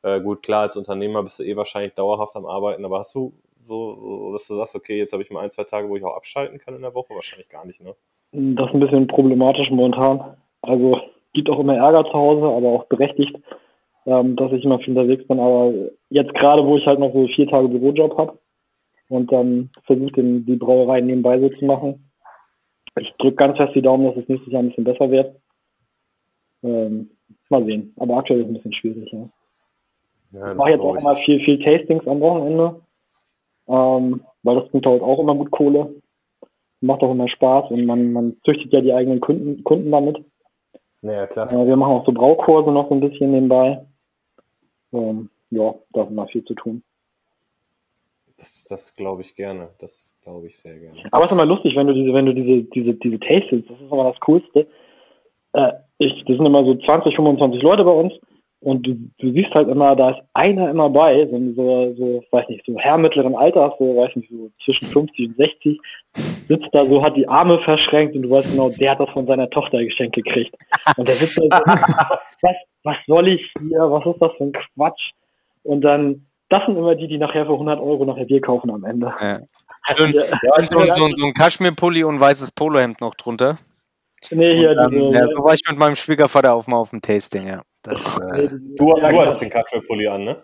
äh, 0.03 0.19
gut, 0.21 0.43
klar, 0.43 0.63
als 0.63 0.77
Unternehmer 0.77 1.23
bist 1.23 1.39
du 1.39 1.43
eh 1.43 1.55
wahrscheinlich 1.55 1.93
dauerhaft 1.93 2.35
am 2.35 2.45
Arbeiten, 2.45 2.83
aber 2.85 2.99
hast 2.99 3.13
du 3.15 3.33
so, 3.63 3.95
so 3.95 4.31
dass 4.31 4.47
du 4.47 4.55
sagst, 4.55 4.75
okay, 4.75 4.97
jetzt 4.97 5.13
habe 5.13 5.23
ich 5.23 5.29
mal 5.29 5.41
ein, 5.41 5.51
zwei 5.51 5.63
Tage, 5.63 5.87
wo 5.89 5.95
ich 5.95 6.03
auch 6.03 6.15
abschalten 6.15 6.59
kann 6.59 6.75
in 6.75 6.81
der 6.81 6.95
Woche? 6.95 7.13
Wahrscheinlich 7.13 7.49
gar 7.49 7.65
nicht, 7.65 7.81
ne? 7.81 7.93
Das 8.31 8.69
ist 8.69 8.73
ein 8.73 8.79
bisschen 8.79 9.07
problematisch 9.07 9.69
momentan. 9.69 10.37
Also, 10.61 10.99
gibt 11.33 11.49
auch 11.49 11.59
immer 11.59 11.75
Ärger 11.75 12.05
zu 12.05 12.13
Hause, 12.13 12.43
aber 12.43 12.69
auch 12.69 12.85
berechtigt, 12.85 13.35
ähm, 14.05 14.35
dass 14.35 14.51
ich 14.53 14.63
immer 14.63 14.79
viel 14.79 14.97
unterwegs 14.97 15.27
bin. 15.27 15.39
Aber 15.39 15.73
jetzt 16.09 16.33
gerade, 16.33 16.65
wo 16.65 16.77
ich 16.77 16.85
halt 16.85 16.99
noch 16.99 17.13
so 17.13 17.27
vier 17.27 17.47
Tage 17.47 17.67
Bürojob 17.67 18.17
habe 18.17 18.39
und 19.09 19.31
dann 19.31 19.69
versuche, 19.83 20.21
die 20.21 20.55
Brauerei 20.55 21.01
nebenbei 21.01 21.39
so 21.39 21.49
zu 21.49 21.65
machen. 21.65 22.11
Ich 22.99 23.11
drücke 23.19 23.35
ganz 23.35 23.57
fest 23.57 23.75
die 23.75 23.81
Daumen, 23.81 24.05
dass 24.05 24.17
es 24.17 24.27
nächstes 24.27 24.51
Jahr 24.51 24.63
ein 24.63 24.69
bisschen 24.69 24.83
besser 24.83 25.11
wird. 25.11 25.35
Ähm, 26.63 27.11
mal 27.49 27.65
sehen. 27.65 27.93
Aber 27.97 28.17
aktuell 28.17 28.41
ist 28.41 28.45
es 28.45 28.49
ein 28.49 28.53
bisschen 28.55 28.73
schwierig, 28.73 29.11
ja. 29.11 29.29
Ja, 30.31 30.51
Ich 30.51 30.57
mache 30.57 30.71
jetzt 30.71 30.81
auch 30.81 30.95
immer 30.95 31.15
viel, 31.15 31.39
viel 31.43 31.63
Tastings 31.63 32.07
am 32.07 32.21
Wochenende, 32.21 32.81
ähm, 33.67 34.21
weil 34.43 34.55
das 34.55 34.69
bringt 34.69 34.85
halt 34.85 35.01
auch 35.01 35.19
immer 35.19 35.35
gut 35.35 35.51
Kohle. 35.51 35.95
Macht 36.79 37.03
auch 37.03 37.11
immer 37.11 37.27
Spaß 37.27 37.69
und 37.71 37.85
man, 37.85 38.11
man 38.11 38.37
züchtet 38.43 38.73
ja 38.73 38.81
die 38.81 38.93
eigenen 38.93 39.19
Kunden, 39.19 39.63
Kunden 39.63 39.91
damit. 39.91 40.23
Naja, 41.01 41.27
klar. 41.27 41.51
Äh, 41.51 41.67
wir 41.67 41.75
machen 41.75 41.93
auch 41.93 42.05
so 42.05 42.11
Braukurse 42.11 42.71
noch 42.71 42.89
so 42.89 42.95
ein 42.95 43.01
bisschen 43.01 43.31
nebenbei. 43.31 43.85
Ähm, 44.93 45.29
ja, 45.51 45.75
da 45.93 46.03
ist 46.03 46.09
immer 46.09 46.27
viel 46.27 46.43
zu 46.45 46.55
tun. 46.55 46.81
Das, 48.37 48.65
das 48.69 48.95
glaube 48.95 49.21
ich 49.21 49.35
gerne. 49.35 49.69
Das 49.79 50.17
glaube 50.23 50.47
ich 50.47 50.57
sehr 50.57 50.79
gerne. 50.79 50.97
Aber 51.11 51.25
es 51.25 51.31
ist 51.31 51.35
immer 51.35 51.45
lustig, 51.45 51.75
wenn 51.75 51.87
du 51.87 51.93
diese, 51.93 52.13
wenn 52.13 52.25
du 52.25 52.33
diese, 52.33 52.63
diese, 52.69 52.93
diese 52.95 53.19
Tastings, 53.19 53.67
das 53.67 53.79
ist 53.79 53.91
immer 53.91 54.11
das 54.11 54.19
Coolste. 54.21 54.67
Äh, 55.53 55.73
ich, 55.99 56.17
das 56.25 56.37
sind 56.37 56.45
immer 56.45 56.63
so 56.63 56.75
20, 56.75 57.15
25 57.15 57.61
Leute 57.61 57.83
bei 57.83 57.91
uns 57.91 58.13
Und 58.61 58.85
du, 58.85 58.93
du 59.17 59.31
siehst 59.31 59.51
halt 59.55 59.69
immer, 59.69 59.95
da 59.95 60.11
ist 60.11 60.21
einer 60.33 60.69
immer 60.69 60.87
bei, 60.87 61.27
so, 61.31 61.39
so, 61.55 61.95
so 61.95 62.23
weiß 62.29 62.47
nicht, 62.47 62.63
so 62.67 62.77
Herr 62.77 62.99
mittleren 62.99 63.35
Alters, 63.35 63.73
so, 63.79 63.97
weiß 63.97 64.15
nicht, 64.15 64.29
so 64.31 64.51
zwischen 64.63 64.87
50 64.87 65.29
und 65.29 65.37
60, 65.37 65.79
sitzt 66.47 66.67
da 66.71 66.85
so, 66.85 67.03
hat 67.03 67.17
die 67.17 67.27
Arme 67.27 67.59
verschränkt 67.63 68.15
und 68.15 68.21
du 68.21 68.29
weißt 68.29 68.51
genau, 68.51 68.69
der 68.69 68.91
hat 68.91 68.99
das 68.99 69.09
von 69.09 69.25
seiner 69.25 69.49
Tochter 69.49 69.83
geschenkt 69.83 70.15
gekriegt. 70.15 70.55
Und 70.95 71.07
der 71.07 71.15
sitzt 71.15 71.39
da 71.39 71.41
so, 71.41 71.49
was, 72.43 72.55
was 72.83 72.97
soll 73.07 73.29
ich 73.29 73.51
hier, 73.59 73.79
was 73.79 74.05
ist 74.05 74.21
das 74.21 74.31
für 74.37 74.43
ein 74.43 74.53
Quatsch? 74.53 75.11
Und 75.63 75.81
dann, 75.81 76.27
das 76.49 76.63
sind 76.67 76.77
immer 76.77 76.93
die, 76.93 77.07
die 77.07 77.17
nachher 77.17 77.47
für 77.47 77.53
100 77.53 77.79
Euro 77.79 78.05
nachher 78.05 78.25
Bier 78.25 78.41
kaufen 78.41 78.69
am 78.69 78.83
Ende. 78.83 79.11
Ja. 79.19 79.39
Schön. 79.97 80.13
Ja, 80.13 80.23
so, 80.61 80.79
so, 80.79 81.09
so 81.17 81.25
ein 81.25 81.33
Kaschmirpulli 81.33 82.03
und 82.03 82.19
weißes 82.19 82.51
Polohemd 82.51 83.01
noch 83.01 83.15
drunter. 83.15 83.57
Nee, 84.29 84.55
hier, 84.55 84.75
Dann, 84.75 84.91
diese, 84.91 85.13
ja, 85.13 85.27
so 85.35 85.43
war 85.43 85.55
ich 85.55 85.61
mit 85.67 85.79
meinem 85.79 85.95
Schwiegervater 85.95 86.53
auf 86.53 86.67
mal 86.67 86.77
auf 86.77 86.91
dem 86.91 87.01
Tasting, 87.01 87.47
ja. 87.47 87.63
Das, 87.83 88.15
äh, 88.17 88.47
Du, 88.47 88.57
du 88.75 88.93
genau. 88.93 89.21
hattest 89.21 89.41
den 89.41 89.49
Kaschmirpulli 89.49 90.07
an, 90.07 90.23
ne? 90.23 90.43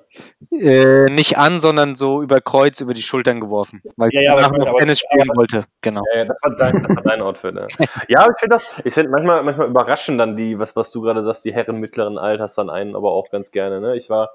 äh, 0.52 1.06
nicht 1.12 1.38
an, 1.38 1.60
sondern 1.60 1.94
so 1.94 2.24
über 2.24 2.42
Kreuz, 2.42 2.80
über 2.82 2.96
die 2.96 3.04
Schultern 3.04 3.40
geworfen, 3.40 3.84
weil 3.96 4.10
Ja, 4.12 4.22
ich 4.22 4.26
ja, 4.26 4.40
ich 4.40 4.46
meine, 4.50 4.58
noch 4.64 4.68
aber- 4.70 4.80
Tennis 4.80 5.00
spielen 5.00 5.30
aber- 5.30 5.38
wollte. 5.42 5.64
Genau. 5.82 6.02
Ja, 6.16 6.26
das 6.26 6.40
war 6.42 6.56
dein, 6.56 6.82
das 6.82 6.96
war 6.96 7.04
dein 7.04 7.22
Outfit. 7.22 7.56
Ja, 7.56 7.68
ja 8.08 8.20
aber 8.22 8.32
ich 8.34 8.40
finde 8.40 8.56
das, 8.56 8.66
ich 8.84 8.94
finde 8.94 9.12
manchmal, 9.12 9.44
manchmal 9.44 9.68
überraschen 9.68 10.18
dann 10.18 10.36
die, 10.36 10.58
was, 10.58 10.76
was 10.76 10.90
du 10.92 11.02
gerade 11.02 11.22
sagst, 11.22 11.46
die 11.46 11.54
Herren 11.54 11.80
mittleren 11.80 12.18
Alters 12.18 12.56
dann 12.56 12.72
einen 12.72 12.96
aber 12.96 13.12
auch 13.12 13.30
ganz 13.30 13.52
gerne. 13.52 13.82
Ne? 13.82 13.96
Ich 13.96 14.10
war, 14.10 14.32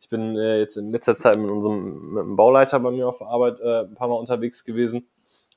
ich 0.00 0.08
bin 0.08 0.34
äh, 0.38 0.58
jetzt 0.58 0.78
in 0.78 0.90
letzter 0.90 1.16
Zeit 1.16 1.36
mit 1.36 1.50
unserem 1.50 2.12
mit 2.14 2.22
einem 2.22 2.36
Bauleiter 2.36 2.80
bei 2.80 2.90
mir 2.90 3.06
auf 3.06 3.18
der 3.18 3.26
Arbeit 3.26 3.60
äh, 3.60 3.80
ein 3.80 3.94
paar 3.94 4.08
Mal 4.08 4.14
unterwegs 4.14 4.64
gewesen, 4.64 5.06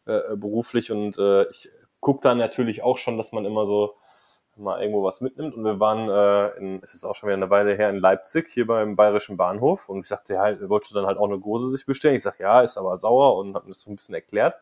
äh, 0.05 0.35
beruflich 0.35 0.91
und 0.91 1.17
äh, 1.17 1.49
ich 1.49 1.69
gucke 2.01 2.19
da 2.23 2.35
natürlich 2.35 2.83
auch 2.83 2.97
schon, 2.97 3.17
dass 3.17 3.31
man 3.31 3.45
immer 3.45 3.65
so 3.65 3.93
mal 4.59 4.81
irgendwo 4.81 5.03
was 5.03 5.21
mitnimmt 5.21 5.55
und 5.55 5.63
wir 5.63 5.79
waren, 5.79 6.09
äh, 6.09 6.57
in, 6.57 6.79
es 6.83 6.93
ist 6.93 7.05
auch 7.05 7.15
schon 7.15 7.27
wieder 7.27 7.37
eine 7.37 7.49
Weile 7.49 7.75
her, 7.75 7.89
in 7.89 7.97
Leipzig, 7.97 8.49
hier 8.49 8.67
beim 8.67 8.95
Bayerischen 8.95 9.37
Bahnhof 9.37 9.89
und 9.89 10.01
ich 10.01 10.07
sagte, 10.07 10.33
ja, 10.33 10.49
er 10.49 10.69
wollte 10.69 10.93
dann 10.93 11.05
halt 11.05 11.17
auch 11.17 11.27
eine 11.27 11.39
Gose 11.39 11.69
sich 11.69 11.85
bestellen. 11.85 12.15
Ich 12.15 12.23
sag, 12.23 12.39
ja, 12.39 12.61
ist 12.61 12.77
aber 12.77 12.97
sauer 12.97 13.37
und 13.37 13.55
habe 13.55 13.65
mir 13.65 13.71
das 13.71 13.81
so 13.81 13.91
ein 13.91 13.95
bisschen 13.95 14.15
erklärt. 14.15 14.55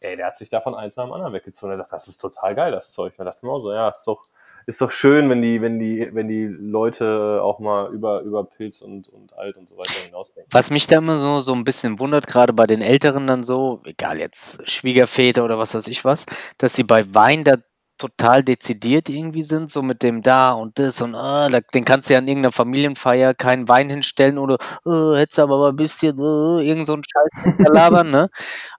Ey, 0.00 0.16
der 0.16 0.26
hat 0.26 0.36
sich 0.36 0.48
davon 0.48 0.74
eins 0.74 0.96
nach 0.96 1.04
dem 1.04 1.12
anderen 1.12 1.32
weggezogen. 1.32 1.72
Er 1.72 1.76
sagt, 1.76 1.92
das 1.92 2.06
ist 2.06 2.18
total 2.18 2.54
geil, 2.54 2.70
das 2.70 2.92
Zeug. 2.92 3.14
Und 3.14 3.18
da 3.18 3.24
dachte 3.24 3.38
ich 3.38 3.42
mir 3.42 3.50
auch 3.50 3.62
so, 3.62 3.72
ja, 3.72 3.88
ist 3.88 4.06
doch, 4.06 4.22
ist 4.64 4.80
doch 4.80 4.92
schön, 4.92 5.28
wenn 5.28 5.42
die, 5.42 5.60
wenn 5.60 5.80
die, 5.80 6.08
wenn 6.12 6.28
die 6.28 6.44
Leute 6.44 7.40
auch 7.42 7.58
mal 7.58 7.92
über, 7.92 8.20
über 8.20 8.44
Pilz 8.44 8.80
und, 8.80 9.08
und 9.08 9.36
alt 9.36 9.56
und 9.56 9.68
so 9.68 9.76
weiter 9.76 9.94
hinausdenken. 10.04 10.52
Was 10.52 10.70
mich 10.70 10.86
da 10.86 10.98
immer 10.98 11.18
so, 11.18 11.40
so 11.40 11.52
ein 11.52 11.64
bisschen 11.64 11.98
wundert, 11.98 12.28
gerade 12.28 12.52
bei 12.52 12.66
den 12.66 12.80
Älteren 12.80 13.26
dann 13.26 13.42
so, 13.42 13.80
egal 13.84 14.18
jetzt 14.18 14.70
Schwiegerväter 14.70 15.44
oder 15.44 15.58
was 15.58 15.74
weiß 15.74 15.88
ich 15.88 16.04
was, 16.04 16.26
dass 16.58 16.74
sie 16.74 16.84
bei 16.84 17.12
Wein 17.12 17.42
da 17.42 17.56
total 17.98 18.42
dezidiert 18.44 19.08
irgendwie 19.08 19.42
sind, 19.42 19.70
so 19.70 19.82
mit 19.82 20.02
dem 20.02 20.22
da 20.22 20.52
und 20.52 20.78
das 20.78 21.00
und 21.02 21.14
ah, 21.14 21.48
da, 21.48 21.60
den 21.60 21.84
kannst 21.84 22.08
du 22.08 22.14
ja 22.14 22.18
an 22.20 22.28
irgendeiner 22.28 22.52
Familienfeier 22.52 23.34
keinen 23.34 23.68
Wein 23.68 23.90
hinstellen 23.90 24.38
oder 24.38 24.56
äh, 24.86 25.18
hättest 25.18 25.38
du 25.38 25.42
aber 25.42 25.58
mal 25.58 25.70
ein 25.70 25.76
bisschen 25.76 26.18
äh, 26.18 26.66
irgend 26.68 26.86
so 26.86 26.94
einen 26.94 27.02
Scheiß 27.04 27.54
labern, 27.68 28.10
ne? 28.10 28.30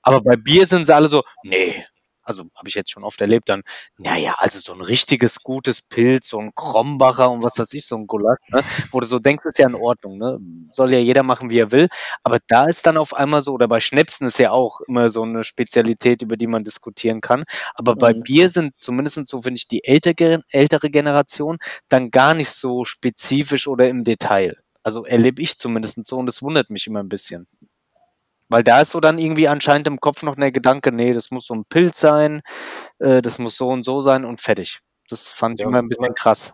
Aber 0.04 0.22
bei 0.22 0.36
Bier 0.38 0.68
sind 0.68 0.86
sie 0.86 0.96
alle 0.96 1.08
so, 1.10 1.24
nee, 1.44 1.86
also 2.30 2.44
habe 2.56 2.68
ich 2.70 2.76
jetzt 2.76 2.92
schon 2.92 3.04
oft 3.04 3.20
erlebt, 3.22 3.50
dann, 3.50 3.64
naja, 3.98 4.36
also 4.38 4.60
so 4.60 4.74
ein 4.74 4.82
richtiges 4.82 5.42
gutes 5.42 5.82
Pilz, 5.82 6.30
so 6.30 6.40
ein 6.40 6.54
Krombacher 6.56 7.30
und 7.32 7.44
was 7.44 7.58
weiß 7.60 7.74
ich, 7.74 7.86
so 7.86 7.96
ein 7.98 8.08
Gulasch, 8.08 8.40
ne? 8.50 8.62
wo 8.92 9.00
du 9.00 9.08
so 9.08 9.20
denkst, 9.20 9.46
ist 9.46 9.60
ja 9.60 9.68
in 9.68 9.76
Ordnung, 9.76 10.18
ne? 10.18 10.40
soll 10.72 10.94
ja 10.94 11.00
jeder 11.00 11.24
machen, 11.24 11.50
wie 11.50 11.60
er 11.60 11.72
will, 11.72 11.90
aber 12.24 12.40
da 12.48 12.66
ist 12.66 12.86
dann 12.86 12.98
auf 12.98 13.14
einmal 13.14 13.42
so, 13.42 13.54
oder 13.54 13.68
bei 13.68 13.80
Schnäpsen 13.80 14.28
ist 14.28 14.40
ja 14.40 14.52
auch 14.52 14.82
immer 14.88 15.10
so 15.10 15.24
eine 15.24 15.44
Spezialität, 15.44 16.22
über 16.22 16.38
die 16.38 16.48
man 16.48 16.64
diskutieren 16.64 17.22
kann, 17.22 17.44
aber 17.76 17.96
bei 17.96 18.14
Mhm. 18.14 18.24
Bier 18.24 18.50
sind 18.50 18.74
zumindest 18.80 19.26
so, 19.28 19.42
finde 19.42 19.58
ich, 19.58 19.68
die 19.68 19.84
ältere, 19.84 20.44
ältere 20.50 20.90
Generation 20.90 21.58
dann 21.90 22.12
gar 22.12 22.34
nicht 22.34 22.50
so 22.52 22.86
spezifisch 22.86 23.68
oder 23.68 23.90
im 23.90 24.04
Detail. 24.04 24.58
Also 24.84 25.06
erlebe 25.06 25.42
ich 25.42 25.58
zumindest 25.58 26.04
so 26.06 26.18
und 26.18 26.26
das 26.28 26.42
wundert 26.42 26.70
mich 26.70 26.88
immer 26.88 27.02
ein 27.02 27.10
bisschen. 27.10 27.48
Weil 28.50 28.64
da 28.64 28.82
ist 28.82 28.90
so 28.92 29.00
dann 29.00 29.18
irgendwie 29.20 29.48
anscheinend 29.48 29.88
im 29.88 30.00
Kopf 30.00 30.24
noch 30.24 30.36
der 30.36 30.52
Gedanke, 30.52 30.92
nee, 30.92 31.14
das 31.14 31.32
muss 31.32 31.46
so 31.46 31.54
ein 31.54 31.66
Pilz 31.70 32.00
sein, 32.00 32.42
äh, 33.00 33.22
das 33.22 33.40
muss 33.40 33.56
so 33.56 33.68
und 33.70 33.84
so 33.86 34.02
sein 34.02 34.26
und 34.26 34.42
fertig. 34.42 34.80
Das 35.10 35.30
fand 35.30 35.56
ich 35.60 35.62
Ja, 35.64 35.70
immer 35.70 35.80
ein 35.80 35.88
bisschen 35.90 36.14
krass. 36.16 36.54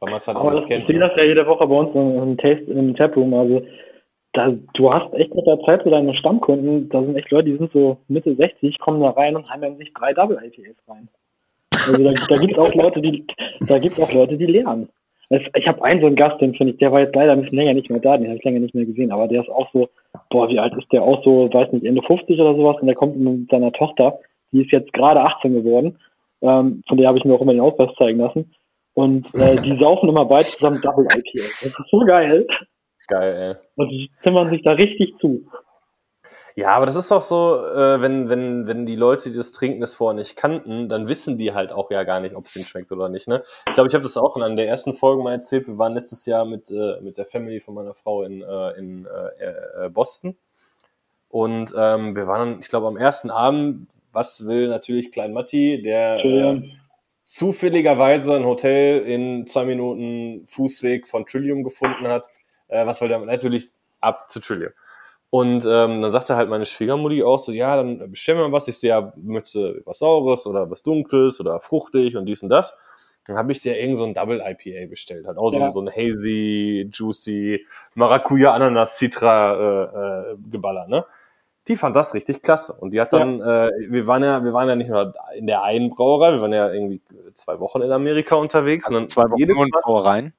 Weil 0.00 0.10
man 0.10 0.18
es 0.18 0.26
halt 0.26 0.36
Aber 0.36 0.48
auch 0.48 0.50
das, 0.52 0.60
nicht 0.62 0.70
ich 0.70 0.76
kennt. 0.78 0.88
sehe 0.88 0.98
das 0.98 1.12
ja 1.16 1.24
jede 1.24 1.46
Woche 1.46 1.66
bei 1.66 1.74
uns 1.74 1.94
im, 1.94 2.22
im, 2.22 2.36
Taste, 2.38 2.64
im 2.72 2.94
Taproom. 2.96 3.34
Also 3.34 3.62
da, 4.32 4.52
du 4.74 4.90
hast 4.90 5.12
echt 5.14 5.34
mit 5.34 5.46
der 5.46 5.58
Zeit 5.60 5.82
so 5.84 5.90
deine 5.90 6.14
Stammkunden, 6.16 6.88
da 6.88 7.02
sind 7.02 7.16
echt 7.16 7.30
Leute, 7.30 7.44
die 7.44 7.56
sind 7.58 7.72
so 7.72 7.98
Mitte 8.08 8.34
60, 8.34 8.78
kommen 8.80 9.00
da 9.00 9.10
rein 9.10 9.36
und 9.36 9.48
heimern 9.48 9.76
sich 9.76 9.92
drei 9.94 10.12
Double 10.12 10.36
IPAs 10.42 10.76
rein. 10.88 11.08
Also 11.72 12.02
da, 12.02 12.12
da 12.12 12.36
gibt 12.38 12.52
es 12.52 12.58
auch 12.58 12.74
Leute, 12.74 13.00
die 13.00 13.26
da 13.60 13.78
gibt's 13.78 14.00
auch 14.00 14.12
Leute, 14.12 14.36
die 14.36 14.46
lernen. 14.46 14.88
Ich 15.30 15.66
habe 15.66 15.82
einen 15.82 16.00
so 16.00 16.06
einen 16.06 16.16
Gast, 16.16 16.40
den 16.40 16.54
finde 16.54 16.74
ich, 16.74 16.78
der 16.78 16.92
war 16.92 17.00
jetzt 17.00 17.14
leider 17.14 17.32
ein 17.32 17.40
bisschen 17.40 17.58
länger 17.58 17.72
nicht 17.72 17.90
mehr 17.90 18.00
da, 18.00 18.16
den 18.16 18.26
habe 18.26 18.36
ich 18.36 18.44
länger 18.44 18.60
nicht 18.60 18.74
mehr 18.74 18.84
gesehen, 18.84 19.10
aber 19.10 19.26
der 19.26 19.42
ist 19.42 19.48
auch 19.48 19.68
so, 19.68 19.88
boah, 20.30 20.48
wie 20.48 20.58
alt 20.58 20.74
ist 20.76 20.92
der 20.92 21.02
auch 21.02 21.24
so, 21.24 21.52
weiß 21.52 21.72
nicht, 21.72 21.84
Ende 21.84 22.02
50 22.02 22.38
oder 22.38 22.54
sowas 22.54 22.76
und 22.80 22.86
der 22.86 22.94
kommt 22.94 23.16
mit 23.16 23.50
seiner 23.50 23.72
Tochter, 23.72 24.16
die 24.52 24.62
ist 24.62 24.70
jetzt 24.70 24.92
gerade 24.92 25.20
18 25.20 25.54
geworden, 25.54 25.98
ähm, 26.42 26.82
von 26.86 26.98
der 26.98 27.08
habe 27.08 27.18
ich 27.18 27.24
mir 27.24 27.34
auch 27.34 27.40
immer 27.40 27.52
den 27.52 27.62
Ausweis 27.62 27.94
zeigen 27.96 28.18
lassen. 28.18 28.54
Und 28.94 29.26
äh, 29.34 29.60
die 29.60 29.76
saufen 29.76 30.08
immer 30.08 30.24
beide 30.24 30.46
zusammen 30.46 30.80
Double 30.80 31.06
IPA. 31.06 31.44
Das 31.62 31.64
ist 31.64 31.90
so 31.90 31.98
geil. 32.00 32.46
Geil, 33.08 33.56
ey. 33.56 33.66
Und 33.76 33.88
die 33.90 34.10
zimmern 34.22 34.50
sich 34.50 34.62
da 34.62 34.72
richtig 34.72 35.14
zu. 35.20 35.44
Ja, 36.56 36.74
aber 36.74 36.86
das 36.86 36.96
ist 36.96 37.10
auch 37.12 37.22
so, 37.22 37.64
äh, 37.66 38.00
wenn, 38.00 38.28
wenn, 38.28 38.66
wenn 38.66 38.86
die 38.86 38.96
Leute, 38.96 39.30
die 39.30 39.36
das 39.36 39.52
trinken, 39.52 39.80
das 39.80 39.94
vorher 39.94 40.14
nicht 40.14 40.36
kannten, 40.36 40.88
dann 40.88 41.08
wissen 41.08 41.38
die 41.38 41.52
halt 41.52 41.72
auch 41.72 41.90
ja 41.90 42.04
gar 42.04 42.20
nicht, 42.20 42.34
ob 42.34 42.46
es 42.46 42.56
ihnen 42.56 42.64
schmeckt 42.64 42.92
oder 42.92 43.08
nicht. 43.08 43.28
Ne? 43.28 43.42
Ich 43.68 43.74
glaube, 43.74 43.88
ich 43.88 43.94
habe 43.94 44.04
das 44.04 44.16
auch 44.16 44.36
in 44.36 44.42
einer 44.42 44.56
der 44.56 44.68
ersten 44.68 44.94
Folgen 44.94 45.22
mal 45.22 45.32
erzählt. 45.32 45.66
Wir 45.66 45.78
waren 45.78 45.94
letztes 45.94 46.26
Jahr 46.26 46.44
mit, 46.44 46.70
äh, 46.70 47.00
mit 47.00 47.18
der 47.18 47.26
Family 47.26 47.60
von 47.60 47.74
meiner 47.74 47.94
Frau 47.94 48.22
in, 48.22 48.42
äh, 48.42 48.70
in 48.78 49.06
äh, 49.06 49.86
äh, 49.86 49.88
Boston. 49.90 50.36
Und 51.28 51.74
ähm, 51.76 52.14
wir 52.14 52.26
waren, 52.26 52.60
ich 52.60 52.68
glaube, 52.68 52.86
am 52.86 52.96
ersten 52.96 53.30
Abend, 53.30 53.88
was 54.12 54.46
will 54.46 54.68
natürlich 54.68 55.10
Klein 55.10 55.32
Matti, 55.32 55.82
der 55.82 56.24
äh, 56.24 56.62
zufälligerweise 57.24 58.36
ein 58.36 58.44
Hotel 58.44 59.00
in 59.00 59.46
zwei 59.46 59.64
Minuten 59.64 60.46
Fußweg 60.46 61.08
von 61.08 61.26
Trillium 61.26 61.64
gefunden 61.64 62.06
hat. 62.06 62.28
Äh, 62.68 62.86
was 62.86 62.98
soll 63.00 63.08
der 63.08 63.18
natürlich 63.18 63.70
ab 64.00 64.30
zu 64.30 64.40
Trillium. 64.40 64.72
Und 65.34 65.64
ähm, 65.66 66.00
dann 66.00 66.12
sagte 66.12 66.36
halt 66.36 66.48
meine 66.48 66.64
Schwiegermutti 66.64 67.24
auch 67.24 67.40
so, 67.40 67.50
ja, 67.50 67.74
dann 67.74 68.08
bestellen 68.08 68.38
wir 68.38 68.46
mal 68.46 68.52
was. 68.52 68.68
Ich 68.68 68.78
so, 68.78 68.86
ja, 68.86 69.12
möchtest 69.16 69.56
du 69.56 69.82
was 69.84 69.98
Saures 69.98 70.46
oder 70.46 70.70
was 70.70 70.84
Dunkles 70.84 71.40
oder 71.40 71.58
fruchtig 71.58 72.16
und 72.16 72.26
dies 72.26 72.44
und 72.44 72.50
das. 72.50 72.72
Dann 73.26 73.36
habe 73.36 73.50
ich 73.50 73.60
dir 73.60 73.76
irgend 73.76 73.96
so 73.96 74.04
ein 74.04 74.14
Double 74.14 74.40
IPA 74.40 74.88
bestellt. 74.88 75.26
Halt 75.26 75.36
auch 75.36 75.50
so, 75.50 75.58
Ja. 75.58 75.72
so 75.72 75.80
ein 75.80 75.90
hazy, 75.90 76.88
juicy, 76.92 77.66
Maracuja, 77.96 78.52
Ananas, 78.54 78.96
Citra 78.96 79.54
äh, 79.56 80.34
äh, 80.34 80.36
Geballer, 80.52 80.86
ne? 80.86 81.04
Die 81.66 81.74
fand 81.74 81.96
das 81.96 82.14
richtig 82.14 82.40
klasse. 82.40 82.74
Und 82.74 82.94
die 82.94 83.00
hat 83.00 83.12
dann, 83.12 83.40
äh, 83.40 83.70
wir 83.88 84.06
waren 84.06 84.22
ja, 84.22 84.44
wir 84.44 84.52
waren 84.52 84.68
ja 84.68 84.76
nicht 84.76 84.90
nur 84.90 85.14
in 85.34 85.48
der 85.48 85.64
einen 85.64 85.90
Brauerei, 85.90 86.34
wir 86.34 86.42
waren 86.42 86.52
ja 86.52 86.72
irgendwie 86.72 87.00
zwei 87.34 87.58
Wochen 87.58 87.82
in 87.82 87.90
Amerika 87.90 88.36
unterwegs. 88.36 88.86
Und 88.86 88.94
dann 88.94 89.08
Zwei 89.08 89.24
Wochen 89.24 89.40
jedes 89.40 89.58
Mal, 89.58 89.66
Brauereien. 89.82 90.32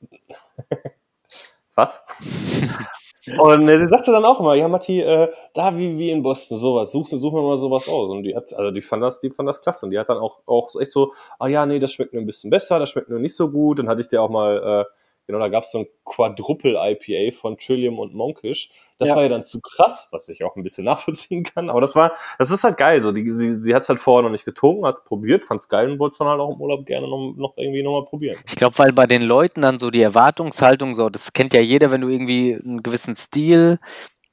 was? 1.76 2.02
Und 3.38 3.68
äh, 3.68 3.78
sie 3.78 3.86
sagte 3.86 4.10
dann 4.10 4.24
auch 4.24 4.40
immer, 4.40 4.54
ja, 4.54 4.66
Matti, 4.66 5.00
äh, 5.00 5.28
da 5.54 5.76
wie, 5.76 5.96
wie 5.96 6.10
in 6.10 6.22
Boston, 6.22 6.58
sowas, 6.58 6.90
such, 6.90 7.06
such 7.08 7.32
mir 7.32 7.42
mal 7.42 7.56
sowas 7.56 7.88
aus. 7.88 8.10
Und 8.10 8.24
die 8.24 8.34
hat, 8.34 8.52
also 8.52 8.70
die 8.72 8.80
fand 8.80 9.02
das, 9.02 9.20
die 9.20 9.30
fand 9.30 9.48
das 9.48 9.62
klasse. 9.62 9.86
Und 9.86 9.90
die 9.90 9.98
hat 9.98 10.08
dann 10.08 10.18
auch, 10.18 10.40
auch 10.46 10.68
echt 10.80 10.90
so, 10.90 11.12
ah 11.38 11.46
ja, 11.46 11.64
nee, 11.64 11.78
das 11.78 11.92
schmeckt 11.92 12.12
mir 12.12 12.20
ein 12.20 12.26
bisschen 12.26 12.50
besser, 12.50 12.80
das 12.80 12.90
schmeckt 12.90 13.08
mir 13.08 13.20
nicht 13.20 13.36
so 13.36 13.50
gut. 13.50 13.78
Dann 13.78 13.88
hatte 13.88 14.00
ich 14.00 14.08
dir 14.08 14.22
auch 14.22 14.30
mal, 14.30 14.86
äh, 14.88 15.01
genau, 15.32 15.44
da 15.44 15.48
gab's 15.48 15.72
so 15.72 15.78
ein 15.78 15.86
Quadruple 16.04 16.76
IPA 16.76 17.36
von 17.36 17.56
Trillium 17.58 17.98
und 17.98 18.14
Monkish. 18.14 18.70
Das 18.98 19.08
Ja. 19.08 19.16
war 19.16 19.22
ja 19.24 19.28
dann 19.28 19.44
zu 19.44 19.60
krass, 19.60 20.08
was 20.12 20.28
ich 20.28 20.44
auch 20.44 20.54
ein 20.56 20.62
bisschen 20.62 20.84
nachvollziehen 20.84 21.42
kann. 21.44 21.70
Aber 21.70 21.80
das 21.80 21.96
war, 21.96 22.12
das 22.38 22.50
ist 22.50 22.62
halt 22.64 22.76
geil. 22.76 23.02
So, 23.02 23.12
die, 23.12 23.32
sie, 23.32 23.60
sie 23.62 23.74
hat's 23.74 23.88
halt 23.88 24.00
vorher 24.00 24.22
noch 24.22 24.30
nicht 24.30 24.44
getrunken, 24.44 24.86
hat's 24.86 25.02
probiert, 25.04 25.42
fand's 25.42 25.68
geil 25.68 25.90
und 25.90 25.98
wollte 25.98 26.12
es 26.12 26.18
dann 26.18 26.28
halt 26.28 26.40
auch 26.40 26.54
im 26.54 26.60
Urlaub 26.60 26.86
gerne 26.86 27.08
noch, 27.08 27.34
noch 27.36 27.54
irgendwie 27.56 27.82
nochmal 27.82 28.04
probieren. 28.04 28.38
Ich 28.46 28.56
glaube, 28.56 28.78
weil 28.78 28.92
bei 28.92 29.06
den 29.06 29.22
Leuten 29.22 29.62
dann 29.62 29.78
so 29.78 29.90
die 29.90 30.02
Erwartungshaltung 30.02 30.94
so, 30.94 31.08
das 31.08 31.32
kennt 31.32 31.54
ja 31.54 31.60
jeder, 31.60 31.90
wenn 31.90 32.02
du 32.02 32.08
irgendwie 32.08 32.54
einen 32.54 32.82
gewissen 32.82 33.14
Stil 33.16 33.78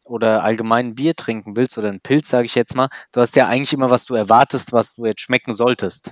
oder 0.04 0.44
allgemein 0.44 0.96
Bier 0.96 1.16
trinken 1.16 1.56
willst 1.56 1.78
oder 1.78 1.90
einen 1.90 2.02
Pilz, 2.02 2.30
sage 2.30 2.46
ich 2.46 2.56
jetzt 2.56 2.76
mal, 2.76 2.90
du 3.12 3.22
hast 3.22 3.36
ja 3.36 3.48
eigentlich 3.48 3.74
immer, 3.74 3.90
was 3.90 4.06
du 4.06 4.16
erwartest, 4.16 4.74
was 4.74 4.96
du 4.96 5.06
jetzt 5.06 5.22
schmecken 5.22 5.54
solltest. 5.54 6.12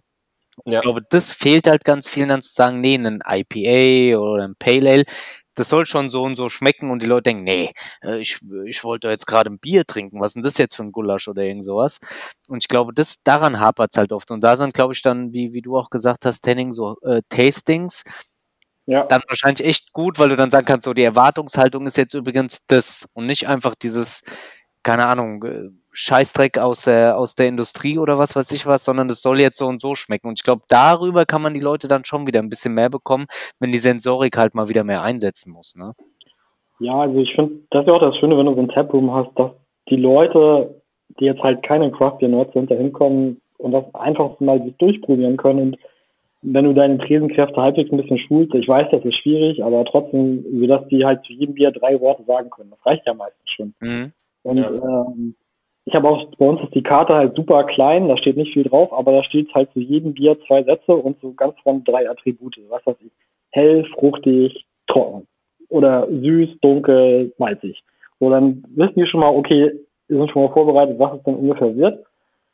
Ja. 0.66 0.80
Ich 0.80 0.82
glaube, 0.82 1.02
das 1.10 1.32
fehlt 1.32 1.68
halt 1.68 1.86
ganz 1.86 2.08
vielen 2.10 2.30
dann 2.30 2.42
zu 2.42 2.54
sagen, 2.54 2.82
nee, 2.82 2.96
ein 2.96 3.22
IPA 3.26 4.18
oder 4.20 4.44
ein 4.48 4.56
Pale 4.58 4.90
Ale, 4.90 5.04
das 5.56 5.70
soll 5.70 5.86
schon 5.86 6.10
so 6.10 6.24
und 6.24 6.36
so 6.36 6.50
schmecken 6.50 6.92
und 6.92 7.02
die 7.02 7.06
Leute 7.08 7.24
denken, 7.24 7.44
nee, 7.44 7.72
äh, 8.04 8.18
ich, 8.20 8.40
ich 8.66 8.84
wollte 8.84 9.08
jetzt 9.10 9.26
gerade 9.28 9.50
ein 9.50 9.60
Bier 9.60 9.86
trinken, 9.86 10.20
was 10.20 10.30
ist 10.30 10.34
denn 10.36 10.44
das 10.44 10.58
jetzt 10.58 10.76
für 10.76 10.84
ein 10.84 10.92
Gulasch 10.92 11.28
oder 11.28 11.44
irgend 11.44 11.64
sowas? 11.66 12.00
Und 12.48 12.60
ich 12.64 12.68
glaube, 12.68 12.94
das 12.94 13.24
daran 13.24 13.60
hapert 13.60 13.92
es 13.92 13.98
halt 13.98 14.12
oft. 14.12 14.30
Und 14.32 14.44
da 14.44 14.58
sind, 14.58 14.74
glaube 14.74 14.94
ich, 14.94 15.02
dann, 15.02 15.32
wie, 15.34 15.54
wie 15.54 15.62
du 15.62 15.78
auch 15.78 15.90
gesagt 15.90 16.26
hast, 16.26 16.42
Tanning, 16.44 16.72
so 16.74 16.98
äh, 17.04 17.22
Tastings, 17.30 18.04
Ja. 18.88 19.06
dann 19.08 19.22
wahrscheinlich 19.28 19.66
echt 19.68 19.94
gut, 19.94 20.20
weil 20.20 20.30
du 20.30 20.36
dann 20.38 20.52
sagen 20.52 20.66
kannst, 20.68 20.86
so 20.86 20.94
die 20.94 21.04
Erwartungshaltung 21.04 21.88
ist 21.88 21.98
jetzt 21.98 22.14
übrigens 22.14 22.66
das 22.68 23.08
und 23.14 23.26
nicht 23.28 23.48
einfach 23.48 23.76
dieses, 23.76 24.24
keine 24.84 25.08
Ahnung, 25.08 25.44
äh, 25.46 25.70
Scheißdreck 26.00 26.60
aus 26.60 26.84
der, 26.84 27.18
aus 27.18 27.34
der 27.34 27.48
Industrie 27.48 27.98
oder 27.98 28.20
was 28.20 28.36
weiß 28.36 28.52
ich 28.52 28.68
was, 28.68 28.86
sondern 28.86 29.10
es 29.10 29.24
soll 29.24 29.40
jetzt 29.40 29.58
so 29.58 29.66
und 29.66 29.82
so 29.82 29.96
schmecken. 29.96 30.28
Und 30.28 30.38
ich 30.38 30.44
glaube, 30.44 30.62
darüber 30.70 31.26
kann 31.26 31.42
man 31.42 31.56
die 31.56 31.60
Leute 31.60 31.88
dann 31.88 32.06
schon 32.06 32.28
wieder 32.28 32.40
ein 32.40 32.50
bisschen 32.50 32.76
mehr 32.76 32.92
bekommen, 32.92 33.26
wenn 33.60 33.72
die 33.72 33.80
Sensorik 33.80 34.38
halt 34.38 34.54
mal 34.54 34.70
wieder 34.70 34.84
mehr 34.84 35.02
einsetzen 35.02 35.52
muss. 35.52 35.76
Ne? 35.76 35.94
Ja, 36.80 37.00
also 37.00 37.18
ich 37.18 37.34
finde, 37.34 37.62
das 37.72 37.82
ist 37.82 37.88
ja 37.88 37.94
auch 37.94 38.00
das 38.00 38.16
Schöne, 38.18 38.38
wenn 38.38 38.46
du 38.46 38.54
so 38.54 38.62
ein 38.62 38.70
Taproom 38.70 39.12
hast, 39.12 39.32
dass 39.40 39.50
die 39.90 39.96
Leute, 39.96 40.84
die 41.20 41.26
jetzt 41.26 41.42
halt 41.42 41.64
keine 41.64 41.92
Craft 41.92 42.20
Beer 42.20 42.30
Nerds 42.30 42.54
sind, 42.54 42.70
da 42.70 42.76
hinkommen 42.76 43.42
und 43.58 43.72
das 43.72 43.86
einfach 43.96 44.40
mal 44.40 44.60
durchprobieren 44.78 45.38
können 45.38 45.60
und 45.60 45.78
wenn 46.44 46.66
du 46.66 46.74
deine 46.74 47.00
Tresenkräfte 47.00 47.60
halbwegs 47.60 47.92
ein 47.92 47.98
bisschen 47.98 48.20
schulst, 48.20 48.54
ich 48.54 48.68
weiß, 48.68 48.90
das 48.92 49.04
ist 49.04 49.18
schwierig, 49.18 49.64
aber 49.64 49.84
trotzdem, 49.86 50.46
sodass 50.60 50.88
die 50.90 51.04
halt 51.04 51.26
zu 51.26 51.34
jedem 51.34 51.56
Bier 51.56 51.72
drei 51.72 52.00
Worte 52.00 52.24
sagen 52.26 52.52
können. 52.52 52.70
Das 52.70 52.86
reicht 52.86 53.08
ja 53.08 53.16
meistens 53.16 53.50
schon. 53.50 53.74
Mhm. 53.80 54.12
Und 54.44 54.58
ja. 54.58 54.70
ähm, 54.70 55.36
ich 55.88 55.96
habe 55.96 56.10
auch, 56.10 56.26
bei 56.38 56.46
uns 56.46 56.62
ist 56.62 56.76
die 56.76 56.84
Karte 56.84 57.16
halt 57.16 57.36
super 57.36 57.64
klein, 57.64 58.10
da 58.10 58.18
steht 58.18 58.36
nicht 58.36 58.52
viel 58.52 58.66
drauf, 58.66 58.92
aber 58.92 59.14
da 59.14 59.24
steht 59.24 59.54
halt 59.56 59.72
zu 59.72 59.80
jedem 59.80 60.14
Bier 60.14 60.38
zwei 60.46 60.62
Sätze 60.62 60.94
und 60.94 61.18
so 61.22 61.32
ganz 61.32 61.58
vorne 61.64 61.82
drei 61.86 62.10
Attribute. 62.10 62.60
Was 62.68 62.86
weiß 62.86 62.98
ich. 63.00 63.12
Hell, 63.52 63.86
fruchtig, 63.96 64.66
trocken. 64.88 65.26
Oder 65.70 66.06
süß, 66.10 66.60
dunkel, 66.62 67.34
malzig. 67.38 67.82
So, 68.20 68.30
dann 68.30 68.66
wissen 68.76 69.00
die 69.00 69.08
schon 69.08 69.22
mal, 69.22 69.34
okay, 69.34 69.72
wir 70.10 70.18
sind 70.18 70.30
schon 70.32 70.44
mal 70.44 70.52
vorbereitet, 70.52 71.00
was 71.00 71.18
es 71.18 71.24
denn 71.24 71.36
ungefähr 71.36 71.74
wird. 71.78 72.06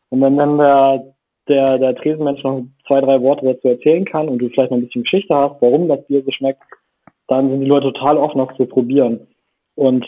Und 0.10 0.22
wenn 0.22 0.38
dann 0.38 0.60
der 0.60 1.14
der, 1.48 1.78
der 1.78 1.96
Tresenmensch 1.96 2.44
noch 2.44 2.64
zwei, 2.88 3.02
drei 3.02 3.22
Worte 3.22 3.46
dazu 3.46 3.68
erzählen 3.68 4.06
kann 4.06 4.30
und 4.30 4.40
du 4.40 4.50
vielleicht 4.50 4.72
noch 4.72 4.78
ein 4.78 4.86
bisschen 4.86 5.04
Geschichte 5.04 5.36
hast, 5.36 5.62
warum 5.62 5.88
das 5.88 6.06
Bier 6.06 6.24
so 6.24 6.32
schmeckt, 6.32 6.62
dann 7.28 7.50
sind 7.50 7.62
die 7.62 7.68
Leute 7.68 7.92
total 7.92 8.18
offen, 8.18 8.40
auch 8.40 8.54
zu 8.54 8.66
probieren. 8.66 9.28
Und 9.76 10.06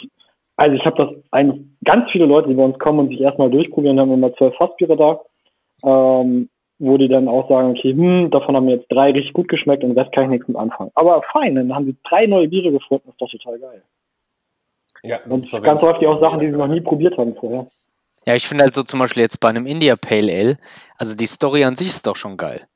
also 0.58 0.76
ich 0.76 0.86
habe 0.86 0.98
das 0.98 1.24
eigentlich 1.32 1.66
ganz 1.84 2.10
viele 2.12 2.26
Leute, 2.26 2.50
die 2.50 2.56
bei 2.56 2.64
uns 2.64 2.80
kommen 2.80 3.00
und 3.00 3.10
sich 3.10 3.20
erstmal 3.20 3.50
durchprobieren, 3.50 4.00
haben 4.00 4.14
immer 4.14 4.34
zwölf 4.36 4.56
Fassbiere 4.56 4.96
da, 4.96 5.20
ähm, 5.84 6.50
wo 6.80 6.98
die 6.98 7.08
dann 7.08 7.28
auch 7.28 7.48
sagen, 7.50 7.72
okay, 7.72 7.92
hm, 7.94 8.32
davon 8.32 8.56
haben 8.56 8.66
mir 8.66 8.78
jetzt 8.78 8.92
drei 8.92 9.12
richtig 9.12 9.34
gut 9.34 9.48
geschmeckt 9.48 9.84
und 9.84 9.90
den 9.90 10.00
Rest 10.00 10.14
kann 10.14 10.26
ich 10.26 10.30
nichts 10.30 10.48
mit 10.48 10.58
anfangen. 10.58 10.92
Aber 10.96 11.22
fein, 11.32 11.56
dann 11.56 11.74
haben 11.74 11.86
sie 11.86 11.96
drei 12.08 12.26
neue 12.26 12.48
Biere 12.48 12.72
gefunden, 12.72 13.10
ist 13.10 13.22
doch 13.22 13.30
total 13.30 13.60
geil. 13.60 13.84
Ja, 15.04 15.20
und 15.30 15.64
ganz 15.64 15.82
häufig 15.82 16.08
auch 16.08 16.22
Sachen, 16.22 16.40
die 16.40 16.48
sie 16.48 16.58
noch 16.58 16.68
nie 16.68 16.82
probiert 16.82 17.18
haben 17.18 17.36
vorher. 17.36 17.68
Ja, 18.26 18.36
ich 18.36 18.48
finde 18.48 18.64
halt 18.64 18.74
so 18.74 18.82
zum 18.82 19.00
Beispiel 19.00 19.22
jetzt 19.22 19.40
bei 19.40 19.50
einem 19.50 19.68
India 19.68 19.96
Pale 19.96 20.34
Ale, 20.34 20.58
also 20.98 21.16
die 21.16 21.28
Story 21.28 21.64
an 21.64 21.76
sich 21.76 21.90
ist 21.90 22.08
doch 22.08 22.16
schon 22.16 22.38
geil. 22.38 22.68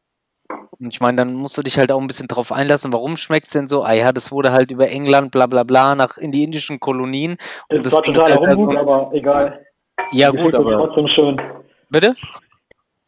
Und 0.71 0.93
ich 0.93 1.01
meine, 1.01 1.17
dann 1.17 1.33
musst 1.33 1.57
du 1.57 1.61
dich 1.61 1.77
halt 1.77 1.91
auch 1.91 1.99
ein 1.99 2.07
bisschen 2.07 2.27
drauf 2.27 2.51
einlassen, 2.51 2.93
warum 2.93 3.17
schmeckt 3.17 3.47
es 3.47 3.53
denn 3.53 3.67
so? 3.67 3.83
Ah 3.83 3.93
ja, 3.93 4.11
das 4.11 4.31
wurde 4.31 4.51
halt 4.51 4.71
über 4.71 4.89
England, 4.89 5.31
bla 5.31 5.47
bla 5.47 5.63
bla, 5.63 5.95
nach 5.95 6.17
in 6.17 6.31
die 6.31 6.43
indischen 6.43 6.79
Kolonien. 6.79 7.37
Und 7.69 7.85
das 7.85 7.93
war 7.93 8.03
total 8.03 8.35
halt 8.35 8.57
Humbug, 8.57 8.77
aber 8.77 9.11
egal. 9.13 9.65
Ja, 10.11 10.31
die 10.31 10.37
gut, 10.37 10.55
aber. 10.55 10.71
Ist 10.71 10.77
trotzdem 10.77 11.07
schön. 11.07 11.41
Bitte? 11.89 12.15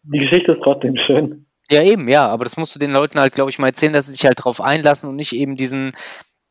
Die 0.03 0.20
Geschichte 0.20 0.53
ist 0.53 0.62
trotzdem 0.64 0.95
schön. 1.05 1.45
Ja, 1.70 1.84
eben, 1.84 2.09
ja, 2.09 2.28
aber 2.28 2.43
das 2.43 2.57
musst 2.57 2.76
du 2.76 2.80
den 2.80 2.91
Leuten 2.91 3.20
halt, 3.20 3.34
glaube 3.34 3.49
ich, 3.49 3.59
mal 3.59 3.68
erzählen, 3.68 3.93
dass 3.93 4.07
sie 4.07 4.14
sich 4.14 4.26
halt 4.26 4.43
drauf 4.43 4.59
einlassen 4.59 5.09
und 5.09 5.16
nicht 5.16 5.34
eben 5.34 5.55
diesen, 5.55 5.95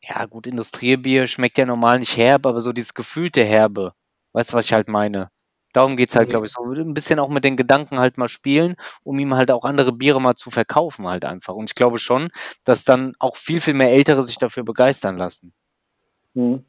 ja 0.01 0.25
gut, 0.25 0.47
Industriebier 0.47 1.27
schmeckt 1.27 1.59
ja 1.59 1.67
normal 1.67 1.99
nicht 1.99 2.17
herb, 2.17 2.47
aber 2.47 2.61
so 2.61 2.73
dieses 2.73 2.95
gefühlte 2.95 3.45
Herbe. 3.45 3.93
Weißt 4.33 4.53
du, 4.53 4.57
was 4.57 4.67
ich 4.67 4.73
halt 4.73 4.89
meine? 4.89 5.31
Darum 5.73 5.97
geht 5.97 6.11
es 6.11 6.17
halt, 6.17 6.29
glaube 6.29 6.47
ich, 6.47 6.53
so 6.53 6.63
ein 6.63 6.95
bisschen 6.95 7.19
auch 7.19 7.29
mit 7.29 7.45
den 7.45 7.57
Gedanken 7.57 7.99
halt 7.99 8.19
mal 8.19 8.29
spielen, 8.29 8.77
um 9.05 9.19
ihm 9.19 9.35
halt 9.35 9.51
auch 9.51 9.65
andere 9.65 9.93
Biere 9.93 10.21
mal 10.21 10.35
zu 10.35 10.51
verkaufen 10.51 11.07
halt 11.07 11.25
einfach. 11.25 11.55
Und 11.55 11.71
ich 11.71 11.75
glaube 11.75 11.99
schon, 11.99 12.31
dass 12.65 12.85
dann 12.85 13.13
auch 13.19 13.37
viel, 13.37 13.61
viel 13.61 13.75
mehr 13.75 13.93
Ältere 13.93 14.23
sich 14.23 14.39
dafür 14.39 14.65
begeistern 14.65 15.17
lassen. 15.17 15.53
Mhm. 16.35 16.65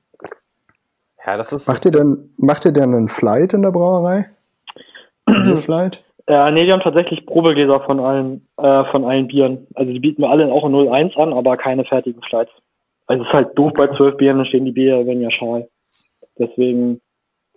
Ja, 1.26 1.38
das 1.38 1.52
ist. 1.52 1.68
Macht 1.68 1.86
ihr 1.86 1.92
denn, 1.92 2.34
macht 2.38 2.66
ihr 2.66 2.72
denn 2.72 2.96
einen 2.96 3.08
Flight 3.08 3.54
in 3.54 3.62
der 3.62 3.72
Brauerei? 3.72 4.30
Flight? 5.56 6.04
Ja, 6.28 6.50
nee, 6.52 6.66
die 6.66 6.72
haben 6.72 6.82
tatsächlich 6.82 7.26
Probegläser 7.26 7.82
von 7.82 8.00
allen, 8.00 8.48
äh, 8.58 8.86
von 8.92 9.06
allen 9.06 9.28
Bieren. 9.28 9.68
Also 9.76 9.92
die 9.92 10.00
bieten 10.00 10.22
wir 10.22 10.30
alle 10.30 10.52
auch 10.52 10.66
in 10.66 10.74
01 10.74 11.16
an, 11.18 11.34
aber 11.34 11.58
keine 11.58 11.84
fertigen 11.86 12.22
Flights. 12.24 12.52
Also 13.08 13.24
es 13.24 13.30
ist 13.30 13.34
halt 13.34 13.58
doof 13.58 13.74
bei 13.76 13.88
zwölf 13.98 14.18
Bieren, 14.18 14.38
dann 14.38 14.46
stehen 14.46 14.66
die 14.66 14.72
Bier, 14.72 15.06
wenn 15.06 15.22
ja 15.22 15.32
schal. 15.32 15.68
Deswegen 16.38 17.02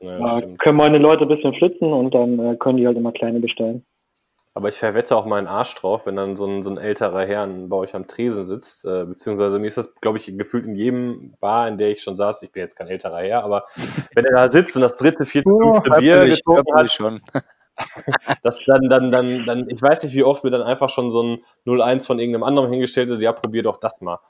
ja, 0.04 0.40
können 0.58 0.76
meine 0.76 0.98
Leute 0.98 1.22
ein 1.22 1.28
bisschen 1.28 1.54
flitzen 1.54 1.92
und 1.92 2.14
dann 2.14 2.38
äh, 2.38 2.56
können 2.56 2.78
die 2.78 2.86
halt 2.86 2.96
immer 2.96 3.12
kleine 3.12 3.40
bestellen. 3.40 3.84
Aber 4.56 4.68
ich 4.68 4.76
verwette 4.76 5.16
auch 5.16 5.26
meinen 5.26 5.48
Arsch 5.48 5.74
drauf, 5.74 6.06
wenn 6.06 6.14
dann 6.14 6.36
so 6.36 6.46
ein, 6.46 6.62
so 6.62 6.70
ein 6.70 6.78
älterer 6.78 7.26
Herr 7.26 7.44
bei 7.46 7.76
euch 7.76 7.94
am 7.96 8.06
Tresen 8.06 8.46
sitzt. 8.46 8.84
Äh, 8.84 9.04
beziehungsweise 9.04 9.58
mir 9.58 9.66
ist 9.66 9.78
das, 9.78 9.96
glaube 9.96 10.18
ich, 10.18 10.38
gefühlt 10.38 10.64
in 10.64 10.76
jedem 10.76 11.34
Bar, 11.40 11.66
in 11.66 11.76
der 11.76 11.90
ich 11.90 12.02
schon 12.02 12.16
saß, 12.16 12.42
ich 12.42 12.52
bin 12.52 12.62
jetzt 12.62 12.76
kein 12.76 12.86
älterer 12.86 13.18
Herr, 13.18 13.42
aber 13.42 13.64
wenn 14.14 14.24
er 14.24 14.32
da 14.32 14.48
sitzt 14.48 14.76
und 14.76 14.82
das 14.82 14.96
dritte, 14.96 15.24
vierte, 15.24 15.50
oh, 15.50 15.80
fünfte 15.80 16.00
Bier 16.00 16.26
getrunken 16.26 16.74
hat, 16.74 16.92
schon. 16.92 17.20
das 18.42 18.60
dann, 18.66 18.88
dann, 18.88 19.10
dann, 19.10 19.46
dann, 19.46 19.68
ich 19.68 19.82
weiß 19.82 20.02
nicht, 20.04 20.14
wie 20.14 20.24
oft 20.24 20.44
mir 20.44 20.50
dann 20.50 20.62
einfach 20.62 20.90
schon 20.90 21.10
so 21.10 21.22
ein 21.22 21.38
01 21.66 22.06
von 22.06 22.18
irgendeinem 22.18 22.44
anderen 22.44 22.70
hingestellt 22.70 23.10
ist, 23.10 23.20
ja, 23.20 23.32
probier 23.32 23.62
doch 23.62 23.78
das 23.78 24.00
mal. 24.00 24.20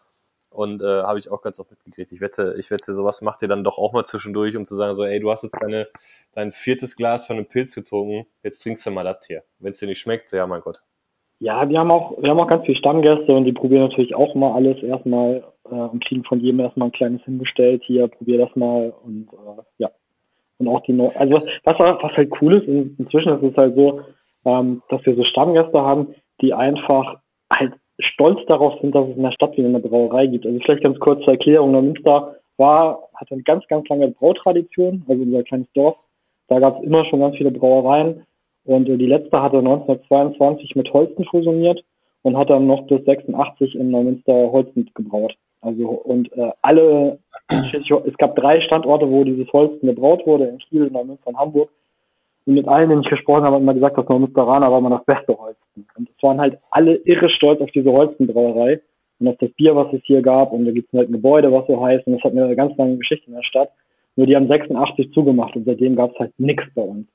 Und 0.54 0.82
äh, 0.82 1.02
habe 1.02 1.18
ich 1.18 1.30
auch 1.30 1.42
ganz 1.42 1.58
oft 1.58 1.72
mitgekriegt. 1.72 2.12
Ich 2.12 2.20
wette, 2.20 2.54
ich 2.58 2.70
wette, 2.70 2.92
sowas 2.94 3.22
macht 3.22 3.42
ihr 3.42 3.48
dann 3.48 3.64
doch 3.64 3.76
auch 3.76 3.92
mal 3.92 4.04
zwischendurch, 4.04 4.56
um 4.56 4.64
zu 4.64 4.76
sagen, 4.76 4.94
so, 4.94 5.02
ey, 5.04 5.18
du 5.18 5.30
hast 5.32 5.42
jetzt 5.42 5.60
deine, 5.60 5.88
dein 6.32 6.52
viertes 6.52 6.94
Glas 6.94 7.26
von 7.26 7.36
einem 7.36 7.46
Pilz 7.46 7.74
getrunken, 7.74 8.26
jetzt 8.44 8.62
trinkst 8.62 8.86
du 8.86 8.92
mal 8.92 9.02
das 9.02 9.26
hier. 9.26 9.42
Wenn 9.58 9.72
es 9.72 9.80
dir 9.80 9.88
nicht 9.88 9.98
schmeckt, 9.98 10.30
ja, 10.30 10.46
mein 10.46 10.60
Gott. 10.60 10.80
Ja, 11.40 11.68
wir 11.68 11.80
haben 11.80 11.90
auch, 11.90 12.22
wir 12.22 12.30
haben 12.30 12.38
auch 12.38 12.46
ganz 12.46 12.64
viele 12.64 12.78
Stammgäste 12.78 13.34
und 13.34 13.44
die 13.46 13.52
probieren 13.52 13.88
natürlich 13.88 14.14
auch 14.14 14.36
mal 14.36 14.52
alles 14.52 14.80
erstmal 14.80 15.42
äh, 15.68 15.74
und 15.74 16.04
kriegen 16.04 16.22
von 16.22 16.38
jedem 16.38 16.60
erstmal 16.60 16.88
ein 16.88 16.92
kleines 16.92 17.22
hingestellt. 17.24 17.82
Hier, 17.84 18.06
probier 18.06 18.38
das 18.38 18.54
mal 18.54 18.94
und 19.02 19.28
äh, 19.32 19.62
ja. 19.78 19.90
Und 20.58 20.68
auch 20.68 20.82
die, 20.82 20.92
Neu 20.92 21.08
also 21.16 21.34
was, 21.64 21.78
was 21.78 22.12
halt 22.16 22.30
cool 22.40 22.54
ist, 22.54 22.68
inzwischen 22.68 23.32
ist 23.36 23.42
es 23.42 23.56
halt 23.56 23.74
so, 23.74 24.02
ähm, 24.44 24.82
dass 24.88 25.04
wir 25.04 25.16
so 25.16 25.24
Stammgäste 25.24 25.80
haben, 25.80 26.14
die 26.40 26.54
einfach 26.54 27.16
halt 27.50 27.72
stolz 27.98 28.40
darauf 28.46 28.80
sind, 28.80 28.94
dass 28.94 29.08
es 29.08 29.16
in 29.16 29.22
der 29.22 29.32
Stadt 29.32 29.56
wieder 29.56 29.68
eine 29.68 29.80
Brauerei 29.80 30.26
gibt. 30.26 30.46
Also 30.46 30.58
vielleicht 30.60 30.82
ganz 30.82 30.98
kurz 30.98 31.22
zur 31.24 31.34
Erklärung. 31.34 31.72
Neumünster 31.72 32.36
war, 32.56 33.08
hat 33.14 33.30
eine 33.30 33.42
ganz, 33.42 33.66
ganz 33.68 33.88
lange 33.88 34.08
Brautradition, 34.08 35.04
also 35.08 35.22
unser 35.22 35.42
kleines 35.42 35.70
Dorf. 35.74 35.96
Da 36.48 36.58
gab 36.58 36.78
es 36.78 36.84
immer 36.84 37.04
schon 37.06 37.20
ganz 37.20 37.36
viele 37.36 37.50
Brauereien. 37.50 38.26
Und 38.64 38.88
äh, 38.88 38.96
die 38.96 39.06
letzte 39.06 39.40
hatte 39.40 39.58
1922 39.58 40.74
mit 40.74 40.92
Holsten 40.92 41.24
fusioniert 41.24 41.84
und 42.22 42.36
hat 42.36 42.50
dann 42.50 42.66
noch 42.66 42.86
bis 42.86 43.04
86 43.04 43.74
in 43.74 43.90
Neumünster 43.90 44.32
Holsten 44.32 44.90
gebraut. 44.94 45.34
Also 45.60 45.88
und 45.88 46.32
äh, 46.32 46.50
alle, 46.62 47.18
es 47.48 48.16
gab 48.18 48.36
drei 48.36 48.60
Standorte, 48.60 49.10
wo 49.10 49.24
dieses 49.24 49.50
Holsten 49.52 49.86
gebraut 49.86 50.26
wurde, 50.26 50.46
in 50.46 50.58
Kiel, 50.58 50.90
Neumünster 50.90 51.28
und 51.28 51.38
Hamburg. 51.38 51.70
Und 52.46 52.54
mit 52.54 52.68
allen, 52.68 52.90
denen 52.90 53.02
ich 53.02 53.08
gesprochen 53.08 53.44
habe, 53.44 53.56
hat 53.56 53.62
immer 53.62 53.74
gesagt, 53.74 53.96
dass 53.96 54.08
Neumünsteraner 54.08 54.70
war 54.70 54.78
immer 54.78 54.90
das 54.90 55.04
beste 55.04 55.36
Holsten. 55.38 55.86
Und 55.96 56.08
es 56.08 56.22
waren 56.22 56.40
halt 56.40 56.58
alle 56.70 56.96
irre 56.96 57.30
stolz 57.30 57.60
auf 57.60 57.70
diese 57.70 57.90
Holstenbrauerei 57.90 58.80
und 59.18 59.28
auf 59.28 59.36
das 59.38 59.50
Bier, 59.52 59.74
was 59.74 59.92
es 59.92 60.02
hier 60.04 60.20
gab. 60.20 60.52
Und 60.52 60.66
da 60.66 60.72
gibt 60.72 60.92
es 60.92 60.98
halt 60.98 61.08
ein 61.08 61.12
Gebäude, 61.12 61.50
was 61.52 61.66
so 61.66 61.82
heißt. 61.82 62.06
Und 62.06 62.14
das 62.14 62.22
hat 62.22 62.32
eine 62.32 62.54
ganz 62.54 62.76
lange 62.76 62.98
Geschichte 62.98 63.28
in 63.28 63.34
der 63.34 63.42
Stadt. 63.42 63.70
Nur 64.16 64.26
die 64.26 64.36
haben 64.36 64.48
86 64.48 65.12
zugemacht 65.12 65.56
und 65.56 65.64
seitdem 65.64 65.96
gab 65.96 66.12
es 66.12 66.18
halt 66.18 66.32
nichts 66.38 66.64
bei 66.74 66.82
uns. 66.82 67.08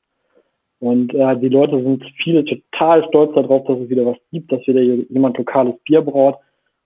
Und 0.80 1.14
äh, 1.14 1.38
die 1.38 1.50
Leute 1.50 1.82
sind 1.82 2.04
viele 2.24 2.44
total 2.46 3.06
stolz 3.08 3.34
darauf, 3.36 3.66
dass 3.68 3.80
es 3.80 3.90
wieder 3.90 4.06
was 4.06 4.18
gibt, 4.32 4.52
dass 4.52 4.66
wieder 4.66 4.82
jemand 4.82 5.38
lokales 5.38 5.76
Bier 5.86 6.02
braut. 6.02 6.38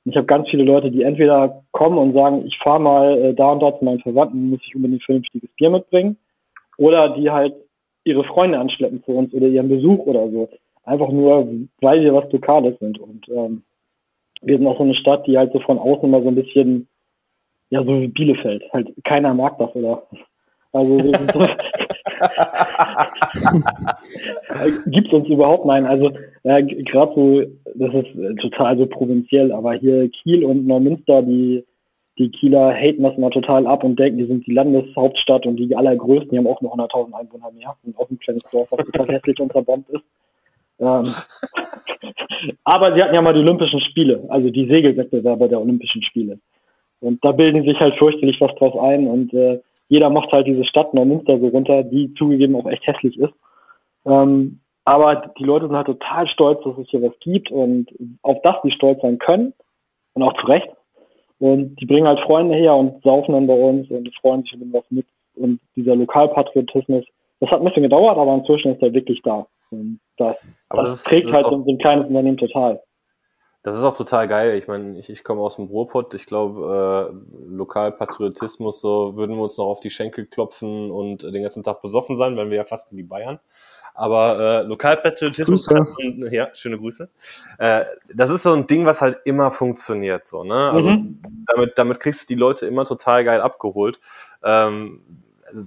Und 0.06 0.12
ich 0.12 0.18
habe 0.18 0.26
ganz 0.26 0.50
viele 0.50 0.64
Leute, 0.64 0.92
die 0.92 1.04
entweder 1.04 1.64
kommen 1.72 1.98
und 1.98 2.14
sagen, 2.14 2.46
ich 2.46 2.58
fahre 2.58 2.82
mal 2.82 3.18
äh, 3.20 3.34
da 3.34 3.52
und 3.52 3.62
da 3.62 3.78
zu 3.78 3.86
meinen 3.86 4.02
Verwandten, 4.02 4.50
muss 4.50 4.62
ich 4.66 4.76
unbedingt 4.76 5.04
vernünftiges 5.04 5.50
Bier 5.56 5.70
mitbringen. 5.70 6.18
Oder 6.78 7.10
die 7.10 7.30
halt 7.30 7.54
ihre 8.04 8.24
Freunde 8.24 8.60
anschleppen 8.60 9.04
zu 9.04 9.12
uns 9.12 9.34
oder 9.34 9.48
ihren 9.48 9.70
Besuch 9.70 10.06
oder 10.06 10.30
so. 10.30 10.50
Einfach 10.84 11.10
nur, 11.10 11.48
weil 11.82 12.02
wir 12.02 12.14
was 12.14 12.32
Lokales 12.32 12.78
sind. 12.80 13.00
Und 13.00 13.28
ähm, 13.30 13.64
wir 14.42 14.58
sind 14.58 14.68
auch 14.68 14.78
so 14.78 14.84
eine 14.84 14.96
Stadt, 14.96 15.26
die 15.28 15.38
halt 15.38 15.54
so 15.54 15.60
von 15.60 15.80
außen 15.80 16.04
immer 16.04 16.22
so 16.22 16.28
ein 16.28 16.36
bisschen, 16.36 16.88
ja, 17.70 17.84
so 17.84 18.02
wie 18.02 18.08
Bielefeld. 18.08 18.64
Halt, 18.74 18.92
keiner 19.04 19.34
mag 19.34 19.58
das, 19.58 19.74
oder? 19.76 20.04
Also, 20.74 21.00
so, 21.00 21.12
Gibt 24.88 25.14
uns 25.14 25.28
überhaupt 25.28 25.66
nein. 25.66 25.86
Also 25.86 26.12
äh, 26.44 26.64
gerade 26.64 27.14
so, 27.16 27.42
das 27.76 27.94
ist 27.94 28.16
äh, 28.16 28.36
total 28.36 28.78
so 28.78 28.86
provinziell, 28.88 29.52
aber 29.52 29.74
hier 29.74 30.10
Kiel 30.10 30.44
und 30.44 30.66
Neumünster, 30.66 31.22
die 31.22 31.64
die 32.18 32.30
Kieler 32.30 32.74
haten 32.74 33.04
das 33.04 33.16
immer 33.18 33.32
total 33.32 33.66
ab 33.66 33.84
und 33.84 33.98
denken, 33.98 34.20
die 34.20 34.26
sind 34.26 34.46
die 34.46 34.54
Landeshauptstadt 34.54 35.46
und 35.46 35.58
die 35.58 35.76
allergrößten, 35.76 36.30
die 36.30 36.38
haben 36.38 36.48
auch 36.48 36.62
nur 36.62 36.74
100.000 36.74 37.14
Einwohner 37.14 37.52
mehr 37.52 37.76
und 37.84 37.98
auch 37.98 38.10
ein 38.10 38.20
kleines 38.20 38.44
Dorf, 38.52 38.72
was 38.72 38.86
total 38.86 39.08
hässlich 39.16 39.40
und 39.40 39.52
zerbombt 39.52 39.90
ist. 39.90 40.04
Ähm, 40.80 41.14
aber 42.64 42.94
sie 42.94 43.02
hatten 43.02 43.16
ja 43.16 43.22
mal 43.22 43.34
die 43.34 43.40
Olympischen 43.40 43.82
Spiele, 43.82 44.24
also 44.30 44.50
die 44.50 44.68
Segelwettbewerbe 44.68 45.50
der 45.50 45.62
Olympischen 45.62 46.04
Spiele. 46.04 46.40
Und 47.00 47.24
da 47.26 47.32
bilden 47.32 47.64
sich 47.64 47.80
halt 47.80 47.96
fürchterlich 47.98 48.40
was 48.40 48.54
drauf 48.56 48.78
ein 48.78 49.08
und 49.08 49.34
äh, 49.34 49.60
jeder 49.90 50.10
macht 50.10 50.32
halt 50.32 50.48
diese 50.48 50.66
Stadt 50.66 50.94
Neumünster 50.94 51.40
so 51.40 51.48
runter, 51.48 51.84
die 51.84 52.14
zugegeben 52.14 52.56
auch 52.56 52.68
echt 52.68 52.86
hässlich 52.86 53.18
ist. 53.18 53.34
Ähm, 54.06 54.60
aber 54.86 55.34
die 55.38 55.44
Leute 55.44 55.68
sind 55.68 55.76
halt 55.76 55.88
total 55.88 56.28
stolz, 56.28 56.64
dass 56.64 56.78
es 56.78 56.90
hier 56.90 57.02
was 57.02 57.18
gibt 57.20 57.52
und 57.52 57.90
auf 58.22 58.38
das 58.44 58.56
die 58.64 58.72
stolz 58.72 59.02
sein 59.02 59.18
können 59.18 59.54
und 60.14 60.24
auch 60.24 60.34
zu 60.40 60.46
Recht. 60.46 60.68
Und 61.40 61.76
die 61.76 61.86
bringen 61.86 62.08
halt 62.08 62.20
Freunde 62.22 62.56
her 62.56 62.76
und 62.76 63.04
saufen 63.04 63.34
dann 63.34 63.48
bei 63.48 63.54
uns 63.54 63.90
und 63.90 64.14
freuen 64.22 64.44
sich 64.44 64.54
über 64.54 64.80
was 64.80 64.86
mit. 64.90 65.06
Und 65.36 65.60
dieser 65.76 65.96
Lokalpatriotismus, 65.96 67.06
das 67.40 67.50
hat 67.50 67.60
ein 67.60 67.66
bisschen 67.66 67.84
gedauert, 67.84 68.18
aber 68.18 68.36
inzwischen 68.36 68.74
ist 68.74 68.82
er 68.82 68.94
wirklich 68.94 69.22
da. 69.24 69.46
Und 69.72 70.00
das, 70.18 70.38
Aber 70.70 70.84
das, 70.84 70.92
das 70.92 71.04
trägt 71.04 71.28
das 71.28 71.34
halt 71.34 71.46
so 71.48 71.66
ein 71.68 71.78
kleines 71.78 72.08
Unternehmen 72.08 72.38
total. 72.38 72.82
Das 73.64 73.78
ist 73.78 73.84
auch 73.86 73.96
total 73.96 74.28
geil. 74.28 74.58
Ich 74.58 74.68
meine, 74.68 75.00
ich, 75.00 75.10
ich 75.10 75.24
komme 75.24 75.42
aus 75.42 75.56
dem 75.56 75.66
Ruhrpott. 75.66 76.14
Ich 76.16 76.26
glaube, 76.26 77.14
äh, 77.14 77.56
Lokalpatriotismus, 77.56 78.82
so 78.82 79.16
würden 79.16 79.38
wir 79.38 79.44
uns 79.44 79.58
noch 79.58 79.68
auf 79.68 79.80
die 79.80 79.90
Schenkel 79.90 80.26
klopfen 80.26 80.92
und 80.92 81.24
den 81.24 81.42
ganzen 81.42 81.64
Tag 81.64 81.82
besoffen 81.82 82.18
sein, 82.18 82.36
wenn 82.36 82.50
wir 82.50 82.58
ja 82.58 82.66
fast 82.66 82.92
wie 82.92 82.98
die 82.98 83.04
Bayern. 83.04 83.40
Aber 83.96 84.40
äh, 84.40 84.64
Lokalpatriotismus, 84.64 85.68
ein- 85.70 86.32
ja, 86.32 86.54
schöne 86.54 86.78
Grüße. 86.78 87.10
Äh, 87.60 87.86
das 88.14 88.30
ist 88.30 88.44
so 88.44 88.54
ein 88.54 88.66
Ding, 88.68 88.86
was 88.86 89.02
halt 89.02 89.20
immer 89.26 89.52
funktioniert, 89.52 90.26
so, 90.26 90.44
ne? 90.44 90.72
Also 90.72 90.90
Mhm. 90.90 91.20
damit, 91.46 91.78
damit 91.78 92.00
kriegst 92.00 92.24
du 92.24 92.34
die 92.34 92.40
Leute 92.40 92.66
immer 92.66 92.86
total 92.86 93.24
geil 93.24 93.42
abgeholt. 93.42 94.00
Ähm, 94.44 95.02
also, 95.46 95.66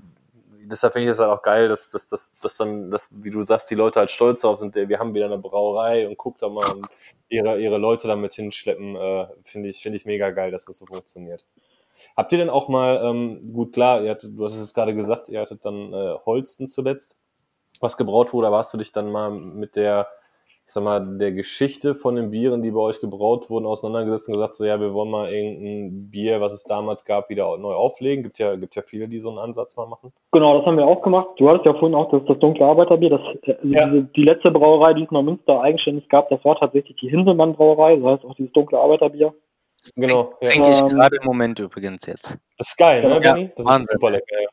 deshalb 0.65 0.95
finde 0.95 1.07
ich 1.07 1.13
es 1.13 1.21
halt 1.21 1.31
auch 1.31 1.43
geil, 1.43 1.69
dass, 1.69 1.91
dass, 1.91 2.09
dass, 2.09 2.35
dass 2.43 2.57
dann, 2.57 2.91
dass, 2.91 3.11
wie 3.13 3.31
du 3.31 3.43
sagst, 3.45 3.71
die 3.71 3.77
Leute 3.77 4.01
halt 4.01 4.11
stolz 4.11 4.41
drauf 4.41 4.59
sind, 4.59 4.75
wir 4.75 4.99
haben 4.99 5.15
wieder 5.15 5.27
eine 5.27 5.39
Brauerei 5.39 6.09
und 6.09 6.17
guck 6.17 6.39
da 6.39 6.49
mal 6.49 6.69
und 6.73 6.89
ihre, 7.29 7.61
ihre 7.61 7.79
Leute 7.79 8.09
damit 8.09 8.35
hinschleppen, 8.35 8.97
äh, 8.97 9.27
finde 9.45 9.69
ich, 9.69 9.81
finde 9.81 9.97
ich 9.97 10.05
mega 10.07 10.31
geil, 10.31 10.51
dass 10.51 10.65
das 10.65 10.79
so 10.79 10.87
funktioniert. 10.87 11.45
Habt 12.17 12.33
ihr 12.33 12.39
denn 12.39 12.51
auch 12.51 12.69
mal, 12.69 13.01
ähm, 13.05 13.53
gut 13.53 13.73
klar, 13.73 14.03
ihr 14.03 14.11
hattet, 14.11 14.37
du 14.37 14.45
hast 14.45 14.57
es 14.57 14.75
gerade 14.75 14.95
gesagt, 14.95 15.29
ihr 15.29 15.41
hattet 15.41 15.65
dann 15.65 15.93
äh, 15.93 16.15
Holsten 16.27 16.67
zuletzt, 16.69 17.17
was 17.81 17.97
gebraut 17.97 18.33
wurde, 18.33 18.47
aber 18.49 18.59
hast 18.59 18.73
du 18.75 18.79
dich 18.79 18.93
dann 18.93 19.11
mal 19.11 19.31
mit 19.31 19.77
der, 19.77 20.07
ich 20.67 20.73
sag 20.73 20.83
mal, 20.83 21.19
der 21.19 21.31
Geschichte 21.33 21.95
von 21.95 22.17
den 22.17 22.31
Bieren, 22.31 22.61
die 22.63 22.73
bei 22.73 22.81
euch 22.81 23.01
gebraut 23.01 23.49
wurden, 23.51 23.67
auseinandergesetzt 23.67 24.29
und 24.29 24.35
gesagt, 24.35 24.57
so 24.57 24.65
ja, 24.65 24.81
wir 24.81 24.93
wollen 24.95 25.11
mal 25.11 25.33
irgendein 25.33 26.11
Bier, 26.11 26.41
was 26.41 26.53
es 26.53 26.65
damals 26.65 27.05
gab, 27.05 27.29
wieder 27.31 27.57
neu 27.59 27.73
auflegen? 27.75 28.25
Gibt 28.25 28.39
ja, 28.41 28.57
gibt 28.57 28.75
ja 28.75 28.83
viele, 28.83 29.07
die 29.07 29.21
so 29.21 29.29
einen 29.29 29.39
Ansatz 29.39 29.77
mal 29.77 29.87
machen. 29.87 30.13
Genau, 30.33 30.59
das 30.59 30.67
haben 30.67 30.77
wir 30.77 30.87
auch 30.87 31.03
gemacht. 31.03 31.29
Du 31.37 31.49
hattest 31.49 31.67
ja 31.67 31.73
vorhin 31.75 31.95
auch 31.95 32.11
das, 32.11 32.23
das 32.27 32.39
dunkle 32.41 32.65
Arbeiterbier. 32.67 33.11
Das, 33.11 33.21
äh, 33.43 33.57
Ja. 33.63 33.87
diese, 33.87 34.03
die 34.17 34.25
letzte 34.25 34.51
Brauerei, 34.51 34.95
die 34.95 35.05
es 35.05 35.11
in 35.13 35.25
Münster 35.25 35.61
eigenständig 35.61 36.09
gab, 36.09 36.29
das 36.31 36.45
war 36.45 36.59
tatsächlich 36.59 36.97
die 36.97 37.09
Hinselmann 37.11 37.55
Brauerei. 37.55 37.97
Das 37.97 38.05
heißt 38.15 38.25
auch 38.25 38.35
dieses 38.35 38.53
dunkle 38.53 38.79
Arbeiterbier. 38.81 39.33
Genau. 39.95 40.33
Ja. 40.41 40.51
Trinke 40.51 40.71
ich 40.73 40.81
Ähm, 40.81 40.89
gerade 40.89 41.17
im 41.17 41.25
Moment 41.27 41.61
übrigens 41.61 42.05
jetzt. 42.07 42.37
Das 42.59 42.69
ist 42.69 42.77
geil, 42.77 43.03
ne, 43.05 43.11
Ja, 43.11 43.21
Danny? 43.21 43.51
Das 43.55 43.65
Wahnsinn. 43.67 43.83
ist 43.83 43.93
super 43.93 44.11
lecker, 44.11 44.43
ja. 44.43 44.49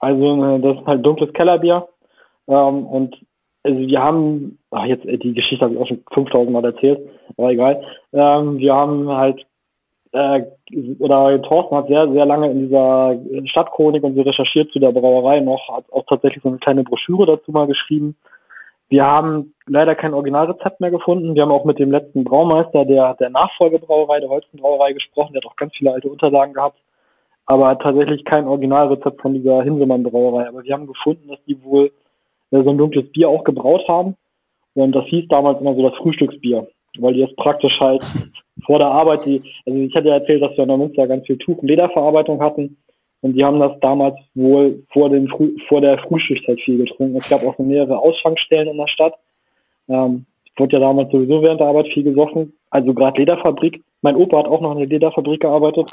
Also 0.00 0.44
äh, 0.44 0.60
das 0.60 0.76
ist 0.80 0.86
halt 0.86 1.06
dunkles 1.06 1.32
Kellerbier. 1.32 1.88
Ähm, 2.48 2.86
und 2.86 3.16
also 3.62 3.78
wir 3.78 4.00
haben, 4.00 4.58
ach 4.70 4.84
jetzt 4.84 5.04
äh, 5.04 5.18
die 5.18 5.34
Geschichte 5.34 5.64
habe 5.64 5.74
ich 5.74 5.80
auch 5.80 5.86
schon 5.86 6.02
5000 6.12 6.50
Mal 6.50 6.64
erzählt, 6.64 7.00
aber 7.36 7.50
egal. 7.50 7.82
Ähm, 8.12 8.58
wir 8.58 8.74
haben 8.74 9.08
halt 9.08 9.46
äh, 10.12 10.42
oder 10.98 11.40
Thorsten 11.42 11.76
hat 11.76 11.88
sehr, 11.88 12.10
sehr 12.10 12.24
lange 12.24 12.50
in 12.50 12.64
dieser 12.64 13.18
Stadtchronik 13.46 14.02
und 14.02 14.14
so 14.14 14.22
recherchiert 14.22 14.70
zu 14.72 14.78
der 14.78 14.92
Brauerei 14.92 15.40
noch, 15.40 15.68
hat 15.76 15.84
auch 15.92 16.04
tatsächlich 16.08 16.42
so 16.42 16.48
eine 16.48 16.58
kleine 16.58 16.84
Broschüre 16.84 17.26
dazu 17.26 17.52
mal 17.52 17.66
geschrieben. 17.66 18.16
Wir 18.88 19.04
haben 19.04 19.54
leider 19.66 19.94
kein 19.94 20.14
Originalrezept 20.14 20.80
mehr 20.80 20.90
gefunden. 20.90 21.34
Wir 21.34 21.42
haben 21.42 21.52
auch 21.52 21.66
mit 21.66 21.78
dem 21.78 21.90
letzten 21.90 22.24
Braumeister 22.24 22.86
der, 22.86 23.14
der 23.14 23.28
Nachfolgebrauerei, 23.28 24.20
der 24.20 24.30
Holzenbrauerei 24.30 24.94
gesprochen. 24.94 25.34
Der 25.34 25.42
hat 25.42 25.50
auch 25.50 25.56
ganz 25.56 25.74
viele 25.76 25.92
alte 25.92 26.08
Unterlagen 26.08 26.54
gehabt. 26.54 26.78
Aber 27.44 27.78
tatsächlich 27.78 28.24
kein 28.24 28.46
Originalrezept 28.46 29.20
von 29.20 29.34
dieser 29.34 29.62
Hinsemann 29.62 30.04
Brauerei. 30.04 30.48
Aber 30.48 30.64
wir 30.64 30.72
haben 30.72 30.86
gefunden, 30.86 31.28
dass 31.28 31.42
die 31.44 31.62
wohl 31.62 31.92
so 32.50 32.70
ein 32.70 32.78
dunkles 32.78 33.10
Bier 33.12 33.28
auch 33.28 33.44
gebraut 33.44 33.86
haben. 33.88 34.16
Und 34.74 34.92
das 34.92 35.06
hieß 35.06 35.28
damals 35.28 35.60
immer 35.60 35.74
so 35.74 35.88
das 35.88 35.98
Frühstücksbier. 35.98 36.68
Weil 36.98 37.14
die 37.14 37.22
es 37.22 37.34
praktisch 37.36 37.80
halt 37.80 38.02
vor 38.64 38.78
der 38.78 38.88
Arbeit, 38.88 39.24
die, 39.26 39.40
also 39.66 39.78
ich 39.78 39.94
hatte 39.94 40.08
ja 40.08 40.14
erzählt, 40.14 40.42
dass 40.42 40.56
wir 40.56 40.64
in 40.64 40.68
Neumünster 40.68 41.06
ganz 41.06 41.26
viel 41.26 41.38
Tuch- 41.38 41.58
und 41.58 41.68
Lederverarbeitung 41.68 42.40
hatten. 42.40 42.76
Und 43.20 43.34
die 43.34 43.44
haben 43.44 43.58
das 43.58 43.72
damals 43.80 44.16
wohl 44.34 44.84
vor, 44.92 45.10
den 45.10 45.28
Früh, 45.28 45.56
vor 45.68 45.80
der 45.80 45.98
Frühschichtzeit 45.98 46.60
viel 46.60 46.78
getrunken. 46.78 47.16
Es 47.16 47.28
gab 47.28 47.44
auch 47.44 47.56
so 47.56 47.62
mehrere 47.62 47.98
Ausschankstellen 47.98 48.68
in 48.68 48.76
der 48.76 48.86
Stadt. 48.86 49.14
Ähm, 49.88 50.26
es 50.46 50.60
wurde 50.60 50.76
ja 50.76 50.80
damals 50.80 51.10
sowieso 51.10 51.42
während 51.42 51.60
der 51.60 51.66
Arbeit 51.66 51.88
viel 51.88 52.04
gesoffen. 52.04 52.52
Also 52.70 52.94
gerade 52.94 53.18
Lederfabrik. 53.18 53.82
Mein 54.02 54.16
Opa 54.16 54.38
hat 54.38 54.46
auch 54.46 54.60
noch 54.60 54.72
in 54.72 54.78
der 54.78 54.86
Lederfabrik 54.86 55.40
gearbeitet. 55.40 55.90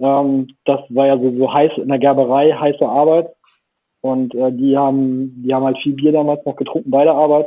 Ähm, 0.00 0.48
das 0.66 0.80
war 0.90 1.06
ja 1.06 1.18
so, 1.18 1.30
so 1.36 1.52
heiß 1.52 1.72
in 1.76 1.88
der 1.88 1.98
Gerberei, 1.98 2.52
heiße 2.52 2.86
Arbeit. 2.86 3.33
Und 4.04 4.34
äh, 4.34 4.52
die 4.52 4.76
haben, 4.76 5.42
die 5.42 5.54
haben 5.54 5.64
halt 5.64 5.78
viel 5.82 5.94
Bier 5.94 6.12
damals 6.12 6.44
noch 6.44 6.56
getrunken 6.56 6.90
bei 6.90 7.04
der 7.04 7.14
Arbeit. 7.14 7.46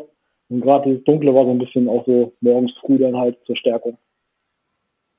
Und 0.50 0.62
gerade 0.62 0.90
dieses 0.90 1.04
Dunkle 1.04 1.36
war 1.36 1.46
so 1.46 1.52
ein 1.52 1.60
bisschen 1.60 1.88
auch 1.88 2.04
so 2.08 2.34
morgens 2.42 2.72
früh 2.82 2.98
dann 2.98 3.16
halt 3.16 3.38
zur 3.46 3.56
Stärkung. 3.56 4.00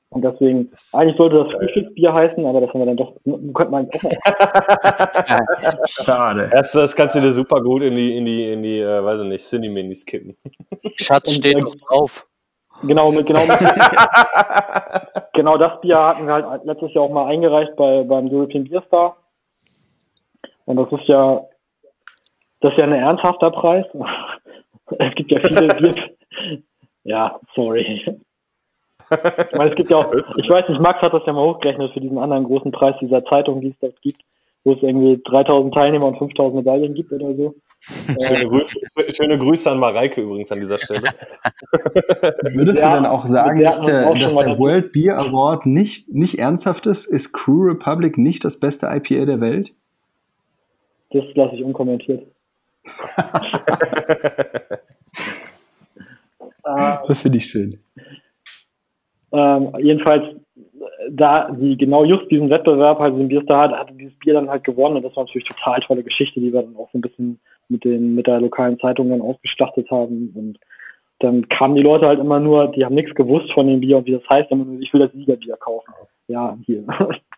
Und 0.09 0.25
deswegen, 0.25 0.69
eigentlich 0.91 1.15
sollte 1.15 1.45
das 1.45 1.53
Frühstücksbier 1.53 2.13
heißen, 2.13 2.45
aber 2.45 2.59
das 2.59 2.69
haben 2.71 2.81
wir 2.81 2.87
dann 2.87 2.97
doch, 2.97 3.13
könnte 3.23 3.71
man 3.71 3.87
auch 3.89 4.03
mal 4.03 5.87
Schade. 5.87 6.49
Das, 6.51 6.73
das 6.73 6.93
kannst 6.93 7.15
du 7.15 7.21
dir 7.21 7.31
super 7.31 7.61
gut 7.61 7.83
in 7.83 7.95
die, 7.95 8.17
in 8.17 8.25
die, 8.25 8.51
in 8.51 8.61
die, 8.61 8.79
äh, 8.81 9.01
weiß 9.01 9.21
ich 9.21 9.27
nicht, 9.29 9.45
Cineminis 9.45 10.05
kippen. 10.05 10.35
Schatz 10.97 11.29
Und, 11.29 11.35
steht 11.35 11.55
äh, 11.55 11.61
noch 11.61 11.75
drauf. 11.75 12.27
Genau, 12.83 13.13
mit, 13.13 13.27
genau, 13.27 13.45
mit, 13.45 13.59
genau 15.33 15.57
das 15.57 15.79
Bier 15.79 15.99
hatten 15.99 16.27
wir 16.27 16.33
halt 16.33 16.65
letztes 16.65 16.93
Jahr 16.93 17.05
auch 17.05 17.11
mal 17.11 17.27
eingereicht 17.27 17.77
bei, 17.77 18.03
beim 18.03 18.27
European 18.27 18.65
Beer 18.65 18.83
Star. 18.87 19.15
Und 20.69 20.75
das 20.75 20.91
ist 20.91 21.07
ja, 21.07 21.41
das 22.61 22.71
ist 22.71 22.77
ja 22.77 22.83
ein 22.83 22.93
ernsthafter 22.93 23.51
Preis. 23.51 23.85
Es 24.97 25.13
gibt 25.13 25.31
ja 25.31 25.39
viele 25.39 25.67
Bier. 25.75 25.93
Ja, 27.03 27.39
sorry. 27.55 28.01
Ich 28.05 29.57
meine, 29.57 29.69
es 29.69 29.75
gibt 29.75 29.89
ja 29.89 29.97
auch, 29.97 30.13
ich 30.13 30.49
weiß 30.49 30.67
nicht, 30.67 30.81
Max 30.81 31.01
hat 31.01 31.13
das 31.13 31.23
ja 31.25 31.33
mal 31.33 31.45
hochgerechnet 31.45 31.93
für 31.93 32.01
diesen 32.01 32.17
anderen 32.17 32.43
großen 32.43 32.71
Preis 32.71 32.95
dieser 32.99 33.23
Zeitung, 33.25 33.61
die 33.61 33.69
es 33.69 33.79
dort 33.79 33.99
gibt, 34.01 34.21
wo 34.63 34.73
es 34.73 34.81
irgendwie 34.83 35.21
3000 35.25 35.73
Teilnehmer 35.73 36.05
und 36.05 36.17
5000 36.17 36.55
Medaillen 36.65 36.93
gibt 36.93 37.11
oder 37.11 37.33
so. 37.35 37.55
Schöne 38.21 38.47
Grüße, 38.47 38.79
schöne 39.15 39.37
Grüße 39.37 39.71
an 39.71 39.79
Mareike 39.79 40.21
übrigens 40.21 40.51
an 40.51 40.59
dieser 40.59 40.77
Stelle. 40.83 41.07
Würdest 42.53 42.81
Ja, 42.81 42.89
du 42.89 42.95
denn 42.97 43.05
auch 43.05 43.25
sagen, 43.25 43.63
dass 43.63 43.81
der, 43.81 44.13
dass 44.15 44.35
der 44.35 44.59
World 44.59 44.91
Beer 44.91 45.17
Award 45.17 45.65
nicht, 45.65 46.09
nicht 46.13 46.37
ernsthaft 46.37 46.85
ist? 46.85 47.05
Ist 47.05 47.31
Crew 47.33 47.69
Republic 47.69 48.17
nicht 48.17 48.43
das 48.43 48.59
beste 48.59 48.87
IPA 48.87 49.25
der 49.25 49.41
Welt? 49.41 49.73
Das 51.11 51.23
lasse 51.33 51.55
ich 51.55 51.63
unkommentiert. 51.63 52.25
Das 57.07 57.21
finde 57.21 57.37
ich 57.39 57.45
schön. 57.45 57.79
Ähm, 59.31 59.73
jedenfalls, 59.79 60.23
da 61.11 61.51
die 61.51 61.77
genau 61.77 62.03
just 62.03 62.29
diesen 62.29 62.49
Wettbewerb 62.49 62.99
halt 62.99 63.15
den 63.15 63.27
Bierstar 63.27 63.69
hat, 63.69 63.79
hatte 63.79 63.93
dieses 63.93 64.17
Bier 64.19 64.33
dann 64.33 64.49
halt 64.49 64.63
gewonnen 64.63 64.97
und 64.97 65.03
das 65.03 65.15
war 65.15 65.23
natürlich 65.23 65.47
total 65.47 65.79
tolle 65.81 66.03
Geschichte, 66.03 66.39
die 66.39 66.51
wir 66.53 66.61
dann 66.61 66.75
auch 66.75 66.89
so 66.91 66.97
ein 66.97 67.01
bisschen 67.01 67.39
mit 67.69 67.83
den 67.83 68.15
mit 68.15 68.27
der 68.27 68.39
lokalen 68.39 68.79
Zeitung 68.79 69.09
dann 69.09 69.21
ausgestattet 69.21 69.89
haben 69.91 70.31
und 70.35 70.59
dann 71.19 71.47
kamen 71.49 71.75
die 71.75 71.81
Leute 71.81 72.07
halt 72.07 72.19
immer 72.19 72.39
nur, 72.39 72.71
die 72.71 72.85
haben 72.85 72.95
nichts 72.95 73.13
gewusst 73.13 73.51
von 73.53 73.67
dem 73.67 73.81
Bier 73.81 73.97
und 73.97 74.05
wie 74.05 74.13
das 74.13 74.27
heißt, 74.29 74.51
immer 74.51 74.65
nur, 74.65 74.79
ich 74.79 74.93
will 74.93 75.01
das 75.01 75.11
Siegerbier 75.11 75.57
kaufen. 75.57 75.91
Ja, 76.27 76.57
hier. 76.65 76.85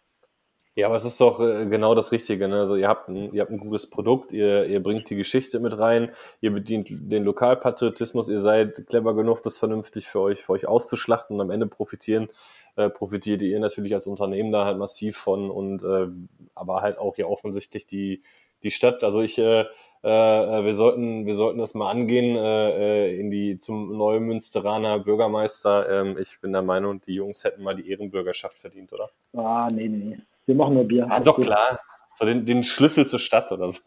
Ja, 0.76 0.88
aber 0.88 0.96
es 0.96 1.04
ist 1.04 1.20
doch 1.20 1.42
äh, 1.42 1.66
genau 1.66 1.96
das 1.96 2.14
Richtige. 2.14 2.48
Ne? 2.48 2.60
Also 2.60 2.78
ihr 2.78 2.88
habt, 2.88 3.10
ein, 3.10 3.34
ihr 3.34 3.42
habt 3.42 3.52
ein 3.52 3.58
gutes 3.58 3.90
Produkt, 3.90 4.32
ihr, 4.32 4.66
ihr 4.66 4.82
bringt 4.82 5.10
die 5.10 5.18
Geschichte 5.18 5.60
mit 5.60 5.78
rein, 5.78 6.12
ihr 6.40 6.52
bedient 6.52 6.88
den 6.90 7.26
Lokalpatriotismus, 7.26 8.30
ihr 8.30 8.40
seid 8.40 8.88
clever 8.88 9.14
genug, 9.14 9.44
das 9.44 9.58
vernünftig 9.58 10.08
für 10.08 10.22
euch, 10.22 10.42
für 10.42 10.54
euch 10.54 10.68
auszuschlachten 10.68 11.36
und 11.36 11.42
am 11.42 11.52
Ende 11.52 11.68
profitieren, 11.68 12.30
äh, 12.78 12.90
profitiert 12.90 13.42
ihr 13.42 13.60
natürlich 13.60 13.94
als 13.94 14.08
Unternehmen 14.08 14.54
da 14.54 14.64
halt 14.64 14.78
massiv 14.78 15.18
von 15.18 15.52
und 15.52 15.84
äh, 15.84 16.08
aber 16.56 16.82
halt 16.82 17.00
auch 17.00 17.18
ja 17.18 17.26
offensichtlich 17.26 17.86
die, 17.86 18.24
die 18.64 18.72
Stadt. 18.72 19.04
Also 19.04 19.22
ich 19.22 19.38
äh, 19.40 19.66
äh, 20.04 20.08
wir 20.08 20.74
sollten, 20.74 21.26
wir 21.26 21.36
sollten 21.36 21.60
das 21.60 21.74
mal 21.76 21.92
angehen 21.92 22.36
äh, 22.36 23.10
äh, 23.10 23.20
in 23.20 23.30
die 23.30 23.58
zum 23.58 23.98
Neumünsteraner 23.98 25.00
Bürgermeister. 25.00 25.90
Ähm, 25.90 26.18
ich 26.18 26.40
bin 26.40 26.54
der 26.54 26.64
Meinung, 26.64 27.02
die 27.02 27.16
Jungs 27.16 27.44
hätten 27.44 27.62
mal 27.62 27.76
die 27.76 27.90
Ehrenbürgerschaft 27.90 28.58
verdient, 28.58 28.94
oder? 28.94 29.12
ah, 29.36 29.70
nee, 29.72 29.88
nee. 29.88 30.18
Wir 30.46 30.56
machen 30.56 30.74
nur 30.76 30.84
Bier. 30.86 31.08
Ah, 31.10 31.20
doch, 31.20 31.40
klar. 31.40 31.80
So 32.16 32.26
den, 32.26 32.46
den 32.46 32.64
Schlüssel 32.64 33.06
zur 33.06 33.20
Stadt 33.20 33.52
oder 33.52 33.70
so. 33.70 33.80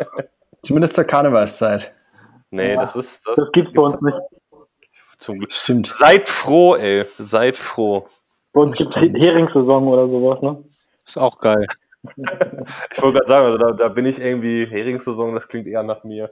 Zumindest 0.62 0.94
zur 0.94 1.04
Karnevalszeit. 1.04 1.92
Nee, 2.50 2.74
Ja, 2.74 2.80
das 2.80 2.96
ist. 2.96 3.26
Das 3.36 3.50
gibt's 3.52 3.72
bei 3.74 3.82
uns 3.82 4.00
nicht. 4.02 4.16
Zum 5.18 5.38
Glück. 5.38 5.52
Stimmt. 5.52 5.86
Seid 5.88 6.28
froh, 6.28 6.76
ey. 6.76 7.04
Seid 7.18 7.56
froh. 7.56 8.06
Bei 8.52 8.60
uns 8.62 8.78
gibt's 8.78 8.96
Heringssaison 8.96 9.88
oder 9.88 10.06
sowas, 10.08 10.42
ne? 10.42 10.62
Ist 11.06 11.16
auch 11.18 11.38
geil. 11.38 11.66
Ich 12.92 13.02
wollte 13.02 13.18
gerade 13.18 13.26
sagen, 13.26 13.46
also 13.46 13.58
da, 13.58 13.72
da 13.72 13.88
bin 13.88 14.06
ich 14.06 14.20
irgendwie 14.20 14.64
Heringssaison, 14.64 15.34
das 15.34 15.48
klingt 15.48 15.66
eher 15.66 15.82
nach 15.82 16.04
mir. 16.04 16.30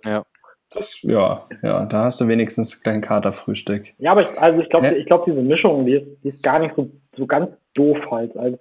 Das, 0.70 1.02
ja, 1.02 1.44
ja, 1.62 1.84
da 1.86 2.04
hast 2.04 2.20
du 2.20 2.28
wenigstens 2.28 2.80
gleich 2.80 2.94
ein 2.94 3.00
Katerfrühstück. 3.00 3.88
Ja, 3.98 4.12
aber 4.12 4.22
ich, 4.30 4.38
also 4.40 4.60
ich 4.60 4.68
glaube, 4.70 4.86
Ja. 4.86 4.92
ich 4.92 5.06
glaube, 5.06 5.24
diese 5.26 5.42
Mischung, 5.42 5.84
die 5.84 5.94
ist, 5.94 6.06
die 6.22 6.28
ist 6.28 6.42
gar 6.44 6.60
nicht 6.60 6.76
so, 6.76 6.84
so 7.16 7.26
ganz 7.26 7.50
doof 7.74 7.98
halt. 8.10 8.36
Also, 8.36 8.56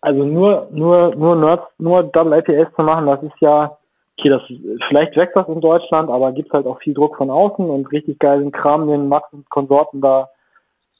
also 0.00 0.24
nur, 0.24 0.68
nur, 0.72 1.14
nur 1.14 1.36
Nerds, 1.36 1.64
nur 1.78 2.02
Double 2.02 2.38
IPAs 2.38 2.74
zu 2.74 2.82
machen, 2.82 3.06
das 3.06 3.22
ist 3.22 3.40
ja, 3.40 3.76
okay, 4.18 4.28
das, 4.28 4.42
vielleicht 4.88 5.16
wächst 5.16 5.36
das 5.36 5.48
in 5.48 5.60
Deutschland, 5.60 6.10
aber 6.10 6.32
gibt 6.32 6.52
halt 6.52 6.66
auch 6.66 6.78
viel 6.80 6.94
Druck 6.94 7.16
von 7.16 7.30
außen 7.30 7.68
und 7.68 7.90
richtig 7.92 8.18
geilen 8.18 8.52
Kram, 8.52 8.88
den 8.88 9.08
Max 9.08 9.32
und 9.32 9.48
Konsorten 9.50 10.00
da, 10.00 10.28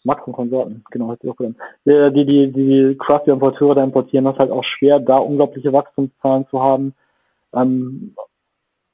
Max 0.05 0.27
und 0.27 0.33
Konsorten, 0.33 0.85
genau, 0.91 1.15
die, 1.17 1.33
die, 1.85 2.25
die, 2.25 2.53
die 2.53 2.97
Craft 2.99 3.27
Importeure 3.27 3.75
da 3.75 3.83
importieren, 3.83 4.25
das 4.25 4.35
ist 4.35 4.41
halt 4.41 4.53
auch 4.53 4.65
schwer, 4.65 5.01
da 5.01 5.19
unglaubliche 5.19 5.73
Wachstumszahlen 5.73 6.47
zu 6.49 6.63
haben. 6.63 6.95
Ähm, 7.55 8.15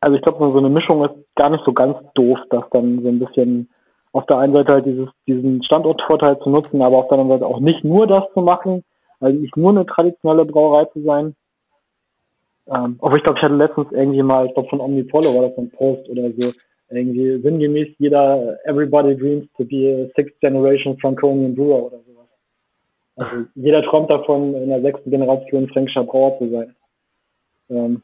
also 0.00 0.16
ich 0.16 0.22
glaube, 0.22 0.38
so 0.38 0.58
eine 0.58 0.70
Mischung 0.70 1.04
ist 1.04 1.14
gar 1.34 1.50
nicht 1.50 1.64
so 1.64 1.72
ganz 1.72 1.96
doof, 2.14 2.38
dass 2.50 2.64
dann 2.70 3.02
so 3.02 3.08
ein 3.08 3.18
bisschen 3.18 3.70
auf 4.12 4.26
der 4.26 4.38
einen 4.38 4.52
Seite 4.52 4.72
halt 4.72 4.86
dieses, 4.86 5.08
diesen 5.26 5.62
Standortvorteil 5.64 6.38
zu 6.38 6.48
nutzen, 6.48 6.82
aber 6.82 6.98
auf 6.98 7.08
der 7.08 7.18
anderen 7.18 7.38
Seite 7.38 7.50
auch 7.50 7.58
nicht 7.58 7.84
nur 7.84 8.06
das 8.06 8.24
zu 8.32 8.40
machen, 8.40 8.84
also 9.24 9.38
nicht 9.38 9.56
nur 9.56 9.70
eine 9.70 9.86
traditionelle 9.86 10.44
Brauerei 10.44 10.84
zu 10.92 11.02
sein. 11.02 11.34
Ähm, 12.66 12.98
aber 13.00 13.16
ich 13.16 13.22
glaube, 13.22 13.38
ich 13.38 13.44
hatte 13.44 13.54
letztens 13.54 13.92
irgendwie 13.92 14.22
mal, 14.22 14.46
ich 14.46 14.54
glaube 14.54 14.68
von 14.68 14.80
Omnipollo 14.80 15.34
war 15.34 15.48
das 15.48 15.58
ein 15.58 15.70
Post 15.70 16.08
oder 16.08 16.30
so, 16.38 16.52
irgendwie 16.90 17.40
sinngemäß 17.40 17.88
jeder, 17.98 18.58
everybody 18.64 19.16
dreams 19.16 19.46
to 19.56 19.64
be 19.64 19.88
a 19.88 20.12
sixth 20.14 20.38
generation 20.40 20.98
Franconian 20.98 21.54
Brewer 21.54 21.86
oder 21.86 21.98
sowas. 22.06 22.28
Also 23.16 23.44
jeder 23.54 23.82
träumt 23.82 24.10
davon, 24.10 24.54
in 24.54 24.68
der 24.68 24.80
sechsten 24.82 25.10
Generation 25.10 25.68
fränkischer 25.68 26.04
Brauer 26.04 26.38
zu 26.38 26.50
sein. 26.50 26.74
Ähm, 27.70 28.02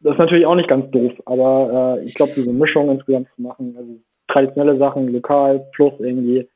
das 0.00 0.14
ist 0.14 0.18
natürlich 0.18 0.46
auch 0.46 0.56
nicht 0.56 0.68
ganz 0.68 0.90
doof, 0.90 1.12
aber 1.26 1.98
äh, 2.00 2.04
ich 2.04 2.14
glaube, 2.14 2.32
diese 2.34 2.52
Mischung 2.52 2.90
insgesamt 2.90 3.28
zu 3.36 3.42
machen, 3.42 3.74
also 3.78 3.92
traditionelle 4.28 4.76
Sachen, 4.78 5.12
lokal, 5.12 5.64
plus 5.74 5.92
irgendwie 6.00 6.48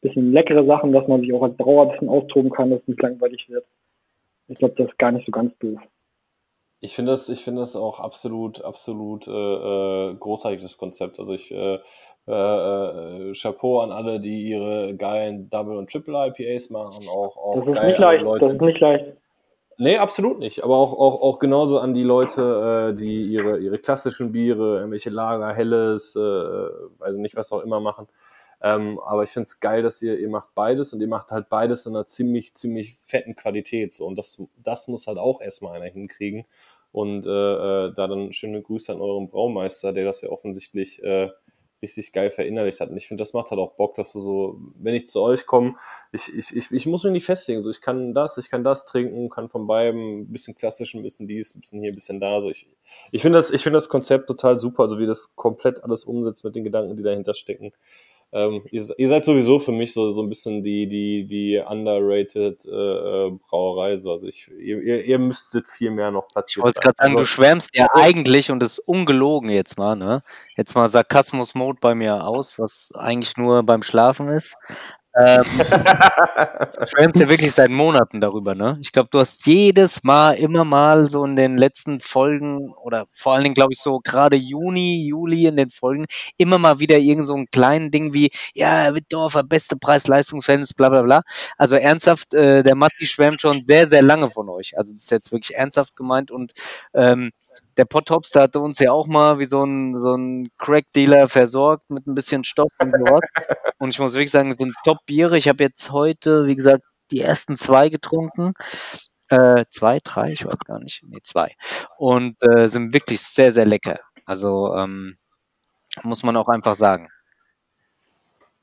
bisschen 0.00 0.32
leckere 0.32 0.64
Sachen, 0.64 0.92
dass 0.92 1.06
man 1.08 1.20
sich 1.20 1.32
auch 1.32 1.42
als 1.42 1.56
Brauer 1.56 1.84
ein 1.84 1.92
bisschen 1.92 2.08
austoben 2.08 2.50
kann, 2.50 2.70
dass 2.70 2.80
es 2.80 2.88
nicht 2.88 3.02
langweilig 3.02 3.48
wird. 3.48 3.64
Ich 4.48 4.58
glaube, 4.58 4.74
das 4.76 4.88
ist 4.88 4.98
gar 4.98 5.12
nicht 5.12 5.26
so 5.26 5.32
ganz 5.32 5.56
doof. 5.58 5.80
Ich 6.80 6.94
finde 6.94 7.12
das, 7.12 7.28
ich 7.28 7.42
finde 7.42 7.62
das 7.62 7.74
auch 7.74 8.00
absolut, 8.00 8.62
absolut 8.62 9.26
äh, 9.26 9.30
äh, 9.30 10.14
großartiges 10.14 10.76
Konzept. 10.76 11.18
Also 11.18 11.32
ich 11.32 11.50
äh, 11.50 11.78
äh, 12.28 13.30
äh, 13.30 13.32
Chapeau 13.34 13.80
an 13.80 13.92
alle, 13.92 14.20
die 14.20 14.48
ihre 14.48 14.94
geilen 14.96 15.48
Double 15.48 15.76
und 15.76 15.90
Triple 15.90 16.26
IPAs 16.26 16.70
machen, 16.70 17.06
auch, 17.08 17.36
auch 17.36 17.54
das 17.64 17.76
ist 17.76 17.82
nicht 17.82 17.98
leicht. 17.98 18.22
Leute. 18.22 18.44
Das 18.44 18.54
ist 18.54 18.60
nicht 18.60 18.80
leicht. 18.80 19.04
Nee, 19.78 19.98
absolut 19.98 20.38
nicht. 20.38 20.64
Aber 20.64 20.76
auch, 20.76 20.92
auch, 20.92 21.20
auch 21.20 21.38
genauso 21.38 21.78
an 21.78 21.92
die 21.92 22.02
Leute, 22.02 22.92
äh, 22.92 22.96
die 22.96 23.26
ihre, 23.26 23.58
ihre 23.58 23.78
klassischen 23.78 24.32
Biere, 24.32 24.78
irgendwelche 24.78 25.10
Lager, 25.10 25.54
Helles, 25.54 26.16
äh, 26.16 26.20
weiß 26.20 27.16
nicht, 27.16 27.36
was 27.36 27.52
auch 27.52 27.62
immer 27.62 27.80
machen. 27.80 28.08
Ähm, 28.62 28.98
aber 29.00 29.24
ich 29.24 29.30
finde 29.30 29.44
es 29.44 29.60
geil, 29.60 29.82
dass 29.82 30.00
ihr, 30.02 30.18
ihr 30.18 30.28
macht 30.28 30.54
beides 30.54 30.92
und 30.92 31.00
ihr 31.00 31.08
macht 31.08 31.30
halt 31.30 31.48
beides 31.48 31.86
in 31.86 31.94
einer 31.94 32.06
ziemlich, 32.06 32.54
ziemlich 32.54 32.96
fetten 33.02 33.36
Qualität. 33.36 33.92
So. 33.92 34.06
Und 34.06 34.16
das, 34.16 34.42
das 34.62 34.88
muss 34.88 35.06
halt 35.06 35.18
auch 35.18 35.40
erstmal 35.40 35.76
einer 35.76 35.90
hinkriegen. 35.90 36.44
Und 36.92 37.26
äh, 37.26 37.28
äh, 37.30 37.92
da 37.94 38.06
dann 38.06 38.32
schöne 38.32 38.62
Grüße 38.62 38.92
an 38.92 39.00
euren 39.00 39.28
Braumeister, 39.28 39.92
der 39.92 40.04
das 40.04 40.22
ja 40.22 40.30
offensichtlich 40.30 41.02
äh, 41.02 41.30
richtig 41.82 42.12
geil 42.12 42.30
verinnerlicht 42.30 42.80
hat. 42.80 42.90
Und 42.90 42.96
ich 42.96 43.06
finde, 43.06 43.22
das 43.22 43.34
macht 43.34 43.50
halt 43.50 43.60
auch 43.60 43.74
Bock, 43.74 43.94
dass 43.96 44.12
du 44.12 44.20
so, 44.20 44.58
wenn 44.76 44.94
ich 44.94 45.06
zu 45.06 45.20
euch 45.20 45.44
komme, 45.46 45.74
ich, 46.12 46.34
ich, 46.34 46.56
ich, 46.56 46.72
ich 46.72 46.86
muss 46.86 47.04
mich 47.04 47.12
nicht 47.12 47.26
festlegen. 47.26 47.60
So, 47.60 47.70
ich 47.70 47.82
kann 47.82 48.14
das, 48.14 48.38
ich 48.38 48.48
kann 48.48 48.64
das 48.64 48.86
trinken, 48.86 49.28
kann 49.28 49.50
von 49.50 49.66
beiden 49.66 50.20
ein 50.20 50.32
bisschen 50.32 50.54
klassisch, 50.54 50.94
ein 50.94 51.02
bisschen 51.02 51.28
dies, 51.28 51.54
ein 51.54 51.60
bisschen 51.60 51.80
hier, 51.80 51.92
ein 51.92 51.94
bisschen 51.94 52.18
da. 52.18 52.40
So, 52.40 52.48
ich 52.48 52.66
ich 53.10 53.20
finde 53.20 53.38
das, 53.38 53.50
ich 53.50 53.62
finde 53.62 53.76
das 53.76 53.88
Konzept 53.88 54.26
total 54.26 54.58
super, 54.58 54.84
also 54.84 54.98
wie 54.98 55.06
das 55.06 55.36
komplett 55.36 55.84
alles 55.84 56.04
umsetzt 56.04 56.44
mit 56.44 56.54
den 56.54 56.64
Gedanken, 56.64 56.96
die 56.96 57.02
dahinter 57.02 57.34
stecken. 57.34 57.72
Ähm, 58.32 58.62
ihr, 58.70 58.84
ihr, 58.98 59.08
seid 59.08 59.24
sowieso 59.24 59.60
für 59.60 59.72
mich 59.72 59.92
so, 59.92 60.10
so 60.10 60.20
ein 60.20 60.28
bisschen 60.28 60.62
die, 60.62 60.88
die, 60.88 61.26
die 61.26 61.62
underrated 61.64 62.64
äh, 62.64 62.68
äh 62.68 63.30
Brauerei. 63.48 63.96
So. 63.96 64.10
Also 64.10 64.26
ich, 64.26 64.50
ihr, 64.58 65.04
ihr 65.04 65.18
müsstet 65.18 65.68
viel 65.68 65.90
mehr 65.90 66.10
noch 66.10 66.26
platzieren. 66.28 66.62
Ich 66.62 66.64
wollte 66.64 66.80
gerade 66.80 66.96
sagen, 66.96 67.12
also, 67.12 67.20
du 67.20 67.26
schwärmst 67.26 67.74
ja 67.74 67.86
eigentlich 67.92 68.50
und 68.50 68.62
ist 68.62 68.80
ungelogen 68.80 69.48
jetzt 69.50 69.78
mal, 69.78 69.94
ne? 69.94 70.22
Jetzt 70.56 70.74
mal 70.74 70.88
Sarkasmus-Mode 70.88 71.78
bei 71.80 71.94
mir 71.94 72.26
aus, 72.26 72.58
was 72.58 72.92
eigentlich 72.94 73.36
nur 73.36 73.62
beim 73.62 73.82
Schlafen 73.82 74.28
ist. 74.28 74.56
Ähm, 75.18 75.44
du 76.78 76.86
schwärmst 76.86 77.20
ja 77.20 77.28
wirklich 77.28 77.52
seit 77.52 77.70
Monaten 77.70 78.20
darüber, 78.20 78.54
ne? 78.54 78.78
Ich 78.82 78.92
glaube, 78.92 79.08
du 79.10 79.18
hast 79.18 79.46
jedes 79.46 80.02
Mal 80.02 80.32
immer 80.32 80.64
mal 80.64 81.08
so 81.08 81.24
in 81.24 81.36
den 81.36 81.56
letzten 81.56 82.00
Folgen 82.00 82.74
oder 82.74 83.06
vor 83.12 83.32
allen 83.32 83.44
Dingen, 83.44 83.54
glaube 83.54 83.72
ich, 83.72 83.78
so 83.78 84.00
gerade 84.00 84.36
Juni, 84.36 85.06
Juli 85.06 85.46
in 85.46 85.56
den 85.56 85.70
Folgen 85.70 86.04
immer 86.36 86.58
mal 86.58 86.80
wieder 86.80 86.98
irgend 86.98 87.26
so 87.26 87.34
ein 87.34 87.46
kleinen 87.50 87.90
Ding 87.90 88.12
wie, 88.12 88.30
ja, 88.54 88.94
Wittdorfer, 88.94 89.42
beste 89.42 89.76
Preis-Leistungsverhältnis, 89.76 90.74
bla 90.74 90.90
bla 90.90 91.02
bla. 91.02 91.22
Also 91.56 91.76
ernsthaft, 91.76 92.34
äh, 92.34 92.62
der 92.62 92.74
Matti 92.74 93.06
schwärmt 93.06 93.40
schon 93.40 93.64
sehr, 93.64 93.88
sehr 93.88 94.02
lange 94.02 94.30
von 94.30 94.50
euch. 94.50 94.76
Also 94.76 94.92
das 94.92 95.02
ist 95.02 95.10
jetzt 95.10 95.32
wirklich 95.32 95.56
ernsthaft 95.56 95.96
gemeint 95.96 96.30
und 96.30 96.52
ähm, 96.92 97.30
der 97.76 97.84
Pottops, 97.84 98.30
der 98.30 98.42
hatte 98.42 98.60
uns 98.60 98.78
ja 98.78 98.92
auch 98.92 99.06
mal 99.06 99.38
wie 99.38 99.46
so 99.46 99.62
ein, 99.64 99.98
so 99.98 100.14
ein 100.14 100.48
Crack-Dealer 100.58 101.28
versorgt 101.28 101.90
mit 101.90 102.06
ein 102.06 102.14
bisschen 102.14 102.44
Stoff 102.44 102.72
und 102.78 102.92
dort. 102.92 103.24
Und 103.78 103.90
ich 103.90 103.98
muss 103.98 104.14
wirklich 104.14 104.30
sagen, 104.30 104.50
es 104.50 104.56
sind 104.56 104.74
Top-Biere. 104.84 105.36
Ich 105.36 105.48
habe 105.48 105.62
jetzt 105.62 105.92
heute, 105.92 106.46
wie 106.46 106.56
gesagt, 106.56 106.82
die 107.10 107.20
ersten 107.20 107.56
zwei 107.56 107.90
getrunken. 107.90 108.54
Äh, 109.28 109.66
zwei, 109.70 109.98
drei, 110.02 110.32
ich 110.32 110.46
weiß 110.46 110.58
gar 110.60 110.78
nicht. 110.78 111.02
Nee, 111.06 111.18
zwei. 111.22 111.54
Und 111.98 112.36
äh, 112.42 112.68
sind 112.68 112.94
wirklich 112.94 113.20
sehr, 113.20 113.52
sehr 113.52 113.66
lecker. 113.66 114.00
Also 114.24 114.74
ähm, 114.74 115.18
muss 116.02 116.22
man 116.22 116.36
auch 116.36 116.48
einfach 116.48 116.74
sagen. 116.74 117.08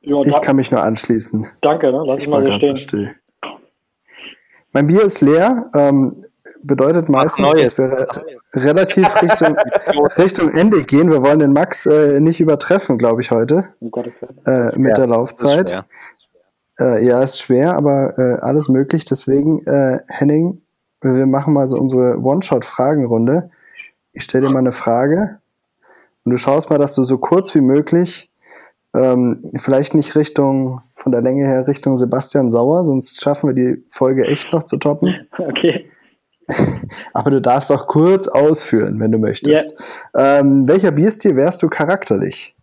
Ja, 0.01 0.19
ich 0.21 0.41
kann 0.41 0.55
mich 0.55 0.71
nur 0.71 0.81
anschließen. 0.81 1.47
Danke, 1.61 1.91
ne? 1.91 2.03
lass 2.05 2.21
ich 2.21 2.27
mal 2.27 2.45
so 2.45 2.55
stehen. 2.55 2.75
Still. 2.75 3.15
Mein 4.71 4.87
Bier 4.87 5.03
ist 5.03 5.21
leer. 5.21 5.69
Ähm, 5.75 6.25
bedeutet 6.61 7.09
meistens, 7.09 7.51
dass 7.51 7.77
wir 7.77 8.07
relativ 8.53 9.07
Richtung, 9.21 9.57
Richtung 10.17 10.49
Ende 10.49 10.83
gehen. 10.83 11.09
Wir 11.09 11.21
wollen 11.21 11.39
den 11.39 11.53
Max 11.53 11.85
äh, 11.85 12.19
nicht 12.19 12.39
übertreffen, 12.39 12.97
glaube 12.97 13.21
ich, 13.21 13.31
heute 13.31 13.69
äh, 14.45 14.77
mit 14.77 14.97
der 14.97 15.07
Laufzeit. 15.07 15.69
Ist 15.69 15.83
äh, 16.79 17.05
ja, 17.05 17.21
ist 17.21 17.39
schwer, 17.39 17.75
aber 17.75 18.17
äh, 18.17 18.39
alles 18.41 18.69
möglich. 18.69 19.05
Deswegen, 19.05 19.65
äh, 19.65 19.99
Henning, 20.09 20.61
wir 21.01 21.25
machen 21.25 21.53
mal 21.53 21.67
so 21.67 21.77
unsere 21.77 22.19
One-Shot-Fragenrunde. 22.19 23.51
Ich 24.13 24.23
stelle 24.23 24.47
dir 24.47 24.53
mal 24.53 24.59
eine 24.59 24.71
Frage 24.71 25.39
und 26.23 26.31
du 26.31 26.37
schaust 26.37 26.69
mal, 26.69 26.79
dass 26.79 26.95
du 26.95 27.03
so 27.03 27.17
kurz 27.17 27.53
wie 27.55 27.61
möglich 27.61 28.31
ähm, 28.95 29.43
vielleicht 29.55 29.95
nicht 29.95 30.15
Richtung, 30.15 30.81
von 30.93 31.11
der 31.11 31.21
Länge 31.21 31.45
her 31.45 31.67
Richtung 31.67 31.97
Sebastian 31.97 32.49
Sauer, 32.49 32.85
sonst 32.85 33.21
schaffen 33.21 33.49
wir 33.49 33.55
die 33.55 33.83
Folge 33.87 34.25
echt 34.27 34.53
noch 34.53 34.63
zu 34.63 34.77
toppen. 34.77 35.27
Okay. 35.37 35.89
Aber 37.13 37.31
du 37.31 37.41
darfst 37.41 37.71
auch 37.71 37.87
kurz 37.87 38.27
ausführen, 38.27 38.99
wenn 38.99 39.11
du 39.11 39.17
möchtest. 39.17 39.77
Yeah. 40.15 40.39
Ähm, 40.39 40.67
welcher 40.67 40.91
Bierstil 40.91 41.35
wärst 41.35 41.63
du 41.63 41.69
charakterlich? 41.69 42.55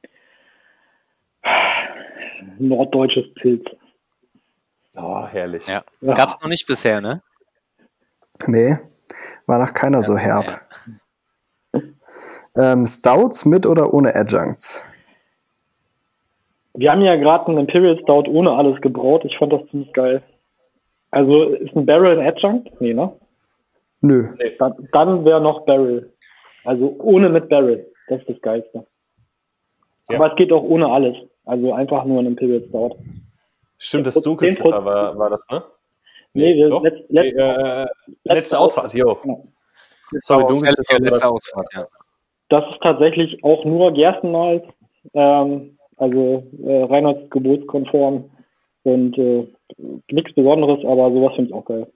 Norddeutsches 2.59 3.33
Pilz. 3.35 3.65
Oh, 4.97 5.27
herrlich. 5.27 5.67
Ja. 5.67 5.83
ja. 6.01 6.15
Gab's 6.15 6.39
noch 6.41 6.49
nicht 6.49 6.67
bisher, 6.67 7.01
ne? 7.01 7.23
Nee, 8.47 8.77
war 9.47 9.59
noch 9.59 9.73
keiner 9.73 9.99
ja, 9.99 10.03
so 10.03 10.17
herb. 10.17 10.47
Ja. 10.47 11.81
Ähm, 12.57 12.87
Stouts 12.87 13.45
mit 13.45 13.65
oder 13.65 13.95
ohne 13.95 14.15
Adjuncts? 14.15 14.85
Wir 16.75 16.91
haben 16.91 17.03
ja 17.03 17.17
gerade 17.17 17.47
einen 17.47 17.59
Imperial 17.59 17.99
Stout 18.03 18.29
ohne 18.29 18.53
alles 18.53 18.81
gebraut. 18.81 19.25
Ich 19.25 19.37
fand 19.39 19.53
das 19.53 19.63
ziemlich 19.71 19.93
geil. 19.93 20.23
Also 21.11 21.45
ist 21.45 21.75
ein 21.77 21.87
Barrel 21.87 22.19
ein 22.19 22.27
Adjunct? 22.27 22.81
Nee, 22.81 22.95
ne? 22.95 23.13
Nö. 24.01 24.35
Dann, 24.59 24.89
dann 24.93 25.25
wäre 25.25 25.41
noch 25.41 25.65
Barrel. 25.67 26.13
Also 26.65 26.97
ohne 26.99 27.29
mit 27.29 27.49
Barrel. 27.49 27.87
Das 28.09 28.21
ist 28.21 28.29
das 28.29 28.41
Geilste. 28.41 28.87
Ja. 30.09 30.17
Aber 30.17 30.31
es 30.31 30.37
geht 30.37 30.53
auch 30.53 30.63
ohne 30.63 30.91
alles. 30.91 31.17
Also 31.45 31.73
einfach 31.73 32.05
nur 32.05 32.21
ein 32.21 32.27
Imperial 32.27 32.63
Stout. 32.69 32.97
Stimmt, 33.79 34.07
das 34.07 34.15
Dunkelziffer 34.23 34.85
war, 34.85 35.19
war 35.19 35.31
das, 35.31 35.47
ne? 35.51 35.63
Nee, 36.35 36.55
nee 36.55 36.57
wir, 36.57 36.81
letzt, 36.81 37.11
letzt, 37.11 37.33
äh, 37.33 37.81
letzte, 37.83 37.89
letzte 38.25 38.59
Ausfahrt, 38.59 38.95
jo. 38.95 39.15
Genau. 39.23 39.47
Sorry, 40.19 40.47
Dunkelziffer, 40.47 41.01
letzte 41.01 41.29
Ausfahrt, 41.29 41.67
ja. 41.75 41.87
Das 42.51 42.69
ist 42.69 42.81
tatsächlich 42.83 43.43
auch 43.43 43.65
nur 43.65 43.93
Gerstenmalz, 43.93 44.65
ähm, 45.15 45.77
also 45.97 46.45
äh, 46.63 46.83
reinheitsgebotskonform 46.85 48.31
und 48.83 49.19
äh, 49.19 49.49
nichts 50.11 50.35
Besonderes, 50.35 50.85
aber 50.85 51.11
sowas 51.11 51.35
finde 51.37 51.51
ich 51.51 51.55
auch 51.55 51.65
geil. 51.65 51.87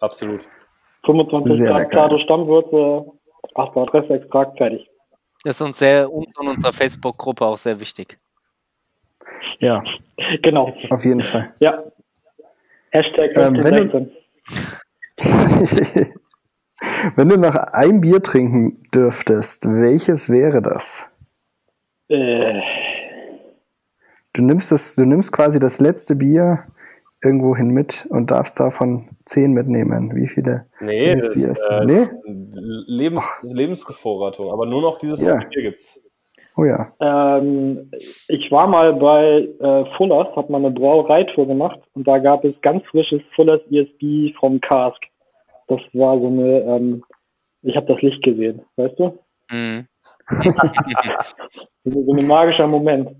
Absolut. 0.00 0.48
25 1.04 1.56
Sehr 1.56 1.68
Grad 1.68 1.90
Grado 1.90 2.18
Stammwürze, 2.18 3.04
8 3.54 3.72
Grad 3.72 3.94
Restextrakt, 3.94 4.58
fertig. 4.58 4.88
Das 5.44 5.56
ist 5.56 5.62
uns 5.62 5.78
sehr 5.78 6.12
uns 6.12 6.36
und 6.38 6.48
unserer 6.48 6.72
Facebook-Gruppe 6.72 7.44
auch 7.44 7.56
sehr 7.56 7.80
wichtig. 7.80 8.18
Ja. 9.58 9.82
Genau. 10.42 10.72
Auf 10.90 11.04
jeden 11.04 11.22
Fall. 11.22 11.52
Ja. 11.58 11.82
Hashtag 12.90 13.30
ähm, 13.36 13.62
wenn, 13.62 13.88
du, 13.88 14.10
wenn 17.16 17.28
du 17.28 17.38
noch 17.38 17.54
ein 17.54 18.00
Bier 18.00 18.22
trinken 18.22 18.82
dürftest, 18.94 19.66
welches 19.66 20.28
wäre 20.30 20.62
das? 20.62 21.10
Äh. 22.08 22.60
Du 24.34 24.42
nimmst 24.42 24.70
das, 24.72 24.94
du 24.94 25.04
nimmst 25.04 25.32
quasi 25.32 25.58
das 25.58 25.80
letzte 25.80 26.16
Bier 26.16 26.66
irgendwo 27.22 27.56
hin 27.56 27.70
mit 27.70 28.06
und 28.10 28.30
darfst 28.30 28.58
davon 28.58 29.08
zehn 29.24 29.52
mitnehmen. 29.52 30.14
Wie 30.14 30.28
viele 30.28 30.66
nee, 30.80 31.14
das, 31.14 31.26
äh, 31.70 31.84
nee? 31.84 32.08
Lebens 32.86 33.24
Lebensbevorratung, 33.42 34.50
aber 34.50 34.66
nur 34.66 34.82
noch 34.82 34.98
dieses 34.98 35.20
ja. 35.22 35.38
Bier 35.50 35.62
gibt's. 35.62 36.02
Oh 36.56 36.64
ja. 36.64 36.92
Ähm, 37.00 37.90
ich 38.28 38.50
war 38.50 38.66
mal 38.66 38.92
bei 38.94 39.48
äh, 39.58 39.96
Fullers, 39.96 40.28
habe 40.36 40.52
mal 40.52 40.58
eine 40.58 40.70
Brauereitour 40.70 41.46
gemacht 41.46 41.80
und 41.94 42.06
da 42.06 42.18
gab 42.18 42.44
es 42.44 42.54
ganz 42.60 42.84
frisches 42.86 43.22
Fullers 43.34 43.60
ESB 43.70 44.34
vom 44.38 44.60
Cask. 44.60 45.00
Das 45.68 45.80
war 45.94 46.18
so 46.18 46.26
eine, 46.26 46.60
ähm, 46.60 47.04
ich 47.62 47.74
habe 47.74 47.86
das 47.86 48.02
Licht 48.02 48.22
gesehen, 48.22 48.60
weißt 48.76 48.98
du? 48.98 49.18
Mhm. 49.50 49.86
so 51.84 52.12
ein 52.12 52.26
magischer 52.26 52.66
Moment. 52.66 53.10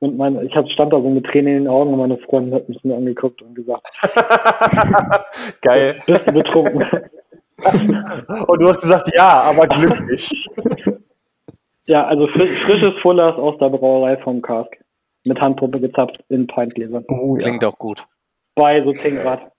Und 0.00 0.16
mein, 0.16 0.46
ich 0.46 0.54
hab, 0.54 0.68
stand 0.70 0.92
da 0.92 1.00
so 1.00 1.08
mit 1.08 1.26
Tränen 1.26 1.56
in 1.56 1.64
den 1.64 1.68
Augen 1.68 1.92
und 1.92 1.98
meine 1.98 2.18
Freundin 2.18 2.54
hat 2.54 2.68
mich 2.68 2.82
nur 2.84 2.96
angeguckt 2.96 3.42
und 3.42 3.54
gesagt, 3.54 3.86
Geil. 5.62 6.00
bist 6.06 6.26
du 6.26 6.32
betrunken? 6.32 6.84
Und 8.46 8.60
du 8.60 8.68
hast 8.68 8.82
gesagt, 8.82 9.10
ja, 9.16 9.40
aber 9.40 9.66
glücklich. 9.66 10.46
ja, 11.86 12.04
also 12.04 12.28
frisch, 12.28 12.56
frisches 12.62 12.94
Fullers 13.02 13.36
aus 13.36 13.58
der 13.58 13.70
Brauerei 13.70 14.16
vom 14.18 14.40
Cask. 14.40 14.70
Mit 15.24 15.40
Handpumpe 15.40 15.80
gezapft 15.80 16.22
in 16.28 16.46
Pintgläsern. 16.46 17.04
Oh, 17.08 17.36
ja. 17.36 17.42
Klingt 17.42 17.64
auch 17.64 17.76
gut. 17.76 18.06
Bei 18.54 18.80
so 18.84 18.92
10 18.92 19.16
Grad. 19.16 19.50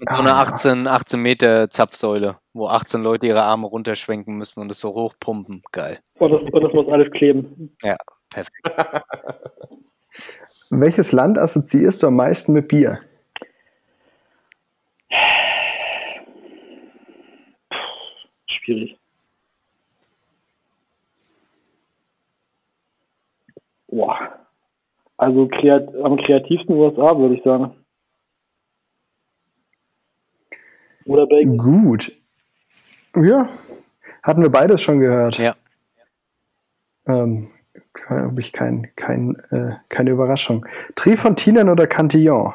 Und 0.00 0.08
so 0.08 0.16
eine 0.16 0.34
18, 0.34 0.86
18 0.88 1.22
Meter 1.22 1.70
Zapfsäule, 1.70 2.38
wo 2.52 2.66
18 2.66 3.02
Leute 3.02 3.26
ihre 3.26 3.42
Arme 3.42 3.68
runterschwenken 3.68 4.36
müssen 4.36 4.60
und 4.60 4.70
es 4.70 4.80
so 4.80 4.90
hochpumpen. 4.90 5.62
Geil. 5.70 6.00
Und 6.18 6.32
das, 6.32 6.42
und 6.42 6.64
das 6.64 6.72
muss 6.72 6.88
alles 6.88 7.10
kleben. 7.12 7.76
Perfekt. 8.30 8.56
Welches 10.70 11.12
Land 11.12 11.38
assoziierst 11.38 12.02
du 12.02 12.08
am 12.08 12.16
meisten 12.16 12.52
mit 12.52 12.68
Bier? 12.68 13.00
Schwierig. 18.46 18.98
Boah. 23.88 24.46
Also 25.16 25.48
kreat 25.48 25.88
am 26.04 26.16
kreativsten 26.18 26.76
USA, 26.76 27.18
würde 27.18 27.34
ich 27.34 27.42
sagen. 27.42 27.74
Oder 31.06 31.26
Belgien. 31.26 31.56
Gut. 31.56 32.12
Ja, 33.16 33.48
hatten 34.22 34.42
wir 34.42 34.50
beides 34.50 34.82
schon 34.82 35.00
gehört. 35.00 35.38
Ja. 35.38 35.56
Ähm, 37.06 37.50
habe 38.08 38.40
ich 38.40 38.52
kein, 38.52 38.88
kein, 38.96 39.36
äh, 39.50 39.72
keine 39.88 40.10
Überraschung. 40.10 40.66
Trifontinen 40.96 41.68
oder 41.68 41.86
Cantillon? 41.86 42.54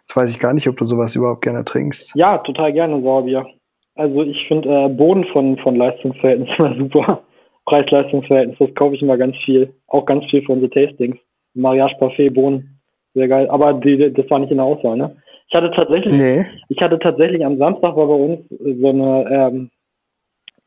Jetzt 0.00 0.16
weiß 0.16 0.30
ich 0.30 0.38
gar 0.38 0.52
nicht, 0.52 0.68
ob 0.68 0.76
du 0.76 0.84
sowas 0.84 1.14
überhaupt 1.14 1.42
gerne 1.42 1.64
trinkst. 1.64 2.14
Ja, 2.16 2.38
total 2.38 2.72
gerne 2.72 3.00
Sauerbier. 3.00 3.46
Also 3.94 4.22
ich 4.22 4.46
finde 4.48 4.68
äh, 4.68 4.88
Boden 4.88 5.24
von, 5.32 5.56
von 5.58 5.76
Leistungsverhältnis 5.76 6.48
immer 6.58 6.74
super. 6.78 7.22
Preis-Leistungsverhältnis, 7.66 8.58
das 8.58 8.74
kaufe 8.74 8.94
ich 8.96 9.02
immer 9.02 9.16
ganz 9.16 9.36
viel. 9.44 9.72
Auch 9.86 10.06
ganz 10.06 10.24
viel 10.30 10.42
für 10.42 10.52
unsere 10.52 10.70
Tastings. 10.70 11.16
Mariage 11.54 11.94
Parfait, 11.98 12.30
Bohnen. 12.30 12.80
Sehr 13.14 13.28
geil. 13.28 13.48
Aber 13.50 13.74
die, 13.74 14.12
das 14.12 14.28
war 14.30 14.38
nicht 14.38 14.50
in 14.50 14.56
der 14.56 14.66
Auswahl, 14.66 14.96
ne? 14.96 15.16
Ich 15.48 15.54
hatte 15.54 15.70
tatsächlich, 15.72 16.12
Nee. 16.12 16.46
ich 16.68 16.80
hatte 16.80 16.98
tatsächlich 16.98 17.44
am 17.44 17.58
Samstag 17.58 17.96
war 17.96 18.06
bei 18.06 18.14
uns 18.14 18.40
so 18.48 18.88
eine 18.88 19.28
ähm, 19.30 19.70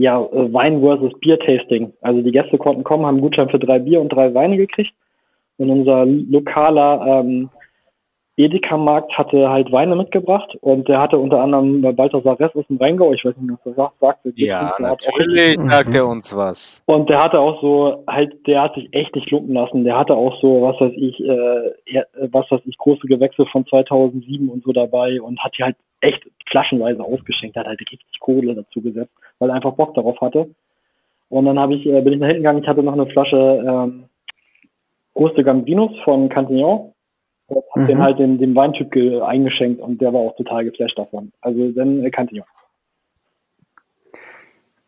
ja, 0.03 0.21
äh, 0.21 0.53
Wein 0.53 0.81
versus 0.81 1.17
Bier 1.21 1.39
Tasting. 1.39 1.93
Also 2.01 2.21
die 2.21 2.31
Gäste 2.31 2.57
konnten 2.57 2.83
kommen, 2.83 3.05
haben 3.05 3.15
einen 3.15 3.21
Gutschein 3.21 3.49
für 3.49 3.59
drei 3.59 3.79
Bier 3.79 4.01
und 4.01 4.09
drei 4.09 4.33
Weine 4.33 4.57
gekriegt. 4.57 4.93
Und 5.57 5.69
unser 5.69 6.05
lokaler 6.05 7.21
ähm, 7.21 7.49
Edeka-Markt 8.35 9.15
hatte 9.15 9.47
halt 9.49 9.71
Weine 9.71 9.95
mitgebracht 9.95 10.57
und 10.61 10.87
der 10.87 10.99
hatte 10.99 11.19
unter 11.19 11.39
anderem 11.39 11.81
bei 11.81 11.91
Balthasar 11.91 12.39
Ress 12.39 12.55
aus 12.55 12.65
dem 12.67 12.77
Rheingau, 12.77 13.13
ich 13.13 13.23
weiß 13.23 13.35
nicht, 13.37 13.51
was 13.51 13.65
er 13.65 13.73
sagt, 13.75 13.99
sagt 13.99 14.25
der 14.25 14.33
Ja, 14.35 14.73
auch 14.73 14.79
natürlich 14.79 15.57
Mhm. 15.59 15.69
sagt 15.69 15.95
er 15.95 16.07
uns 16.07 16.35
was. 16.35 16.81
und 16.87 17.09
der 17.09 17.23
hatte 17.23 17.39
auch 17.39 17.61
so, 17.61 18.03
halt, 18.07 18.47
der 18.47 18.63
hat 18.63 18.73
sich 18.73 18.91
echt 18.91 19.13
nicht 19.15 19.29
lumpen 19.29 19.53
lassen. 19.53 19.83
Der 19.83 19.97
hatte 19.97 20.15
auch 20.15 20.39
so, 20.41 20.63
was 20.63 20.79
weiß 20.81 20.93
ich, 20.95 21.19
äh, 21.23 21.67
äh, 21.99 22.03
was 22.31 22.49
weiß 22.49 22.61
ich, 22.65 22.75
große 22.77 23.05
Gewächse 23.05 23.45
von 23.45 23.67
2007 23.67 24.49
und 24.49 24.63
so 24.63 24.71
dabei 24.73 25.21
und 25.21 25.39
hat 25.43 25.53
die 25.57 25.63
halt 25.63 25.75
echt 26.01 26.23
flaschenweise 26.49 27.03
ausgeschenkt. 27.03 27.55
Hat 27.55 27.67
halt 27.67 27.79
richtig 27.81 28.19
Kohle 28.19 28.55
dazu 28.55 28.81
gesetzt, 28.81 29.13
weil 29.37 29.49
er 29.49 29.55
einfach 29.55 29.73
Bock 29.73 29.93
darauf 29.93 30.19
hatte. 30.21 30.49
Und 31.29 31.45
dann 31.45 31.59
habe 31.59 31.75
ich, 31.75 31.85
äh, 31.85 32.01
bin 32.01 32.13
ich 32.13 32.19
nach 32.19 32.27
hinten 32.27 32.41
gegangen, 32.41 32.63
ich 32.63 32.67
hatte 32.67 32.81
noch 32.81 32.93
eine 32.93 33.05
Flasche 33.07 33.63
ähm, 33.65 34.05
Große 35.13 35.43
Gambinos 35.43 35.91
von 36.03 36.27
Cantillon. 36.29 36.92
Und 37.53 37.63
hab 37.71 37.81
Mhm. 37.83 37.87
den 37.87 38.01
halt 38.01 38.19
dem, 38.19 38.37
dem 38.37 38.55
Weintyp 38.55 38.91
ge 38.91 39.19
eingeschenkt 39.21 39.81
und 39.81 39.99
der 40.01 40.13
war 40.13 40.21
auch 40.21 40.35
total 40.35 40.65
geflasht 40.65 40.97
davon. 40.97 41.31
Also 41.41 41.71
dann 41.71 42.03
äh, 42.03 42.09
Cantillon. 42.11 42.45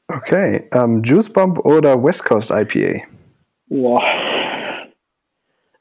Okay. 0.07 0.69
Ähm, 0.73 1.01
Juice 1.03 1.31
Bomb 1.33 1.59
oder 1.65 2.01
West 2.03 2.25
Coast 2.25 2.51
IPA? 2.51 3.01
Boah. 3.67 4.01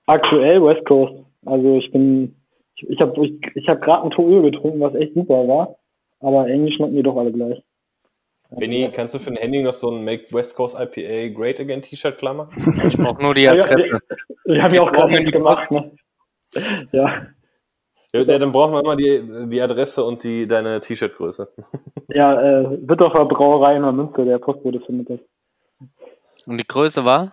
Aktuell 0.06 0.62
West 0.62 0.84
Coast. 0.86 1.14
Also 1.46 1.76
ich 1.76 1.90
bin, 1.92 2.34
ich, 2.76 2.88
ich 2.88 3.00
habe 3.00 3.26
ich, 3.26 3.34
ich 3.54 3.68
hab 3.68 3.82
gerade 3.82 4.04
ein 4.04 4.10
Tour 4.10 4.42
getrunken, 4.42 4.80
was 4.80 4.94
echt 4.94 5.14
super 5.14 5.46
war. 5.46 5.76
Aber 6.20 6.48
irgendwie 6.48 6.72
schmecken 6.74 6.96
die 6.96 7.02
doch 7.02 7.16
alle 7.16 7.32
gleich. 7.32 7.62
Benny, 8.50 8.88
kannst 8.94 9.14
du 9.14 9.18
für 9.18 9.30
den 9.30 9.36
Handy 9.38 9.62
noch 9.62 9.72
so 9.72 9.90
ein 9.90 10.04
Make 10.04 10.26
West 10.32 10.56
Coast 10.56 10.76
IPA 10.78 11.34
Great 11.34 11.60
Again 11.60 11.82
T-Shirt 11.82 12.16
klammern? 12.18 12.48
Ich 12.86 12.96
brauche 12.96 13.20
nur 13.20 13.34
die 13.34 13.48
Adresse. 13.48 13.98
Wir 14.44 14.62
haben 14.62 14.74
ja 14.74 14.82
auch 14.82 14.92
gerade 14.92 15.24
gemacht, 15.24 15.70
ne? 15.70 15.90
Ja. 16.92 17.26
Ja, 18.14 18.20
ja, 18.20 18.38
dann 18.38 18.52
brauchen 18.52 18.74
wir 18.74 18.80
immer 18.80 18.94
die, 18.94 19.48
die 19.48 19.60
Adresse 19.60 20.04
und 20.04 20.22
die, 20.22 20.46
deine 20.46 20.80
T-Shirt-Größe. 20.80 21.48
Ja, 22.08 22.40
äh, 22.40 22.78
Wittocher 22.86 23.24
Brauerei 23.24 23.76
in 23.76 23.82
der 23.82 23.90
Münster, 23.90 24.24
der 24.26 24.38
Postbote 24.38 24.78
findet 24.80 25.10
das. 25.10 25.18
Und 26.46 26.58
die 26.58 26.66
Größe 26.66 27.04
war? 27.04 27.32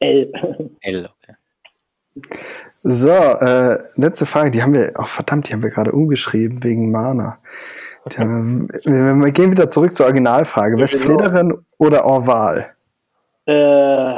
Ey. 0.00 0.32
L, 0.80 1.06
okay. 1.06 2.32
So, 2.82 3.10
äh, 3.10 3.78
letzte 3.96 4.26
Frage, 4.26 4.50
die 4.50 4.62
haben 4.62 4.72
wir, 4.72 4.94
oh 4.98 5.04
verdammt, 5.04 5.48
die 5.48 5.52
haben 5.52 5.62
wir 5.62 5.70
gerade 5.70 5.92
umgeschrieben 5.92 6.64
wegen 6.64 6.90
Mana. 6.90 7.38
Tja, 8.08 8.24
wir, 8.24 9.14
wir 9.14 9.30
gehen 9.30 9.52
wieder 9.52 9.68
zurück 9.68 9.96
zur 9.96 10.06
Originalfrage. 10.06 10.76
Ja, 10.76 10.82
Westflederin 10.82 11.54
oder 11.76 12.04
Orval? 12.04 12.74
Äh, 13.46 14.14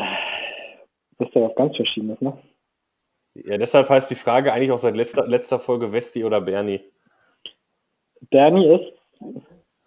das 1.18 1.28
ist 1.28 1.34
ja 1.34 1.42
was 1.42 1.54
ganz 1.56 1.76
Verschiedenes, 1.76 2.20
ne? 2.20 2.38
Ja, 3.34 3.58
deshalb 3.58 3.88
heißt 3.88 4.10
die 4.10 4.16
Frage 4.16 4.52
eigentlich 4.52 4.72
auch 4.72 4.78
seit 4.78 4.96
letzter, 4.96 5.26
letzter 5.26 5.58
Folge 5.58 5.92
Westi 5.92 6.24
oder 6.24 6.40
Bernie. 6.40 6.80
Bernie 8.30 8.66
ist. 8.66 8.92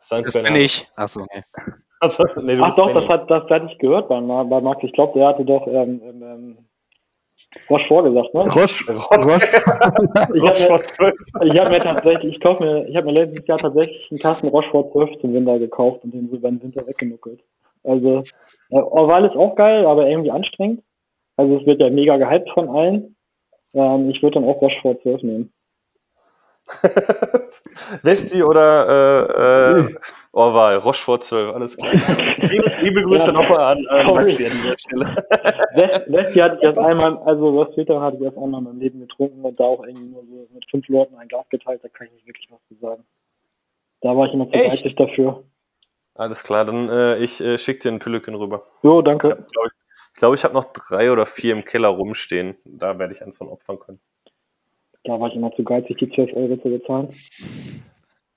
St. 0.02 0.26
Das 0.26 0.34
bin 0.34 0.56
ich. 0.56 0.90
Achso, 0.96 1.22
okay. 1.22 1.44
Also, 2.00 2.26
nee, 2.42 2.56
du 2.56 2.64
Ach 2.64 2.76
doch, 2.76 2.88
Benny. 2.88 3.00
das, 3.00 3.10
hat, 3.10 3.32
das 3.32 3.50
hatte 3.50 3.68
ich 3.72 3.78
gehört 3.78 4.10
bei, 4.10 4.20
bei 4.20 4.62
Max. 4.62 4.84
Ich 4.84 4.92
glaube, 4.94 5.18
der 5.18 5.30
hatte 5.30 5.46
doch 5.46 5.66
ähm, 5.68 6.02
ähm, 6.04 6.24
ähm, 6.24 6.58
Roche 7.70 7.88
vorgesagt, 7.88 8.34
ne? 8.34 8.42
Roche, 8.42 8.94
Roche. 8.94 9.62
Roche, 10.40 11.14
Ich 11.44 11.50
habe 11.50 11.54
mir, 11.54 11.62
hab 11.62 11.72
mir 11.72 11.80
tatsächlich, 11.80 12.36
ich 12.36 12.42
kauf 12.42 12.60
mir, 12.60 12.88
ich 12.88 12.96
habe 12.96 13.08
mir 13.08 13.24
letztes 13.24 13.48
Jahr 13.48 13.58
tatsächlich 13.58 14.12
einen 14.12 14.20
Kasten 14.20 14.48
Rochefort 14.50 14.92
12 14.92 15.22
zum 15.22 15.34
Winter 15.34 15.60
gekauft 15.60 16.04
und 16.04 16.14
den 16.14 16.30
so 16.30 16.36
über 16.36 16.50
den 16.50 16.62
Winter 16.62 16.86
weggenuckelt. 16.86 17.42
Also, 17.84 18.24
äh, 18.70 18.76
Orval 18.76 19.26
ist 19.26 19.36
auch 19.36 19.56
geil, 19.56 19.86
aber 19.86 20.08
irgendwie 20.08 20.32
anstrengend. 20.32 20.82
Also 21.38 21.58
es 21.58 21.66
wird 21.66 21.82
ja 21.82 21.90
mega 21.90 22.18
gehypt 22.18 22.50
von 22.54 22.70
allen. 22.70 23.16
Ähm, 23.74 24.10
ich 24.10 24.22
würde 24.22 24.36
dann 24.36 24.46
auch 24.46 24.62
Rochefort 24.62 25.02
12 25.02 25.24
nehmen. 25.24 25.54
Westi 28.04 28.42
oder 28.42 28.88
äh, 29.28 29.82
äh, 29.82 29.96
Orval, 30.32 30.78
Rochefort 30.78 31.24
12, 31.24 31.54
alles 31.54 31.76
klar. 31.78 31.92
Liebe, 32.38 32.72
liebe 32.82 33.02
Grüße 33.04 33.28
Ja. 33.28 33.32
nochmal 33.34 33.60
an 33.60 33.80
äh, 33.80 34.04
Sorry. 34.08 34.14
Maxi 34.16 34.46
an 34.46 34.52
dieser 34.54 34.78
Stelle. 34.80 35.06
West- 35.76 36.04
Westi 36.08 36.40
hatte 36.40 36.56
ich 36.58 36.64
erst 36.64 36.78
einmal, 36.80 37.18
also 37.26 37.58
Westfilter 37.60 38.00
hatte 38.02 38.18
ich 38.18 38.24
erst 38.24 38.38
einmal 38.38 38.60
in 38.62 38.66
meinem 38.68 38.80
Leben 38.80 39.00
getrunken 39.02 39.44
und 39.44 39.60
da 39.60 39.66
auch 39.66 39.84
irgendwie 39.86 40.06
nur 40.08 40.22
so 40.24 40.48
mit 40.54 40.66
fünf 40.70 40.88
Leuten 40.88 41.16
ein 41.16 41.28
Glas 41.28 41.48
geteilt, 41.50 41.84
da 41.84 41.90
kann 41.90 42.08
ich 42.08 42.14
nicht 42.14 42.28
wirklich 42.28 42.48
was 42.50 42.60
zu 42.70 42.76
sagen. 42.76 43.04
Da 44.02 44.16
war 44.16 44.28
ich 44.28 44.34
immer 44.34 44.46
zu 44.46 44.52
geizig 44.52 44.96
dafür. 44.96 45.44
Alles 46.16 46.44
klar, 46.44 46.64
dann 46.66 46.90
äh, 46.90 47.18
ich 47.18 47.42
äh, 47.42 47.58
schicke 47.58 47.80
dir 47.82 47.90
einen 47.90 48.00
Pülliken 48.00 48.36
rüber. 48.36 48.64
Jo, 48.84 49.02
danke. 49.02 49.46
ich, 49.50 49.56
ich, 50.14 50.20
glaub, 50.20 50.34
ich 50.34 50.44
habe 50.44 50.54
noch 50.54 50.72
drei 50.72 51.12
oder 51.12 51.26
vier 51.26 51.54
im 51.54 51.66
Keller 51.66 51.90
rumstehen. 51.90 52.56
Da 52.66 53.00
werde 53.00 53.14
ich 53.14 53.22
eins 53.22 53.38
von 53.38 53.48
opfern 53.48 53.80
können. 53.80 54.00
Da 55.04 55.20
war 55.20 55.28
ich 55.28 55.36
immer 55.36 55.52
zu 55.56 55.64
geizig, 55.64 55.98
die 55.98 56.10
12 56.10 56.34
Euro 56.34 56.58
zu 56.58 56.70
bezahlen. 56.70 57.10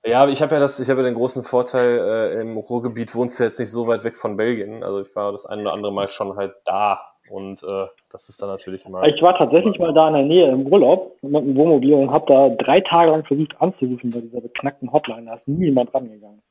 Ja, 0.05 0.23
aber 0.23 0.31
ich 0.31 0.41
habe 0.41 0.55
ja 0.55 0.59
das, 0.59 0.79
ich 0.79 0.89
habe 0.89 1.01
ja 1.01 1.07
den 1.07 1.15
großen 1.15 1.43
Vorteil, 1.43 1.99
äh, 1.99 2.41
im 2.41 2.57
Ruhrgebiet 2.57 3.13
wohnst 3.13 3.39
du 3.39 3.43
jetzt 3.43 3.59
nicht 3.59 3.71
so 3.71 3.87
weit 3.87 4.03
weg 4.03 4.17
von 4.17 4.37
Belgien. 4.37 4.83
Also 4.83 5.01
ich 5.01 5.15
war 5.15 5.31
das 5.31 5.45
ein 5.45 5.59
oder 5.59 5.73
andere 5.73 5.93
Mal 5.93 6.07
schon 6.09 6.35
halt 6.35 6.53
da. 6.65 6.99
Und 7.29 7.61
äh, 7.63 7.87
das 8.09 8.29
ist 8.29 8.41
dann 8.41 8.49
natürlich 8.49 8.85
immer. 8.85 9.03
Ich 9.05 9.21
war 9.21 9.37
tatsächlich 9.37 9.77
mal 9.79 9.93
da 9.93 10.07
in 10.07 10.13
der 10.13 10.23
Nähe 10.23 10.49
im 10.49 10.65
Urlaub 10.67 11.17
mit 11.21 11.43
einem 11.43 11.55
Wohnmobil 11.55 11.93
und 11.93 12.11
habe 12.11 12.25
da 12.27 12.49
drei 12.63 12.81
Tage 12.81 13.11
lang 13.11 13.25
versucht 13.25 13.59
anzurufen 13.59 14.11
bei 14.11 14.21
dieser 14.21 14.41
beknackten 14.41 14.91
Hotline. 14.91 15.25
Da 15.25 15.35
ist 15.35 15.47
niemand 15.47 15.93
rangegangen. 15.93 16.41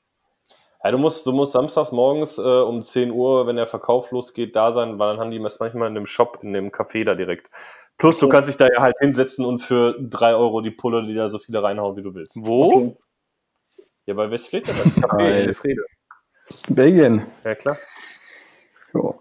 Ja, 0.86 0.92
du 0.92 0.98
musst, 0.98 1.26
du 1.26 1.32
musst 1.32 1.52
samstags 1.52 1.90
morgens 1.90 2.38
äh, 2.38 2.42
um 2.42 2.80
10 2.80 3.10
Uhr, 3.10 3.48
wenn 3.48 3.56
der 3.56 3.66
Verkauf 3.66 4.12
losgeht, 4.12 4.54
da 4.54 4.70
sein, 4.70 5.00
weil 5.00 5.08
dann 5.08 5.18
haben 5.18 5.32
die 5.32 5.42
das 5.42 5.58
manchmal 5.58 5.88
in 5.88 5.96
dem 5.96 6.06
Shop, 6.06 6.38
in 6.42 6.52
dem 6.52 6.70
Café 6.70 7.02
da 7.02 7.16
direkt. 7.16 7.50
Plus, 7.98 8.20
du 8.20 8.26
Okay. 8.26 8.36
kannst 8.36 8.50
dich 8.50 8.56
da 8.56 8.68
ja 8.72 8.80
halt 8.80 8.94
hinsetzen 9.00 9.44
und 9.44 9.58
für 9.58 9.96
3 10.00 10.36
Euro 10.36 10.60
die 10.60 10.70
Pulle, 10.70 11.04
die 11.04 11.14
da 11.16 11.28
so 11.28 11.40
viele 11.40 11.60
reinhauen, 11.60 11.96
wie 11.96 12.02
du 12.02 12.14
willst. 12.14 12.36
Wo? 12.40 12.76
Okay. 12.76 12.96
Ja, 14.06 14.14
bei 14.14 14.30
Westflete, 14.30 14.72
beim 14.74 14.90
Café 15.02 15.26
in 15.26 15.48
Elfriede. 15.48 15.82
Belgien. 16.68 17.26
Ja, 17.42 17.56
klar. 17.56 17.78
Jo. 18.94 19.20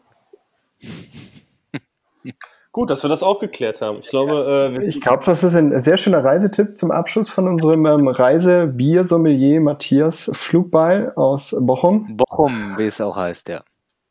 Gut, 2.75 2.91
dass 2.91 3.05
wir 3.05 3.09
das 3.09 3.23
auch 3.23 3.39
geklärt 3.39 3.79
haben. 3.79 3.99
Ich 4.01 4.09
glaube, 4.09 4.75
äh, 4.77 4.85
Ich 4.85 4.99
glaube, 4.99 5.23
das 5.23 5.45
ist 5.45 5.55
ein 5.55 5.79
sehr 5.79 5.95
schöner 5.95 6.25
Reisetipp 6.25 6.77
zum 6.77 6.91
Abschluss 6.91 7.29
von 7.29 7.47
unserem 7.47 7.85
ähm, 7.85 8.09
Reise-Bier-Sommelier 8.09 9.61
Matthias 9.61 10.29
Flugbeil 10.33 11.13
aus 11.15 11.55
Bochum. 11.57 12.17
Bochum, 12.17 12.75
wie 12.77 12.83
es 12.83 12.99
auch 12.99 13.15
heißt, 13.15 13.47
ja. 13.47 13.63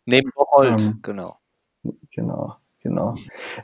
Neben 0.06 0.30
Bocholt, 0.34 0.80
Ähm, 0.80 1.00
genau. 1.02 1.36
Genau, 2.12 2.54
genau. 2.82 3.16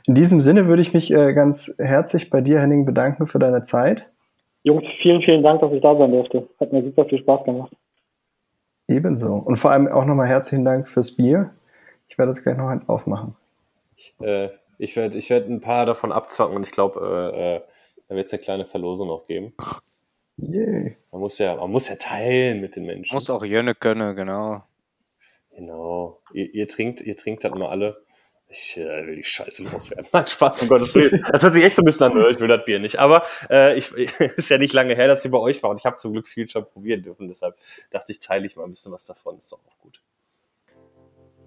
In 0.05 0.13
diesem 0.13 0.39
Sinne 0.39 0.67
würde 0.67 0.83
ich 0.83 0.93
mich 0.93 1.09
äh, 1.09 1.33
ganz 1.33 1.73
herzlich 1.79 2.29
bei 2.29 2.41
dir, 2.41 2.59
Henning, 2.59 2.85
bedanken 2.85 3.25
für 3.25 3.39
deine 3.39 3.63
Zeit. 3.63 4.07
Jungs, 4.61 4.83
vielen, 5.01 5.23
vielen 5.23 5.41
Dank, 5.41 5.61
dass 5.61 5.73
ich 5.73 5.81
da 5.81 5.97
sein 5.97 6.11
durfte. 6.11 6.47
Hat 6.59 6.71
mir 6.71 6.83
super 6.83 7.05
viel 7.05 7.17
Spaß 7.17 7.43
gemacht. 7.45 7.75
Ebenso. 8.87 9.33
Und 9.33 9.55
vor 9.55 9.71
allem 9.71 9.87
auch 9.87 10.05
nochmal 10.05 10.27
herzlichen 10.27 10.63
Dank 10.63 10.87
fürs 10.87 11.15
Bier. 11.15 11.49
Ich 12.07 12.19
werde 12.19 12.33
jetzt 12.33 12.43
gleich 12.43 12.55
noch 12.55 12.67
eins 12.67 12.87
aufmachen. 12.87 13.33
Ich, 13.95 14.13
äh, 14.19 14.49
ich 14.81 14.95
werde 14.95 15.17
ich 15.17 15.29
werd 15.29 15.47
ein 15.47 15.61
paar 15.61 15.85
davon 15.85 16.11
abzwacken 16.11 16.55
und 16.55 16.65
ich 16.65 16.71
glaube, 16.71 16.99
äh, 17.33 17.55
äh, 17.57 17.61
da 18.07 18.15
wird 18.15 18.25
es 18.25 18.33
eine 18.33 18.41
kleine 18.41 18.65
Verlosung 18.65 19.07
noch 19.09 19.27
geben. 19.27 19.53
Yay. 20.37 20.97
Man 21.11 21.21
muss 21.21 21.37
ja, 21.37 21.55
man 21.55 21.69
muss 21.69 21.87
ja 21.87 21.95
teilen 21.95 22.61
mit 22.61 22.75
den 22.75 22.85
Menschen. 22.85 23.13
Muss 23.13 23.29
auch 23.29 23.45
Jönne 23.45 23.75
können, 23.75 24.15
genau. 24.15 24.63
Genau. 25.55 26.19
Ihr, 26.33 26.51
ihr 26.53 26.67
trinkt, 26.67 26.99
ihr 27.01 27.15
trinkt 27.15 27.43
halt 27.43 27.53
mal 27.53 27.69
alle. 27.69 28.03
Ich 28.47 28.75
äh, 28.75 29.05
will 29.05 29.17
die 29.17 29.23
Scheiße 29.23 29.63
loswerden. 29.63 30.07
Nein, 30.11 30.25
Spaß, 30.25 30.63
um 30.63 30.67
Gottes 30.67 30.95
Willen. 30.95 31.23
Das 31.31 31.43
hört 31.43 31.53
sich 31.53 31.63
echt 31.63 31.75
so 31.75 31.83
ein 31.83 31.85
bisschen 31.85 32.11
an, 32.11 32.19
äh, 32.19 32.31
ich 32.31 32.39
will 32.39 32.47
das 32.47 32.65
Bier 32.65 32.79
nicht. 32.79 32.97
Aber 32.97 33.23
äh, 33.51 33.77
ich, 33.77 33.91
ist 34.19 34.49
ja 34.49 34.57
nicht 34.57 34.73
lange 34.73 34.95
her, 34.95 35.07
dass 35.07 35.23
ich 35.23 35.29
bei 35.29 35.37
euch 35.37 35.61
war 35.61 35.69
und 35.69 35.77
ich 35.77 35.85
habe 35.85 35.97
zum 35.97 36.11
Glück 36.11 36.27
viel 36.27 36.49
schon 36.49 36.65
probieren 36.65 37.03
dürfen. 37.03 37.27
Deshalb 37.27 37.55
dachte 37.91 38.11
ich, 38.11 38.19
teile 38.19 38.47
ich 38.47 38.55
mal 38.55 38.63
ein 38.63 38.71
bisschen 38.71 38.91
was 38.91 39.05
davon. 39.05 39.37
Ist 39.37 39.51
doch 39.51 39.59
auch 39.59 39.77
gut. 39.77 40.01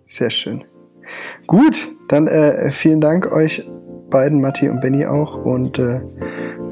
Sehr 0.07 0.31
schön. 0.31 0.65
Gut, 1.47 1.89
dann 2.09 2.27
äh, 2.27 2.71
vielen 2.71 3.01
Dank 3.01 3.31
euch 3.33 3.69
beiden, 4.11 4.41
Matti 4.41 4.69
und 4.69 4.81
Benny 4.81 5.07
auch. 5.07 5.45
Und 5.45 5.79
äh, 5.79 6.01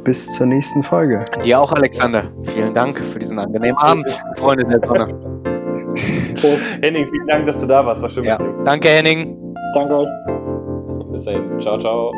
bis 0.04 0.34
zur 0.34 0.46
nächsten 0.46 0.82
Folge. 0.82 1.24
Dir 1.44 1.60
auch, 1.60 1.72
Alexander. 1.72 2.24
Vielen 2.44 2.72
Dank 2.72 2.98
für 2.98 3.18
diesen 3.18 3.38
angenehmen 3.38 3.76
Abend, 3.78 4.06
Freunde 4.36 4.64
der 4.64 4.80
Sonne. 4.86 5.06
Prost. 6.40 6.62
Henning, 6.80 7.06
vielen 7.10 7.26
Dank, 7.26 7.46
dass 7.46 7.60
du 7.60 7.66
da 7.66 7.84
warst. 7.84 8.02
War 8.02 8.08
schön 8.08 8.24
Ja. 8.24 8.36
mit 8.38 8.40
dir. 8.40 8.64
Danke, 8.64 8.88
Henning. 8.88 9.54
Danke 9.74 9.94
euch. 9.98 10.08
Bis 11.12 11.24
dahin. 11.24 11.60
Ciao, 11.60 11.78
ciao. 11.78 12.10